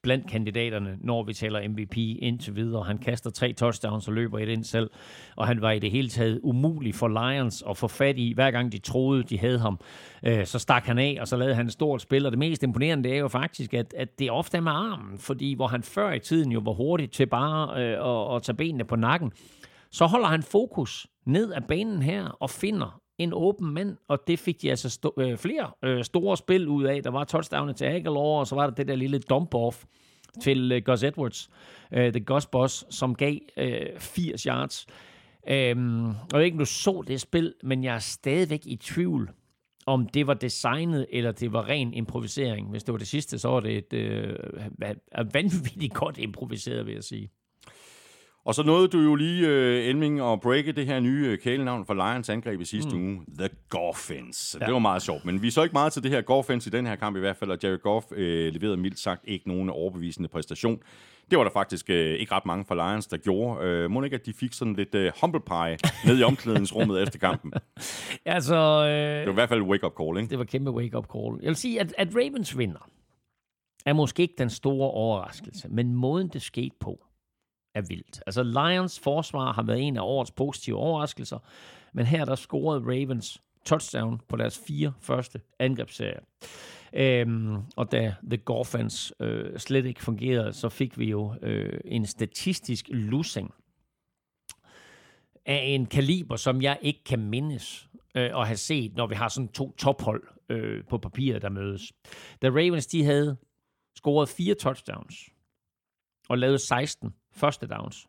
blandt 0.03 0.31
kandidaterne, 0.31 0.99
når 1.01 1.23
vi 1.23 1.33
taler 1.33 1.69
MVP 1.69 1.97
indtil 1.97 2.57
videre. 2.57 2.85
Han 2.85 2.99
kaster 2.99 3.31
tre 3.31 3.53
touchdowns 3.53 4.09
og 4.09 4.15
løber 4.15 4.39
et 4.39 4.49
ind 4.49 4.65
selv, 4.65 4.91
og 5.37 5.47
han 5.47 5.61
var 5.61 5.71
i 5.71 5.79
det 5.79 5.91
hele 5.91 6.09
taget 6.09 6.41
umulig 6.43 6.95
for 6.95 7.09
Lions 7.09 7.65
at 7.71 7.77
få 7.77 7.89
fat 7.89 8.19
i. 8.19 8.33
Hver 8.35 8.51
gang 8.51 8.73
de 8.73 8.79
troede, 8.79 9.23
de 9.23 9.39
havde 9.39 9.59
ham, 9.59 9.81
øh, 10.27 10.47
så 10.47 10.59
stak 10.59 10.85
han 10.85 10.99
af, 10.99 11.19
og 11.21 11.29
så 11.29 11.37
lavede 11.37 11.55
han 11.55 11.67
et 11.67 11.73
stort 11.73 12.03
spil. 12.03 12.27
Og 12.27 12.33
det 12.33 12.39
mest 12.39 12.63
imponerende 12.63 13.09
det 13.09 13.15
er 13.15 13.21
jo 13.21 13.29
faktisk, 13.29 13.75
at, 13.75 13.95
at 13.97 14.19
det 14.19 14.31
ofte 14.31 14.57
er 14.57 14.61
med 14.61 14.73
armen, 14.73 15.19
fordi 15.19 15.55
hvor 15.55 15.67
han 15.67 15.83
før 15.83 16.13
i 16.13 16.19
tiden 16.19 16.53
jo 16.53 16.61
var 16.65 16.73
hurtig 16.73 17.11
til 17.11 17.27
bare 17.27 17.83
øh, 17.83 18.33
at, 18.33 18.37
at 18.37 18.43
tage 18.43 18.57
benene 18.57 18.85
på 18.85 18.97
nakken, 18.97 19.33
så 19.91 20.07
holder 20.07 20.29
han 20.29 20.43
fokus 20.43 21.07
ned 21.27 21.53
ad 21.53 21.63
banen 21.69 22.03
her 22.03 22.25
og 22.25 22.51
finder 22.51 23.02
en 23.19 23.33
åben 23.33 23.75
mand, 23.75 23.97
og 24.09 24.19
det 24.27 24.39
fik 24.39 24.63
de 24.63 24.71
altså 24.71 25.01
st- 25.05 25.23
øh, 25.23 25.39
flere 25.39 25.71
øh, 25.85 26.05
store 26.05 26.37
spil 26.37 26.69
ud 26.69 26.85
af. 26.85 27.03
Der 27.03 27.11
var 27.11 27.25
touchdownet 27.25 27.77
til 27.77 27.85
Aguilar, 27.85 28.39
og 28.39 28.47
så 28.47 28.55
var 28.55 28.67
der 28.67 28.75
det 28.75 28.89
der 28.89 28.95
lille 28.95 29.21
dump-off 29.33 29.85
til 30.43 30.73
øh, 30.73 30.83
Gus 30.85 31.03
Edwards, 31.03 31.51
øh, 31.93 32.13
The 32.13 32.25
Gus 32.25 32.47
Boss, 32.47 32.87
som 32.91 33.15
gav 33.15 33.37
øh, 33.57 33.99
80 33.99 34.43
yards. 34.43 34.87
Øhm, 35.49 36.07
og 36.07 36.15
jeg 36.33 36.39
ved 36.39 36.45
ikke, 36.45 36.55
om 36.55 36.59
du 36.59 36.65
så 36.65 37.05
det 37.07 37.21
spil, 37.21 37.55
men 37.63 37.85
jeg 37.85 37.95
er 37.95 37.99
stadigvæk 37.99 38.61
i 38.67 38.77
tvivl, 38.77 39.31
om 39.87 40.07
det 40.07 40.27
var 40.27 40.35
designet, 40.35 41.07
eller 41.11 41.33
det 41.33 41.53
var 41.53 41.69
ren 41.69 41.95
improvisering. 41.95 42.71
Hvis 42.71 42.85
det 42.85 42.93
var 42.93 42.99
det 42.99 43.09
sidste, 43.09 43.39
så 43.39 43.49
var 43.49 43.61
det 43.61 43.77
et 43.77 43.93
øh, 43.93 44.37
vanvittigt 45.35 45.95
godt 45.95 46.19
improviseret, 46.19 46.87
vil 46.87 46.95
jeg 46.95 47.05
sige. 47.05 47.31
Og 48.45 48.55
så 48.55 48.63
nåede 48.63 48.89
du 48.89 49.01
jo 49.01 49.15
lige, 49.15 49.47
uh, 49.47 49.89
Elming, 49.89 50.21
at 50.21 50.41
breake 50.41 50.73
det 50.73 50.87
her 50.87 51.01
nye 51.01 51.33
uh, 51.33 51.39
kælenavn 51.39 51.87
for 51.87 51.95
Lions 51.95 52.29
angreb 52.29 52.61
i 52.61 52.65
sidste 52.65 52.97
mm. 52.97 53.03
uge. 53.03 53.21
The 53.39 53.49
Goffins. 53.69 54.57
Ja. 54.61 54.67
Det 54.67 54.73
var 54.73 54.79
meget 54.81 55.03
sjovt, 55.03 55.25
men 55.25 55.43
vi 55.43 55.51
så 55.51 55.63
ikke 55.63 55.73
meget 55.73 55.93
til 55.93 56.03
det 56.03 56.11
her 56.11 56.21
Goffins 56.21 56.67
i 56.67 56.71
den 56.71 56.87
her 56.87 56.97
kamp 56.97 57.17
i 57.17 57.21
hvert 57.21 57.37
fald, 57.37 57.51
og 57.51 57.59
Jerry 57.65 57.81
Goff 57.83 58.07
uh, 58.11 58.19
leverede 58.19 58.77
mildt 58.77 58.99
sagt 58.99 59.21
ikke 59.25 59.49
nogen 59.49 59.71
overbevisende 59.71 60.29
præstation. 60.29 60.79
Det 61.31 61.39
var 61.39 61.45
der 61.45 61.51
faktisk 61.51 61.87
uh, 61.89 61.95
ikke 61.95 62.33
ret 62.35 62.47
mange 62.47 62.65
fra 62.65 62.75
Lions, 62.75 63.07
der 63.07 63.17
gjorde. 63.17 63.85
Uh, 63.85 63.91
må 63.91 64.03
ikke, 64.03 64.15
at 64.15 64.27
de 64.27 64.33
fik 64.33 64.53
sådan 64.53 64.75
lidt 64.75 64.95
uh, 64.95 65.21
humble 65.21 65.41
pie 65.41 65.79
ned 66.07 66.21
i 66.21 66.23
omklædningsrummet 66.23 67.03
efter 67.03 67.19
kampen. 67.19 67.53
Altså, 68.25 68.55
øh, 68.55 69.19
Det 69.19 69.27
var 69.27 69.33
i 69.33 69.35
hvert 69.35 69.49
fald 69.49 69.63
wake-up 69.63 69.93
call, 70.01 70.17
ikke? 70.19 70.31
det 70.31 70.39
var 70.39 70.45
kæmpe 70.45 70.71
wake-up 70.71 71.07
call. 71.13 71.39
Jeg 71.43 71.49
vil 71.49 71.57
sige, 71.57 71.81
at, 71.81 71.95
at 71.99 72.09
Ravens 72.15 72.59
vinder 72.59 72.89
er 73.87 73.93
måske 73.93 74.23
ikke 74.23 74.35
den 74.39 74.51
store 74.51 74.91
overraskelse, 74.91 75.69
men 75.69 75.95
måden 75.95 76.29
det 76.29 76.43
skete 76.43 76.77
på 76.81 77.07
er 77.75 77.83
vildt. 77.89 78.23
Altså 78.27 78.43
Lions 78.43 79.01
forsvar 79.01 79.53
har 79.53 79.63
været 79.63 79.83
en 79.83 79.97
af 79.97 80.03
årets 80.03 80.31
positive 80.31 80.77
overraskelser, 80.77 81.39
men 81.93 82.07
her 82.07 82.25
der 82.25 82.35
scorede 82.35 82.85
Ravens 82.85 83.43
touchdown 83.65 84.21
på 84.29 84.37
deres 84.37 84.61
fire 84.67 84.93
første 85.01 85.41
angrebsserier. 85.59 86.21
Øhm, 86.93 87.57
og 87.77 87.93
da 87.93 88.15
The 88.31 88.37
Goffens 88.37 89.13
øh, 89.21 89.59
slet 89.59 89.87
ikke 89.87 90.03
fungerede, 90.03 90.53
så 90.53 90.69
fik 90.69 90.99
vi 90.99 91.11
jo 91.11 91.35
øh, 91.43 91.81
en 91.85 92.07
statistisk 92.07 92.87
losing 92.89 93.55
af 95.47 95.63
en 95.65 95.87
kaliber, 95.87 96.37
som 96.37 96.63
jeg 96.63 96.79
ikke 96.83 97.05
kan 97.05 97.19
mindes 97.19 97.89
øh, 98.15 98.41
at 98.41 98.47
have 98.47 98.57
set, 98.57 98.97
når 98.97 99.07
vi 99.07 99.15
har 99.15 99.29
sådan 99.29 99.49
to 99.49 99.73
tophold 99.73 100.23
øh, 100.49 100.85
på 100.85 100.99
papiret, 100.99 101.43
der 101.43 101.49
mødes. 101.49 101.93
Da 102.43 102.49
Ravens 102.49 102.87
de 102.87 103.05
havde 103.05 103.37
scoret 103.97 104.29
fire 104.29 104.55
touchdowns 104.55 105.31
og 106.29 106.39
lavet 106.39 106.61
16 106.61 107.15
første 107.33 107.67
downs, 107.67 108.09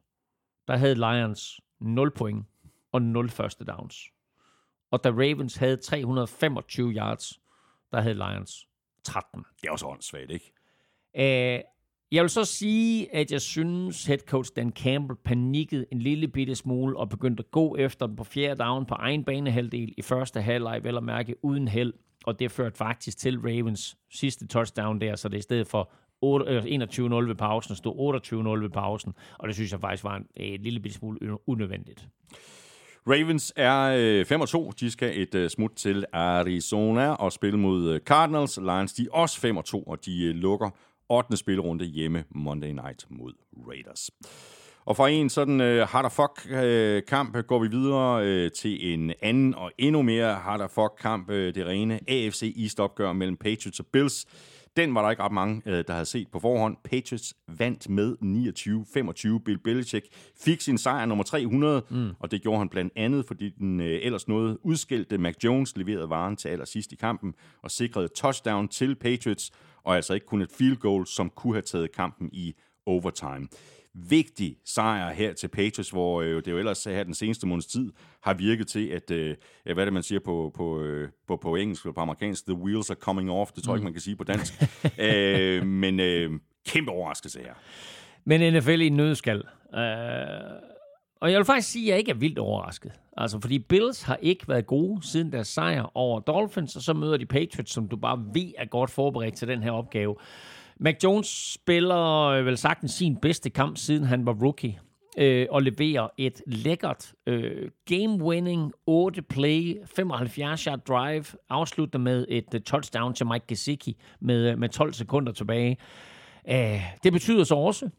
der 0.68 0.78
havde 0.78 0.96
Lions 0.96 1.62
0 1.80 2.12
point 2.12 2.46
og 2.92 3.02
0 3.02 3.30
første 3.30 3.66
downs. 3.66 4.10
Og 4.92 5.04
da 5.04 5.10
Ravens 5.10 5.56
havde 5.56 5.78
325 5.78 6.92
yards, 6.92 7.40
der 7.92 8.02
havde 8.02 8.16
Lions 8.16 8.68
13. 9.04 9.46
Det 9.62 9.68
er 9.68 9.72
også 9.72 9.86
åndssvagt, 9.86 10.32
ikke? 10.32 10.54
Uh, 11.18 11.64
jeg 12.12 12.24
vil 12.24 12.30
så 12.30 12.46
sige, 12.46 13.16
at 13.16 13.32
jeg 13.32 13.42
synes, 13.42 14.06
head 14.06 14.18
coach 14.18 14.52
Dan 14.56 14.72
Campbell 14.72 15.20
panikkede 15.24 15.86
en 15.92 16.00
lille 16.00 16.28
bitte 16.28 16.56
smule 16.56 16.98
og 16.98 17.10
begyndte 17.10 17.42
at 17.42 17.52
gå 17.52 17.76
efter 17.76 18.08
den 18.08 18.16
på 18.16 18.24
fjerde 18.24 18.64
down 18.64 18.86
på 18.86 18.94
egen 18.94 19.24
banehalvdel 19.24 19.94
i 19.98 20.02
første 20.02 20.42
halvleg, 20.42 20.84
vel 20.84 20.98
at 20.98 21.04
mærke 21.04 21.36
uden 21.46 21.68
held. 21.68 21.94
Og 22.26 22.40
det 22.40 22.52
førte 22.52 22.78
faktisk 22.78 23.18
til 23.18 23.40
Ravens 23.40 23.98
sidste 24.10 24.48
touchdown 24.48 25.02
der, 25.02 25.16
så 25.16 25.30
det 25.30 25.38
i 25.38 25.42
stedet 25.42 25.68
for 25.68 25.82
8, 25.82 25.92
øh, 25.92 26.03
21-0 26.24 27.28
ved 27.28 27.36
pausen 27.36 27.76
stod 27.76 28.22
28-0 28.60 28.64
ved 28.64 28.70
pausen. 28.70 29.14
Og 29.40 29.48
det 29.48 29.56
synes 29.56 29.72
jeg 29.72 29.80
faktisk 29.80 30.04
var 30.04 30.16
en, 30.16 30.26
øh, 30.40 30.48
en 30.48 30.62
lille 30.62 30.80
bitte 30.80 30.98
smule 30.98 31.50
unødvendigt. 31.50 32.08
Ravens 33.08 33.54
er 33.56 33.96
øh, 33.98 34.26
5 34.26 34.42
og 34.42 34.50
2. 34.50 34.72
De 34.72 34.92
skal 34.92 35.22
et 35.22 35.36
øh, 35.36 35.50
smut 35.50 35.72
til 35.76 36.06
Arizona 36.14 37.10
og 37.10 37.32
spille 37.32 37.60
mod 37.60 37.90
øh, 37.90 38.00
Cardinals. 38.00 38.58
Lions 38.58 38.94
de 38.94 39.04
er 39.04 39.16
også 39.16 39.40
5 39.40 39.58
og 39.58 39.66
2, 39.66 39.84
og 39.84 40.06
de 40.06 40.24
øh, 40.24 40.36
lukker 40.36 40.70
8. 41.10 41.38
spillerunde 41.38 41.86
hjemme 41.86 42.24
Monday 42.30 42.72
Night 42.72 43.06
mod 43.10 43.34
Raiders. 43.68 44.10
Og 44.86 44.98
fra 44.98 45.10
en 45.10 45.30
sådan 45.30 45.62
øh, 45.62 45.88
hard 45.88 46.12
fuck 46.12 46.56
øh, 46.64 47.02
kamp 47.08 47.48
går 47.48 47.60
vi 47.60 47.68
videre 47.68 48.26
øh, 48.26 48.52
til 48.52 48.94
en 48.94 49.14
anden 49.22 49.56
og 49.56 49.72
endnu 49.78 50.02
mere 50.02 50.36
hard 50.36 50.70
fuck 50.70 50.94
kamp. 51.00 51.30
Øh, 51.30 51.56
det 51.56 51.66
rene 51.66 52.00
AFC 52.08 52.56
East 52.62 52.80
opgør 52.80 53.14
mellem 53.14 53.38
Patriots 53.38 53.80
og 53.80 53.86
Bills. 53.86 54.26
Den 54.78 54.96
var 54.96 55.02
der 55.02 55.10
ikke 55.10 55.24
ret 55.24 55.32
mange, 55.32 55.62
øh, 55.66 55.84
der 55.88 55.94
havde 55.94 56.06
set 56.06 56.28
på 56.32 56.40
forhånd. 56.40 56.78
Patriots 56.84 57.34
vandt 57.48 57.90
med 57.90 58.16
29-25. 59.40 59.44
Bill 59.44 59.60
Belichick 59.60 60.06
fik 60.38 60.62
sin 60.62 60.78
sejr 60.78 61.06
nummer 61.06 61.24
300, 61.24 61.84
mm. 61.90 62.10
og 62.20 62.32
det 62.32 62.42
gjorde 62.42 62.60
han 62.60 62.70
blandt 62.70 62.94
andet, 62.96 63.26
fordi 63.26 63.50
den 63.50 63.80
øh, 63.80 64.00
ellers 64.02 64.28
noget 64.28 64.58
udskældte 64.64 65.18
Mac 65.18 65.36
Jones 65.44 65.78
leverede 65.78 66.10
varen 66.10 66.36
til 66.36 66.50
allersidst 66.50 66.92
i 66.92 66.96
kampen 66.96 67.34
og 67.64 67.72
sikrede 67.72 68.08
touchdown 68.08 68.68
til 68.68 68.96
Patriots, 68.96 69.52
og 69.84 69.96
altså 69.96 70.14
ikke 70.14 70.26
kun 70.26 70.42
et 70.42 70.52
field 70.52 70.78
goal, 70.78 71.08
som 71.08 71.30
kunne 71.30 71.54
have 71.54 71.62
taget 71.62 71.92
kampen 71.92 72.30
i 72.34 72.54
overtime 72.86 73.48
vigtig 73.94 74.58
sejr 74.66 75.14
her 75.14 75.34
til 75.34 75.48
Patriots, 75.48 75.90
hvor 75.90 76.22
øh, 76.22 76.36
det 76.36 76.48
jo 76.48 76.58
ellers 76.58 76.84
her 76.84 77.04
den 77.04 77.14
seneste 77.14 77.48
måneds 77.48 77.66
tid 77.66 77.92
har 78.22 78.34
virket 78.34 78.68
til, 78.68 78.88
at, 78.88 79.12
øh, 79.12 79.36
hvad 79.64 79.78
er 79.78 79.84
det, 79.86 79.94
man 79.94 80.04
siger 80.04 80.20
på, 80.20 80.52
på, 80.56 80.82
øh, 80.82 81.10
på, 81.28 81.38
på 81.38 81.56
engelsk 81.56 81.84
eller 81.84 81.94
på 81.94 82.02
amerikansk, 82.02 82.46
the 82.46 82.56
wheels 82.56 82.90
are 82.90 83.00
coming 83.00 83.32
off, 83.32 83.52
det 83.52 83.64
tror 83.64 83.74
jeg 83.74 83.78
ikke, 83.78 83.84
man 83.84 83.94
kan 83.94 84.02
sige 84.02 84.16
på 84.16 84.24
dansk. 84.24 84.54
øh, 85.00 85.66
men 85.66 86.00
øh, 86.00 86.32
kæmpe 86.66 86.92
overraskelse 86.92 87.40
her. 87.40 87.54
Men 88.26 88.54
NFL 88.54 88.82
i 88.82 88.88
en 88.88 88.94
nødskal. 88.94 89.44
Øh, 89.76 89.82
og 91.22 91.32
jeg 91.32 91.38
vil 91.38 91.46
faktisk 91.46 91.72
sige, 91.72 91.86
at 91.86 91.90
jeg 91.90 92.00
ikke 92.00 92.12
er 92.12 92.16
vildt 92.16 92.40
overrasket. 92.40 92.92
Altså, 93.18 93.40
fordi 93.42 93.60
Bills 93.60 94.02
har 94.02 94.18
ikke 94.22 94.48
været 94.48 94.66
gode 94.66 95.08
siden 95.08 95.32
deres 95.32 95.48
sejr 95.48 95.92
over 95.98 96.20
Dolphins, 96.20 96.76
og 96.76 96.82
så 96.82 96.94
møder 96.94 97.18
de 97.18 97.26
Patriots, 97.26 97.72
som 97.72 97.88
du 97.88 97.96
bare 97.96 98.26
ved 98.34 98.52
er 98.58 98.66
godt 98.66 98.90
forberedt 98.90 99.36
til 99.36 99.48
den 99.48 99.64
her 99.64 99.72
opgave. 99.72 100.16
Mac 100.80 100.96
Jones 101.04 101.54
spiller 101.54 102.26
øh, 102.26 102.46
vel 102.46 102.58
sagtens 102.58 102.92
sin 102.92 103.16
bedste 103.16 103.50
kamp, 103.50 103.78
siden 103.78 104.04
han 104.04 104.26
var 104.26 104.34
rookie, 104.34 104.80
øh, 105.18 105.48
og 105.50 105.62
leverer 105.62 106.08
et 106.18 106.42
lækkert 106.48 107.14
øh, 107.28 107.70
game-winning 107.92 108.72
8-play, 108.90 109.78
75-yard 110.00 110.80
drive, 110.88 111.26
afslutter 111.50 112.00
med 112.00 112.26
et 112.30 112.54
uh, 112.54 112.62
touchdown 112.62 113.14
til 113.14 113.26
Mike 113.26 113.46
Gesicki 113.48 113.98
med, 114.20 114.52
øh, 114.52 114.60
med 114.60 114.70
12 114.70 114.94
sekunder 114.94 115.32
tilbage. 115.32 115.78
Uh, 116.50 116.82
det 117.04 117.14
betyder 117.14 117.44
så 117.44 117.56
også, 117.56 117.90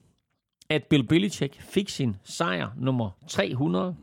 at 0.69 0.85
Bill 0.85 1.07
Belichick 1.07 1.63
fik 1.63 1.89
sin 1.89 2.17
sejr 2.25 2.69
nummer 2.77 3.11
300, 3.29 3.97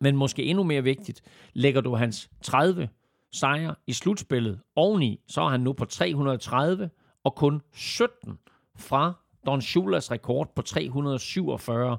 men 0.00 0.16
måske 0.16 0.44
endnu 0.44 0.64
mere 0.64 0.82
vigtigt, 0.82 1.22
lægger 1.52 1.80
du 1.80 1.94
hans 1.94 2.30
30 2.42 2.88
sejre 3.32 3.74
i 3.86 3.92
slutspillet 3.92 4.60
oveni, 4.76 5.20
så 5.28 5.40
er 5.42 5.48
han 5.48 5.60
nu 5.60 5.72
på 5.72 5.84
330, 5.84 6.90
og 7.24 7.34
kun 7.34 7.62
17 7.72 8.38
fra 8.76 9.12
Don 9.46 9.62
Schulas 9.62 10.10
rekord 10.10 10.54
på 10.54 10.62
347. 10.62 11.98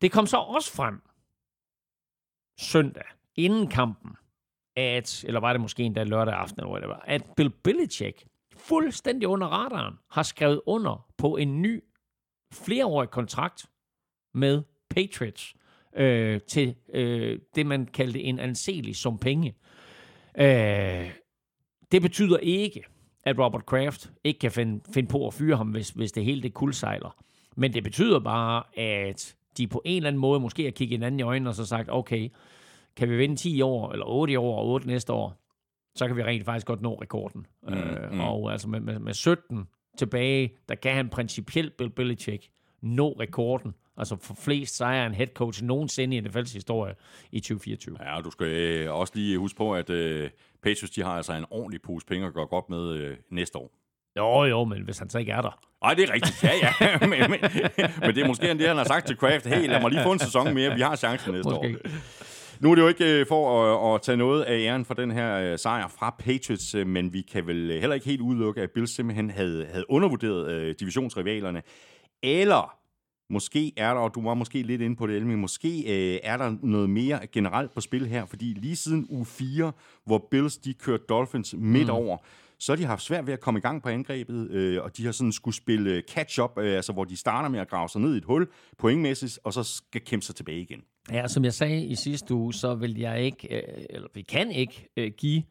Det 0.00 0.12
kom 0.12 0.26
så 0.26 0.36
også 0.36 0.72
frem 0.72 1.02
søndag, 2.58 3.04
inden 3.36 3.68
kampen, 3.68 4.16
at, 4.76 5.24
eller 5.24 5.40
var 5.40 5.52
det 5.52 5.60
måske 5.60 5.82
endda 5.82 6.04
lørdag 6.04 6.34
aften, 6.34 6.60
eller 6.60 6.70
hvad 6.70 6.80
det 6.80 6.88
var, 6.88 7.04
at 7.06 7.22
Bill 7.36 7.50
Belichick 7.50 8.26
fuldstændig 8.56 9.28
under 9.28 9.46
radaren 9.46 9.94
har 10.10 10.22
skrevet 10.22 10.60
under 10.66 11.06
på 11.18 11.36
en 11.36 11.62
ny 11.62 11.84
flereårig 12.52 13.10
kontrakt 13.10 13.66
med 14.34 14.62
Patriots 14.90 15.54
øh, 15.96 16.40
til 16.40 16.74
øh, 16.92 17.38
det, 17.54 17.66
man 17.66 17.86
kaldte 17.86 18.20
en 18.20 18.38
anselig 18.38 18.96
som 18.96 19.18
penge. 19.18 19.54
Øh, 20.38 21.10
det 21.92 22.02
betyder 22.02 22.38
ikke, 22.38 22.84
at 23.26 23.38
Robert 23.38 23.66
Kraft 23.66 24.12
ikke 24.24 24.40
kan 24.40 24.52
finde, 24.52 24.80
finde 24.94 25.08
på 25.08 25.26
at 25.26 25.34
fyre 25.34 25.56
ham, 25.56 25.68
hvis, 25.68 25.90
hvis 25.90 26.12
det 26.12 26.24
hele 26.24 26.42
det 26.42 26.54
kuldsejler. 26.54 27.16
Men 27.56 27.74
det 27.74 27.82
betyder 27.82 28.20
bare, 28.20 28.62
at 28.78 29.36
de 29.56 29.66
på 29.66 29.82
en 29.84 29.96
eller 29.96 30.08
anden 30.08 30.20
måde 30.20 30.40
måske 30.40 30.64
har 30.64 30.70
kigget 30.70 30.98
hinanden 30.98 31.20
i 31.20 31.22
øjnene 31.22 31.50
og 31.50 31.54
så 31.54 31.66
sagt, 31.66 31.88
okay, 31.92 32.28
kan 32.96 33.10
vi 33.10 33.16
vinde 33.16 33.36
10 33.36 33.62
år, 33.62 33.92
eller 33.92 34.06
8 34.06 34.38
år 34.38 34.58
og 34.58 34.68
8 34.68 34.86
næste 34.86 35.12
år, 35.12 35.42
så 35.94 36.06
kan 36.06 36.16
vi 36.16 36.22
rent 36.22 36.44
faktisk 36.44 36.66
godt 36.66 36.82
nå 36.82 36.94
rekorden. 36.94 37.46
Mm, 37.62 37.74
øh, 37.74 38.12
mm. 38.12 38.20
Og 38.20 38.52
altså 38.52 38.68
med, 38.68 38.80
med, 38.80 38.98
med 38.98 39.14
17 39.14 39.66
tilbage, 39.98 40.52
der 40.68 40.74
kan 40.74 40.94
han 40.94 41.08
principielt 41.08 41.76
Bill 41.76 41.90
Belichick 41.90 42.48
nå 42.82 43.12
rekorden. 43.12 43.74
Altså 43.96 44.16
for 44.22 44.34
flest 44.34 44.76
sejre 44.76 45.06
en 45.06 45.14
head 45.14 45.28
coach 45.34 45.64
nogensinde 45.64 46.16
i 46.16 46.20
NFL's 46.20 46.52
historie 46.52 46.94
i 47.32 47.40
2024. 47.40 47.96
Ja, 48.00 48.16
og 48.16 48.24
du 48.24 48.30
skal 48.30 48.46
øh, 48.46 48.94
også 48.94 49.12
lige 49.16 49.38
huske 49.38 49.56
på, 49.56 49.74
at 49.74 49.90
øh, 49.90 50.30
Patriots 50.62 50.90
de 50.90 51.02
har 51.02 51.12
altså 51.12 51.32
en 51.32 51.44
ordentlig 51.50 51.82
pose 51.82 52.06
penge 52.06 52.26
at 52.26 52.34
gøre 52.34 52.46
godt 52.46 52.70
med 52.70 52.92
øh, 52.92 53.16
næste 53.30 53.58
år. 53.58 53.70
Jo, 54.16 54.44
jo, 54.44 54.64
men 54.64 54.82
hvis 54.82 54.98
han 54.98 55.10
så 55.10 55.18
ikke 55.18 55.32
er 55.32 55.40
der. 55.40 55.58
Nej, 55.82 55.94
det 55.94 56.08
er 56.08 56.14
rigtigt. 56.14 56.44
Ja, 56.44 56.52
ja. 56.62 56.98
men, 57.06 57.10
men, 57.10 57.40
men 58.00 58.14
det 58.14 58.22
er 58.22 58.26
måske 58.26 58.48
det, 58.48 58.68
han 58.68 58.76
har 58.76 58.84
sagt 58.84 59.06
til 59.06 59.16
Kraft. 59.16 59.46
Hey, 59.46 59.68
lad 59.68 59.80
mig 59.80 59.90
lige 59.90 60.02
få 60.02 60.12
en 60.12 60.18
sæson 60.18 60.54
mere. 60.54 60.74
Vi 60.74 60.80
har 60.80 60.96
chancen 60.96 61.32
næste 61.32 61.50
Måske. 61.50 61.78
år. 61.84 61.90
Nu 62.60 62.70
er 62.70 62.74
det 62.74 62.82
jo 62.82 62.88
ikke 62.88 63.20
øh, 63.20 63.26
for 63.26 63.62
at, 63.62 63.94
at 63.94 64.02
tage 64.02 64.16
noget 64.16 64.42
af 64.42 64.58
æren 64.58 64.84
for 64.84 64.94
den 64.94 65.10
her 65.10 65.36
øh, 65.36 65.58
sejr 65.58 65.88
fra 65.88 66.16
Patriots, 66.18 66.74
øh, 66.74 66.86
men 66.86 67.12
vi 67.12 67.22
kan 67.22 67.46
vel 67.46 67.80
heller 67.80 67.94
ikke 67.94 68.06
helt 68.06 68.20
udelukke, 68.20 68.62
at 68.62 68.70
Bills 68.70 68.90
simpelthen 68.94 69.30
havde, 69.30 69.66
havde 69.72 69.90
undervurderet 69.90 70.80
divisionsrivalerne. 70.80 71.62
Eller 72.22 72.75
måske 73.30 73.72
er 73.76 73.94
der, 73.94 74.00
og 74.00 74.14
du 74.14 74.22
var 74.22 74.34
måske 74.34 74.62
lidt 74.62 74.80
inde 74.80 74.96
på 74.96 75.06
det, 75.06 75.16
Elming, 75.16 75.40
måske 75.40 75.68
øh, 75.78 76.20
er 76.22 76.36
der 76.36 76.56
noget 76.62 76.90
mere 76.90 77.26
generelt 77.32 77.74
på 77.74 77.80
spil 77.80 78.06
her, 78.06 78.26
fordi 78.26 78.44
lige 78.44 78.76
siden 78.76 79.06
uge 79.08 79.26
4, 79.26 79.72
hvor 80.04 80.28
Bills 80.30 80.56
de 80.56 80.74
kørte 80.74 81.04
Dolphins 81.08 81.54
midt 81.58 81.86
mm. 81.86 81.90
over, 81.90 82.16
så 82.58 82.72
har 82.72 82.76
de 82.76 82.84
haft 82.84 83.02
svært 83.02 83.26
ved 83.26 83.32
at 83.32 83.40
komme 83.40 83.58
i 83.58 83.60
gang 83.60 83.82
på 83.82 83.88
angrebet, 83.88 84.50
øh, 84.50 84.82
og 84.82 84.96
de 84.96 85.04
har 85.04 85.12
sådan 85.12 85.32
skulle 85.32 85.54
spille 85.54 86.02
catch-up, 86.10 86.58
øh, 86.58 86.76
altså 86.76 86.92
hvor 86.92 87.04
de 87.04 87.16
starter 87.16 87.48
med 87.48 87.60
at 87.60 87.68
grave 87.68 87.88
sig 87.88 88.00
ned 88.00 88.14
i 88.14 88.18
et 88.18 88.24
hul 88.24 88.48
pointmæssigt, 88.78 89.38
og 89.44 89.52
så 89.52 89.62
skal 89.62 90.00
kæmpe 90.00 90.26
sig 90.26 90.34
tilbage 90.34 90.60
igen. 90.60 90.82
Ja, 91.12 91.28
som 91.28 91.44
jeg 91.44 91.54
sagde 91.54 91.84
i 91.84 91.94
sidste 91.94 92.34
uge, 92.34 92.54
så 92.54 92.74
vil 92.74 92.98
jeg 92.98 93.22
ikke, 93.22 93.56
øh, 93.56 93.84
eller 93.90 94.08
vi 94.14 94.22
kan 94.22 94.50
ikke 94.50 94.88
øh, 94.96 95.12
give 95.16 95.42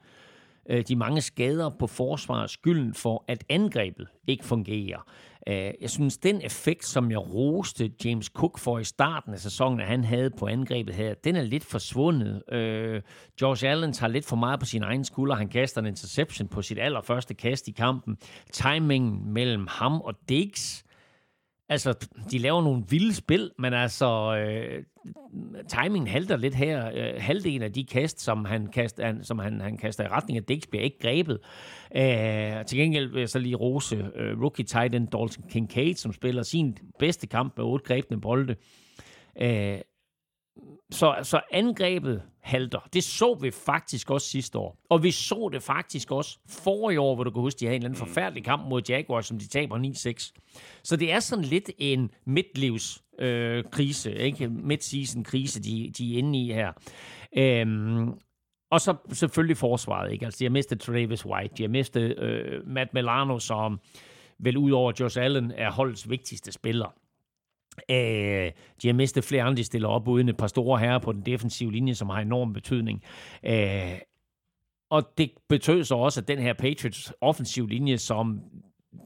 øh, 0.69 0.83
de 0.87 0.95
mange 0.95 1.21
skader 1.21 1.69
på 1.69 1.87
forsvaret 1.87 2.49
skylden 2.49 2.93
for, 2.93 3.25
at 3.27 3.43
angrebet 3.49 4.07
ikke 4.27 4.45
fungerer. 4.45 5.11
Øh, 5.47 5.71
jeg 5.81 5.89
synes, 5.89 6.17
den 6.17 6.41
effekt, 6.41 6.85
som 6.85 7.11
jeg 7.11 7.33
roste 7.33 7.91
James 8.05 8.25
Cook 8.25 8.57
for 8.57 8.79
i 8.79 8.83
starten 8.83 9.33
af 9.33 9.39
sæsonen, 9.39 9.79
at 9.79 9.87
han 9.87 10.03
havde 10.03 10.29
på 10.29 10.47
angrebet 10.47 10.95
her, 10.95 11.13
den 11.13 11.35
er 11.35 11.41
lidt 11.41 11.65
forsvundet. 11.65 12.53
Øh, 12.53 13.01
George 13.39 13.67
Allen 13.67 13.93
tager 13.93 14.11
lidt 14.11 14.25
for 14.25 14.35
meget 14.35 14.59
på 14.59 14.65
sin 14.65 14.83
egen 14.83 15.03
skulder. 15.03 15.35
Han 15.35 15.47
kaster 15.47 15.81
en 15.81 15.87
interception 15.87 16.47
på 16.47 16.61
sit 16.61 16.79
allerførste 16.79 17.33
kast 17.33 17.67
i 17.67 17.71
kampen. 17.71 18.17
Timingen 18.51 19.33
mellem 19.33 19.67
ham 19.69 20.01
og 20.01 20.13
Diggs 20.29 20.85
Altså, 21.69 22.07
de 22.31 22.37
laver 22.37 22.61
nogle 22.61 22.83
vilde 22.89 23.15
spil, 23.15 23.51
men 23.59 23.73
altså, 23.73 24.35
øh, 24.35 24.83
timingen 25.67 26.07
halter 26.07 26.37
lidt 26.37 26.55
her. 26.55 26.91
Øh, 26.93 27.13
halvdelen 27.17 27.61
af 27.61 27.73
de 27.73 27.83
kast, 27.83 28.21
som 28.21 28.45
han, 28.45 28.67
kast, 28.67 28.99
han, 29.01 29.23
som 29.23 29.39
han, 29.39 29.61
han 29.61 29.77
kaster 29.77 30.03
i 30.03 30.07
retning 30.07 30.37
af 30.37 30.43
Dix, 30.43 30.63
bliver 30.69 30.83
ikke 30.83 30.99
grebet. 30.99 31.39
Øh, 31.95 32.65
til 32.65 32.77
gengæld 32.77 33.11
vil 33.11 33.19
jeg 33.19 33.29
så 33.29 33.39
lige 33.39 33.55
rose 33.55 34.11
øh, 34.15 34.41
rookie 34.41 34.65
tight 34.65 34.95
end 34.95 35.07
Dalton 35.07 35.49
Kincaid, 35.49 35.95
som 35.95 36.13
spiller 36.13 36.43
sin 36.43 36.77
bedste 36.99 37.27
kamp 37.27 37.57
med 37.57 37.65
otte 37.65 37.85
grebne 37.85 38.21
bolde. 38.21 38.55
Øh, 39.41 39.77
så, 40.91 41.15
så 41.23 41.41
angrebet 41.51 42.21
halter. 42.41 42.79
Det 42.93 43.03
så 43.03 43.37
vi 43.41 43.51
faktisk 43.51 44.11
også 44.11 44.29
sidste 44.29 44.57
år. 44.57 44.77
Og 44.89 45.03
vi 45.03 45.11
så 45.11 45.49
det 45.53 45.63
faktisk 45.63 46.11
også 46.11 46.39
for 46.49 46.91
i 46.91 46.97
år, 46.97 47.15
hvor 47.15 47.23
du 47.23 47.31
kan 47.31 47.41
huske, 47.41 47.59
de 47.59 47.65
havde 47.65 47.75
en 47.75 47.81
eller 47.81 47.89
anden 47.89 48.07
forfærdelig 48.07 48.43
kamp 48.43 48.69
mod 48.69 48.81
Jaguars, 48.89 49.25
som 49.25 49.39
de 49.39 49.47
taber 49.47 49.77
9-6. 49.77 50.81
Så 50.83 50.95
det 50.95 51.11
er 51.11 51.19
sådan 51.19 51.45
lidt 51.45 51.71
en 51.77 52.11
midtlivs 52.25 53.03
øh, 53.19 53.63
krise, 53.71 54.15
ikke? 54.15 54.47
Mid-season 54.47 55.23
krise, 55.23 55.63
de, 55.63 55.91
de 55.97 56.13
er 56.13 56.17
inde 56.17 56.39
i 56.45 56.53
her. 56.53 56.71
Øhm, 57.37 58.13
og 58.71 58.81
så 58.81 58.95
selvfølgelig 59.11 59.57
forsvaret, 59.57 60.11
ikke? 60.11 60.25
Altså, 60.25 60.39
de 60.39 60.45
har 60.45 60.49
mistet 60.49 60.79
Travis 60.79 61.25
White, 61.25 61.55
de 61.57 61.63
har 61.63 61.69
mistet 61.69 62.19
øh, 62.19 62.67
Matt 62.67 62.93
Milano, 62.93 63.39
som 63.39 63.79
vel 64.39 64.57
ud 64.57 64.71
over 64.71 64.91
Josh 64.99 65.21
Allen 65.21 65.51
er 65.51 65.71
holdets 65.71 66.09
vigtigste 66.09 66.51
spiller. 66.51 66.93
Øh, 67.91 68.51
de 68.81 68.87
har 68.87 68.93
mistet 68.93 69.23
flere 69.23 69.43
andre, 69.43 69.57
de 69.57 69.63
stiller 69.63 69.87
op 69.87 70.07
uden 70.07 70.29
et 70.29 70.37
par 70.37 70.47
store 70.47 70.79
herrer 70.79 70.99
på 70.99 71.11
den 71.11 71.21
defensive 71.21 71.71
linje, 71.71 71.95
som 71.95 72.09
har 72.09 72.19
enorm 72.19 72.53
betydning. 72.53 73.03
Øh, 73.45 73.99
og 74.89 75.03
det 75.17 75.31
betød 75.49 75.83
så 75.83 75.95
også, 75.95 76.21
at 76.21 76.27
den 76.27 76.39
her 76.39 76.53
Patriots 76.53 77.13
offensiv 77.21 77.67
linje, 77.67 77.97
som 77.97 78.41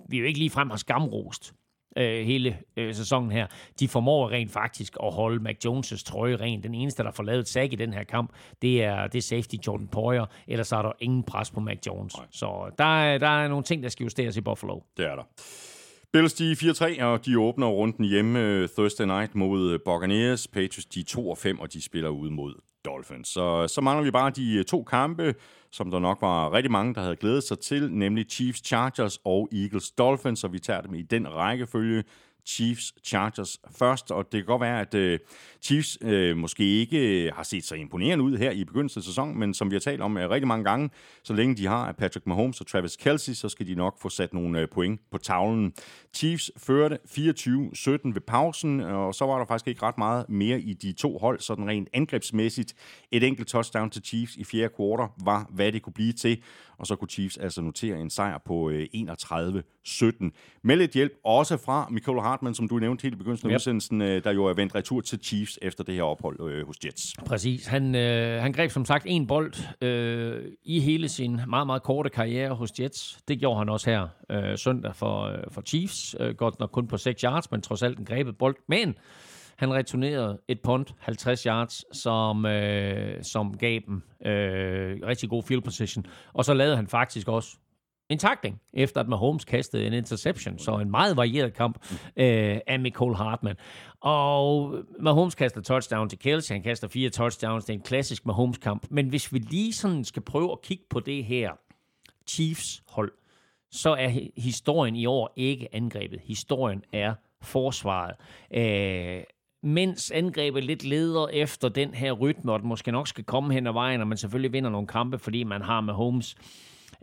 vi 0.09 0.19
jo 0.19 0.25
ikke 0.25 0.39
lige 0.39 0.49
frem 0.49 0.69
har 0.69 0.77
skamrost 0.77 1.53
øh, 1.97 2.25
hele 2.25 2.57
øh, 2.77 2.95
sæsonen 2.95 3.31
her, 3.31 3.47
de 3.79 3.87
formår 3.87 4.29
rent 4.29 4.51
faktisk 4.51 4.97
at 5.03 5.13
holde 5.13 5.43
Mac 5.43 5.65
Jones' 5.65 6.03
trøje 6.03 6.35
ren. 6.35 6.63
Den 6.63 6.75
eneste, 6.75 7.03
der 7.03 7.11
får 7.11 7.23
lavet 7.23 7.39
et 7.39 7.47
sag 7.47 7.73
i 7.73 7.75
den 7.75 7.93
her 7.93 8.03
kamp, 8.03 8.31
det 8.61 8.83
er, 8.83 9.07
det 9.07 9.17
er 9.17 9.21
safety 9.21 9.55
Jordan 9.67 9.87
Poyer, 9.87 10.25
ellers 10.47 10.71
er 10.71 10.81
der 10.81 10.91
ingen 10.99 11.23
pres 11.23 11.51
på 11.51 11.59
Mac 11.59 11.77
Jones. 11.87 12.17
Nej. 12.17 12.25
Så 12.31 12.71
der 12.77 13.01
er, 13.03 13.17
der 13.17 13.43
er 13.43 13.47
nogle 13.47 13.63
ting, 13.63 13.83
der 13.83 13.89
skal 13.89 14.03
justeres 14.03 14.37
i 14.37 14.41
Buffalo. 14.41 14.79
Det 14.97 15.05
er 15.05 15.15
der. 15.15 15.23
Bills 16.13 16.33
de 16.33 16.51
4-3, 16.51 17.03
og 17.03 17.25
de 17.25 17.39
åbner 17.39 17.67
runden 17.67 18.05
hjemme 18.05 18.39
øh, 18.39 18.69
Thursday 18.69 19.05
night 19.05 19.35
mod 19.35 19.71
øh, 19.71 19.79
Buccaneers. 19.85 20.47
Patriots 20.47 20.85
de 20.85 21.03
2-5, 21.11 21.61
og 21.61 21.73
de 21.73 21.81
spiller 21.81 22.09
ud 22.09 22.29
mod 22.29 22.53
Dolphins. 22.85 23.27
Så, 23.27 23.67
så 23.67 23.81
mangler 23.81 24.03
vi 24.03 24.11
bare 24.11 24.29
de 24.29 24.55
øh, 24.55 24.65
to 24.65 24.83
kampe, 24.83 25.35
som 25.71 25.91
der 25.91 25.99
nok 25.99 26.21
var 26.21 26.53
rigtig 26.53 26.71
mange, 26.71 26.93
der 26.93 27.01
havde 27.01 27.15
glædet 27.15 27.43
sig 27.43 27.59
til, 27.59 27.91
nemlig 27.91 28.25
Chiefs 28.29 28.67
Chargers 28.67 29.19
og 29.25 29.49
Eagles 29.51 29.91
Dolphins, 29.91 30.43
og 30.43 30.53
vi 30.53 30.59
tager 30.59 30.81
dem 30.81 30.95
i 30.95 31.01
den 31.01 31.33
rækkefølge. 31.33 32.03
Chiefs 32.49 32.93
Chargers 33.03 33.59
først, 33.77 34.11
og 34.11 34.31
det 34.31 34.39
kan 34.39 34.45
godt 34.45 34.61
være, 34.61 34.81
at 34.81 34.93
øh, 34.93 35.19
Chiefs 35.61 35.97
øh, 36.01 36.37
måske 36.37 36.63
ikke 36.63 37.25
øh, 37.25 37.31
har 37.35 37.43
set 37.43 37.63
så 37.63 37.75
imponerende 37.75 38.23
ud 38.23 38.37
her 38.37 38.51
i 38.51 38.63
begyndelsen 38.63 38.99
af 38.99 39.03
sæsonen, 39.03 39.39
men 39.39 39.53
som 39.53 39.71
vi 39.71 39.75
har 39.75 39.79
talt 39.79 40.01
om 40.01 40.17
øh, 40.17 40.29
rigtig 40.29 40.47
mange 40.47 40.63
gange, 40.63 40.89
så 41.23 41.33
længe 41.33 41.55
de 41.55 41.67
har 41.67 41.91
Patrick 41.91 42.27
Mahomes 42.27 42.61
og 42.61 42.67
Travis 42.67 42.95
Kelsey, 42.95 43.33
så 43.33 43.49
skal 43.49 43.67
de 43.67 43.75
nok 43.75 44.01
få 44.01 44.09
sat 44.09 44.33
nogle 44.33 44.67
point 44.67 45.01
på 45.11 45.17
tavlen. 45.17 45.73
Chiefs 46.13 46.51
førte 46.57 46.97
24-17 47.05 47.09
ved 48.13 48.21
pausen, 48.27 48.79
og 48.79 49.15
så 49.15 49.25
var 49.25 49.37
der 49.37 49.45
faktisk 49.45 49.67
ikke 49.67 49.83
ret 49.83 49.97
meget 49.97 50.25
mere 50.29 50.59
i 50.59 50.73
de 50.73 50.91
to 50.91 51.17
hold, 51.17 51.39
sådan 51.39 51.67
rent 51.67 51.89
angrebsmæssigt. 51.93 52.73
Et 53.11 53.23
enkelt 53.23 53.47
touchdown 53.47 53.89
til 53.89 54.01
Chiefs 54.05 54.35
i 54.35 54.43
fjerde 54.43 54.73
kvartal 54.75 55.07
var, 55.23 55.49
hvad 55.49 55.71
det 55.71 55.81
kunne 55.81 55.93
blive 55.93 56.13
til, 56.13 56.43
og 56.79 56.87
så 56.87 56.95
kunne 56.95 57.09
Chiefs 57.09 57.37
altså 57.37 57.61
notere 57.61 57.99
en 57.99 58.09
sejr 58.09 58.37
på 58.45 58.53
uh, 58.53 58.73
31-17. 58.73 60.29
Med 60.63 60.75
lidt 60.75 60.91
hjælp 60.91 61.13
også 61.23 61.57
fra 61.57 61.87
Michael 61.91 62.21
Hartman, 62.21 62.53
som 62.53 62.67
du 62.67 62.79
nævnte 62.79 63.01
helt 63.01 63.15
i 63.15 63.17
begyndelsen 63.17 63.47
af 63.47 63.51
yep. 63.51 63.55
udsendelsen, 63.55 64.01
øh, 64.01 64.23
der 64.23 64.31
jo 64.31 64.45
er 64.45 64.53
vendt 64.53 64.75
retur 64.75 65.01
til 65.01 65.19
Chiefs 65.23 65.59
efter 65.61 65.83
det 65.83 65.95
her 65.95 66.03
ophold 66.03 66.49
øh, 66.49 66.67
hos 66.67 66.75
Jets. 66.85 67.13
Præcis. 67.25 67.67
Han, 67.67 67.95
øh, 67.95 68.41
han 68.41 68.53
greb 68.53 68.71
som 68.71 68.85
sagt 68.85 69.03
en 69.07 69.27
bold 69.27 69.83
øh, 69.83 70.45
i 70.63 70.79
hele 70.79 71.09
sin 71.09 71.41
meget, 71.47 71.67
meget 71.67 71.83
korte 71.83 72.09
karriere 72.09 72.55
hos 72.55 72.71
Jets. 72.79 73.19
Det 73.27 73.39
gjorde 73.39 73.57
han 73.57 73.69
også 73.69 73.89
her 73.89 74.07
øh, 74.31 74.57
søndag 74.57 74.95
for, 74.95 75.23
øh, 75.23 75.37
for 75.51 75.61
Chiefs. 75.61 76.15
Øh, 76.19 76.35
godt 76.35 76.59
nok 76.59 76.71
kun 76.71 76.87
på 76.87 76.97
6 76.97 77.21
yards, 77.21 77.51
men 77.51 77.61
trods 77.61 77.83
alt 77.83 77.99
en 77.99 78.05
grebet 78.05 78.37
bold. 78.37 78.55
Men 78.67 78.95
han 79.59 79.73
returnerede 79.73 80.39
et 80.47 80.61
punt, 80.61 80.93
50 80.99 81.43
yards, 81.43 81.97
som, 81.97 82.45
øh, 82.45 83.23
som 83.23 83.57
gav 83.57 83.79
dem 83.87 84.03
øh, 84.25 84.97
rigtig 85.07 85.29
god 85.29 85.43
field 85.43 85.61
position. 85.61 86.05
Og 86.33 86.45
så 86.45 86.53
lavede 86.53 86.75
han 86.75 86.87
faktisk 86.87 87.27
også 87.27 87.57
en 88.09 88.17
takling, 88.17 88.61
efter 88.73 89.01
at 89.01 89.07
Mahomes 89.07 89.45
kastede 89.45 89.87
en 89.87 89.93
interception. 89.93 90.59
Så 90.59 90.77
en 90.77 90.91
meget 90.91 91.17
varieret 91.17 91.53
kamp 91.53 91.77
øh, 92.17 92.59
af 92.67 92.79
Nicole 92.79 93.15
Hartman. 93.15 93.55
Og 94.01 94.75
Mahomes 94.99 95.35
kaster 95.35 95.61
touchdown 95.61 96.09
til 96.09 96.19
Kelsey, 96.19 96.53
han 96.53 96.63
kaster 96.63 96.87
fire 96.87 97.09
touchdowns. 97.09 97.65
Det 97.65 97.73
er 97.73 97.77
en 97.77 97.83
klassisk 97.83 98.25
Mahomes-kamp. 98.25 98.87
Men 98.89 99.09
hvis 99.09 99.33
vi 99.33 99.39
lige 99.39 99.73
sådan 99.73 100.03
skal 100.03 100.21
prøve 100.21 100.51
at 100.51 100.61
kigge 100.61 100.83
på 100.89 100.99
det 100.99 101.25
her 101.25 101.51
Chiefs-hold, 102.27 103.11
så 103.71 103.89
er 103.89 104.09
historien 104.37 104.95
i 104.95 105.05
år 105.05 105.33
ikke 105.35 105.75
angrebet. 105.75 106.19
Historien 106.23 106.83
er 106.93 107.13
forsvaret. 107.41 108.15
Øh, 108.53 109.23
mens 109.63 110.11
angrebet 110.11 110.63
lidt 110.63 110.83
leder 110.83 111.27
efter 111.27 111.69
den 111.69 111.93
her 111.93 112.11
rytme, 112.11 112.51
og 112.51 112.59
den 112.59 112.67
måske 112.67 112.91
nok 112.91 113.07
skal 113.07 113.23
komme 113.23 113.53
hen 113.53 113.67
ad 113.67 113.73
vejen, 113.73 114.01
og 114.01 114.07
man 114.07 114.17
selvfølgelig 114.17 114.53
vinder 114.53 114.69
nogle 114.69 114.87
kampe, 114.87 115.19
fordi 115.19 115.43
man 115.43 115.61
har 115.61 115.81
med 115.81 115.93
Holmes 115.93 116.35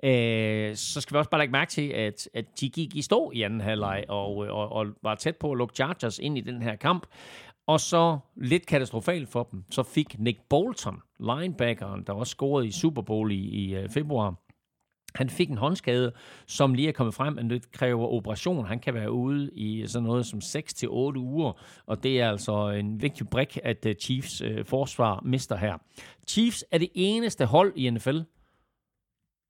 øh, 0.04 0.76
så 0.76 1.00
skal 1.00 1.14
vi 1.14 1.18
også 1.18 1.30
bare 1.30 1.40
lægge 1.40 1.52
mærke 1.52 1.70
til, 1.70 1.88
at, 1.88 2.28
at 2.34 2.60
de 2.60 2.68
gik 2.68 2.96
i 2.96 3.02
stå 3.02 3.30
i 3.34 3.42
anden 3.42 3.60
halvleg 3.60 4.04
og, 4.08 4.36
og, 4.36 4.72
og 4.72 4.86
var 5.02 5.14
tæt 5.14 5.36
på 5.36 5.52
at 5.52 5.58
lukke 5.58 5.74
Chargers 5.74 6.18
ind 6.18 6.38
i 6.38 6.40
den 6.40 6.62
her 6.62 6.76
kamp. 6.76 7.06
Og 7.66 7.80
så 7.80 8.18
lidt 8.36 8.66
katastrofalt 8.66 9.28
for 9.28 9.42
dem, 9.42 9.64
så 9.70 9.82
fik 9.82 10.18
Nick 10.18 10.38
Bolton, 10.48 11.02
linebackeren, 11.20 12.04
der 12.06 12.12
også 12.12 12.30
scorede 12.30 12.66
i 12.66 12.70
Super 12.70 13.02
Bowl 13.02 13.32
i, 13.32 13.34
i 13.34 13.74
øh, 13.74 13.88
februar, 13.90 14.34
han 15.16 15.30
fik 15.30 15.50
en 15.50 15.58
håndskade, 15.58 16.12
som 16.46 16.74
lige 16.74 16.88
er 16.88 16.92
kommet 16.92 17.14
frem, 17.14 17.32
men 17.34 17.50
det 17.50 17.72
kræver 17.72 18.08
operation. 18.08 18.66
Han 18.66 18.78
kan 18.78 18.94
være 18.94 19.12
ude 19.12 19.50
i 19.52 19.86
sådan 19.86 20.06
noget 20.06 20.26
som 20.26 20.38
6-8 20.38 20.86
uger, 21.16 21.60
og 21.86 22.02
det 22.02 22.20
er 22.20 22.30
altså 22.30 22.68
en 22.68 23.02
vigtig 23.02 23.28
brik, 23.28 23.58
at 23.62 23.86
øh, 23.86 23.94
Chiefs 23.94 24.40
øh, 24.40 24.64
forsvar 24.64 25.20
mister 25.24 25.56
her. 25.56 25.78
Chiefs 26.28 26.64
er 26.70 26.78
det 26.78 26.88
eneste 26.94 27.46
hold 27.46 27.72
i 27.76 27.90
NFL, 27.90 28.18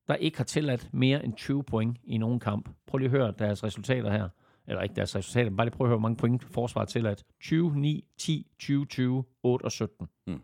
der 0.08 0.14
ikke 0.14 0.36
har 0.36 0.44
tilladt 0.44 0.88
mere 0.92 1.24
end 1.24 1.34
20 1.34 1.64
point 1.64 1.98
i 2.04 2.18
nogen 2.18 2.40
kamp. 2.40 2.68
Prøv 2.86 2.98
lige 2.98 3.06
at 3.06 3.10
høre 3.10 3.34
deres 3.38 3.64
resultater 3.64 4.10
her. 4.10 4.28
Eller 4.68 4.82
ikke 4.82 4.94
deres 4.94 5.16
resultater, 5.16 5.50
men 5.50 5.56
bare 5.56 5.66
lige 5.66 5.76
prøv 5.76 5.86
at 5.86 5.88
høre, 5.88 5.98
hvor 5.98 6.08
mange 6.08 6.16
point 6.16 6.44
forsvaret 6.44 6.88
tilladt. 6.88 7.24
20, 7.40 7.76
9, 7.76 8.04
10, 8.18 8.46
20, 8.58 8.86
20, 8.86 9.24
8 9.42 9.64
og 9.64 9.72
17. 9.72 10.08
Mm. 10.26 10.40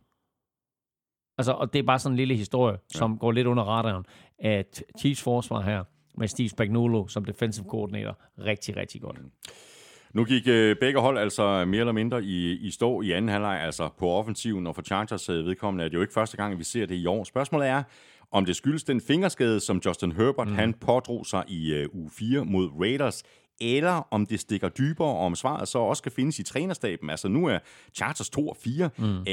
Altså, 1.39 1.53
og 1.53 1.72
det 1.72 1.78
er 1.78 1.83
bare 1.83 1.99
sådan 1.99 2.12
en 2.12 2.16
lille 2.16 2.37
historie, 2.37 2.72
ja. 2.95 2.99
som 2.99 3.18
går 3.18 3.33
lidt 3.33 3.47
under 3.47 3.62
radaren, 3.62 4.05
at 4.39 4.85
Chiefs 4.99 5.22
forsvar 5.22 5.61
her, 5.61 5.85
med 6.18 6.28
Steve 6.28 6.49
Spagnuolo 6.49 7.09
som 7.09 7.24
defensive 7.24 7.66
coordinator, 7.68 8.18
rigtig, 8.39 8.76
rigtig 8.76 9.01
godt. 9.01 9.22
Mm. 9.22 9.30
Nu 10.12 10.24
gik 10.24 10.49
øh, 10.49 10.76
begge 10.80 11.01
hold 11.01 11.18
altså 11.18 11.64
mere 11.64 11.80
eller 11.80 11.93
mindre 11.93 12.24
i, 12.24 12.53
i 12.53 12.70
stå 12.70 13.01
i 13.03 13.12
anden 13.12 13.28
halvleg, 13.28 13.61
altså 13.61 13.89
på 13.99 14.09
offensiven, 14.11 14.66
og 14.66 14.74
for 14.74 14.83
Chargers 14.83 15.28
øh, 15.28 15.47
vedkommende 15.47 15.85
er 15.85 15.89
det 15.89 15.95
jo 15.95 16.01
ikke 16.01 16.12
første 16.12 16.37
gang, 16.37 16.59
vi 16.59 16.64
ser 16.64 16.87
det 16.87 16.95
i 16.95 17.07
år. 17.07 17.24
Spørgsmålet 17.24 17.68
er, 17.68 17.83
om 18.30 18.45
det 18.45 18.57
skyldes 18.57 18.85
den 18.85 19.01
fingerskade, 19.01 19.61
som 19.61 19.80
Justin 19.87 20.12
Herbert 20.12 20.49
mm. 20.49 20.55
han 20.55 20.74
pådrog 20.74 21.26
sig 21.26 21.45
i 21.49 21.85
uh, 21.85 22.01
uge 22.01 22.11
4 22.18 22.45
mod 22.45 22.70
Raiders, 22.80 23.22
eller 23.62 24.08
om 24.10 24.26
det 24.26 24.40
stikker 24.40 24.68
dybere, 24.68 25.08
og 25.08 25.18
om 25.18 25.34
svaret 25.34 25.68
så 25.68 25.78
også 25.78 26.02
kan 26.02 26.12
findes 26.12 26.38
i 26.38 26.42
trænerstaben. 26.42 27.10
Altså 27.10 27.28
nu 27.28 27.46
er 27.46 27.58
Chargers 27.94 28.30
2 28.30 28.48
og 28.48 28.56
4 28.56 28.90
mm. 28.98 29.04
uh, 29.04 29.24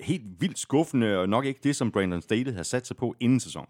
helt 0.00 0.40
vildt 0.40 0.58
skuffende, 0.58 1.18
og 1.18 1.28
nok 1.28 1.44
ikke 1.44 1.60
det, 1.62 1.76
som 1.76 1.90
Brandon 1.90 2.22
Staley 2.22 2.52
har 2.52 2.62
sat 2.62 2.86
sig 2.86 2.96
på 2.96 3.14
inden 3.20 3.40
sæsonen. 3.40 3.68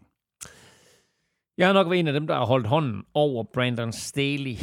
Jeg 1.58 1.68
er 1.68 1.72
nok 1.72 1.86
været 1.86 2.00
en 2.00 2.06
af 2.06 2.12
dem, 2.12 2.26
der 2.26 2.34
har 2.34 2.44
holdt 2.44 2.66
hånden 2.66 3.02
over 3.14 3.44
Brandon 3.54 3.92
Staley 3.92 4.56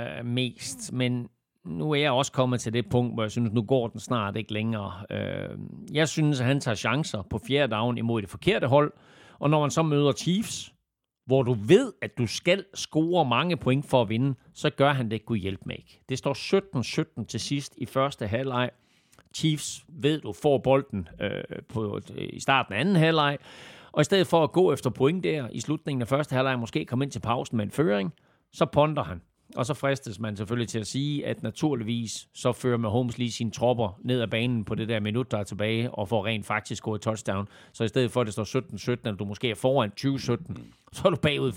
uh, 0.00 0.26
mest, 0.26 0.92
men 0.92 1.28
nu 1.64 1.90
er 1.90 2.00
jeg 2.00 2.12
også 2.12 2.32
kommet 2.32 2.60
til 2.60 2.72
det 2.72 2.86
punkt, 2.90 3.14
hvor 3.14 3.22
jeg 3.22 3.30
synes, 3.30 3.52
nu 3.52 3.62
går 3.62 3.88
den 3.88 4.00
snart 4.00 4.36
ikke 4.36 4.52
længere. 4.52 4.92
Uh, 5.10 5.58
jeg 5.96 6.08
synes, 6.08 6.40
at 6.40 6.46
han 6.46 6.60
tager 6.60 6.74
chancer 6.74 7.22
på 7.22 7.40
fjerde 7.46 7.74
down 7.74 7.98
imod 7.98 8.22
det 8.22 8.30
forkerte 8.30 8.66
hold, 8.66 8.92
og 9.38 9.50
når 9.50 9.60
man 9.60 9.70
så 9.70 9.82
møder 9.82 10.12
Chiefs, 10.12 10.73
hvor 11.26 11.42
du 11.42 11.52
ved, 11.52 11.92
at 12.02 12.18
du 12.18 12.26
skal 12.26 12.64
score 12.74 13.24
mange 13.24 13.56
point 13.56 13.86
for 13.86 14.02
at 14.02 14.08
vinde, 14.08 14.34
så 14.54 14.70
gør 14.70 14.92
han 14.92 15.10
det 15.10 15.26
kunne 15.26 15.38
hjælpe 15.38 15.62
med 15.66 15.76
ikke. 15.76 16.00
Det 16.08 16.18
står 16.18 17.20
17-17 17.20 17.24
til 17.26 17.40
sidst 17.40 17.74
i 17.76 17.86
første 17.86 18.26
halvleg. 18.26 18.70
Chiefs 19.34 19.84
ved, 19.88 20.20
du 20.20 20.32
får 20.32 20.58
bolden 20.58 21.08
øh, 21.20 21.30
på, 21.68 22.00
øh, 22.16 22.28
i 22.32 22.40
starten 22.40 22.74
af 22.74 22.80
anden 22.80 22.96
halvleg, 22.96 23.38
Og 23.92 24.00
i 24.00 24.04
stedet 24.04 24.26
for 24.26 24.42
at 24.44 24.52
gå 24.52 24.72
efter 24.72 24.90
point 24.90 25.24
der 25.24 25.48
i 25.52 25.60
slutningen 25.60 26.02
af 26.02 26.08
første 26.08 26.34
halvleg, 26.34 26.58
måske 26.58 26.84
komme 26.84 27.04
ind 27.04 27.12
til 27.12 27.20
pausen 27.20 27.56
med 27.56 27.64
en 27.64 27.70
føring, 27.70 28.14
så 28.52 28.66
ponder 28.66 29.02
han. 29.02 29.20
Og 29.56 29.66
så 29.66 29.74
fristes 29.74 30.20
man 30.20 30.36
selvfølgelig 30.36 30.68
til 30.68 30.78
at 30.78 30.86
sige, 30.86 31.26
at 31.26 31.42
naturligvis 31.42 32.28
så 32.34 32.52
fører 32.52 32.76
Mahomes 32.76 33.18
lige 33.18 33.32
sine 33.32 33.50
tropper 33.50 34.00
ned 34.04 34.20
ad 34.20 34.28
banen 34.28 34.64
på 34.64 34.74
det 34.74 34.88
der 34.88 35.00
minut, 35.00 35.30
der 35.30 35.38
er 35.38 35.44
tilbage, 35.44 35.90
og 35.90 36.08
får 36.08 36.26
rent 36.26 36.46
faktisk 36.46 36.82
gået 36.82 37.00
touchdown. 37.00 37.48
Så 37.72 37.84
i 37.84 37.88
stedet 37.88 38.10
for, 38.10 38.20
at 38.20 38.26
det 38.26 38.32
står 38.32 38.94
17-17, 38.94 39.00
eller 39.04 39.16
du 39.16 39.24
måske 39.24 39.50
er 39.50 39.54
foran 39.54 39.90
20-17, 40.00 40.12
så 40.92 41.02
er 41.04 41.10
du 41.10 41.16
bagud 41.16 41.52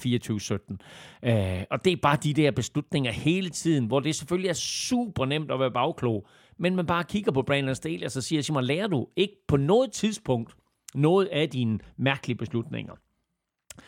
24-17. 1.24 1.30
Øh, 1.30 1.64
og 1.70 1.86
det 1.86 1.94
er 1.94 1.98
bare 2.02 2.18
de 2.24 2.34
der 2.34 2.52
beslutninger 2.52 3.12
hele 3.12 3.50
tiden, 3.50 3.86
hvor 3.86 4.00
det 4.00 4.16
selvfølgelig 4.16 4.50
er 4.50 4.54
super 4.54 5.26
nemt 5.26 5.52
at 5.52 5.60
være 5.60 5.72
bagklog, 5.72 6.28
men 6.58 6.76
man 6.76 6.86
bare 6.86 7.04
kigger 7.04 7.32
på 7.32 7.42
Brandon 7.42 7.76
Staley, 7.76 8.06
og 8.06 8.12
så 8.12 8.22
siger 8.22 8.42
Simon, 8.42 8.64
lærer 8.64 8.88
du 8.88 9.08
ikke 9.16 9.36
på 9.48 9.58
noget 9.58 9.92
tidspunkt 9.92 10.56
noget 10.96 11.26
af 11.26 11.50
dine 11.50 11.80
mærkelige 11.98 12.38
beslutninger? 12.38 12.94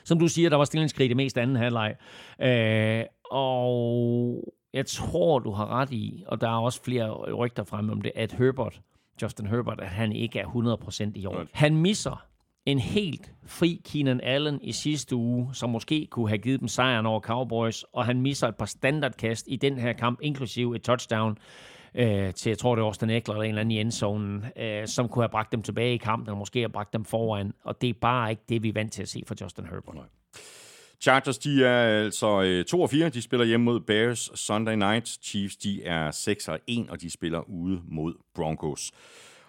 Som 0.04 0.20
du 0.20 0.28
siger, 0.28 0.50
der 0.50 0.58
var 0.58 0.66
stillingskrig 0.66 1.10
det 1.10 1.18
mest 1.18 1.38
anden 1.38 1.56
halvleg. 1.56 1.96
Øh, 2.42 3.06
og 3.32 4.54
jeg 4.74 4.86
tror, 4.86 5.40
du 5.40 5.52
har 5.52 5.68
ret 5.68 5.92
i, 5.92 6.24
og 6.28 6.42
der 6.42 6.48
er 6.48 6.60
også 6.60 6.84
flere 6.84 7.34
rygter 7.34 7.64
frem 7.64 7.90
om 7.90 8.02
det, 8.02 8.12
at 8.16 8.32
Herbert, 8.32 8.82
Justin 9.22 9.48
Herbert, 9.48 9.80
at 9.80 9.90
han 9.90 10.12
ikke 10.12 10.40
er 10.40 10.46
100% 10.46 11.12
i 11.16 11.26
år. 11.26 11.46
Han 11.54 11.76
misser 11.76 12.26
en 12.66 12.80
helt 12.80 13.34
fri 13.46 13.82
Keenan 13.86 14.22
Allen 14.22 14.60
i 14.62 14.72
sidste 14.72 15.16
uge, 15.16 15.50
som 15.54 15.70
måske 15.70 16.08
kunne 16.12 16.30
have 16.30 16.38
givet 16.38 16.60
dem 16.60 16.68
sejren 16.68 17.06
over 17.06 17.20
Cowboys, 17.20 17.84
og 17.84 18.06
han 18.06 18.22
misser 18.22 18.48
et 18.48 18.56
par 18.56 18.66
standardkast 18.66 19.46
i 19.50 19.56
den 19.56 19.80
her 19.80 19.94
kamp, 19.94 20.20
inklusive 20.22 20.76
et 20.76 20.82
touchdown 20.82 21.38
øh, 21.96 22.34
til, 22.34 22.50
jeg 22.50 22.58
tror 22.58 22.76
det 22.76 22.82
var 22.82 22.88
Austin 22.88 23.10
Eckler 23.10 23.36
eller 23.36 23.44
en 23.44 23.50
eller 23.50 23.62
anden 23.62 23.72
i 23.72 23.82
endzonen, 23.82 24.46
øh, 24.56 24.88
som 24.88 25.10
kunne 25.10 25.24
have 25.24 25.30
bragt 25.30 25.52
dem 25.52 25.62
tilbage 25.62 25.94
i 25.94 25.98
kampen, 25.98 26.28
eller 26.28 26.38
måske 26.38 26.60
have 26.60 26.70
bragt 26.70 26.94
dem 26.94 27.06
foran, 27.06 27.54
og 27.64 27.82
det 27.82 27.90
er 27.90 27.94
bare 28.02 28.30
ikke 28.30 28.44
det, 28.50 28.64
vi 28.64 28.70
er 28.70 28.74
vant 28.74 28.94
til 28.94 29.02
at 29.02 29.10
se 29.10 29.24
fra 29.28 29.36
Justin 29.42 29.66
Herbert. 29.66 29.96
Nej. 29.96 30.06
Chargers, 31.02 31.38
de 31.38 31.66
er 31.66 32.04
altså 32.04 32.42
øh, 32.42 32.66
2 32.66 32.82
og 32.82 32.90
4. 32.90 33.10
De 33.10 33.22
spiller 33.22 33.46
hjemme 33.46 33.64
mod 33.64 33.80
Bears 33.80 34.32
Sunday 34.36 34.76
night. 34.76 35.08
Chiefs, 35.24 35.56
de 35.56 35.84
er 35.84 36.12
6 36.12 36.48
og 36.48 36.60
1, 36.68 36.90
og 36.90 37.02
de 37.02 37.10
spiller 37.10 37.50
ude 37.50 37.82
mod 37.88 38.14
Broncos. 38.36 38.92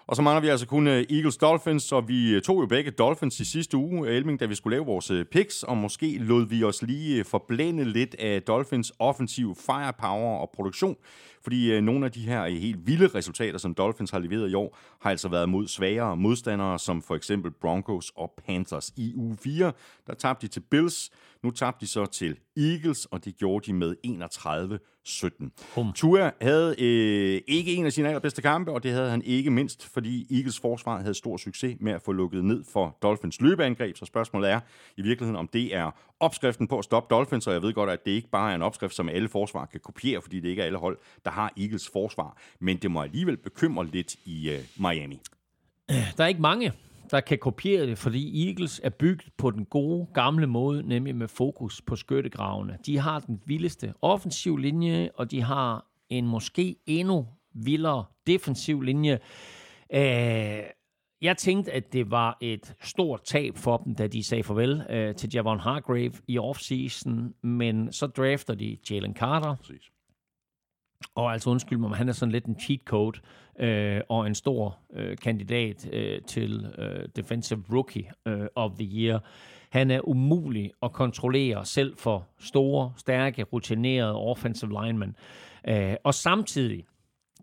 Og 0.07 0.15
så 0.15 0.21
mangler 0.21 0.41
vi 0.41 0.47
altså 0.47 0.67
kun 0.67 0.87
øh, 0.87 1.05
Eagles 1.09 1.37
Dolphins, 1.37 1.91
og 1.91 2.07
vi 2.07 2.31
øh, 2.31 2.41
tog 2.41 2.61
jo 2.61 2.65
begge 2.65 2.91
Dolphins 2.91 3.39
i 3.39 3.45
sidste 3.45 3.77
uge, 3.77 4.09
Elming, 4.09 4.39
da 4.39 4.45
vi 4.45 4.55
skulle 4.55 4.75
lave 4.75 4.85
vores 4.85 5.11
picks, 5.31 5.63
og 5.63 5.77
måske 5.77 6.17
lod 6.17 6.45
vi 6.45 6.63
os 6.63 6.81
lige 6.81 7.23
forblænde 7.23 7.85
lidt 7.85 8.15
af 8.19 8.41
Dolphins 8.41 8.91
offensiv 8.99 9.55
firepower 9.55 10.37
og 10.37 10.49
produktion, 10.53 10.95
fordi 11.43 11.81
nogle 11.81 12.05
af 12.05 12.11
de 12.11 12.19
her 12.19 12.45
helt 12.45 12.87
vilde 12.87 13.07
resultater, 13.07 13.57
som 13.57 13.73
Dolphins 13.73 14.11
har 14.11 14.19
leveret 14.19 14.51
i 14.51 14.53
år, 14.53 14.77
har 15.01 15.09
altså 15.09 15.29
været 15.29 15.49
mod 15.49 15.67
svagere 15.67 16.17
modstandere, 16.17 16.79
som 16.79 17.01
for 17.01 17.15
eksempel 17.15 17.51
Broncos 17.51 18.11
og 18.15 18.33
Panthers. 18.45 18.93
I 18.97 19.13
uge 19.15 19.37
4, 19.37 19.71
der 20.07 20.13
tabte 20.13 20.47
de 20.47 20.51
til 20.51 20.59
Bills, 20.59 21.11
nu 21.43 21.51
tabte 21.51 21.81
de 21.81 21.87
så 21.87 22.05
til 22.05 22.37
Eagles, 22.57 23.05
og 23.05 23.25
det 23.25 23.37
gjorde 23.37 23.65
de 23.65 23.73
med 23.73 23.95
31-17. 24.05 25.79
Um. 25.79 25.93
Tua 25.93 26.31
havde 26.41 26.75
øh, 26.79 27.41
ikke 27.47 27.73
en 27.73 27.85
af 27.85 27.93
sine 27.93 28.07
allerbedste 28.07 28.41
kampe, 28.41 28.71
og 28.71 28.83
det 28.83 28.91
havde 28.91 29.09
han 29.09 29.21
ikke 29.21 29.51
mindst, 29.51 29.87
fordi 29.87 30.27
Eagles 30.37 30.59
forsvar 30.59 30.99
havde 31.01 31.13
stor 31.13 31.37
succes 31.37 31.77
med 31.79 31.93
at 31.93 32.01
få 32.01 32.11
lukket 32.11 32.45
ned 32.45 32.63
for 32.73 32.97
Dolphins 33.01 33.41
løbeangreb. 33.41 33.97
Så 33.97 34.05
spørgsmålet 34.05 34.49
er 34.49 34.59
i 34.97 35.01
virkeligheden, 35.01 35.35
om 35.35 35.47
det 35.47 35.75
er 35.75 35.91
opskriften 36.21 36.67
på 36.67 36.77
at 36.77 36.83
stoppe 36.83 37.15
Dolphins, 37.15 37.47
og 37.47 37.53
jeg 37.53 37.61
ved 37.61 37.73
godt, 37.73 37.89
at 37.89 38.05
det 38.05 38.11
ikke 38.11 38.29
bare 38.29 38.51
er 38.51 38.55
en 38.55 38.61
opskrift, 38.61 38.95
som 38.95 39.09
alle 39.09 39.29
forsvar 39.29 39.65
kan 39.65 39.79
kopiere, 39.79 40.21
fordi 40.21 40.39
det 40.39 40.49
ikke 40.49 40.61
er 40.61 40.65
alle 40.65 40.79
hold, 40.79 40.97
der 41.25 41.31
har 41.31 41.53
Eagles 41.57 41.89
forsvar. 41.93 42.37
Men 42.59 42.77
det 42.77 42.91
må 42.91 43.01
alligevel 43.01 43.37
bekymre 43.37 43.85
lidt 43.85 44.15
i 44.25 44.49
øh, 44.49 44.59
Miami. 44.77 45.19
Der 46.17 46.23
er 46.23 46.27
ikke 46.27 46.41
mange 46.41 46.71
der 47.11 47.19
kan 47.19 47.37
kopiere 47.37 47.85
det, 47.85 47.97
fordi 47.97 48.47
Eagles 48.47 48.81
er 48.83 48.89
bygget 48.89 49.29
på 49.37 49.51
den 49.51 49.65
gode, 49.65 50.07
gamle 50.13 50.47
måde, 50.47 50.87
nemlig 50.87 51.15
med 51.15 51.27
fokus 51.27 51.81
på 51.81 51.95
skyttegravene. 51.95 52.77
De 52.85 52.97
har 52.97 53.19
den 53.19 53.41
vildeste 53.45 53.93
offensiv 54.01 54.57
linje, 54.57 55.09
og 55.15 55.31
de 55.31 55.41
har 55.41 55.85
en 56.09 56.27
måske 56.27 56.75
endnu 56.85 57.27
vildere 57.53 58.05
defensiv 58.27 58.81
linje. 58.81 59.19
Øh, 59.93 60.59
jeg 61.21 61.37
tænkte, 61.37 61.71
at 61.71 61.93
det 61.93 62.11
var 62.11 62.37
et 62.41 62.75
stort 62.81 63.21
tab 63.23 63.57
for 63.57 63.77
dem, 63.77 63.95
da 63.95 64.07
de 64.07 64.23
sagde 64.23 64.43
farvel 64.43 64.85
øh, 64.89 65.15
til 65.15 65.29
Javon 65.33 65.59
Hargrave 65.59 66.13
i 66.27 66.37
offseason, 66.37 67.33
men 67.41 67.91
så 67.91 68.07
drafter 68.07 68.53
de 68.53 68.77
Jalen 68.91 69.15
Carter. 69.15 69.55
Præcis. 69.55 69.91
Og 71.15 71.31
altså 71.33 71.49
undskyld 71.49 71.77
mig, 71.77 71.97
han 71.97 72.09
er 72.09 72.13
sådan 72.13 72.31
lidt 72.31 72.45
en 72.45 72.59
cheat 72.59 72.79
code 72.85 73.19
øh, 73.59 74.01
og 74.09 74.27
en 74.27 74.35
stor 74.35 74.79
øh, 74.93 75.17
kandidat 75.17 75.89
øh, 75.93 76.21
til 76.21 76.73
øh, 76.77 77.07
Defensive 77.15 77.63
Rookie 77.73 78.11
øh, 78.27 78.47
of 78.55 78.71
the 78.79 78.89
Year. 78.91 79.23
Han 79.69 79.91
er 79.91 80.07
umulig 80.07 80.71
at 80.83 80.93
kontrollere 80.93 81.65
selv 81.65 81.97
for 81.97 82.27
store, 82.39 82.93
stærke, 82.97 83.43
rutinerede 83.43 84.15
offensive 84.15 84.83
linemen. 84.83 85.15
Øh, 85.67 85.95
og 86.03 86.13
samtidig 86.13 86.85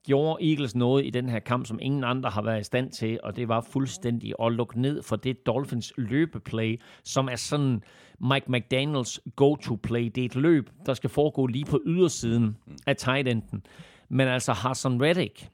gjorde 0.08 0.50
Eagles 0.50 0.74
noget 0.74 1.06
i 1.06 1.10
den 1.10 1.28
her 1.28 1.38
kamp, 1.38 1.66
som 1.66 1.78
ingen 1.82 2.04
andre 2.04 2.30
har 2.30 2.42
været 2.42 2.60
i 2.60 2.64
stand 2.64 2.90
til, 2.90 3.20
og 3.22 3.36
det 3.36 3.48
var 3.48 3.60
fuldstændig 3.60 4.34
at 4.42 4.52
lukke 4.52 4.80
ned 4.80 5.02
for 5.02 5.16
det 5.16 5.46
Dolphins 5.46 5.92
løbeplay, 5.96 6.80
som 7.04 7.28
er 7.28 7.36
sådan 7.36 7.82
Mike 8.20 8.50
McDaniels 8.52 9.20
go-to-play. 9.36 10.04
Det 10.14 10.18
er 10.18 10.24
et 10.24 10.36
løb, 10.36 10.70
der 10.86 10.94
skal 10.94 11.10
foregå 11.10 11.46
lige 11.46 11.64
på 11.64 11.80
ydersiden 11.86 12.56
af 12.86 12.96
tight 12.96 13.28
enden. 13.28 13.62
Men 14.08 14.28
altså 14.28 14.52
Hassan 14.52 15.02
Reddick, 15.02 15.48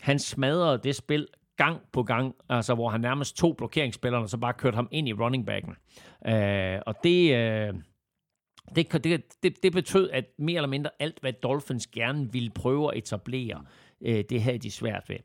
han 0.00 0.18
smadrede 0.18 0.78
det 0.78 0.96
spil 0.96 1.26
gang 1.56 1.80
på 1.92 2.02
gang, 2.02 2.34
altså 2.48 2.74
hvor 2.74 2.88
han 2.88 3.00
nærmest 3.00 3.36
tog 3.36 3.56
blokeringsspillerne, 3.56 4.24
og 4.24 4.28
så 4.28 4.38
bare 4.38 4.52
kørte 4.52 4.74
ham 4.74 4.88
ind 4.90 5.08
i 5.08 5.12
running 5.12 5.46
backen. 5.46 5.74
Øh, 6.26 6.78
og 6.86 6.94
det... 7.04 7.36
Øh, 7.36 7.74
det, 8.76 9.04
det, 9.04 9.22
det, 9.42 9.62
det 9.62 9.72
betød, 9.72 10.10
at 10.10 10.24
mere 10.38 10.56
eller 10.56 10.68
mindre 10.68 10.90
alt, 10.98 11.20
hvad 11.20 11.32
Dolphins 11.32 11.86
gerne 11.86 12.32
ville 12.32 12.50
prøve 12.50 12.92
at 12.92 12.98
etablere, 12.98 13.64
øh, 14.04 14.24
det 14.30 14.42
havde 14.42 14.58
de 14.58 14.70
svært 14.70 15.08
ved. 15.08 15.16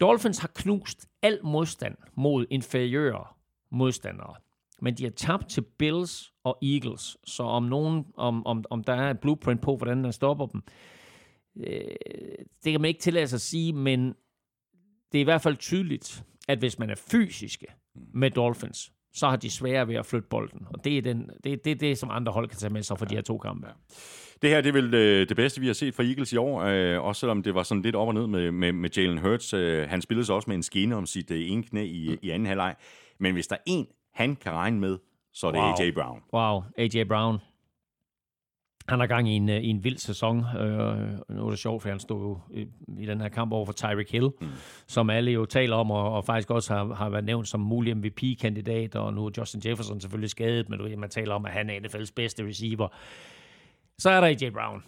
Dolphins 0.00 0.38
har 0.38 0.50
knust 0.54 1.08
al 1.22 1.40
modstand 1.44 1.96
mod 2.14 2.46
inferiøre 2.50 3.26
modstandere, 3.70 4.34
men 4.80 4.94
de 4.94 5.02
har 5.02 5.10
tabt 5.10 5.50
til 5.50 5.64
Bills 5.78 6.32
og 6.44 6.58
Eagles, 6.62 7.16
så 7.24 7.42
om, 7.42 7.62
nogen, 7.62 8.04
om, 8.16 8.46
om, 8.46 8.64
om 8.70 8.84
der 8.84 8.92
er 8.92 9.10
et 9.10 9.20
blueprint 9.20 9.62
på, 9.62 9.76
hvordan 9.76 10.02
man 10.02 10.12
stopper 10.12 10.46
dem, 10.46 10.62
øh, 11.56 11.94
det 12.64 12.72
kan 12.72 12.80
man 12.80 12.88
ikke 12.88 13.00
tillade 13.00 13.28
sig 13.28 13.36
at 13.36 13.40
sige, 13.40 13.72
men 13.72 14.14
det 15.12 15.18
er 15.18 15.20
i 15.20 15.24
hvert 15.24 15.42
fald 15.42 15.56
tydeligt, 15.56 16.24
at 16.48 16.58
hvis 16.58 16.78
man 16.78 16.90
er 16.90 16.94
fysiske 16.94 17.66
med 17.94 18.30
Dolphins, 18.30 18.92
så 19.14 19.28
har 19.28 19.36
de 19.36 19.50
svære 19.50 19.88
ved 19.88 19.94
at 19.94 20.06
flytte 20.06 20.28
bolden. 20.28 20.66
Og 20.70 20.84
det 20.84 20.98
er 20.98 21.02
den, 21.02 21.30
det, 21.44 21.64
det, 21.64 21.80
det, 21.80 21.98
som 21.98 22.10
andre 22.12 22.32
hold 22.32 22.48
kan 22.48 22.58
tage 22.58 22.72
med 22.72 22.82
sig 22.82 22.98
for 22.98 23.06
ja. 23.06 23.08
de 23.08 23.14
her 23.14 23.22
to 23.22 23.38
kampe. 23.38 23.66
Ja. 23.66 23.72
Det 24.42 24.50
her 24.50 24.60
det 24.60 24.68
er 24.68 24.72
vel 24.72 24.94
øh, 24.94 25.28
det 25.28 25.36
bedste, 25.36 25.60
vi 25.60 25.66
har 25.66 25.74
set 25.74 25.94
fra 25.94 26.02
Eagles 26.02 26.32
i 26.32 26.36
år, 26.36 26.62
øh, 26.62 27.04
også 27.04 27.20
selvom 27.20 27.42
det 27.42 27.54
var 27.54 27.62
sådan 27.62 27.82
lidt 27.82 27.96
op 27.96 28.08
og 28.08 28.14
ned 28.14 28.26
med, 28.26 28.52
med, 28.52 28.72
med 28.72 28.90
Jalen 28.96 29.18
Hurts. 29.18 29.54
Øh, 29.54 29.88
han 29.88 30.02
spillede 30.02 30.26
så 30.26 30.34
også 30.34 30.50
med 30.50 30.56
en 30.56 30.62
skine 30.62 30.96
om 30.96 31.06
sit 31.06 31.30
øh, 31.30 31.50
ene 31.50 31.62
knæ 31.62 31.84
i, 31.84 32.08
mm. 32.08 32.18
i 32.22 32.30
anden 32.30 32.46
halvleg. 32.46 32.74
Men 33.20 33.32
hvis 33.32 33.46
der 33.46 33.56
er 33.56 33.60
en, 33.66 33.86
han 34.14 34.36
kan 34.36 34.52
regne 34.52 34.80
med, 34.80 34.98
så 35.34 35.46
er 35.46 35.50
det 35.50 35.60
wow. 35.60 35.70
A.J. 35.70 35.90
Brown. 35.94 36.22
Wow, 36.34 36.62
A.J. 36.78 37.04
Brown. 37.08 37.38
Han 38.88 39.00
har 39.00 39.06
gang 39.06 39.28
i 39.28 39.32
en, 39.32 39.48
øh, 39.48 39.60
en 39.62 39.84
vild 39.84 39.98
sæson. 39.98 40.38
Øh, 40.38 41.08
nu 41.28 41.46
er 41.46 41.50
det 41.50 41.58
sjovt, 41.58 41.82
for 41.82 41.88
han 41.88 42.00
stod 42.00 42.20
jo 42.20 42.38
i, 42.50 42.66
i 42.98 43.06
den 43.06 43.20
her 43.20 43.28
kamp 43.28 43.52
over 43.52 43.66
for 43.66 43.72
Tyreek 43.72 44.10
Hill, 44.10 44.30
mm. 44.40 44.48
som 44.86 45.10
alle 45.10 45.30
jo 45.30 45.44
taler 45.44 45.76
om, 45.76 45.90
og, 45.90 46.12
og 46.12 46.24
faktisk 46.24 46.50
også 46.50 46.74
har, 46.74 46.94
har 46.94 47.08
været 47.08 47.24
nævnt 47.24 47.48
som 47.48 47.60
mulig 47.60 47.96
MVP-kandidat, 47.96 48.94
og 48.94 49.14
nu 49.14 49.26
er 49.26 49.30
Justin 49.38 49.62
Jefferson 49.64 50.00
selvfølgelig 50.00 50.30
skadet, 50.30 50.68
men 50.68 50.78
du, 50.78 50.88
man 50.98 51.10
taler 51.10 51.34
om, 51.34 51.46
at 51.46 51.52
han 51.52 51.70
er 51.70 51.78
NFL's 51.78 52.12
bedste 52.16 52.46
receiver. 52.46 52.88
Så 53.98 54.10
er 54.10 54.20
der 54.20 54.28
AJ 54.28 54.50
Brown. 54.50 54.82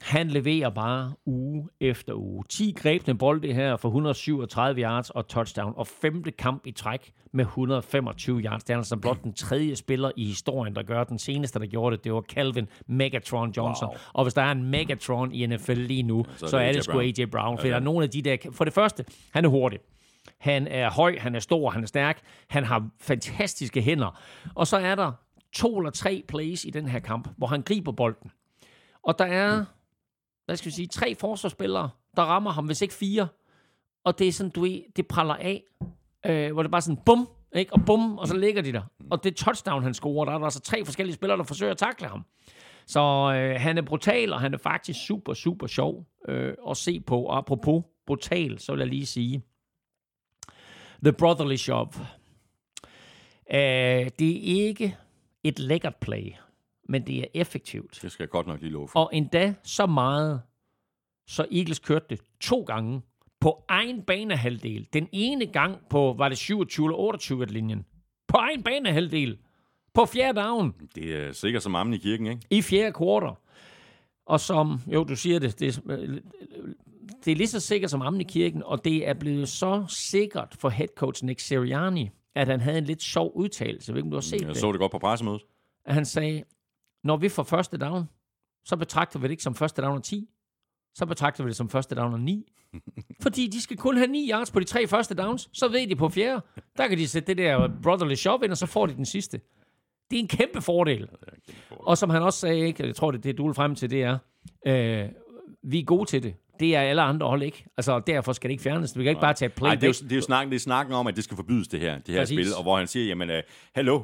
Han 0.00 0.28
leverer 0.28 0.70
bare 0.70 1.12
uge 1.26 1.68
efter 1.80 2.14
uge. 2.14 2.44
10 2.48 2.74
grebne 2.76 3.18
bolde 3.18 3.52
her 3.52 3.76
for 3.76 3.88
137 3.88 4.82
yards 4.82 5.10
og 5.10 5.28
touchdown, 5.28 5.72
og 5.76 5.86
femte 5.86 6.30
kamp 6.30 6.66
i 6.66 6.70
træk 6.70 7.12
med 7.32 7.44
125 7.44 8.40
yards. 8.40 8.64
Det 8.64 8.72
er 8.72 8.76
altså 8.76 8.96
blot 8.96 9.22
den 9.24 9.32
tredje 9.32 9.76
spiller 9.76 10.10
i 10.16 10.24
historien, 10.24 10.74
der 10.74 10.82
gør 10.82 11.04
den 11.04 11.18
seneste, 11.18 11.58
der 11.58 11.66
gjorde 11.66 11.96
det. 11.96 12.04
Det 12.04 12.12
var 12.12 12.20
Calvin 12.20 12.68
Megatron 12.86 13.50
Johnson. 13.50 13.88
Wow. 13.88 13.96
Og 14.12 14.24
hvis 14.24 14.34
der 14.34 14.42
er 14.42 14.52
en 14.52 14.70
Megatron 14.70 15.32
i 15.32 15.46
NFL 15.46 15.72
lige 15.72 16.02
nu, 16.02 16.24
så, 16.36 16.46
så 16.46 16.56
er 16.56 16.66
det, 16.66 16.74
det 16.74 16.84
sgu 16.84 17.00
AJ 17.00 17.24
Brown. 17.32 17.58
For 17.58 17.62
okay. 17.62 17.70
der 17.70 17.76
er 17.76 17.80
nogle 17.80 18.04
af 18.04 18.10
de 18.10 18.22
der... 18.22 18.36
For 18.52 18.64
det 18.64 18.72
første, 18.72 19.04
han 19.30 19.44
er 19.44 19.48
hurtig. 19.48 19.78
Han 20.38 20.66
er 20.66 20.90
høj, 20.90 21.18
han 21.18 21.34
er 21.34 21.40
stor, 21.40 21.70
han 21.70 21.82
er 21.82 21.86
stærk. 21.86 22.20
Han 22.48 22.64
har 22.64 22.88
fantastiske 23.00 23.82
hænder. 23.82 24.20
Og 24.54 24.66
så 24.66 24.76
er 24.76 24.94
der 24.94 25.12
to 25.52 25.78
eller 25.78 25.90
tre 25.90 26.22
plays 26.28 26.64
i 26.64 26.70
den 26.70 26.88
her 26.88 26.98
kamp, 26.98 27.28
hvor 27.36 27.46
han 27.46 27.62
griber 27.62 27.92
bolden. 27.92 28.30
Og 29.02 29.18
der 29.18 29.24
er 29.24 29.64
hvad 30.50 30.56
skal 30.56 30.70
vi 30.70 30.74
sige, 30.74 30.86
tre 30.86 31.14
forsvarsspillere, 31.14 31.90
der 32.16 32.22
rammer 32.22 32.50
ham, 32.50 32.66
hvis 32.66 32.82
ikke 32.82 32.94
fire. 32.94 33.28
Og 34.04 34.18
det 34.18 34.28
er 34.28 34.32
sådan, 34.32 34.50
du 34.50 34.66
det 34.96 35.06
praller 35.08 35.34
af, 35.34 35.62
øh, 36.26 36.52
hvor 36.52 36.62
det 36.62 36.70
bare 36.70 36.80
sådan, 36.80 37.02
bum, 37.06 37.28
ikke? 37.54 37.72
og 37.72 37.80
bum, 37.86 38.18
og 38.18 38.28
så 38.28 38.36
ligger 38.36 38.62
de 38.62 38.72
der. 38.72 38.82
Og 39.10 39.24
det 39.24 39.36
touchdown, 39.36 39.82
han 39.82 39.94
scorer, 39.94 40.24
der 40.24 40.32
er 40.32 40.38
der 40.38 40.44
altså 40.44 40.60
tre 40.60 40.84
forskellige 40.84 41.14
spillere, 41.14 41.38
der 41.38 41.44
forsøger 41.44 41.72
at 41.72 41.78
takle 41.78 42.08
ham. 42.08 42.24
Så 42.86 43.00
øh, 43.34 43.60
han 43.60 43.78
er 43.78 43.82
brutal, 43.82 44.32
og 44.32 44.40
han 44.40 44.54
er 44.54 44.58
faktisk 44.58 45.06
super, 45.06 45.34
super 45.34 45.66
sjov 45.66 46.06
øh, 46.28 46.54
at 46.70 46.76
se 46.76 47.00
på. 47.00 47.22
Og 47.22 47.38
apropos 47.38 47.84
brutal, 48.06 48.58
så 48.58 48.72
vil 48.72 48.78
jeg 48.78 48.88
lige 48.88 49.06
sige, 49.06 49.42
The 51.02 51.12
Brotherly 51.12 51.56
Shop. 51.56 51.96
Øh, 53.52 54.10
det 54.18 54.30
er 54.30 54.66
ikke 54.66 54.96
et 55.44 55.58
lækkert 55.58 55.96
play, 55.96 56.32
men 56.90 57.06
det 57.06 57.18
er 57.18 57.24
effektivt. 57.34 57.98
Det 58.02 58.12
skal 58.12 58.24
jeg 58.24 58.30
godt 58.30 58.46
nok 58.46 58.60
lige 58.60 58.72
love 58.72 58.88
for. 58.88 59.00
Og 59.00 59.10
endda 59.12 59.54
så 59.62 59.86
meget, 59.86 60.42
så 61.26 61.46
Eagles 61.52 61.78
kørte 61.78 62.06
det 62.10 62.20
to 62.40 62.62
gange 62.62 63.02
på 63.40 63.64
egen 63.68 64.02
banehalvdel. 64.02 64.88
Den 64.92 65.08
ene 65.12 65.46
gang 65.46 65.78
på, 65.90 66.14
var 66.18 66.28
det 66.28 66.38
27 66.38 66.86
eller 66.86 66.96
28 66.96 67.46
linjen. 67.46 67.86
På 68.28 68.36
egen 68.36 68.62
banehalvdel. 68.62 69.38
På 69.94 70.06
fjerde 70.06 70.40
down 70.40 70.74
Det 70.94 71.16
er 71.16 71.32
sikkert 71.32 71.62
som 71.62 71.74
ammen 71.74 71.94
i 71.94 71.98
kirken, 71.98 72.26
ikke? 72.26 72.42
i 72.50 72.62
fjerde 72.62 72.92
kvartal. 72.92 73.34
Og 74.26 74.40
som, 74.40 74.80
jo, 74.86 75.04
du 75.04 75.16
siger 75.16 75.38
det, 75.38 75.60
det 75.60 75.82
det 77.24 77.30
er 77.32 77.36
lige 77.36 77.46
så 77.48 77.60
sikkert 77.60 77.90
som 77.90 78.02
ammen 78.02 78.20
i 78.20 78.24
kirken, 78.24 78.62
og 78.62 78.84
det 78.84 79.08
er 79.08 79.14
blevet 79.14 79.48
så 79.48 79.84
sikkert 79.88 80.56
for 80.58 80.68
head 80.68 80.88
coach 80.96 81.24
Nick 81.24 81.40
Sirianni, 81.40 82.10
at 82.34 82.48
han 82.48 82.60
havde 82.60 82.78
en 82.78 82.84
lidt 82.84 83.02
sjov 83.02 83.32
udtalelse. 83.34 83.90
Jeg 83.90 83.94
ved 83.94 83.98
ikke, 83.98 84.06
om 84.06 84.10
du 84.10 84.16
har 84.16 84.20
set 84.20 84.40
Jeg 84.40 84.48
det. 84.48 84.56
så 84.56 84.72
det 84.72 84.80
godt 84.80 84.92
på 84.92 84.98
pressemødet. 84.98 85.42
At 85.84 85.94
han 85.94 86.04
sagde, 86.04 86.42
når 87.04 87.16
vi 87.16 87.28
får 87.28 87.42
første 87.42 87.78
down, 87.78 88.04
så 88.64 88.76
betragter 88.76 89.18
vi 89.18 89.24
det 89.24 89.30
ikke 89.30 89.42
som 89.42 89.54
første 89.54 89.82
down 89.82 89.96
og 89.96 90.02
10. 90.02 90.28
Så 90.94 91.06
betragter 91.06 91.44
vi 91.44 91.48
det 91.48 91.56
som 91.56 91.68
første 91.68 91.94
down 91.94 92.12
og 92.12 92.20
9. 92.30 92.52
Fordi 93.22 93.46
de 93.46 93.60
skal 93.60 93.76
kun 93.76 93.96
have 93.96 94.06
9 94.06 94.30
yards 94.30 94.50
på 94.50 94.60
de 94.60 94.64
tre 94.64 94.86
første 94.86 95.14
downs. 95.14 95.50
Så 95.52 95.68
ved 95.68 95.86
de 95.86 95.96
på 95.96 96.08
fjerde, 96.08 96.42
der 96.76 96.88
kan 96.88 96.98
de 96.98 97.08
sætte 97.08 97.26
det 97.26 97.36
der 97.36 97.68
brotherly 97.82 98.14
shove 98.14 98.40
ind, 98.44 98.50
og 98.50 98.56
så 98.58 98.66
får 98.66 98.86
de 98.86 98.94
den 98.94 99.06
sidste. 99.06 99.40
Det 100.10 100.16
er 100.16 100.20
en 100.20 100.28
kæmpe 100.28 100.60
fordel. 100.62 101.08
Og 101.70 101.98
som 101.98 102.10
han 102.10 102.22
også 102.22 102.38
sagde, 102.38 102.58
ikke, 102.66 102.86
jeg 102.86 102.94
tror, 102.94 103.10
det, 103.10 103.24
det 103.24 103.38
du 103.38 103.46
vil 103.46 103.54
frem 103.54 103.74
til, 103.74 103.90
det 103.90 104.02
er, 104.02 104.18
øh, 104.66 105.08
vi 105.62 105.78
er 105.78 105.84
gode 105.84 106.04
til 106.10 106.22
det. 106.22 106.34
Det 106.60 106.76
er 106.76 106.80
alle 106.80 107.02
andre 107.02 107.26
hold 107.26 107.42
ikke. 107.42 107.64
Altså, 107.76 108.00
derfor 108.06 108.32
skal 108.32 108.48
det 108.48 108.52
ikke 108.52 108.62
fjernes. 108.62 108.98
Vi 108.98 109.02
kan 109.02 109.10
ikke 109.10 109.20
bare 109.20 109.34
tage 109.34 109.48
play 109.48 109.68
Nej, 109.68 109.74
det 109.74 109.82
er, 109.82 109.86
jo, 109.86 109.92
det 109.92 110.12
er 110.12 110.16
jo 110.16 110.22
snakken, 110.22 110.50
det 110.52 110.56
er 110.56 110.60
snakken 110.60 110.94
om, 110.94 111.06
at 111.06 111.16
det 111.16 111.24
skal 111.24 111.36
forbydes, 111.36 111.68
det 111.68 111.80
her, 111.80 111.98
det 111.98 112.14
her 112.14 112.20
Præcis. 112.20 112.46
spil, 112.46 112.56
og 112.56 112.62
hvor 112.62 112.78
han 112.78 112.86
siger, 112.86 113.06
jamen, 113.06 113.30
uh, 113.30 113.36
hallo, 113.74 113.96
uh, 113.96 114.02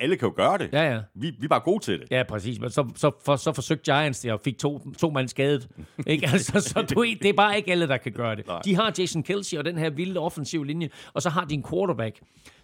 alle 0.00 0.16
kan 0.16 0.28
jo 0.28 0.32
gøre 0.36 0.58
det. 0.58 0.68
Ja, 0.72 0.92
ja. 0.92 1.00
Vi, 1.14 1.30
vi 1.38 1.44
er 1.44 1.48
bare 1.48 1.60
gode 1.60 1.84
til 1.84 2.00
det. 2.00 2.10
Ja, 2.10 2.22
præcis. 2.22 2.60
Men 2.60 2.70
så, 2.70 2.88
så, 2.96 3.10
for, 3.24 3.36
så 3.36 3.52
forsøgte 3.52 3.92
Giants 3.92 4.20
det, 4.20 4.32
og 4.32 4.40
fik 4.40 4.58
to, 4.58 4.92
to 4.98 5.10
mand 5.10 5.28
skadet. 5.28 5.68
ikke? 6.06 6.28
Altså, 6.32 6.60
så 6.60 6.82
du, 6.94 7.04
det 7.04 7.28
er 7.28 7.32
bare 7.32 7.56
ikke 7.56 7.70
alle, 7.70 7.88
der 7.88 7.96
kan 7.96 8.12
gøre 8.12 8.36
det. 8.36 8.46
Nej. 8.46 8.60
De 8.64 8.74
har 8.74 8.94
Jason 8.98 9.22
Kelsey 9.22 9.58
og 9.58 9.64
den 9.64 9.78
her 9.78 9.90
vilde 9.90 10.20
offensive 10.20 10.66
linje, 10.66 10.88
og 11.12 11.22
så 11.22 11.30
har 11.30 11.44
de 11.44 11.54
en 11.54 11.64
quarterback, 11.70 12.20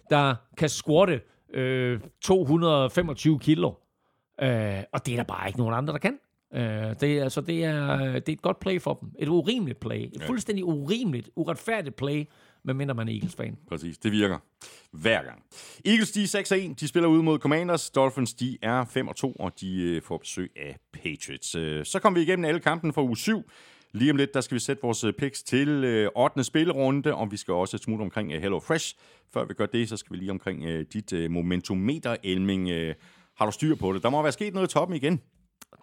der 0.09 0.35
kan 0.57 0.69
squatte 0.69 1.21
øh, 1.53 1.99
225 2.21 3.39
kilo. 3.39 3.71
Øh, 4.41 4.83
og 4.93 5.05
det 5.05 5.11
er 5.11 5.17
der 5.17 5.23
bare 5.23 5.47
ikke 5.47 5.59
nogen 5.59 5.73
andre, 5.73 5.93
der 5.93 5.99
kan. 5.99 6.17
Øh, 6.53 6.61
det, 6.61 7.03
er, 7.03 7.23
altså, 7.23 7.41
det, 7.41 7.63
er, 7.63 7.97
det 7.97 8.29
er 8.29 8.33
et 8.33 8.41
godt 8.41 8.59
play 8.59 8.81
for 8.81 8.93
dem. 8.93 9.09
Et 9.19 9.27
urimeligt 9.27 9.79
play. 9.79 9.99
Et 10.13 10.23
fuldstændig 10.23 10.65
urimeligt, 10.65 11.29
uretfærdigt 11.35 11.95
play, 11.95 12.25
medmindre 12.63 12.95
man 12.95 13.09
er 13.09 13.13
Eagles-fan. 13.13 13.57
Præcis, 13.69 13.97
det 13.97 14.11
virker 14.11 14.37
hver 14.91 15.23
gang. 15.23 15.43
Eagles, 15.85 16.11
de 16.11 16.23
er 16.23 16.69
6-1, 16.71 16.73
de 16.79 16.87
spiller 16.87 17.09
ud 17.09 17.21
mod 17.21 17.39
Commanders. 17.39 17.89
Dolphins, 17.89 18.33
de 18.33 18.57
er 18.61 18.85
5-2, 18.85 19.33
og 19.39 19.51
de 19.61 19.81
øh, 19.81 20.01
får 20.01 20.17
besøg 20.17 20.51
af 20.55 20.77
Patriots. 20.93 21.55
Øh, 21.55 21.85
Så 21.85 21.99
kommer 21.99 22.19
vi 22.19 22.23
igennem 22.23 22.45
alle 22.45 22.59
kampen 22.59 22.93
for 22.93 23.03
uge 23.03 23.17
7. 23.17 23.43
Lige 23.93 24.11
om 24.11 24.17
lidt, 24.17 24.33
der 24.33 24.41
skal 24.41 24.55
vi 24.55 24.59
sætte 24.59 24.81
vores 24.81 25.03
øh, 25.03 25.13
picks 25.13 25.43
til 25.43 25.69
øh, 25.69 26.09
8. 26.15 26.43
spillerunde, 26.43 27.15
og 27.15 27.31
vi 27.31 27.37
skal 27.37 27.53
også 27.53 27.77
smutte 27.77 28.01
omkring 28.03 28.31
øh, 28.31 28.41
Hello 28.41 28.59
Fresh. 28.59 28.95
Før 29.33 29.45
vi 29.45 29.53
gør 29.53 29.65
det, 29.65 29.89
så 29.89 29.97
skal 29.97 30.13
vi 30.13 30.17
lige 30.17 30.31
omkring 30.31 30.63
øh, 30.65 30.85
dit 30.93 31.13
øh, 31.13 31.31
momentometer, 31.31 32.15
Elming. 32.23 32.69
Øh, 32.69 32.95
har 33.37 33.45
du 33.45 33.51
styr 33.51 33.75
på 33.75 33.93
det? 33.93 34.03
Der 34.03 34.09
må 34.09 34.21
være 34.21 34.31
sket 34.31 34.53
noget 34.53 34.67
i 34.67 34.73
toppen 34.73 34.97
igen. 34.97 35.21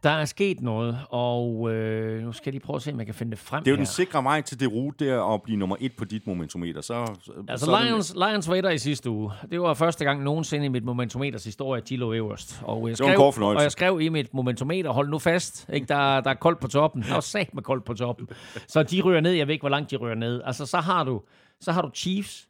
Der 0.04 0.10
er 0.10 0.24
sket 0.24 0.60
noget, 0.60 0.98
og 1.10 1.72
øh, 1.72 2.22
nu 2.22 2.32
skal 2.32 2.42
jeg 2.46 2.52
lige 2.52 2.62
prøve 2.62 2.76
at 2.76 2.82
se, 2.82 2.92
om 2.92 2.98
jeg 2.98 3.06
kan 3.06 3.14
finde 3.14 3.30
det 3.30 3.38
frem 3.38 3.62
Det 3.64 3.70
er 3.70 3.72
jo 3.72 3.76
her. 3.76 3.80
den 3.80 3.86
sikre 3.86 4.24
vej 4.24 4.40
til 4.40 4.60
det 4.60 4.72
rute 4.72 5.06
der 5.06 5.34
at 5.34 5.42
blive 5.42 5.56
nummer 5.58 5.76
et 5.80 5.92
på 5.96 6.04
dit 6.04 6.26
momentometer. 6.26 6.80
Så, 6.80 7.06
så, 7.22 7.32
Altså 7.48 7.66
så 7.66 7.72
er 7.72 7.78
det- 7.78 7.86
Lions, 7.86 8.14
Lions 8.14 8.48
var 8.48 8.70
i 8.70 8.78
sidste 8.78 9.10
uge. 9.10 9.32
Det 9.50 9.60
var 9.60 9.74
første 9.74 10.04
gang 10.04 10.22
nogensinde 10.22 10.66
i 10.66 10.68
mit 10.68 10.84
momentometers 10.84 11.44
historie, 11.44 11.82
at 11.82 11.88
de 11.88 11.96
lå 11.96 12.12
øverst. 12.12 12.60
Og 12.62 12.76
jeg 12.76 12.82
var 12.82 12.88
en 12.88 12.96
skrev, 12.96 13.18
og 13.56 13.62
jeg 13.62 13.72
skrev 13.72 14.00
i 14.00 14.08
mit 14.08 14.34
momentometer, 14.34 14.90
hold 14.90 15.08
nu 15.08 15.18
fast, 15.18 15.66
ikke? 15.72 15.86
Der, 15.86 16.20
der 16.20 16.30
er 16.30 16.34
koldt 16.34 16.60
på 16.60 16.68
toppen. 16.68 17.02
Der 17.02 17.16
er 17.16 17.20
sat 17.20 17.54
med 17.54 17.62
koldt 17.62 17.84
på 17.84 17.94
toppen. 17.94 18.28
Så 18.68 18.82
de 18.82 19.00
ryger 19.02 19.20
ned, 19.20 19.32
jeg 19.32 19.46
ved 19.46 19.52
ikke, 19.54 19.62
hvor 19.62 19.68
langt 19.68 19.90
de 19.90 19.96
ryger 19.96 20.14
ned. 20.14 20.42
Altså, 20.44 20.66
så 20.66 20.76
har 20.78 21.04
du, 21.04 21.20
så 21.60 21.72
har 21.72 21.82
du 21.82 21.90
Chiefs, 21.94 22.48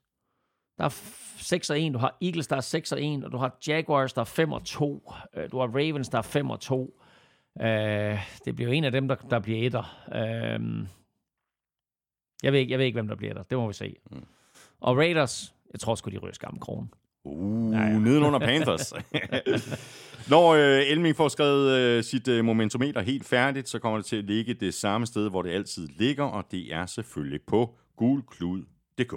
der 0.78 0.84
er 0.84 1.00
6 1.38 1.70
og 1.70 1.80
1, 1.80 1.92
du 1.94 1.98
har 1.98 2.16
Eagles, 2.22 2.46
der 2.46 2.56
er 2.56 2.60
6 2.60 2.92
og 2.92 3.02
1, 3.02 3.24
og 3.24 3.32
du 3.32 3.36
har 3.36 3.58
Jaguars, 3.68 4.12
der 4.12 4.20
er 4.20 4.24
5 4.24 4.52
og 4.52 4.64
2, 4.64 5.12
øh, 5.36 5.50
du 5.52 5.58
har 5.58 5.66
Ravens, 5.66 6.08
der 6.08 6.18
er 6.18 6.22
5 6.22 6.50
og 6.50 6.60
2. 6.60 7.00
Uh, 7.60 8.18
det 8.44 8.56
bliver 8.56 8.72
en 8.72 8.84
af 8.84 8.92
dem, 8.92 9.08
der, 9.08 9.14
der 9.14 9.38
bliver 9.38 9.66
etter. 9.66 10.04
Uh, 10.08 10.86
jeg, 12.42 12.52
ved 12.52 12.60
ikke, 12.60 12.70
jeg 12.70 12.78
ved 12.78 12.86
ikke, 12.86 12.96
hvem 12.96 13.08
der 13.08 13.16
bliver 13.16 13.30
etter. 13.30 13.42
Det 13.42 13.58
må 13.58 13.66
vi 13.66 13.72
se. 13.72 13.96
Mm. 14.10 14.24
Og 14.80 14.96
Raiders, 14.96 15.54
jeg 15.72 15.80
tror 15.80 15.94
sgu, 15.94 16.10
de 16.10 16.18
ryger 16.18 16.34
skam 16.34 16.58
kronen. 16.58 16.90
Uh, 17.24 17.74
ja. 17.74 17.80
ja. 17.80 17.98
nedenunder 17.98 18.38
Panthers. 18.38 18.92
Når 20.30 20.54
øh, 20.54 20.90
Elming 20.90 21.16
får 21.16 21.28
skrevet 21.28 21.70
øh, 21.70 22.04
sit 22.04 22.28
øh, 22.28 22.44
momentometer 22.44 23.00
helt 23.00 23.24
færdigt, 23.24 23.68
så 23.68 23.78
kommer 23.78 23.98
det 23.98 24.06
til 24.06 24.16
at 24.16 24.24
ligge 24.24 24.54
det 24.54 24.74
samme 24.74 25.06
sted, 25.06 25.30
hvor 25.30 25.42
det 25.42 25.50
altid 25.50 25.88
ligger, 25.98 26.24
og 26.24 26.44
det 26.50 26.74
er 26.74 26.86
selvfølgelig 26.86 27.40
på 27.46 27.74
gulklud.dk. 27.96 29.14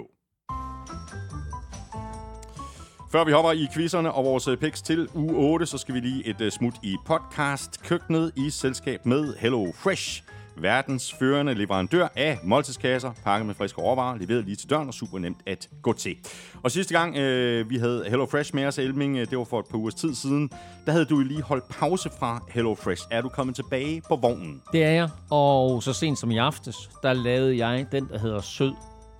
Før 3.10 3.24
vi 3.24 3.32
hopper 3.32 3.52
i 3.52 3.66
quizzerne 3.74 4.12
og 4.12 4.24
vores 4.24 4.48
øh, 4.48 4.56
picks 4.56 4.82
til 4.82 5.08
uge 5.14 5.36
8, 5.36 5.66
så 5.66 5.78
skal 5.78 5.94
vi 5.94 6.00
lige 6.00 6.26
et 6.26 6.40
øh, 6.40 6.50
smut 6.50 6.74
i 6.82 6.96
podcast-køkkenet 7.06 8.32
i 8.36 8.50
selskab 8.50 9.06
med 9.06 9.34
Hello 9.38 9.72
Fresh. 9.74 10.22
Verdens 10.56 11.14
førende 11.18 11.54
leverandør 11.54 12.08
af 12.16 12.38
måltidskasser, 12.44 13.12
pakket 13.24 13.46
med 13.46 13.54
friske 13.54 13.80
råvarer, 13.80 14.18
leveret 14.18 14.44
lige 14.44 14.56
til 14.56 14.70
døren 14.70 14.88
og 14.88 14.94
super 14.94 15.18
nemt 15.18 15.38
at 15.46 15.68
gå 15.82 15.92
til. 15.92 16.16
Og 16.62 16.70
sidste 16.70 16.94
gang 16.98 17.16
øh, 17.16 17.70
vi 17.70 17.76
havde 17.76 18.04
Hello 18.08 18.26
Fresh 18.26 18.54
med 18.54 18.66
os, 18.66 18.78
Elming, 18.78 19.16
øh, 19.16 19.30
det 19.30 19.38
var 19.38 19.44
for 19.44 19.60
et 19.60 19.66
par 19.66 19.78
ugers 19.78 19.94
tid 19.94 20.14
siden, 20.14 20.50
der 20.86 20.92
havde 20.92 21.04
du 21.04 21.20
lige 21.20 21.42
holdt 21.42 21.68
pause 21.68 22.10
fra 22.18 22.42
Hello 22.50 22.74
Fresh. 22.74 23.02
Er 23.10 23.20
du 23.20 23.28
kommet 23.28 23.56
tilbage 23.56 24.02
på 24.08 24.16
vognen? 24.16 24.62
Det 24.72 24.84
er 24.84 24.90
jeg. 24.90 25.08
Og 25.30 25.82
så 25.82 25.92
sent 25.92 26.18
som 26.18 26.30
i 26.30 26.38
aftes, 26.38 26.90
der 27.02 27.12
lavede 27.12 27.66
jeg 27.66 27.86
den, 27.92 28.08
der 28.08 28.18
hedder 28.18 28.40
sød 28.40 28.72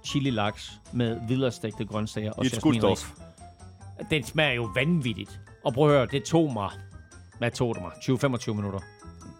chili 0.04 0.30
laks 0.30 0.72
med 0.92 1.16
viderestegte 1.28 1.84
grøntsager 1.84 2.32
og 2.32 2.46
et 2.46 2.52
jasminris. 2.52 3.06
Den 4.10 4.24
smager 4.24 4.52
jo 4.52 4.68
vanvittigt. 4.74 5.40
Og 5.64 5.74
prøv 5.74 5.90
at 5.90 5.96
høre, 5.96 6.06
det 6.06 6.24
tog 6.24 6.52
mig... 6.52 6.70
Hvad 7.38 7.50
tog 7.50 7.74
det 7.74 7.82
mig? 7.82 7.92
20-25 7.92 8.52
minutter. 8.52 8.78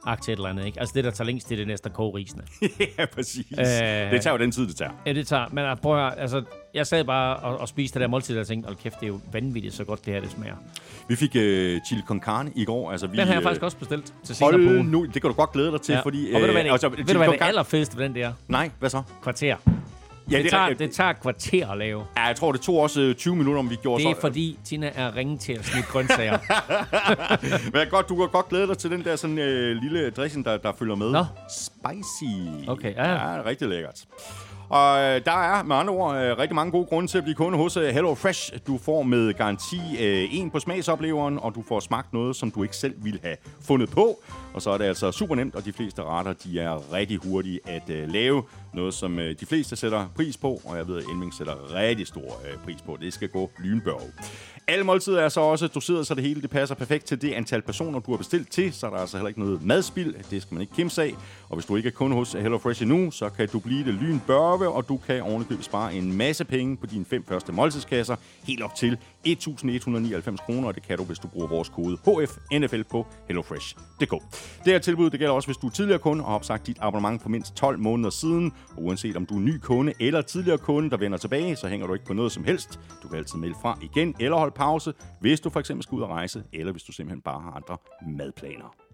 Agt 0.06 0.24
til 0.24 0.32
et 0.32 0.36
eller 0.36 0.48
andet, 0.48 0.66
ikke? 0.66 0.80
Altså 0.80 0.92
det, 0.96 1.04
der 1.04 1.10
tager 1.10 1.26
længst, 1.26 1.48
det 1.48 1.54
er 1.54 1.56
det 1.56 1.66
næste 1.66 1.86
at 1.88 1.92
koge 1.92 2.14
risene. 2.18 2.42
ja, 2.98 3.06
præcis. 3.06 3.46
Øh. 3.58 3.64
Det 4.10 4.22
tager 4.22 4.30
jo 4.30 4.38
den 4.38 4.52
tid, 4.52 4.66
det 4.68 4.76
tager. 4.76 4.90
Ja, 5.06 5.12
det 5.12 5.26
tager. 5.26 5.46
Men 5.52 5.70
uh, 5.70 5.76
prøv 5.78 5.94
at 5.96 6.00
høre, 6.00 6.18
altså, 6.18 6.42
jeg 6.74 6.86
sad 6.86 7.04
bare 7.04 7.36
og, 7.36 7.58
og 7.60 7.68
spiste 7.68 7.94
det 7.94 8.00
der 8.00 8.08
måltid, 8.08 8.38
og 8.38 8.46
tænkte, 8.46 8.66
hold 8.66 8.76
kæft, 8.76 9.00
det 9.00 9.06
er 9.06 9.08
jo 9.08 9.20
vanvittigt, 9.32 9.74
så 9.74 9.84
godt 9.84 10.04
det 10.06 10.14
her, 10.14 10.20
det 10.20 10.30
smager. 10.30 10.54
Vi 11.08 11.16
fik 11.16 11.36
øh, 11.36 11.80
chili 11.86 12.02
con 12.06 12.20
carne 12.20 12.52
i 12.56 12.64
går. 12.64 12.90
Altså, 12.92 13.06
vi, 13.06 13.16
Den 13.16 13.26
har 13.26 13.34
jeg 13.34 13.40
øh, 13.40 13.42
faktisk 13.42 13.62
også 13.62 13.76
bestilt 13.76 14.14
til 14.24 14.36
senere 14.36 14.52
på 14.52 14.58
ugen. 14.58 14.86
nu, 14.86 15.04
det 15.04 15.12
kan 15.22 15.30
du 15.30 15.32
godt 15.32 15.52
glæde 15.52 15.72
dig 15.72 15.80
til, 15.80 15.92
Ja. 15.92 16.00
fordi... 16.00 16.32
og 16.34 16.40
ved 16.40 16.46
du, 16.46 16.52
hvad 16.52 16.64
det, 16.64 16.70
altså, 16.70 16.88
ved 16.88 17.04
du, 17.04 17.16
hvad 17.18 17.28
det 17.28 17.38
allerfedeste 17.40 17.96
ved 17.98 18.04
den 18.04 18.14
der? 18.14 18.32
Nej, 18.48 18.70
hvad 18.78 18.90
så? 18.90 19.02
Kvarter. 19.22 19.56
Ja, 20.30 20.38
det, 20.38 20.46
er- 20.46 20.50
tager, 20.50 20.74
det 20.74 20.90
tager 20.90 21.10
et 21.10 21.20
kvarter 21.22 21.68
at 21.70 21.78
lave. 21.78 22.04
Ja, 22.16 22.22
jeg 22.22 22.36
tror, 22.36 22.52
det 22.52 22.60
tog 22.60 22.76
også 22.78 23.00
øh, 23.00 23.14
20 23.14 23.36
minutter, 23.36 23.58
om 23.58 23.70
vi 23.70 23.76
gjorde 23.76 24.02
Det 24.02 24.10
er 24.10 24.14
så. 24.14 24.20
fordi, 24.20 24.58
Tina 24.64 24.90
er 24.94 25.16
ringe 25.16 25.38
til 25.38 25.52
at 25.52 25.64
snitte 25.64 25.88
grøntsager. 25.88 26.38
Men 27.76 27.88
godt, 27.90 28.08
du 28.08 28.16
kan 28.16 28.28
godt 28.28 28.48
glæde 28.48 28.66
dig 28.66 28.78
til 28.78 28.90
den 28.90 29.04
der 29.04 29.16
sådan, 29.16 29.38
øh, 29.38 29.76
lille 29.82 30.10
dressing, 30.10 30.44
der, 30.44 30.56
der 30.56 30.72
følger 30.78 30.94
med. 30.94 31.10
Nå. 31.12 31.24
Spicy. 31.50 32.68
Okay, 32.68 32.94
ja. 32.94 33.12
ja. 33.36 33.42
rigtig 33.46 33.68
lækkert. 33.68 34.04
Og 34.70 34.98
øh, 34.98 35.24
der 35.24 35.32
er 35.32 35.62
med 35.62 35.76
andre 35.76 35.94
ord 35.94 36.16
øh, 36.16 36.38
rigtig 36.38 36.54
mange 36.54 36.72
gode 36.72 36.86
grunde 36.86 37.08
til 37.08 37.18
at 37.18 37.24
blive 37.24 37.34
kunde 37.34 37.58
hos 37.58 37.76
øh, 37.76 37.88
Hello 37.88 38.14
Fresh. 38.14 38.52
Du 38.66 38.78
får 38.78 39.02
med 39.02 39.34
garanti 39.34 39.80
øh, 40.00 40.28
en 40.34 40.50
på 40.50 40.60
smagsopleveren, 40.60 41.38
og 41.38 41.54
du 41.54 41.62
får 41.68 41.80
smagt 41.80 42.12
noget, 42.12 42.36
som 42.36 42.50
du 42.50 42.62
ikke 42.62 42.76
selv 42.76 42.94
ville 43.04 43.20
have 43.22 43.36
fundet 43.60 43.90
på. 43.90 44.22
Og 44.54 44.62
så 44.62 44.70
er 44.70 44.78
det 44.78 44.84
altså 44.84 45.12
super 45.12 45.34
nemt, 45.34 45.54
og 45.54 45.64
de 45.64 45.72
fleste 45.72 46.02
retter, 46.02 46.32
de 46.32 46.60
er 46.60 46.92
rigtig 46.92 47.18
hurtige 47.24 47.60
at 47.66 47.90
øh, 47.90 48.08
lave. 48.08 48.42
Noget, 48.74 48.94
som 48.94 49.18
øh, 49.18 49.34
de 49.40 49.46
fleste 49.46 49.76
sætter 49.76 50.06
pris 50.16 50.36
på, 50.36 50.60
og 50.64 50.76
jeg 50.76 50.88
ved, 50.88 50.96
at 50.96 51.04
Elming 51.10 51.34
sætter 51.34 51.74
rigtig 51.74 52.06
stor 52.06 52.20
øh, 52.50 52.58
pris 52.64 52.82
på. 52.82 52.98
Det 53.00 53.12
skal 53.12 53.28
gå 53.28 53.50
lynbørg. 53.58 54.02
Alle 54.68 54.84
måltider 54.84 55.20
er 55.20 55.28
så 55.28 55.40
også 55.40 55.66
doseret, 55.66 56.06
så 56.06 56.14
det 56.14 56.22
hele 56.22 56.42
det 56.42 56.50
passer 56.50 56.74
perfekt 56.74 57.04
til 57.04 57.22
det 57.22 57.32
antal 57.32 57.62
personer, 57.62 58.00
du 58.00 58.10
har 58.10 58.18
bestilt 58.18 58.50
til. 58.50 58.72
Så 58.72 58.86
er 58.86 58.90
der 58.90 58.98
altså 58.98 59.16
heller 59.16 59.28
ikke 59.28 59.40
noget 59.40 59.64
madspild. 59.66 60.14
Det 60.30 60.42
skal 60.42 60.54
man 60.54 60.60
ikke 60.60 60.74
kimse 60.74 61.02
af. 61.02 61.14
Og 61.50 61.56
hvis 61.56 61.66
du 61.66 61.76
ikke 61.76 61.86
er 61.86 61.92
kunde 61.92 62.16
hos 62.16 62.32
HelloFresh 62.32 62.82
endnu, 62.82 63.10
så 63.10 63.28
kan 63.28 63.48
du 63.48 63.58
blive 63.58 63.84
det 63.84 63.94
lynbørve, 63.94 64.68
og 64.68 64.88
du 64.88 64.96
kan 64.96 65.22
ovenikøbet 65.22 65.64
spare 65.64 65.94
en 65.94 66.16
masse 66.16 66.44
penge 66.44 66.76
på 66.76 66.86
dine 66.86 67.04
fem 67.04 67.24
første 67.24 67.52
måltidskasser. 67.52 68.16
Helt 68.44 68.62
op 68.62 68.74
til 68.74 68.98
1.199 69.26 70.36
kroner, 70.36 70.68
og 70.68 70.74
det 70.74 70.82
kan 70.82 70.98
du, 70.98 71.04
hvis 71.04 71.18
du 71.18 71.28
bruger 71.28 71.46
vores 71.46 71.68
kode 71.68 71.96
HFNFL 71.96 72.82
på 72.82 73.06
hellofresh.dk. 73.26 74.10
Det 74.64 74.72
her 74.72 74.78
tilbud 74.78 75.10
det 75.10 75.18
gælder 75.18 75.34
også, 75.34 75.48
hvis 75.48 75.56
du 75.56 75.66
er 75.66 75.70
tidligere 75.70 75.98
kunde 75.98 76.24
og 76.24 76.30
har 76.30 76.34
opsagt 76.34 76.66
dit 76.66 76.76
abonnement 76.80 77.22
for 77.22 77.28
mindst 77.28 77.56
12 77.56 77.78
måneder 77.78 78.10
siden. 78.10 78.52
Og 78.76 78.82
uanset 78.84 79.16
om 79.16 79.26
du 79.26 79.34
er 79.34 79.40
ny 79.40 79.58
kunde 79.58 79.92
eller 80.00 80.22
tidligere 80.22 80.58
kunde, 80.58 80.90
der 80.90 80.96
vender 80.96 81.18
tilbage, 81.18 81.56
så 81.56 81.68
hænger 81.68 81.86
du 81.86 81.92
ikke 81.94 82.06
på 82.06 82.12
noget 82.12 82.32
som 82.32 82.44
helst. 82.44 82.80
Du 83.02 83.08
kan 83.08 83.18
altid 83.18 83.38
melde 83.38 83.54
fra 83.62 83.78
igen 83.82 84.14
eller 84.20 84.36
holde 84.36 84.54
pause, 84.54 84.92
hvis 85.20 85.40
du 85.40 85.50
for 85.50 85.60
eksempel 85.60 85.82
skal 85.82 85.96
ud 85.96 86.02
og 86.02 86.08
rejse, 86.08 86.42
eller 86.52 86.72
hvis 86.72 86.82
du 86.82 86.92
simpelthen 86.92 87.20
bare 87.20 87.40
har 87.40 87.50
andre 87.50 87.76
madplaner. 88.16 88.87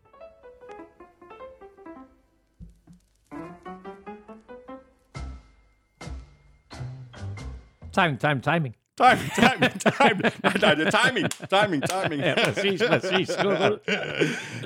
Timing, 7.95 8.21
timing, 8.21 8.43
timing. 8.43 8.75
Timing, 8.97 9.31
timing, 9.35 9.81
timing. 9.81 10.33
Nej, 10.43 10.53
nej, 10.61 10.75
det 10.75 10.87
er 10.87 10.91
timing, 11.05 11.31
timing, 11.51 11.83
timing. 11.89 12.23
Ja, 12.23 12.35
præcis, 12.45 12.83
præcis. 12.89 13.31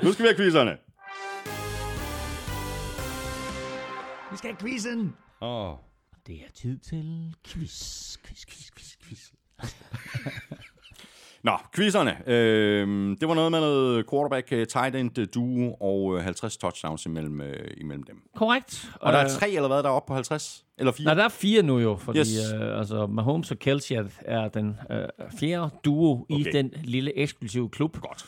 Nu 0.03 0.11
skal 0.13 0.23
vi 0.23 0.27
have 0.27 0.35
quizzerne. 0.35 0.77
Vi 4.31 4.37
skal 4.37 4.49
have 4.49 4.57
quizzen. 4.59 5.15
Åh. 5.41 5.75
Det 6.27 6.35
er 6.35 6.51
tid 6.55 6.77
til 6.77 7.33
quiz, 7.47 8.17
quiz, 8.25 8.45
quiz, 8.45 8.69
quiz, 8.77 8.95
quiz. 9.03 9.31
Nå, 11.43 11.51
quizzerne. 11.75 12.29
Øhm, 12.29 13.17
det 13.19 13.27
var 13.27 13.33
noget 13.35 13.51
med 13.51 13.59
noget 13.59 14.09
quarterback, 14.09 14.47
øh, 14.51 14.67
tight 14.67 14.95
end 14.95 15.17
øh, 15.19 15.27
duo 15.35 15.73
og 15.73 16.17
øh, 16.17 16.23
50 16.23 16.57
touchdowns 16.57 17.05
imellem, 17.05 17.41
øh, 17.41 17.71
imellem 17.77 18.03
dem. 18.03 18.21
Korrekt. 18.35 18.89
Og 19.01 19.13
der 19.13 19.19
er 19.19 19.23
Øh, 19.23 19.29
tre 19.29 19.49
eller 19.51 19.67
hvad, 19.67 19.77
der 19.83 19.89
er 19.89 19.93
oppe 19.93 20.07
på 20.07 20.13
50? 20.13 20.65
Eller 20.77 20.91
fire? 20.91 21.05
Nej, 21.05 21.13
der 21.13 21.23
er 21.23 21.29
fire 21.29 21.61
nu 21.61 21.79
jo, 21.79 21.95
fordi 21.95 22.19
Yes. 22.19 22.53
øh, 22.61 22.79
altså, 22.79 23.07
Mahomes 23.07 23.51
og 23.51 23.59
Kelsey 23.59 23.95
er, 24.21 24.47
den 24.47 24.77
øh, 24.91 24.97
fjerde 25.39 25.69
duo 25.85 26.25
okay. 26.29 26.35
I 26.39 26.43
den 26.43 26.71
lille 26.83 27.17
eksklusive 27.17 27.69
klub. 27.69 27.97
Godt. 28.01 28.25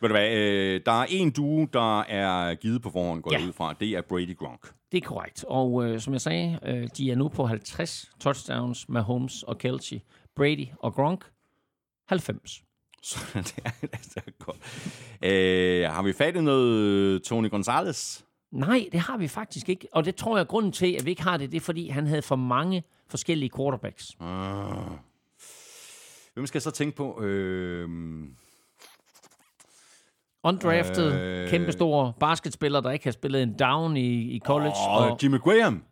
Ved 0.00 0.08
du 0.08 0.14
hvad, 0.14 0.30
øh, 0.36 0.80
der 0.86 0.92
er 0.92 1.06
en 1.08 1.30
duo, 1.30 1.64
der 1.72 2.00
er 2.00 2.54
givet 2.54 2.82
på 2.82 2.90
forhånd, 2.90 3.22
går 3.22 3.32
Ja. 3.32 3.46
ud 3.46 3.52
fra. 3.52 3.74
Det 3.80 3.88
er 3.88 4.00
Brady 4.08 4.36
Gronk. 4.36 4.60
Det 4.92 4.98
er 5.02 5.06
korrekt. 5.08 5.44
Og 5.48 5.84
øh, 5.84 6.00
som 6.00 6.12
jeg 6.12 6.20
sagde, 6.20 6.58
øh, 6.66 6.88
de 6.96 7.10
er 7.10 7.16
nu 7.16 7.28
på 7.28 7.46
50 7.46 8.10
touchdowns 8.20 8.88
med 8.88 9.00
Holmes 9.00 9.42
og 9.42 9.58
Kelsey. 9.58 9.96
Brady 10.36 10.66
og 10.78 10.94
Gronk, 10.94 11.24
90. 12.10 12.62
Så 13.02 13.18
det 13.34 13.54
er, 13.64 13.70
det 13.82 14.16
er 14.16 14.44
godt. 14.44 14.58
Øh, 15.22 15.90
har 15.90 16.02
vi 16.02 16.12
fat 16.12 16.36
i 16.36 16.40
noget 16.40 17.22
Tony 17.22 17.50
Gonzalez? 17.50 18.20
Nej, 18.52 18.88
det 18.92 19.00
har 19.00 19.16
vi 19.16 19.28
faktisk 19.28 19.68
ikke. 19.68 19.88
Og 19.92 20.04
det 20.04 20.16
tror 20.16 20.36
jeg, 20.36 20.46
grunden 20.46 20.72
til, 20.72 20.92
at 20.98 21.04
vi 21.04 21.10
ikke 21.10 21.22
har 21.22 21.36
det, 21.36 21.50
det 21.50 21.56
er, 21.56 21.60
fordi 21.60 21.88
han 21.88 22.06
havde 22.06 22.22
for 22.22 22.36
mange 22.36 22.82
forskellige 23.08 23.50
quarterbacks. 23.56 24.16
Ah. 24.20 24.90
Hvem 26.34 26.46
skal 26.46 26.58
jeg 26.58 26.62
så 26.62 26.70
tænke 26.70 26.96
på? 26.96 27.22
Øh, 27.22 27.88
Undrafted, 30.42 31.12
Øh. 31.12 31.50
kæmpestor 31.50 32.16
basketspiller, 32.20 32.80
der 32.80 32.90
ikke 32.90 33.04
har 33.04 33.12
spillet 33.12 33.42
en 33.42 33.52
down 33.58 33.96
i, 33.96 34.20
i 34.36 34.40
college. 34.44 34.74
og 34.88 35.18
Jimmy 35.22 35.38
Graham. 35.38 35.82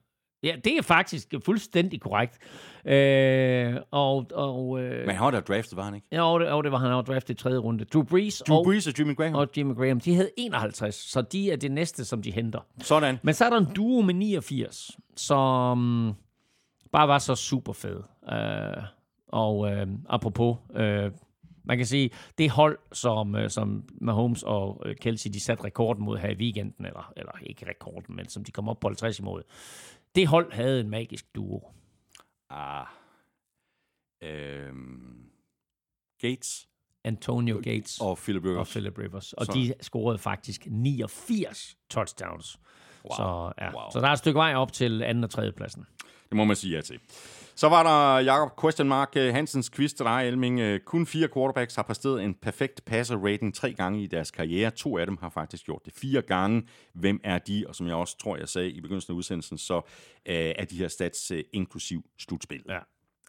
Ja, 0.42 0.56
det 0.64 0.76
er 0.76 0.82
faktisk 0.82 1.34
fuldstændig 1.44 2.00
korrekt. 2.00 2.38
Øh, 2.84 3.74
og, 3.90 4.26
og, 4.34 4.80
øh, 4.80 5.06
Men 5.06 5.16
han 5.16 5.24
var 5.24 5.40
draftet, 5.40 5.76
var 5.76 5.82
han 5.82 5.94
ikke? 5.94 6.06
ja, 6.12 6.32
og, 6.32 6.40
det, 6.40 6.48
og 6.48 6.64
det 6.64 6.72
var 6.72 6.78
han 6.78 6.92
også 6.92 7.12
draftet 7.12 7.34
i 7.34 7.42
tredje 7.42 7.58
runde. 7.58 7.84
Drew 7.84 8.02
Brees, 8.02 8.42
Drew 8.48 8.56
og, 8.56 8.64
Brees 8.64 8.86
og 8.86 8.98
Jimmy 8.98 9.16
Graham. 9.16 9.34
og 9.34 9.48
Jimmy 9.56 9.74
Graham, 9.74 10.00
de 10.00 10.14
havde 10.14 10.30
51, 10.36 10.94
så 10.94 11.22
de 11.22 11.50
er 11.52 11.56
det 11.56 11.72
næste, 11.72 12.04
som 12.04 12.22
de 12.22 12.30
henter. 12.30 12.60
Sådan. 12.80 13.18
Men 13.22 13.34
så 13.34 13.44
er 13.44 13.50
der 13.50 13.56
en 13.58 13.68
duo 13.76 14.00
med 14.02 14.14
89, 14.14 14.90
som 15.16 15.78
bare 16.92 17.08
var 17.08 17.18
så 17.18 17.34
super 17.34 17.72
fed. 17.72 18.02
Øh, 18.32 18.82
og 19.28 19.70
øh, 19.72 19.86
apropos, 20.08 20.56
øh, 20.76 21.10
man 21.64 21.76
kan 21.76 21.86
sige, 21.86 22.10
det 22.38 22.50
hold, 22.50 22.78
som, 22.92 23.34
øh, 23.34 23.50
som 23.50 23.84
Mahomes 24.00 24.42
og 24.42 24.82
øh, 24.86 24.96
Kelsey, 24.96 25.30
de 25.30 25.40
satte 25.40 25.64
rekorden 25.64 26.04
mod 26.04 26.18
her 26.18 26.28
i 26.28 26.34
weekenden, 26.34 26.86
eller, 26.86 27.12
eller 27.16 27.32
ikke 27.42 27.66
rekorden, 27.68 28.16
men 28.16 28.28
som 28.28 28.44
de 28.44 28.52
kom 28.52 28.68
op 28.68 28.80
på 28.80 28.88
50 28.88 29.18
imod, 29.18 29.42
det 30.18 30.26
hold 30.28 30.52
havde 30.52 30.80
en 30.80 30.90
magisk 30.90 31.34
duo. 31.34 31.62
Ah. 32.50 32.86
Øhm. 34.22 35.30
Gates 36.20 36.68
Antonio 37.04 37.56
Gates 37.64 38.00
og, 38.00 38.08
og 38.10 38.18
Philip 38.18 38.44
og 38.44 38.50
Rivers. 38.50 38.70
Philip 38.70 38.98
Rivers. 38.98 39.32
Og 39.32 39.46
Så- 39.46 39.52
de 39.52 39.74
scorede 39.80 40.18
faktisk 40.18 40.66
89 40.70 41.76
touchdowns. 41.90 42.58
Wow. 43.04 43.16
Så, 43.16 43.52
ja. 43.60 43.72
Wow. 43.74 43.90
så 43.92 44.00
der 44.00 44.08
er 44.08 44.12
et 44.12 44.18
stykke 44.18 44.38
vej 44.38 44.54
op 44.54 44.72
til 44.72 45.02
anden 45.02 45.24
og 45.24 45.30
tredje 45.30 45.52
pladsen. 45.52 45.86
Det 46.28 46.36
må 46.36 46.44
man 46.44 46.56
sige 46.56 46.74
ja 46.74 46.80
til. 46.80 47.00
Så 47.58 47.68
var 47.68 47.82
der 47.82 48.24
Jakob 48.24 48.60
Question 48.60 48.88
Mark 48.88 49.12
øh, 49.16 49.34
Hansens 49.34 49.70
quiz 49.70 49.92
til 49.92 50.04
dig, 50.04 50.28
Elming. 50.28 50.60
Øh, 50.60 50.80
Kun 50.80 51.06
fire 51.06 51.28
quarterbacks 51.34 51.74
har 51.74 51.82
præsteret 51.82 52.24
en 52.24 52.34
perfekt 52.34 52.84
passer 52.84 53.16
rating 53.16 53.54
tre 53.54 53.72
gange 53.72 54.02
i 54.02 54.06
deres 54.06 54.30
karriere. 54.30 54.70
To 54.70 54.98
af 54.98 55.06
dem 55.06 55.16
har 55.20 55.28
faktisk 55.30 55.64
gjort 55.64 55.84
det 55.84 55.92
fire 55.92 56.22
gange. 56.22 56.68
Hvem 56.92 57.20
er 57.24 57.38
de? 57.38 57.64
Og 57.68 57.74
som 57.74 57.86
jeg 57.86 57.94
også 57.94 58.18
tror, 58.18 58.36
jeg 58.36 58.48
sagde 58.48 58.70
i 58.70 58.80
begyndelsen 58.80 59.12
af 59.12 59.16
udsendelsen, 59.16 59.58
så 59.58 59.76
øh, 60.26 60.34
er 60.58 60.64
de 60.64 60.76
her 60.76 60.88
stats 60.88 61.30
øh, 61.30 61.44
inklusiv 61.52 62.04
slutspillet. 62.18 62.66
Ja. 62.68 62.78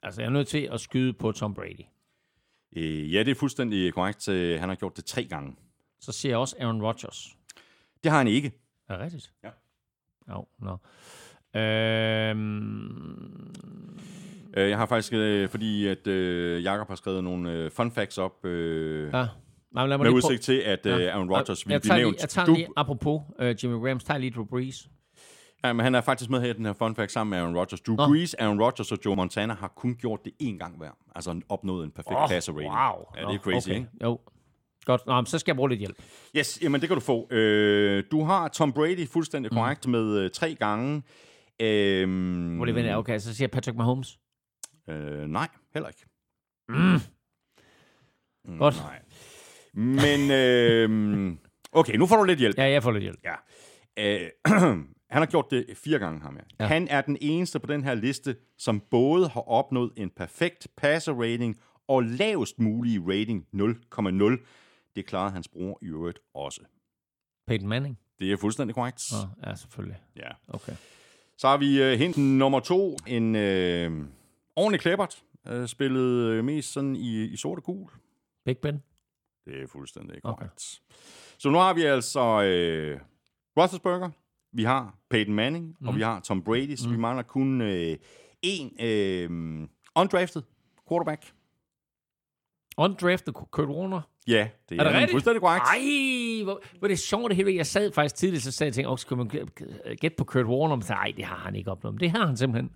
Altså, 0.04 0.22
jeg 0.22 0.28
er 0.28 0.32
nødt 0.32 0.48
til 0.48 0.70
at 0.72 0.80
skyde 0.80 1.14
på 1.14 1.32
Tom 1.32 1.54
Brady. 1.54 1.86
Øh, 2.76 3.14
ja, 3.14 3.20
det 3.20 3.32
er 3.32 3.36
fuldstændig 3.36 3.94
korrekt. 3.94 4.26
Han 4.60 4.70
har 4.70 4.76
gjort 4.76 4.98
det 4.98 5.06
tre 5.06 5.26
gange. 5.26 5.56
Så 6.00 6.12
siger 6.12 6.32
jeg 6.32 6.40
også 6.40 6.56
Aaron 6.60 6.82
Rodgers. 6.82 7.38
Det 8.04 8.12
har 8.12 8.18
han 8.18 8.28
ikke. 8.28 8.52
Er 8.90 8.94
det 8.94 9.04
rigtigt? 9.04 9.32
Ja. 9.44 9.50
Jo, 10.30 10.48
nå. 10.60 10.78
Øhm, 11.56 13.54
Øh, 14.58 14.70
Jeg 14.70 14.78
har 14.78 14.86
faktisk, 14.86 15.14
øh, 15.14 15.50
fordi 15.50 15.88
at 15.88 16.08
øh, 16.08 16.64
Jakob 16.64 16.88
har 16.88 16.96
skrevet 16.96 17.24
nogle 17.24 17.52
øh, 17.52 17.72
fun 17.72 17.92
facts 17.92 18.18
op 18.18 18.46
øh, 18.46 19.04
ja. 19.14 19.28
Nej, 19.74 19.84
men 19.84 19.90
lad 19.90 19.98
mig 19.98 20.06
med 20.06 20.14
udsigt 20.14 20.42
til, 20.42 20.58
at 20.58 20.86
øh, 20.86 21.02
Aaron 21.14 21.30
Rodgers 21.32 21.68
vil 21.68 21.72
jeg 21.74 21.82
blive 21.82 21.96
nævnt. 21.96 22.12
Lige, 22.14 22.22
jeg 22.22 22.30
tager 22.30 22.46
Du- 22.46 22.54
lige, 22.54 22.68
apropos 22.78 23.22
uh, 23.40 23.64
Jimmy 23.64 23.82
Graham, 23.84 24.00
tager 24.00 24.18
lige 24.18 24.32
Drew 24.32 24.46
Brees. 24.46 24.90
Ja, 25.64 25.74
men 25.74 25.84
han 25.84 25.96
er 25.96 26.02
faktisk 26.02 26.30
med 26.30 26.42
her 26.42 26.50
i 26.50 26.54
den 26.54 26.66
her 26.66 26.74
fun 26.74 26.96
fact 26.96 27.12
sammen 27.12 27.30
med 27.30 27.38
Aaron 27.40 27.58
Rodgers. 27.58 27.82
Drew 27.82 27.96
Nå. 27.96 28.08
Brees, 28.08 28.34
Aaron 28.34 28.62
Rodgers 28.62 28.92
og 28.92 28.98
Joe 29.06 29.16
Montana 29.16 29.54
har 29.54 29.68
kun 29.68 29.96
gjort 29.96 30.20
det 30.26 30.34
én 30.44 30.58
gang 30.58 30.78
hver. 30.78 30.90
Altså 31.16 31.42
opnået 31.50 31.86
en 31.86 31.92
perfekt 31.92 32.16
oh, 32.18 32.30
passer 32.30 32.54
rating. 32.54 32.74
Wow. 32.74 33.06
Ja, 33.18 33.22
det 33.22 33.36
er 33.36 33.40
crazy, 33.40 33.68
okay. 33.68 33.76
ikke? 33.78 33.90
Jo. 34.04 34.20
Godt, 34.86 35.02
Nå, 35.08 35.26
så 35.26 35.40
skal 35.40 35.52
jeg 35.52 35.56
bruge 35.56 35.70
lidt 35.70 35.80
hjælp. 35.80 35.96
Yes, 36.38 36.60
jamen 36.64 36.82
det 36.82 36.90
kan 36.90 36.98
du 36.98 37.02
få. 37.04 37.28
Øh, 37.34 38.04
du 38.12 38.24
har 38.24 38.48
Tom 38.48 38.74
Brady 38.74 39.08
fuldstændig 39.08 39.52
korrekt 39.52 39.86
mm. 39.86 39.92
med 39.92 40.18
øh, 40.18 40.30
tre 40.30 40.56
gange. 40.56 41.04
Øh, 41.62 42.56
Hvor 42.56 42.66
det 42.66 42.76
vender, 42.76 42.96
okay, 42.96 43.20
så 43.20 43.36
siger 43.36 43.48
Patrick 43.48 43.78
Mahomes. 43.78 44.18
Øh, 44.90 45.28
nej, 45.28 45.48
heller 45.74 45.90
ikke. 45.90 46.06
Mm. 46.70 47.00
Godt. 48.58 48.76
Nej. 48.76 49.02
Men, 49.74 50.32
øh, 50.32 51.38
okay, 51.72 51.96
nu 51.96 52.06
får 52.06 52.18
du 52.18 52.24
lidt 52.24 52.40
hjælp. 52.40 52.58
Ja, 52.58 52.70
jeg 52.70 52.84
får 52.84 52.92
lidt 52.92 53.04
hjælp. 53.04 53.20
Ja. 53.24 53.36
Øh, 53.98 54.30
han 55.14 55.22
har 55.22 55.26
gjort 55.26 55.52
det 55.52 55.66
fire 55.76 56.00
gange, 56.00 56.22
ham 56.22 56.36
her. 56.36 56.44
Ja. 56.60 56.66
Han 56.66 56.88
er 56.88 57.02
den 57.02 57.18
eneste 57.22 57.60
på 57.60 57.68
den 57.68 57.84
her 57.84 57.94
liste, 57.94 58.36
som 58.58 58.80
både 58.92 59.30
har 59.30 59.50
opnået 59.50 59.92
en 59.96 60.10
perfekt 60.10 60.68
passer 60.78 61.14
rating 61.14 61.60
og 61.88 62.04
lavest 62.04 62.60
mulige 62.60 63.02
rating 63.08 63.46
0,0. 63.54 64.46
Det 64.96 65.06
klarede 65.06 65.32
hans 65.32 65.48
bror 65.48 65.80
i 65.82 65.86
øvrigt 65.86 66.20
også. 66.34 66.62
Peyton 67.48 67.70
Manning. 67.70 68.00
Det 68.20 68.32
er 68.32 68.38
fuldstændig 68.38 68.76
korrekt. 68.76 69.04
Nå, 69.12 69.50
ja, 69.50 69.56
selvfølgelig. 69.56 69.98
Ja. 70.16 70.30
Okay. 70.48 70.74
Så 71.38 71.48
har 71.48 71.58
vi 71.58 71.94
uh, 71.94 72.00
hint 72.00 72.18
nummer 72.18 72.60
to. 72.60 72.98
En 73.08 73.36
uh, 73.36 74.08
ordentlig 74.60 74.80
klæbert. 74.80 75.24
Uh, 75.52 75.66
spillet 75.66 76.40
uh, 76.40 76.46
mest 76.46 76.74
sådan 76.74 76.96
i, 76.96 77.24
i 77.24 77.36
sort 77.38 77.58
og 77.58 77.64
gul. 77.64 77.90
Big 78.46 78.58
Ben. 78.58 78.84
Det 79.46 79.62
er 79.64 79.68
fuldstændig 79.68 80.20
Okay. 80.24 80.36
korrekt. 80.38 80.82
Så 81.38 81.50
nu 81.50 81.58
har 81.58 81.74
vi 81.74 81.82
altså 81.82 82.20
øh, 82.44 83.00
Roethlisberger, 83.58 84.10
vi 84.54 84.64
har 84.64 84.96
Peyton 85.10 85.34
Manning, 85.36 85.76
mm. 85.80 85.88
og 85.88 85.96
vi 85.96 86.02
har 86.02 86.20
Tom 86.20 86.44
Brady, 86.44 86.76
så 86.76 86.88
mm. 86.90 86.94
vi 86.96 87.00
mangler 87.00 87.24
kun 87.24 87.62
øh, 87.62 87.98
en 88.42 88.72
øh, 88.82 89.68
undrafted 89.96 90.42
quarterback. 90.90 91.32
Undrafted 92.78 93.34
Kurt 93.34 93.68
Warner. 93.70 94.02
Ja, 94.28 94.50
det 94.70 94.76
er, 94.80 94.84
Er 94.84 94.84
det 94.88 94.94
rigtigt? 94.94 95.12
fuldstændig 95.12 95.42
korrekt. 95.42 95.66
Ej, 95.66 96.44
hvor, 96.44 96.62
hvor 96.80 96.88
er 96.88 96.90
det 96.90 97.00
sjovt 97.00 97.30
det 97.30 97.36
hele. 97.36 97.56
Jeg 97.56 97.66
sad 97.66 97.92
faktisk 97.92 98.16
tidligt, 98.16 98.44
så 98.44 98.52
sagde 98.52 98.68
jeg, 98.68 98.74
tænkte, 98.74 98.90
"Åh, 98.90 98.98
skal 98.98 99.18
man 99.18 99.28
gætte 100.02 100.16
på 100.18 100.24
Kurt 100.24 100.46
Warner? 100.46 100.76
Men 100.76 100.82
så, 100.84 100.94
ej, 100.94 101.14
det 101.18 101.26
har 101.26 101.36
han 101.36 101.56
ikke 101.56 101.72
opnået. 101.72 101.94
Men 101.94 102.00
det 102.00 102.12
har 102.12 102.26
han 102.26 102.38
simpelthen. 102.38 102.72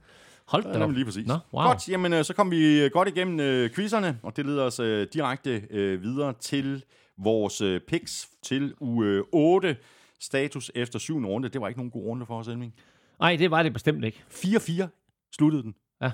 Hold 0.48 0.64
da 0.64 0.84
op. 0.84 0.91
lige 0.91 1.06
præcis. 1.06 1.28
Nå, 1.28 1.38
wow. 1.53 1.64
Godt, 1.68 1.90
jamen 1.90 2.14
øh, 2.14 2.24
så 2.24 2.34
kom 2.34 2.52
vi 2.52 2.90
godt 2.94 3.07
igennem 3.07 3.40
øh, 3.40 3.70
quizzerne, 3.70 4.20
og 4.24 4.38
det 4.38 4.45
leder 4.45 4.64
os 4.64 4.80
øh, 4.80 5.07
direkte 5.14 5.64
øh, 5.70 6.02
videre 6.02 6.34
til 6.40 6.84
vores 7.18 7.61
øh, 7.61 7.82
picks 7.88 8.30
til 8.44 8.74
uge 8.80 9.24
8. 9.32 9.78
Status 10.20 10.72
efter 10.76 10.99
syvende 10.99 11.30
runde. 11.30 11.49
Det 11.49 11.61
var 11.61 11.68
ikke 11.68 11.80
nogen 11.80 11.91
god 11.91 12.03
runde 12.03 12.26
for 12.26 12.40
os, 12.40 12.48
Elming. 12.48 12.74
Nej, 13.20 13.36
det 13.36 13.52
var 13.52 13.64
det 13.64 13.74
bestemt 13.74 14.03
ikke. 14.03 14.24
4-4 14.30 15.30
sluttede 15.36 15.64
den. 15.64 15.76
Ja. 16.02 16.11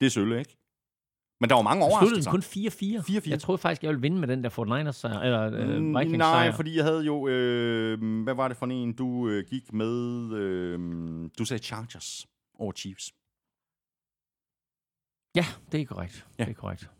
Det 0.00 0.06
er 0.06 0.10
sølle, 0.10 0.38
ikke? 0.38 0.56
Men 1.40 1.50
der 1.50 1.54
var 1.56 1.62
mange 1.62 1.82
Sluttede 1.98 2.28
overraskelser. 2.30 2.30
den 2.30 3.00
kun 3.02 3.20
4-4? 3.20 3.26
4-4. 3.26 3.30
Jeg 3.30 3.40
troede 3.40 3.58
faktisk, 3.58 3.82
jeg 3.82 3.88
ville 3.88 4.00
vinde 4.02 4.18
med 4.18 4.28
den 4.28 4.44
der 4.44 4.50
49ers 4.50 4.92
sejr, 4.92 5.20
eller 5.20 5.42
øh, 5.52 5.68
Mm, 5.80 5.98
Vikings 5.98 6.18
Nej, 6.18 6.52
fordi 6.52 6.76
jeg 6.76 6.84
havde 6.84 7.02
jo... 7.04 7.28
Øh, 7.28 8.22
hvad 8.22 8.34
var 8.34 8.48
det 8.48 8.56
for 8.56 8.66
en, 8.66 8.92
du 8.92 9.28
øh, 9.28 9.44
gik 9.50 9.72
med? 9.72 10.32
Øh, 10.34 10.78
du 11.38 11.44
sagde 11.44 11.62
Chargers 11.62 12.26
over 12.58 12.72
Chiefs. 12.72 13.12
Ja, 15.36 15.46
det 15.72 15.80
er 15.80 15.86
korrekt. 15.86 16.26
Ja. 16.38 16.44
Det 16.44 16.50
er 16.50 16.54
korrekt. 16.54 16.90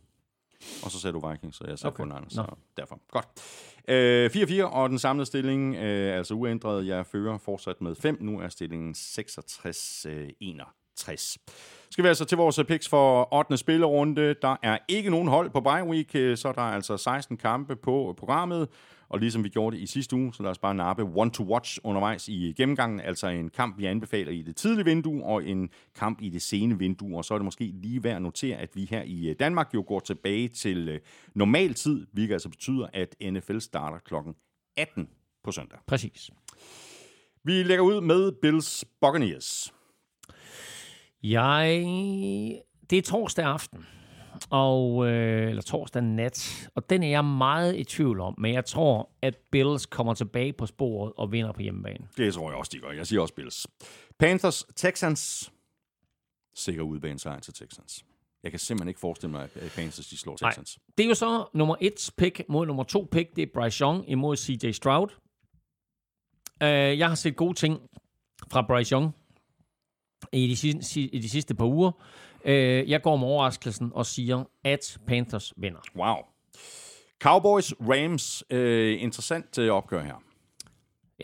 Og 0.85 0.91
så 0.91 1.01
sagde 1.01 1.13
du 1.21 1.29
Vikings, 1.31 1.57
så 1.57 1.65
jeg 1.69 1.79
sagde 1.79 1.93
Okay. 1.93 2.05
okay. 2.05 2.15
49ers, 2.15 2.21
Nå. 2.21 2.29
så 2.29 2.45
derfor. 2.77 3.01
Godt. 3.11 3.27
Øh, 3.89 4.31
4-4, 4.63 4.65
og 4.65 4.91
den 4.91 4.99
samlede 4.99 5.27
stilling 5.27 5.77
øh, 5.77 6.17
altså 6.17 6.35
uændret. 6.35 6.87
Jeg 6.87 7.07
fører 7.07 7.39
fortsat 7.39 7.81
med 7.81 7.95
5. 7.95 8.17
Nu 8.21 8.41
er 8.41 8.49
stillingen 8.49 8.95
66-61. 8.95 11.37
Skal 11.91 12.05
vi 12.05 12.09
altså 12.09 12.25
til 12.25 12.39
vores 12.39 12.61
picks 12.69 12.89
for 12.89 13.35
8. 13.35 13.57
spillerunde. 13.57 14.35
Der 14.43 14.57
er 14.63 14.79
ikke 14.89 15.11
nogen 15.11 15.29
hold 15.29 15.51
på 15.51 15.61
bye 15.61 15.85
week, 15.85 16.15
øh, 16.15 16.37
så 16.37 16.53
der 16.53 16.63
er 16.63 16.75
altså 16.75 16.97
16 16.97 17.37
kampe 17.37 17.77
på 17.77 18.15
programmet. 18.19 18.69
Og 19.13 19.19
ligesom 19.19 19.45
vi 19.45 19.49
gjorde 19.49 19.77
det 19.77 19.83
i 19.83 19.87
sidste 19.87 20.17
uge, 20.17 20.35
så 20.35 20.43
lad 20.43 20.51
os 20.51 20.59
bare 20.59 20.75
nappe 20.75 21.03
one 21.03 21.31
to 21.31 21.45
watch 21.45 21.79
undervejs 21.85 22.29
i 22.29 22.53
gennemgangen. 22.57 23.01
Altså 23.01 23.27
en 23.27 23.49
kamp, 23.49 23.79
vi 23.79 23.85
anbefaler 23.85 24.33
i 24.33 24.43
det 24.43 24.57
tidlige 24.57 24.85
vindue, 24.85 25.25
og 25.25 25.45
en 25.45 25.71
kamp 25.95 26.23
i 26.23 26.29
det 26.29 26.43
sene 26.43 26.79
vindue. 26.79 27.17
Og 27.17 27.25
så 27.25 27.35
er 27.35 27.39
det 27.39 27.45
måske 27.45 27.65
lige 27.65 28.05
værd 28.05 28.17
at 28.17 28.23
notere, 28.23 28.57
at 28.57 28.71
vi 28.75 28.85
her 28.85 29.03
i 29.03 29.29
øh, 29.29 29.37
Danmark 29.39 29.75
jo 29.75 29.85
går 29.87 30.01
tilbage 30.01 30.49
til 30.49 30.89
øh, 30.89 31.01
normal 31.35 31.75
tid, 31.75 32.07
hvilket 32.13 32.33
altså 32.33 32.49
betyder, 32.49 32.87
at 32.93 33.17
NFL 33.23 33.59
starter 33.59 33.99
klokken 33.99 34.35
18 34.77 35.09
på 35.45 35.53
søndag. 35.53 35.79
Præcis. 35.87 36.31
Vi 37.45 37.63
lægger 37.63 37.85
ud 37.85 38.01
med 38.01 38.33
Bills 38.43 38.85
Buccaneers. 39.01 39.75
Jeg... 41.23 41.85
Det 42.91 42.99
er 42.99 43.03
torsdag 43.03 43.45
aften, 43.45 43.87
og, 44.51 45.07
øh, 45.09 45.49
eller 45.49 45.63
torsdag 45.63 46.03
nat, 46.03 46.69
og 46.75 46.91
den 46.91 47.03
er 47.03 47.09
jeg 47.09 47.25
meget 47.25 47.77
i 47.77 47.85
tvivl 47.85 48.21
om, 48.21 48.35
men 48.39 48.55
jeg 48.55 48.65
tror, 48.65 49.11
at 49.23 49.37
Bills 49.51 49.87
kommer 49.87 50.15
tilbage 50.15 50.53
på 50.53 50.67
sporet 50.67 51.13
og 51.17 51.33
vinder 51.33 51.53
på 51.53 51.63
hjemmebane. 51.63 52.09
Det 52.17 52.35
tror 52.35 52.51
jeg 52.51 52.59
også, 52.59 52.71
de 52.75 52.79
gør. 52.79 52.91
Jeg 52.91 53.07
siger 53.07 53.21
også 53.21 53.35
Bills. 53.35 53.67
Panthers, 54.19 54.65
Texans. 54.77 55.53
Sikker 56.55 56.83
udbane 56.83 57.19
sejr 57.19 57.41
til 57.41 57.55
Texans. 57.55 58.05
Jeg 58.43 58.51
kan 58.51 58.61
simpelthen 58.61 58.89
ikke 58.89 59.01
forestille 59.01 59.31
mig, 59.31 59.43
at 59.43 59.73
Panthers 59.77 60.07
de 60.07 60.19
slår 60.19 60.37
Texans. 60.37 60.79
Nej. 60.79 60.93
Det 60.99 61.05
er 61.05 61.09
jo 61.09 61.15
så 61.15 61.49
nummer 61.55 61.77
et 61.81 62.11
pick 62.17 62.43
mod 62.49 62.67
nummer 62.67 62.85
to 62.85 63.09
pick. 63.13 63.37
Det 63.37 63.43
er 63.43 63.47
Bryce 63.55 63.85
Young 63.85 64.11
imod 64.11 64.37
CJ 64.37 64.71
Stroud. 64.71 65.09
Uh, 66.61 66.99
jeg 66.99 67.09
har 67.09 67.15
set 67.15 67.37
gode 67.37 67.55
ting 67.55 67.81
fra 68.51 68.63
Bryce 68.63 68.93
Young 68.93 69.15
i 70.33 70.49
de, 70.49 70.57
sidste, 70.57 71.01
i 71.01 71.19
de 71.19 71.29
sidste 71.29 71.55
par 71.55 71.67
uger. 71.67 71.93
Uh, 72.45 72.91
jeg 72.91 73.03
går 73.03 73.17
med 73.17 73.27
overraskelsen 73.27 73.91
og 73.95 74.07
siger, 74.07 74.45
at 74.65 74.99
Panthers 75.07 75.53
vinder. 75.57 75.81
Wow. 75.97 76.17
Cowboys, 77.23 77.73
Rams. 77.81 78.45
Uh, 78.51 79.03
interessant 79.03 79.59
uh, 79.59 79.69
opgør 79.69 80.03
her. 80.03 80.23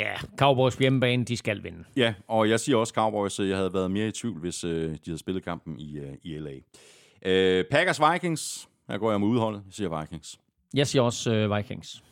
Ja, 0.01 0.15
Cowboys 0.39 0.75
hjemmebane, 0.75 1.25
de 1.25 1.37
skal 1.37 1.63
vinde. 1.65 1.85
Ja, 1.97 2.15
og 2.29 2.51
jeg 2.51 2.61
siger 2.61 2.77
også 2.77 2.95
Cowboys. 2.95 3.39
Jeg 3.41 3.57
havde 3.57 3.75
været 3.75 3.91
mere 3.91 4.09
i 4.09 4.11
tvivl, 4.11 4.41
hvis 4.41 4.65
uh, 4.65 4.71
de 4.71 4.99
havde 5.07 5.19
spillet 5.19 5.45
kampen 5.45 5.81
i, 5.81 6.01
uh, 6.01 6.15
i 6.23 6.39
LA. 6.39 6.51
Uh, 6.51 7.65
Packers, 7.71 8.01
Vikings. 8.13 8.69
Her 8.89 8.99
går 8.99 9.11
jeg 9.11 9.21
med 9.21 9.29
udholdet. 9.29 9.63
Jeg 9.67 9.73
siger 9.73 10.01
Vikings. 10.01 10.41
Jeg 10.75 10.87
siger 10.87 11.03
også 11.03 11.45
uh, 11.45 11.57
Vikings. 11.57 12.03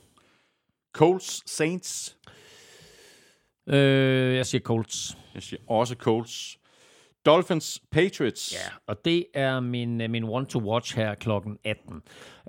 Colts, 0.93 1.51
Saints. 1.51 2.17
Uh, 3.67 3.75
jeg 4.35 4.47
siger 4.47 4.63
Colts. 4.63 5.19
Jeg 5.35 5.43
siger 5.43 5.61
også 5.69 5.95
Colts. 5.95 6.59
Dolphins, 7.27 7.83
Patriots. 7.91 8.55
Ja, 8.55 8.75
og 8.87 9.05
det 9.05 9.27
er 9.35 9.61
min, 9.61 9.97
min 9.97 10.25
one-to-watch 10.25 10.97
her 10.97 11.15
klokken 11.15 11.59
18. 11.65 11.95
Uh, 11.95 12.03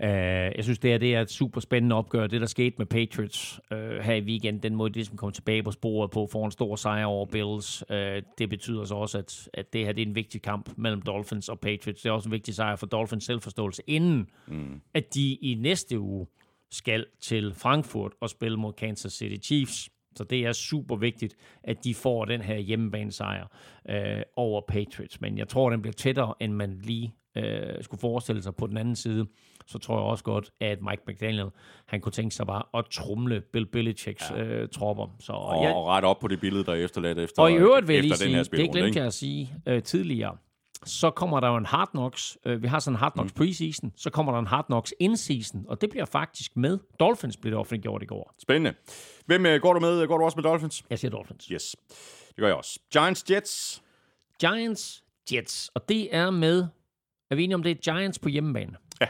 jeg 0.04 0.64
synes, 0.64 0.80
det 0.80 0.94
er, 0.94 0.98
det 0.98 1.16
er 1.16 1.22
et 1.22 1.32
super 1.32 1.62
spændende 1.62 1.96
opgør. 1.96 2.28
Det, 2.28 2.42
der 2.42 2.48
skete 2.48 2.76
med 2.78 2.86
Patriots 2.86 3.60
uh, 3.72 3.78
her 3.78 4.14
i 4.14 4.22
weekend, 4.22 4.62
den 4.62 4.76
måde, 4.76 4.94
de 4.94 5.06
som 5.06 5.18
kom 5.18 5.32
tilbage 5.32 5.64
på 5.64 5.72
sporet 5.72 6.12
på, 6.12 6.28
for 6.32 6.46
en 6.46 6.52
stor 6.52 6.76
sejr 6.76 7.06
over 7.06 7.26
Bills, 7.26 7.84
uh, 7.90 7.96
det 8.38 8.50
betyder 8.50 8.86
så 8.86 8.96
også, 8.96 9.18
at, 9.18 9.50
at 9.54 9.74
det 9.74 9.86
her 9.86 9.92
det 9.92 10.02
er 10.02 10.06
en 10.06 10.16
vigtig 10.16 10.42
kamp 10.42 10.70
mellem 10.78 11.02
Dolphins 11.02 11.50
og 11.50 11.60
Patriots. 11.60 12.02
Det 12.02 12.10
er 12.10 12.14
også 12.14 12.30
en 12.30 12.34
vigtig 12.34 12.56
sejr 12.56 12.76
for 12.76 12.86
Dolphins 12.86 13.26
selvforståelse, 13.26 13.82
inden 13.88 14.28
mm. 14.48 14.82
at 14.94 15.14
de 15.14 15.34
i 15.36 15.56
næste 15.56 16.00
uge 16.00 16.28
skal 16.72 17.06
til 17.22 17.54
Frankfurt 17.54 18.14
og 18.22 18.30
spille 18.30 18.58
mod 18.58 18.74
Kansas 18.74 19.14
City 19.14 19.48
Chiefs. 19.48 19.90
Så 20.18 20.24
det 20.24 20.46
er 20.46 20.52
super 20.54 20.96
vigtigt, 20.96 21.36
at 21.64 21.84
de 21.84 21.94
får 21.96 22.26
den 22.26 22.42
her 22.42 22.58
hjemmebanesejr 22.58 23.48
øh, 23.90 24.22
over 24.36 24.62
Patriots. 24.68 25.22
Men 25.22 25.38
jeg 25.38 25.48
tror, 25.48 25.70
den 25.70 25.82
bliver 25.82 25.94
tættere, 25.94 26.34
end 26.40 26.54
man 26.54 26.80
lige 26.84 27.16
øh, 27.38 27.84
skulle 27.84 28.02
forestille 28.02 28.44
sig 28.44 28.56
på 28.56 28.68
den 28.68 28.78
anden 28.78 28.96
side. 28.96 29.26
Så 29.66 29.80
tror 29.80 29.96
jeg 29.96 30.04
også 30.04 30.24
godt, 30.24 30.52
at 30.60 30.82
Mike 30.82 31.02
McDaniel, 31.08 31.50
han 31.86 32.02
kunne 32.02 32.12
tænke 32.12 32.36
sig 32.36 32.48
bare 32.48 32.64
at 32.74 32.86
trumle 32.92 33.42
Bill 33.54 33.66
Belichicks 33.66 34.32
ja. 34.32 34.44
øh, 34.44 34.70
tropper. 34.70 35.16
Så, 35.20 35.32
og, 35.34 35.64
jeg, 35.64 35.76
og 35.76 35.88
ret 35.88 36.04
op 36.04 36.20
på 36.20 36.28
det 36.28 36.40
billede, 36.40 36.64
der 36.64 36.72
er 36.72 36.76
efterladt 36.76 37.20
efter, 37.20 37.42
og 37.42 37.52
i 37.52 37.56
øvrigt 37.56 37.88
vil 37.88 37.94
jeg 37.94 38.04
lige 38.04 38.14
efter 38.14 38.26
den 38.26 38.36
her 38.36 38.44
sige, 38.44 38.64
det 38.64 38.72
glemte 38.72 39.00
jeg 39.00 39.08
at 39.08 39.14
sige 39.14 39.54
øh, 39.66 39.84
tidligere, 39.84 40.38
så 40.86 41.12
kommer 41.12 41.40
der 41.40 41.48
jo 41.48 41.58
en 41.58 41.66
Hard 41.66 41.90
Knocks. 41.90 42.38
Øh, 42.46 42.62
vi 42.64 42.68
har 42.68 42.80
sådan 42.80 42.96
en 42.96 43.00
Hard 43.00 43.14
Knocks 43.14 43.34
mm. 43.34 43.38
preseason. 43.38 43.94
Så 43.96 44.10
kommer 44.10 44.32
der 44.32 44.40
en 44.40 44.48
Hard 44.48 44.66
Knocks 44.66 44.94
in-season. 45.00 45.66
Og 45.68 45.82
det 45.82 45.90
bliver 45.90 46.06
faktisk 46.06 46.58
med. 46.58 46.80
Dolphins 47.00 47.38
blev 47.38 47.52
det 47.52 47.60
offentliggjort 47.60 48.04
i 48.04 48.06
går. 48.06 48.36
Spændende. 48.42 48.74
Hvem 49.26 49.46
øh, 49.46 49.62
går 49.62 49.74
du 49.74 49.80
med? 49.80 50.08
Går 50.08 50.18
du 50.18 50.24
også 50.24 50.36
med 50.36 50.44
Dolphins? 50.44 50.84
Jeg 50.90 51.00
siger 51.00 51.12
Dolphins. 51.12 51.46
Yes, 51.46 51.76
det 52.28 52.38
gør 52.38 52.48
jeg 52.48 52.56
også. 52.56 52.80
Giants, 52.94 53.32
Jets. 53.32 53.84
Giants, 54.40 55.04
Jets. 55.34 55.72
Og 55.76 55.90
det 55.90 56.16
er 56.16 56.30
med... 56.30 56.68
Er 57.32 57.36
vi 57.36 57.44
enige 57.44 57.56
om, 57.56 57.64
det 57.64 57.72
er 57.72 57.76
Giants 57.76 58.20
på 58.20 58.30
hjemmebane? 58.30 58.74
Ja. 59.02 59.08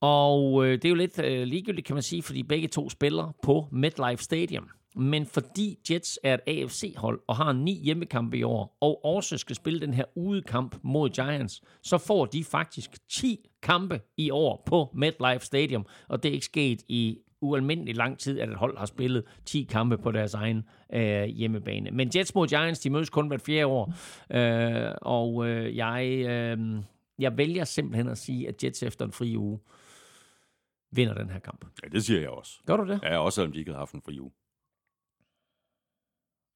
Og 0.00 0.64
øh, 0.64 0.72
det 0.72 0.84
er 0.84 0.88
jo 0.88 0.94
lidt 0.94 1.18
øh, 1.18 1.46
ligegyldigt, 1.46 1.86
kan 1.86 1.96
man 1.96 2.02
sige, 2.02 2.22
fordi 2.22 2.42
begge 2.42 2.68
to 2.68 2.90
spiller 2.90 3.32
på 3.42 3.68
MetLife 3.72 4.24
Stadium. 4.24 4.68
Men 4.98 5.26
fordi 5.26 5.78
Jets 5.90 6.18
er 6.22 6.34
et 6.34 6.40
AFC-hold 6.46 7.20
og 7.26 7.36
har 7.36 7.52
ni 7.52 7.80
hjemmekampe 7.84 8.38
i 8.38 8.42
år, 8.42 8.76
og 8.80 9.04
også 9.04 9.38
skal 9.38 9.56
spille 9.56 9.80
den 9.80 9.94
her 9.94 10.04
udekamp 10.14 10.76
mod 10.82 11.10
Giants, 11.10 11.62
så 11.82 11.98
får 11.98 12.26
de 12.26 12.44
faktisk 12.44 13.08
10 13.08 13.48
kampe 13.62 14.00
i 14.16 14.30
år 14.30 14.62
på 14.66 14.88
MetLife 14.94 15.46
Stadium, 15.46 15.86
og 16.08 16.22
det 16.22 16.28
er 16.28 16.32
ikke 16.32 16.44
sket 16.44 16.82
i 16.88 17.18
ualmindelig 17.40 17.96
lang 17.96 18.18
tid, 18.18 18.40
at 18.40 18.48
et 18.48 18.56
hold 18.56 18.78
har 18.78 18.86
spillet 18.86 19.24
10 19.44 19.62
kampe 19.62 19.98
på 19.98 20.12
deres 20.12 20.34
egen 20.34 20.64
øh, 20.92 21.24
hjemmebane. 21.24 21.90
Men 21.90 22.10
Jets 22.16 22.34
mod 22.34 22.48
Giants, 22.48 22.80
de 22.80 22.90
mødes 22.90 23.10
kun 23.10 23.28
hvert 23.28 23.40
fjerde 23.40 23.66
år, 23.66 23.94
øh, 24.30 24.94
og 25.02 25.48
øh, 25.48 25.76
jeg, 25.76 26.24
øh, 26.28 26.58
jeg 27.18 27.38
vælger 27.38 27.64
simpelthen 27.64 28.08
at 28.08 28.18
sige, 28.18 28.48
at 28.48 28.64
Jets 28.64 28.82
efter 28.82 29.04
en 29.04 29.12
fri 29.12 29.36
uge 29.36 29.58
vinder 30.92 31.14
den 31.14 31.30
her 31.30 31.38
kamp. 31.38 31.64
Ja, 31.82 31.88
det 31.88 32.04
siger 32.04 32.20
jeg 32.20 32.30
også. 32.30 32.52
Gør 32.66 32.76
du 32.76 32.86
det? 32.86 33.00
Ja, 33.02 33.18
også 33.18 33.34
selvom 33.34 33.52
de 33.52 33.58
ikke 33.58 33.70
havde 33.70 33.78
haft 33.78 33.92
en 33.92 34.02
fri 34.02 34.20
uge. 34.20 34.30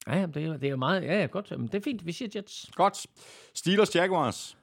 Ja, 0.07 0.15
jamen, 0.15 0.33
det, 0.33 0.43
er, 0.45 0.57
det 0.57 0.69
er 0.69 0.75
meget... 0.75 1.03
Ja, 1.03 1.19
ja, 1.19 1.25
godt. 1.25 1.51
Jamen, 1.51 1.67
det 1.67 1.75
er 1.75 1.81
fint. 1.81 2.05
Vi 2.05 2.11
siger 2.11 2.29
Jets. 2.35 2.71
Godt. 2.75 3.05
Steelers, 3.53 3.95
Jaguars. 3.95 4.57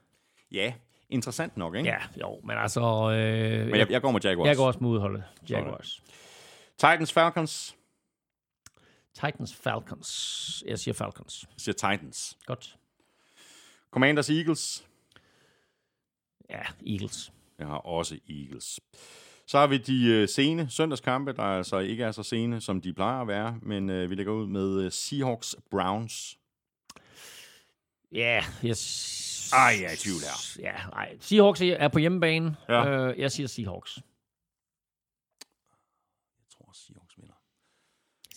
Ja, 0.52 0.72
interessant 1.08 1.56
nok, 1.56 1.74
ikke? 1.74 1.88
Ja, 1.88 1.98
jo, 2.20 2.40
men 2.44 2.58
altså... 2.58 2.80
Øh, 3.10 3.66
Men 3.66 3.76
jeg, 3.76 3.90
jeg 3.90 4.02
går 4.02 4.10
med 4.10 4.20
Jaguars. 4.24 4.48
jeg 4.48 4.56
går 4.56 4.66
også 4.66 4.80
med 4.80 4.88
udholdet. 4.90 5.24
Jaguars. 5.50 6.02
Titans, 6.76 7.12
Falcons. 7.12 7.76
Titans, 9.14 9.54
Falcons. 9.54 10.62
Jeg 10.66 10.78
siger 10.78 10.94
Falcons. 10.94 11.44
Jeg 11.54 11.60
siger 11.60 11.72
Titans. 11.92 12.38
Godt. 12.46 12.76
Commanders, 13.90 14.30
Eagles. 14.30 14.86
Ja, 16.50 16.62
Eagles. 16.86 17.32
Jeg 17.58 17.66
har 17.66 17.76
også 17.76 18.18
Eagles. 18.28 18.80
Så 19.50 19.58
har 19.58 19.66
vi 19.66 19.78
de 19.78 20.06
øh, 20.06 20.28
sene 20.28 20.70
søndagskampe, 20.70 21.32
der 21.32 21.42
altså 21.42 21.78
ikke 21.78 22.04
er 22.04 22.12
så 22.12 22.22
sene, 22.22 22.60
som 22.60 22.80
de 22.80 22.92
plejer 22.92 23.20
at 23.20 23.28
være, 23.28 23.58
men 23.62 23.90
øh, 23.90 24.10
vi 24.10 24.14
lægger 24.14 24.32
ud 24.32 24.46
med 24.46 24.82
øh, 24.82 24.92
Seahawks, 24.92 25.56
Browns. 25.70 26.38
Ja, 28.12 28.44
jeg... 28.62 28.76
Ej, 29.52 29.76
jeg 29.80 29.84
er 29.84 29.92
i 29.92 29.96
tvivl 29.96 30.20
her. 30.20 30.58
Ja, 30.58 30.74
nej. 30.90 31.16
Seahawks 31.20 31.60
er 31.60 31.88
på 31.88 31.98
hjemmebane. 31.98 32.56
Ja. 32.68 32.88
Øh, 32.88 33.18
jeg 33.18 33.32
siger 33.32 33.46
Seahawks. 33.46 33.96
Jeg 33.96 34.02
tror, 36.56 36.72
Seahawks 36.72 37.14
vinder. 37.16 37.34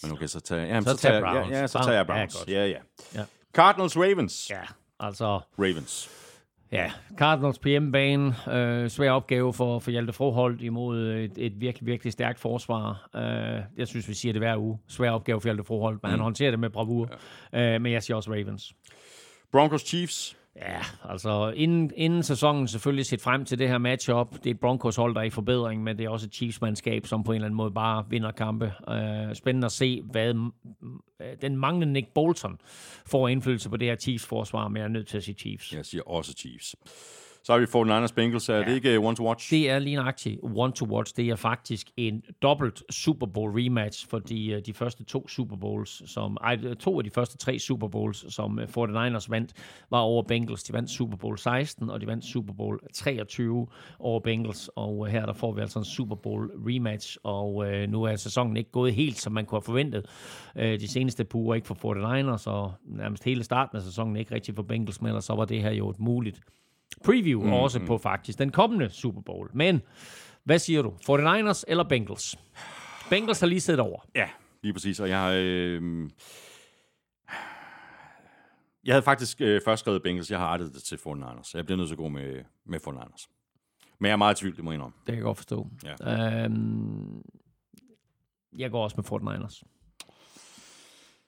Men 0.04 0.12
okay, 0.12 0.28
så 0.28 0.40
tager, 0.40 0.66
jamen, 0.66 0.84
Så 0.84 0.92
så, 0.92 0.98
tager, 0.98 1.20
tag 1.20 1.28
ja, 1.28 1.34
Browns. 1.34 1.52
ja, 1.52 1.68
så 1.68 1.78
Browns. 1.78 1.86
tager 1.86 1.98
jeg 1.98 2.08
Ja, 2.10 2.14
Browns. 2.14 2.48
Ja, 2.48 2.66
ja. 2.66 2.80
Ja. 3.16 3.26
Cardinals, 3.54 3.98
Ravens. 3.98 4.50
Ja, 4.50 4.64
altså... 5.00 5.42
Ravens. 5.60 6.23
Ja, 6.74 6.92
Cardinals 7.18 7.60
på 7.60 7.70
hjemmebane. 7.70 8.36
Øh, 8.52 8.90
svær 8.90 9.12
opgave 9.12 9.54
for, 9.54 9.80
for 9.80 9.92
Hjalte 9.92 10.14
Froholt 10.14 10.62
imod 10.62 11.00
et, 11.00 11.32
et 11.38 11.62
virkelig, 11.62 11.88
virkelig 11.88 12.14
stærkt 12.14 12.40
forsvar. 12.40 13.10
Øh, 13.16 13.62
jeg 13.78 13.88
synes, 13.88 14.10
vi 14.10 14.14
siger 14.14 14.34
det 14.34 14.42
hver 14.42 14.58
uge. 14.58 14.80
Svær 14.88 15.12
opgave 15.12 15.42
for 15.42 15.48
Hjalte 15.48 15.64
Froholt, 15.64 16.04
men 16.04 16.10
mm. 16.10 16.12
han 16.12 16.20
håndterer 16.20 16.52
det 16.52 16.60
med 16.60 16.70
bravur. 16.70 17.10
Ja. 17.54 17.76
Øh, 17.76 17.82
men 17.82 17.92
jeg 17.92 18.04
siger 18.04 18.18
også 18.18 18.32
Ravens. 18.32 18.74
Broncos, 19.52 19.82
Chiefs. 19.82 20.38
Ja, 20.56 20.82
altså 21.10 21.54
inden, 21.56 21.92
inden 21.96 22.24
sæsonen 22.24 22.68
selvfølgelig 22.68 23.06
set 23.06 23.22
frem 23.22 23.46
til 23.46 23.60
det 23.60 23.70
her 23.70 23.78
matchup. 23.78 24.32
Det 24.32 24.46
er 24.46 24.52
et 24.52 24.60
Broncos 24.60 24.96
hold, 24.96 25.16
der 25.16 25.22
er 25.22 25.26
i 25.26 25.30
forbedring, 25.30 25.84
men 25.84 25.98
det 25.98 26.06
er 26.06 26.10
også 26.10 26.26
et 26.26 26.34
Chiefs-mandskab, 26.34 27.06
som 27.06 27.24
på 27.24 27.32
en 27.32 27.36
eller 27.36 27.46
anden 27.46 27.58
måde 27.58 27.72
bare 27.72 28.06
vinder 28.10 28.32
kampe. 28.32 28.74
Uh, 28.88 29.34
spændende 29.34 29.66
at 29.66 29.72
se, 29.72 30.02
hvad 30.02 30.36
uh, 30.36 30.50
den 31.42 31.58
manglende 31.58 31.94
Nick 31.94 32.08
Bolton 32.16 32.58
får 33.06 33.28
indflydelse 33.28 33.70
på 33.70 33.78
det 33.78 33.88
her 33.88 33.96
Chiefs-forsvar, 33.96 34.68
men 34.68 34.78
jeg 34.78 34.84
er 34.84 34.88
nødt 34.88 35.08
til 35.08 35.18
at 35.18 35.24
sige 35.24 35.36
Chiefs. 35.36 35.74
Jeg 35.74 35.86
siger 35.86 36.10
også 36.10 36.34
Chiefs. 36.34 36.76
Så 37.46 37.52
har 37.52 37.60
vi 37.60 37.66
fået 37.66 37.88
Niners 37.88 38.12
Bengals. 38.12 38.50
Er 38.50 38.56
ja. 38.56 38.64
det 38.64 38.76
ikke 38.76 39.00
uh, 39.00 39.06
one 39.06 39.16
to 39.16 39.28
watch? 39.28 39.52
Det 39.52 39.70
er 39.70 39.80
lige 39.80 39.96
nøjagtigt 39.96 40.40
one 40.44 40.74
to 40.74 40.86
watch. 40.86 41.16
Det 41.16 41.30
er 41.30 41.36
faktisk 41.36 41.88
en 41.98 42.24
dobbelt 42.42 42.84
Super 42.90 43.28
Bowl 43.28 43.52
rematch 43.52 44.08
for 44.10 44.20
de, 44.20 44.62
de 44.66 44.74
første 44.74 45.04
to 45.04 45.28
Super 45.28 45.56
Bowls, 45.56 46.12
som, 46.12 46.38
ej, 46.42 46.74
to 46.80 46.98
af 46.98 47.04
de 47.04 47.10
første 47.10 47.38
tre 47.38 47.60
Super 47.60 47.88
Bowls, 47.88 48.34
som 48.34 48.60
49ers 48.60 49.26
vandt, 49.30 49.54
var 49.90 50.00
over 50.00 50.24
Bengals. 50.24 50.64
De 50.64 50.74
vandt 50.74 50.90
Super 50.90 51.18
Bowl 51.18 51.38
16, 51.38 51.90
og 51.90 52.02
de 52.02 52.08
vandt 52.08 52.26
Super 52.26 52.54
Bowl 52.54 52.80
23 52.94 53.68
over 54.00 54.20
Bengals. 54.20 54.70
Og 54.76 55.08
her 55.08 55.26
der 55.26 55.34
får 55.34 55.54
vi 55.54 55.62
altså 55.62 55.80
en 55.80 55.86
Super 55.86 56.16
Bowl 56.16 56.52
rematch, 56.68 57.18
og 57.24 57.72
øh, 57.72 57.90
nu 57.90 58.04
er 58.04 58.16
sæsonen 58.16 58.58
ikke 58.58 58.72
gået 58.72 58.94
helt, 58.94 59.18
som 59.18 59.34
man 59.34 59.46
kunne 59.46 59.58
have 59.58 59.66
forventet. 59.66 60.06
Øh, 60.58 60.80
de 60.80 60.88
seneste 60.88 61.24
par 61.24 61.40
uger 61.40 61.56
ikke 61.56 61.68
for 61.68 61.76
49ers, 61.76 62.48
og 62.48 62.74
nærmest 62.86 63.24
hele 63.24 63.44
starten 63.44 63.78
af 63.78 63.84
sæsonen 63.84 64.16
ikke 64.16 64.36
rigtig 64.36 64.56
for 64.56 64.64
Bengals, 64.64 65.02
men 65.02 65.08
ellers 65.08 65.26
så 65.26 65.34
var 65.34 65.46
det 65.46 65.62
her 65.62 65.72
jo 65.72 65.90
et 65.90 66.00
muligt 66.00 66.42
preview 66.96 67.44
mm, 67.44 67.54
også 67.54 67.80
på 67.88 67.98
faktisk 67.98 68.40
den 68.40 68.52
kommende 68.52 68.90
Super 68.90 69.22
Bowl. 69.22 69.50
Men 69.54 69.82
hvad 70.44 70.60
siger 70.60 70.82
du? 70.82 70.90
49ers 71.10 71.64
eller 71.68 71.84
Bengals? 71.84 72.40
Bengals 73.10 73.40
har 73.40 73.48
lige 73.48 73.62
siddet 73.62 73.80
over. 73.80 74.00
Ja, 74.16 74.30
lige 74.62 74.74
præcis. 74.74 75.00
Og 75.00 75.10
jeg, 75.10 75.36
øh, 75.38 76.10
jeg 78.84 78.94
havde 78.94 79.04
faktisk 79.04 79.42
øh, 79.42 79.62
først 79.66 79.80
skrevet 79.80 80.04
Bengals. 80.04 80.32
Jeg 80.32 80.40
har 80.40 80.48
rettet 80.48 80.74
det 80.74 80.84
til 80.84 80.96
49ers. 80.96 81.52
Jeg 81.54 81.66
bliver 81.66 81.78
nødt 81.78 81.88
til 81.88 81.94
at 81.94 81.98
gå 81.98 82.08
med, 82.08 82.44
med 82.66 82.80
49ers. 82.88 83.28
Men 84.00 84.08
jeg 84.08 84.14
er 84.14 84.18
meget 84.18 84.38
i 84.38 84.40
tvivl, 84.42 84.56
det 84.56 84.64
må 84.64 84.72
jeg 84.72 84.76
indrømme. 84.76 84.96
Det 84.98 85.06
kan 85.06 85.16
jeg 85.16 85.24
godt 85.24 85.38
forstå. 85.38 85.68
Ja. 85.84 86.44
Øhm, 86.46 87.22
jeg 88.58 88.72
går 88.72 88.84
også 88.84 88.96
med 88.98 89.06
49ers. 89.06 89.64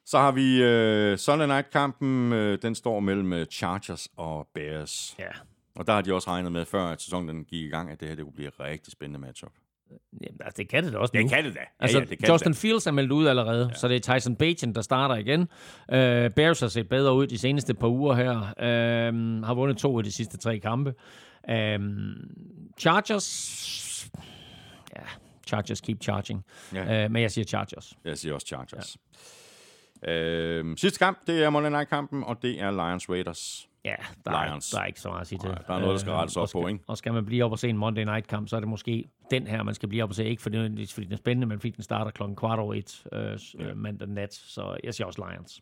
Så 0.05 0.17
har 0.17 0.31
vi 0.31 0.63
øh, 0.63 1.17
Sunday 1.17 1.47
Night-kampen. 1.47 2.33
Øh, 2.33 2.61
den 2.61 2.75
står 2.75 2.99
mellem 2.99 3.33
øh, 3.33 3.45
Chargers 3.45 4.07
og 4.17 4.47
Bears. 4.53 5.15
Ja. 5.19 5.29
Og 5.76 5.88
der 5.88 5.93
har 5.93 6.02
de 6.02 6.14
også 6.14 6.30
regnet 6.30 6.52
med, 6.52 6.65
før 6.65 6.84
at 6.84 7.02
sæsonen 7.02 7.30
den 7.30 7.45
gik 7.45 7.61
i 7.64 7.69
gang, 7.69 7.91
at 7.91 7.99
det 7.99 8.07
her 8.07 8.15
det 8.15 8.23
kunne 8.23 8.34
blive 8.34 8.47
et 8.47 8.60
rigtig 8.60 8.91
spændende 8.93 9.19
matchup. 9.19 9.52
Jamen, 10.22 10.39
altså, 10.39 10.57
det 10.57 10.69
kan 10.69 10.84
det 10.84 10.93
da 10.93 10.97
også 10.97 11.11
nu. 11.15 11.22
Det 11.22 11.30
kan 11.30 11.45
det 11.45 11.56
da. 11.56 11.60
Ja, 11.60 11.65
Altså, 11.80 11.99
ja, 11.99 12.06
det 12.06 12.19
kan 12.19 12.30
Justin 12.30 12.52
det 12.52 12.57
Fields 12.57 12.88
er 12.88 12.91
meldt 12.91 13.11
ud 13.11 13.27
allerede, 13.27 13.68
ja. 13.72 13.77
så 13.77 13.88
det 13.88 14.10
er 14.10 14.14
Tyson 14.14 14.35
Bagent, 14.35 14.76
der 14.76 14.81
starter 14.81 15.15
igen. 15.15 15.41
Uh, 15.41 16.34
Bears 16.35 16.60
har 16.60 16.68
set 16.68 16.89
bedre 16.89 17.14
ud 17.15 17.27
de 17.27 17.38
seneste 17.38 17.73
par 17.73 17.88
uger 17.88 18.14
her. 18.15 18.31
Uh, 18.38 19.43
har 19.43 19.53
vundet 19.53 19.77
to 19.77 19.97
af 19.97 20.03
de 20.03 20.11
sidste 20.11 20.38
tre 20.38 20.60
kampe. 20.60 20.93
Uh, 21.49 21.53
Chargers... 22.80 24.10
Ja, 24.95 25.02
Chargers 25.47 25.81
keep 25.81 26.03
charging. 26.03 26.45
Ja. 26.73 27.06
Uh, 27.06 27.11
men 27.11 27.22
jeg 27.22 27.31
siger 27.31 27.45
Chargers. 27.45 27.93
da. 28.03 28.10
Jeg 28.10 28.18
siger 28.18 28.34
også 28.34 28.47
Chargers. 28.47 28.97
Ja. 30.07 30.11
Øh, 30.11 30.77
sidste 30.77 30.99
kamp, 30.99 31.19
det 31.27 31.43
er 31.43 31.49
Monday 31.49 31.69
Night-kampen, 31.72 32.23
og 32.23 32.41
det 32.41 32.61
er 32.61 32.72
Lions 32.72 33.10
Raiders. 33.10 33.69
Ja, 33.86 33.95
der 34.26 34.32
er, 34.32 34.45
Lions. 34.48 34.70
der 34.70 34.80
er 34.80 34.86
ikke 34.86 34.99
så 34.99 35.10
meget 35.10 35.22
at 35.22 35.28
sige 35.28 35.40
til. 35.40 35.49
Nej, 35.49 35.57
der 35.68 35.74
er 35.74 35.80
noget, 35.80 35.94
der 35.94 35.98
skal 35.99 36.12
Øh, 36.12 36.18
rettes 36.18 36.38
op 36.38 36.41
og 36.41 36.49
skal, 36.49 36.62
på, 36.62 36.68
ikke? 36.68 36.80
Og 36.88 36.98
skal 36.98 37.14
man 37.14 37.26
blive 37.26 37.44
op 37.45 37.52
og 37.52 37.60
se 37.60 37.70
en 37.70 37.78
Monday 37.78 38.03
Night 38.03 38.28
kamp, 38.28 38.49
så 38.49 38.56
er 38.56 38.60
det 38.60 38.70
måske 38.70 39.10
den 39.31 39.47
her, 39.47 39.64
man 39.64 39.73
skal 39.73 39.89
blive 39.89 40.03
op 40.03 40.10
og 40.10 40.15
se. 40.15 40.26
Ikke 40.26 40.41
fordi, 40.41 40.85
fordi 40.85 41.06
den 41.06 41.14
er 41.14 41.18
spændende, 41.18 41.47
men 41.47 41.60
fordi 41.60 41.69
den 41.72 41.84
starter 41.84 42.11
klokken 42.11 42.35
kvart 42.35 42.60
over 42.60 42.73
et 42.73 43.03
øh, 43.11 43.39
ja. 43.60 43.73
mandag 43.73 44.07
nat. 44.07 44.34
Så 44.34 44.77
jeg 44.84 44.93
siger 44.93 45.07
også 45.07 45.26
Lions. 45.30 45.61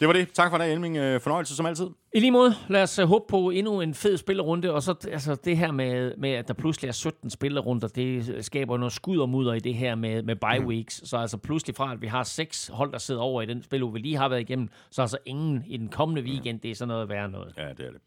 Det 0.00 0.08
var 0.08 0.12
det. 0.12 0.32
Tak 0.32 0.50
for 0.50 0.58
det, 0.58 0.72
Elming. 0.72 0.96
Øh, 0.96 1.20
Fornøjelse 1.20 1.56
som 1.56 1.66
altid. 1.66 1.86
I 2.14 2.20
lige 2.20 2.30
måde, 2.30 2.54
lad 2.68 2.82
os 2.82 2.98
uh, 2.98 3.08
håbe 3.08 3.24
på 3.28 3.50
endnu 3.50 3.80
en 3.80 3.94
fed 3.94 4.16
spillerunde, 4.16 4.72
og 4.72 4.82
så 4.82 4.94
altså, 5.10 5.34
det 5.44 5.56
her 5.56 5.72
med, 5.72 6.12
med, 6.18 6.30
at 6.30 6.48
der 6.48 6.54
pludselig 6.54 6.88
er 6.88 6.92
17 6.92 7.30
spillerunder, 7.30 7.88
det 7.88 8.44
skaber 8.44 8.76
noget 8.76 8.92
skud 8.92 9.18
og 9.18 9.28
mudder 9.28 9.54
i 9.54 9.58
det 9.58 9.74
her 9.74 9.94
med, 9.94 10.22
med 10.22 10.36
bye 10.36 10.66
weeks. 10.66 11.02
Så 11.04 11.16
altså 11.16 11.36
pludselig 11.36 11.76
fra, 11.76 11.92
at 11.92 12.02
vi 12.02 12.06
har 12.06 12.22
seks 12.22 12.70
hold, 12.72 12.92
der 12.92 12.98
sidder 12.98 13.20
over 13.20 13.42
i 13.42 13.46
den 13.46 13.62
spil, 13.62 13.82
vi 13.92 13.98
lige 13.98 14.16
har 14.16 14.28
været 14.28 14.40
igennem, 14.40 14.68
så 14.90 15.02
altså 15.02 15.18
ingen 15.26 15.64
i 15.66 15.76
den 15.76 15.88
kommende 15.88 16.22
weekend, 16.22 16.60
det 16.60 16.70
er 16.70 16.74
sådan 16.74 16.88
noget 16.88 17.08
værre 17.08 17.28
noget. 17.28 17.54
Ja, 17.58 17.68
det 17.68 17.86
er 17.86 17.90
det. 17.90 18.00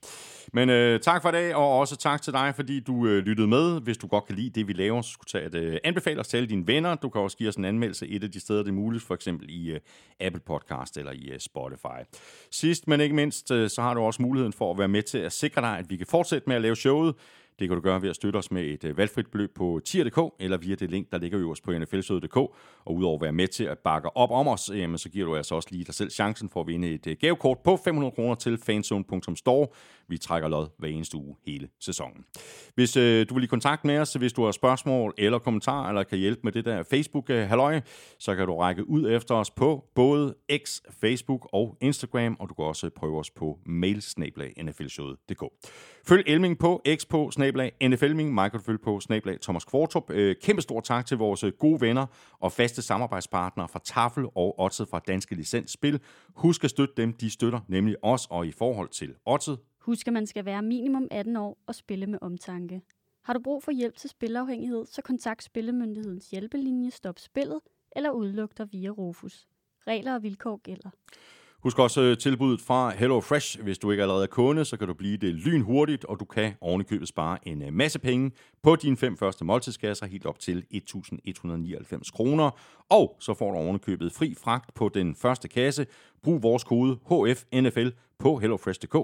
Men 0.53 0.69
øh, 0.69 0.99
tak 0.99 1.21
for 1.21 1.29
i 1.29 1.31
dag, 1.31 1.55
og 1.55 1.79
også 1.79 1.97
tak 1.97 2.21
til 2.21 2.33
dig, 2.33 2.53
fordi 2.55 2.79
du 2.79 3.07
øh, 3.07 3.25
lyttede 3.25 3.47
med. 3.47 3.81
Hvis 3.81 3.97
du 3.97 4.07
godt 4.07 4.25
kan 4.25 4.35
lide 4.35 4.49
det, 4.49 4.66
vi 4.67 4.73
laver, 4.73 5.01
så 5.01 5.11
skulle 5.11 5.27
tage 5.27 5.45
at 5.45 5.55
øh, 5.55 5.77
anbefale 5.83 6.19
os 6.19 6.27
til 6.27 6.37
alle 6.37 6.49
dine 6.49 6.67
venner. 6.67 6.95
Du 6.95 7.09
kan 7.09 7.21
også 7.21 7.37
give 7.37 7.49
os 7.49 7.55
en 7.55 7.65
anmeldelse 7.65 8.07
et 8.07 8.23
af 8.23 8.31
de 8.31 8.39
steder, 8.39 8.63
det 8.63 8.69
er 8.69 8.73
muligt, 8.73 9.03
for 9.03 9.15
eksempel 9.15 9.49
i 9.49 9.71
øh, 9.71 9.79
Apple 10.19 10.41
Podcast 10.45 10.97
eller 10.97 11.11
i 11.11 11.29
øh, 11.33 11.39
Spotify. 11.39 12.17
Sidst, 12.51 12.87
men 12.87 13.01
ikke 13.01 13.15
mindst, 13.15 13.51
øh, 13.51 13.69
så 13.69 13.81
har 13.81 13.93
du 13.93 14.01
også 14.01 14.21
muligheden 14.21 14.53
for 14.53 14.71
at 14.71 14.77
være 14.77 14.87
med 14.87 15.03
til 15.03 15.17
at 15.17 15.31
sikre 15.31 15.61
dig, 15.61 15.77
at 15.77 15.89
vi 15.89 15.97
kan 15.97 16.07
fortsætte 16.07 16.49
med 16.49 16.55
at 16.55 16.61
lave 16.61 16.75
showet. 16.75 17.15
Det 17.59 17.67
kan 17.67 17.75
du 17.75 17.81
gøre 17.81 18.01
ved 18.01 18.09
at 18.09 18.15
støtte 18.15 18.37
os 18.37 18.51
med 18.51 18.63
et 18.63 18.83
øh, 18.83 18.97
valgfrit 18.97 19.27
beløb 19.27 19.55
på 19.55 19.81
tier.dk, 19.85 20.33
eller 20.39 20.57
via 20.57 20.75
det 20.75 20.91
link, 20.91 21.11
der 21.11 21.17
ligger 21.17 21.39
øverst 21.39 21.63
på 21.63 21.71
nflsøde.dk. 21.71 22.37
Og 22.37 22.95
udover 22.95 23.15
at 23.15 23.21
være 23.21 23.31
med 23.31 23.47
til 23.47 23.63
at 23.63 23.79
bakke 23.79 24.17
op 24.17 24.31
om 24.31 24.47
os, 24.47 24.71
jamen, 24.73 24.97
så 24.97 25.09
giver 25.09 25.25
du 25.25 25.35
altså 25.35 25.55
også 25.55 25.69
lige 25.71 25.83
dig 25.83 25.93
selv 25.93 26.09
chancen 26.09 26.49
for 26.49 26.61
at 26.61 26.67
vinde 26.67 26.89
et 26.89 27.07
øh, 27.07 27.17
gavekort 27.19 27.59
på 27.59 27.77
500 27.83 28.11
kroner 28.11 28.35
til 28.35 28.57
fanzone.store. 28.57 29.67
Vi 30.09 30.17
trækker 30.17 30.49
lod 30.49 30.67
hver 30.77 30.89
eneste 30.89 31.17
uge 31.17 31.35
hele 31.45 31.69
sæsonen. 31.79 32.25
Hvis 32.75 32.97
øh, 32.97 33.25
du 33.29 33.33
vil 33.33 33.43
i 33.43 33.47
kontakt 33.47 33.85
med 33.85 33.99
os, 33.99 34.13
hvis 34.13 34.33
du 34.33 34.43
har 34.43 34.51
spørgsmål 34.51 35.13
eller 35.17 35.39
kommentarer, 35.39 35.89
eller 35.89 36.03
kan 36.03 36.17
hjælpe 36.17 36.41
med 36.43 36.51
det 36.51 36.65
der 36.65 36.83
Facebook-halløj, 36.83 37.75
øh, 37.75 37.81
så 38.19 38.35
kan 38.35 38.47
du 38.47 38.57
række 38.57 38.89
ud 38.89 39.11
efter 39.11 39.35
os 39.35 39.51
på 39.51 39.85
både 39.95 40.35
X, 40.63 40.81
Facebook 41.01 41.49
og 41.53 41.77
Instagram, 41.81 42.37
og 42.39 42.49
du 42.49 42.53
kan 42.53 42.65
også 42.65 42.89
prøve 42.95 43.19
os 43.19 43.31
på 43.31 43.59
mailsnablag.nflshowet.dk. 43.65 45.43
Følg 46.07 46.23
Elming 46.27 46.59
på 46.59 46.81
X 46.95 47.07
på 47.07 47.31
snablag 47.31 47.71
NFLming, 47.83 48.33
mig 48.33 48.51
kan 48.51 48.59
du 48.59 48.65
følge 48.65 48.79
på 48.83 48.99
snablag 48.99 49.41
Thomas 49.41 49.65
Kvartrup. 49.65 50.09
Øh, 50.09 50.35
kæmpe 50.41 50.61
stor 50.61 50.81
tak 50.81 51.05
til 51.05 51.17
vores 51.17 51.43
øh, 51.43 51.51
gode 51.59 51.81
venner 51.81 52.05
og 52.39 52.51
faste 52.51 52.81
samarbejdspartnere 52.81 53.67
fra 53.67 53.79
Tafel 53.85 54.25
og 54.35 54.59
Otted 54.59 54.85
fra 54.85 54.99
Danske 55.07 55.35
Licens 55.35 55.71
Spil. 55.71 55.99
Husk 56.35 56.63
at 56.63 56.69
støtte 56.69 56.93
dem, 56.97 57.13
de 57.13 57.29
støtter 57.29 57.59
nemlig 57.67 57.95
os, 58.01 58.27
og 58.29 58.47
i 58.47 58.51
forhold 58.51 58.89
til 58.89 59.13
Otted, 59.25 59.57
Husk, 59.87 60.07
at 60.07 60.13
man 60.13 60.27
skal 60.27 60.45
være 60.45 60.61
minimum 60.61 61.07
18 61.11 61.35
år 61.35 61.57
og 61.67 61.75
spille 61.75 62.07
med 62.07 62.19
omtanke. 62.21 62.81
Har 63.23 63.33
du 63.33 63.39
brug 63.39 63.63
for 63.63 63.71
hjælp 63.71 63.97
til 63.97 64.09
spilafhængighed, 64.09 64.85
så 64.85 65.01
kontakt 65.01 65.43
Spillemyndighedens 65.43 66.29
hjælpelinje 66.29 66.91
Stop 66.91 67.19
Spillet 67.19 67.59
eller 67.95 68.11
udluk 68.11 68.57
dig 68.57 68.67
via 68.71 68.89
Rufus. 68.89 69.47
Regler 69.87 70.13
og 70.13 70.23
vilkår 70.23 70.57
gælder. 70.57 70.89
Husk 71.63 71.79
også 71.79 72.01
øh, 72.01 72.17
tilbuddet 72.17 72.61
fra 72.61 72.89
Hello 72.89 73.19
Fresh. 73.19 73.63
Hvis 73.63 73.77
du 73.77 73.91
ikke 73.91 74.03
allerede 74.03 74.23
er 74.23 74.27
kunde, 74.27 74.65
så 74.65 74.77
kan 74.77 74.87
du 74.87 74.93
blive 74.93 75.17
det 75.17 75.33
lynhurtigt, 75.33 76.05
og 76.05 76.19
du 76.19 76.25
kan 76.25 76.53
ovenikøbet 76.61 77.07
spare 77.07 77.47
en 77.47 77.61
øh, 77.61 77.73
masse 77.73 77.99
penge 77.99 78.31
på 78.63 78.75
dine 78.75 78.97
fem 78.97 79.17
første 79.17 79.45
måltidskasser, 79.45 80.05
helt 80.05 80.25
op 80.25 80.39
til 80.39 80.65
1.199 80.73 82.11
kroner. 82.11 82.51
Og 82.89 83.17
så 83.19 83.33
får 83.33 83.51
du 83.51 83.57
ovenikøbet 83.57 84.11
fri 84.11 84.35
fragt 84.35 84.73
på 84.73 84.89
den 84.89 85.15
første 85.15 85.47
kasse. 85.47 85.85
Brug 86.23 86.43
vores 86.43 86.63
kode 86.63 86.97
HFNFL 87.05 87.89
på 88.19 88.37
hellofresh.dk. 88.37 88.95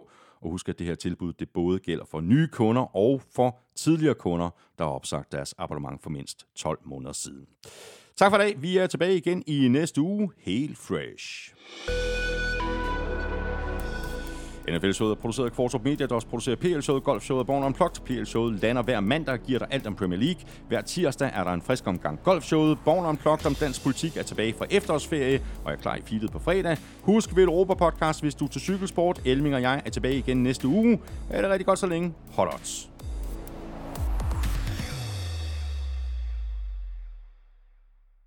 Og 0.43 0.49
husk, 0.49 0.69
at 0.69 0.79
det 0.79 0.87
her 0.87 0.95
tilbud 0.95 1.33
det 1.33 1.49
både 1.49 1.79
gælder 1.79 2.05
for 2.05 2.21
nye 2.21 2.47
kunder 2.47 2.95
og 2.95 3.21
for 3.35 3.59
tidligere 3.75 4.15
kunder, 4.15 4.49
der 4.77 4.83
har 4.83 4.91
opsagt 4.91 5.31
deres 5.31 5.55
abonnement 5.57 6.03
for 6.03 6.09
mindst 6.09 6.45
12 6.55 6.79
måneder 6.85 7.13
siden. 7.13 7.47
Tak 8.15 8.31
for 8.31 8.37
i 8.37 8.41
dag. 8.41 8.61
Vi 8.61 8.77
er 8.77 8.87
tilbage 8.87 9.17
igen 9.17 9.43
i 9.47 9.67
næste 9.67 10.01
uge. 10.01 10.31
Helt 10.37 10.77
fresh. 10.77 11.53
NFL-showet 14.69 15.11
er 15.11 15.15
produceret 15.15 15.45
af 15.49 15.55
Kvartrup 15.55 15.83
Media, 15.83 16.05
der 16.05 16.15
også 16.15 16.27
producerer 16.27 16.55
PL-showet, 16.55 17.03
Golf-showet, 17.03 17.47
Born 17.47 17.63
Unplugged. 17.63 18.01
PL-showet 18.05 18.61
lander 18.61 18.81
hver 18.81 18.99
mandag 18.99 19.33
og 19.33 19.39
giver 19.39 19.59
dig 19.59 19.67
alt 19.71 19.87
om 19.87 19.95
Premier 19.95 20.19
League. 20.19 20.41
Hver 20.67 20.81
tirsdag 20.81 21.31
er 21.33 21.43
der 21.43 21.51
en 21.51 21.61
frisk 21.61 21.87
omgang 21.87 22.19
Golf-showet. 22.23 22.77
Born 22.85 23.05
Unplugged 23.05 23.45
om 23.45 23.55
dansk 23.55 23.83
politik 23.83 24.17
er 24.17 24.23
tilbage 24.23 24.53
fra 24.57 24.65
efterårsferie 24.69 25.41
og 25.65 25.71
er 25.71 25.75
klar 25.75 25.95
i 25.95 26.01
feedet 26.05 26.31
på 26.31 26.39
fredag. 26.39 26.77
Husk 27.01 27.35
ved 27.35 27.43
Europa 27.43 27.73
Podcast, 27.73 28.21
hvis 28.21 28.35
du 28.35 28.45
er 28.45 28.49
til 28.49 28.61
cykelsport. 28.61 29.21
Elming 29.25 29.55
og 29.55 29.61
jeg 29.61 29.81
er 29.85 29.89
tilbage 29.89 30.17
igen 30.17 30.43
næste 30.43 30.67
uge. 30.67 30.99
Er 31.29 31.41
det 31.41 31.51
rigtig 31.51 31.65
godt 31.65 31.79
så 31.79 31.87
længe. 31.87 32.13
Hot 32.31 32.53
odds. 32.53 32.92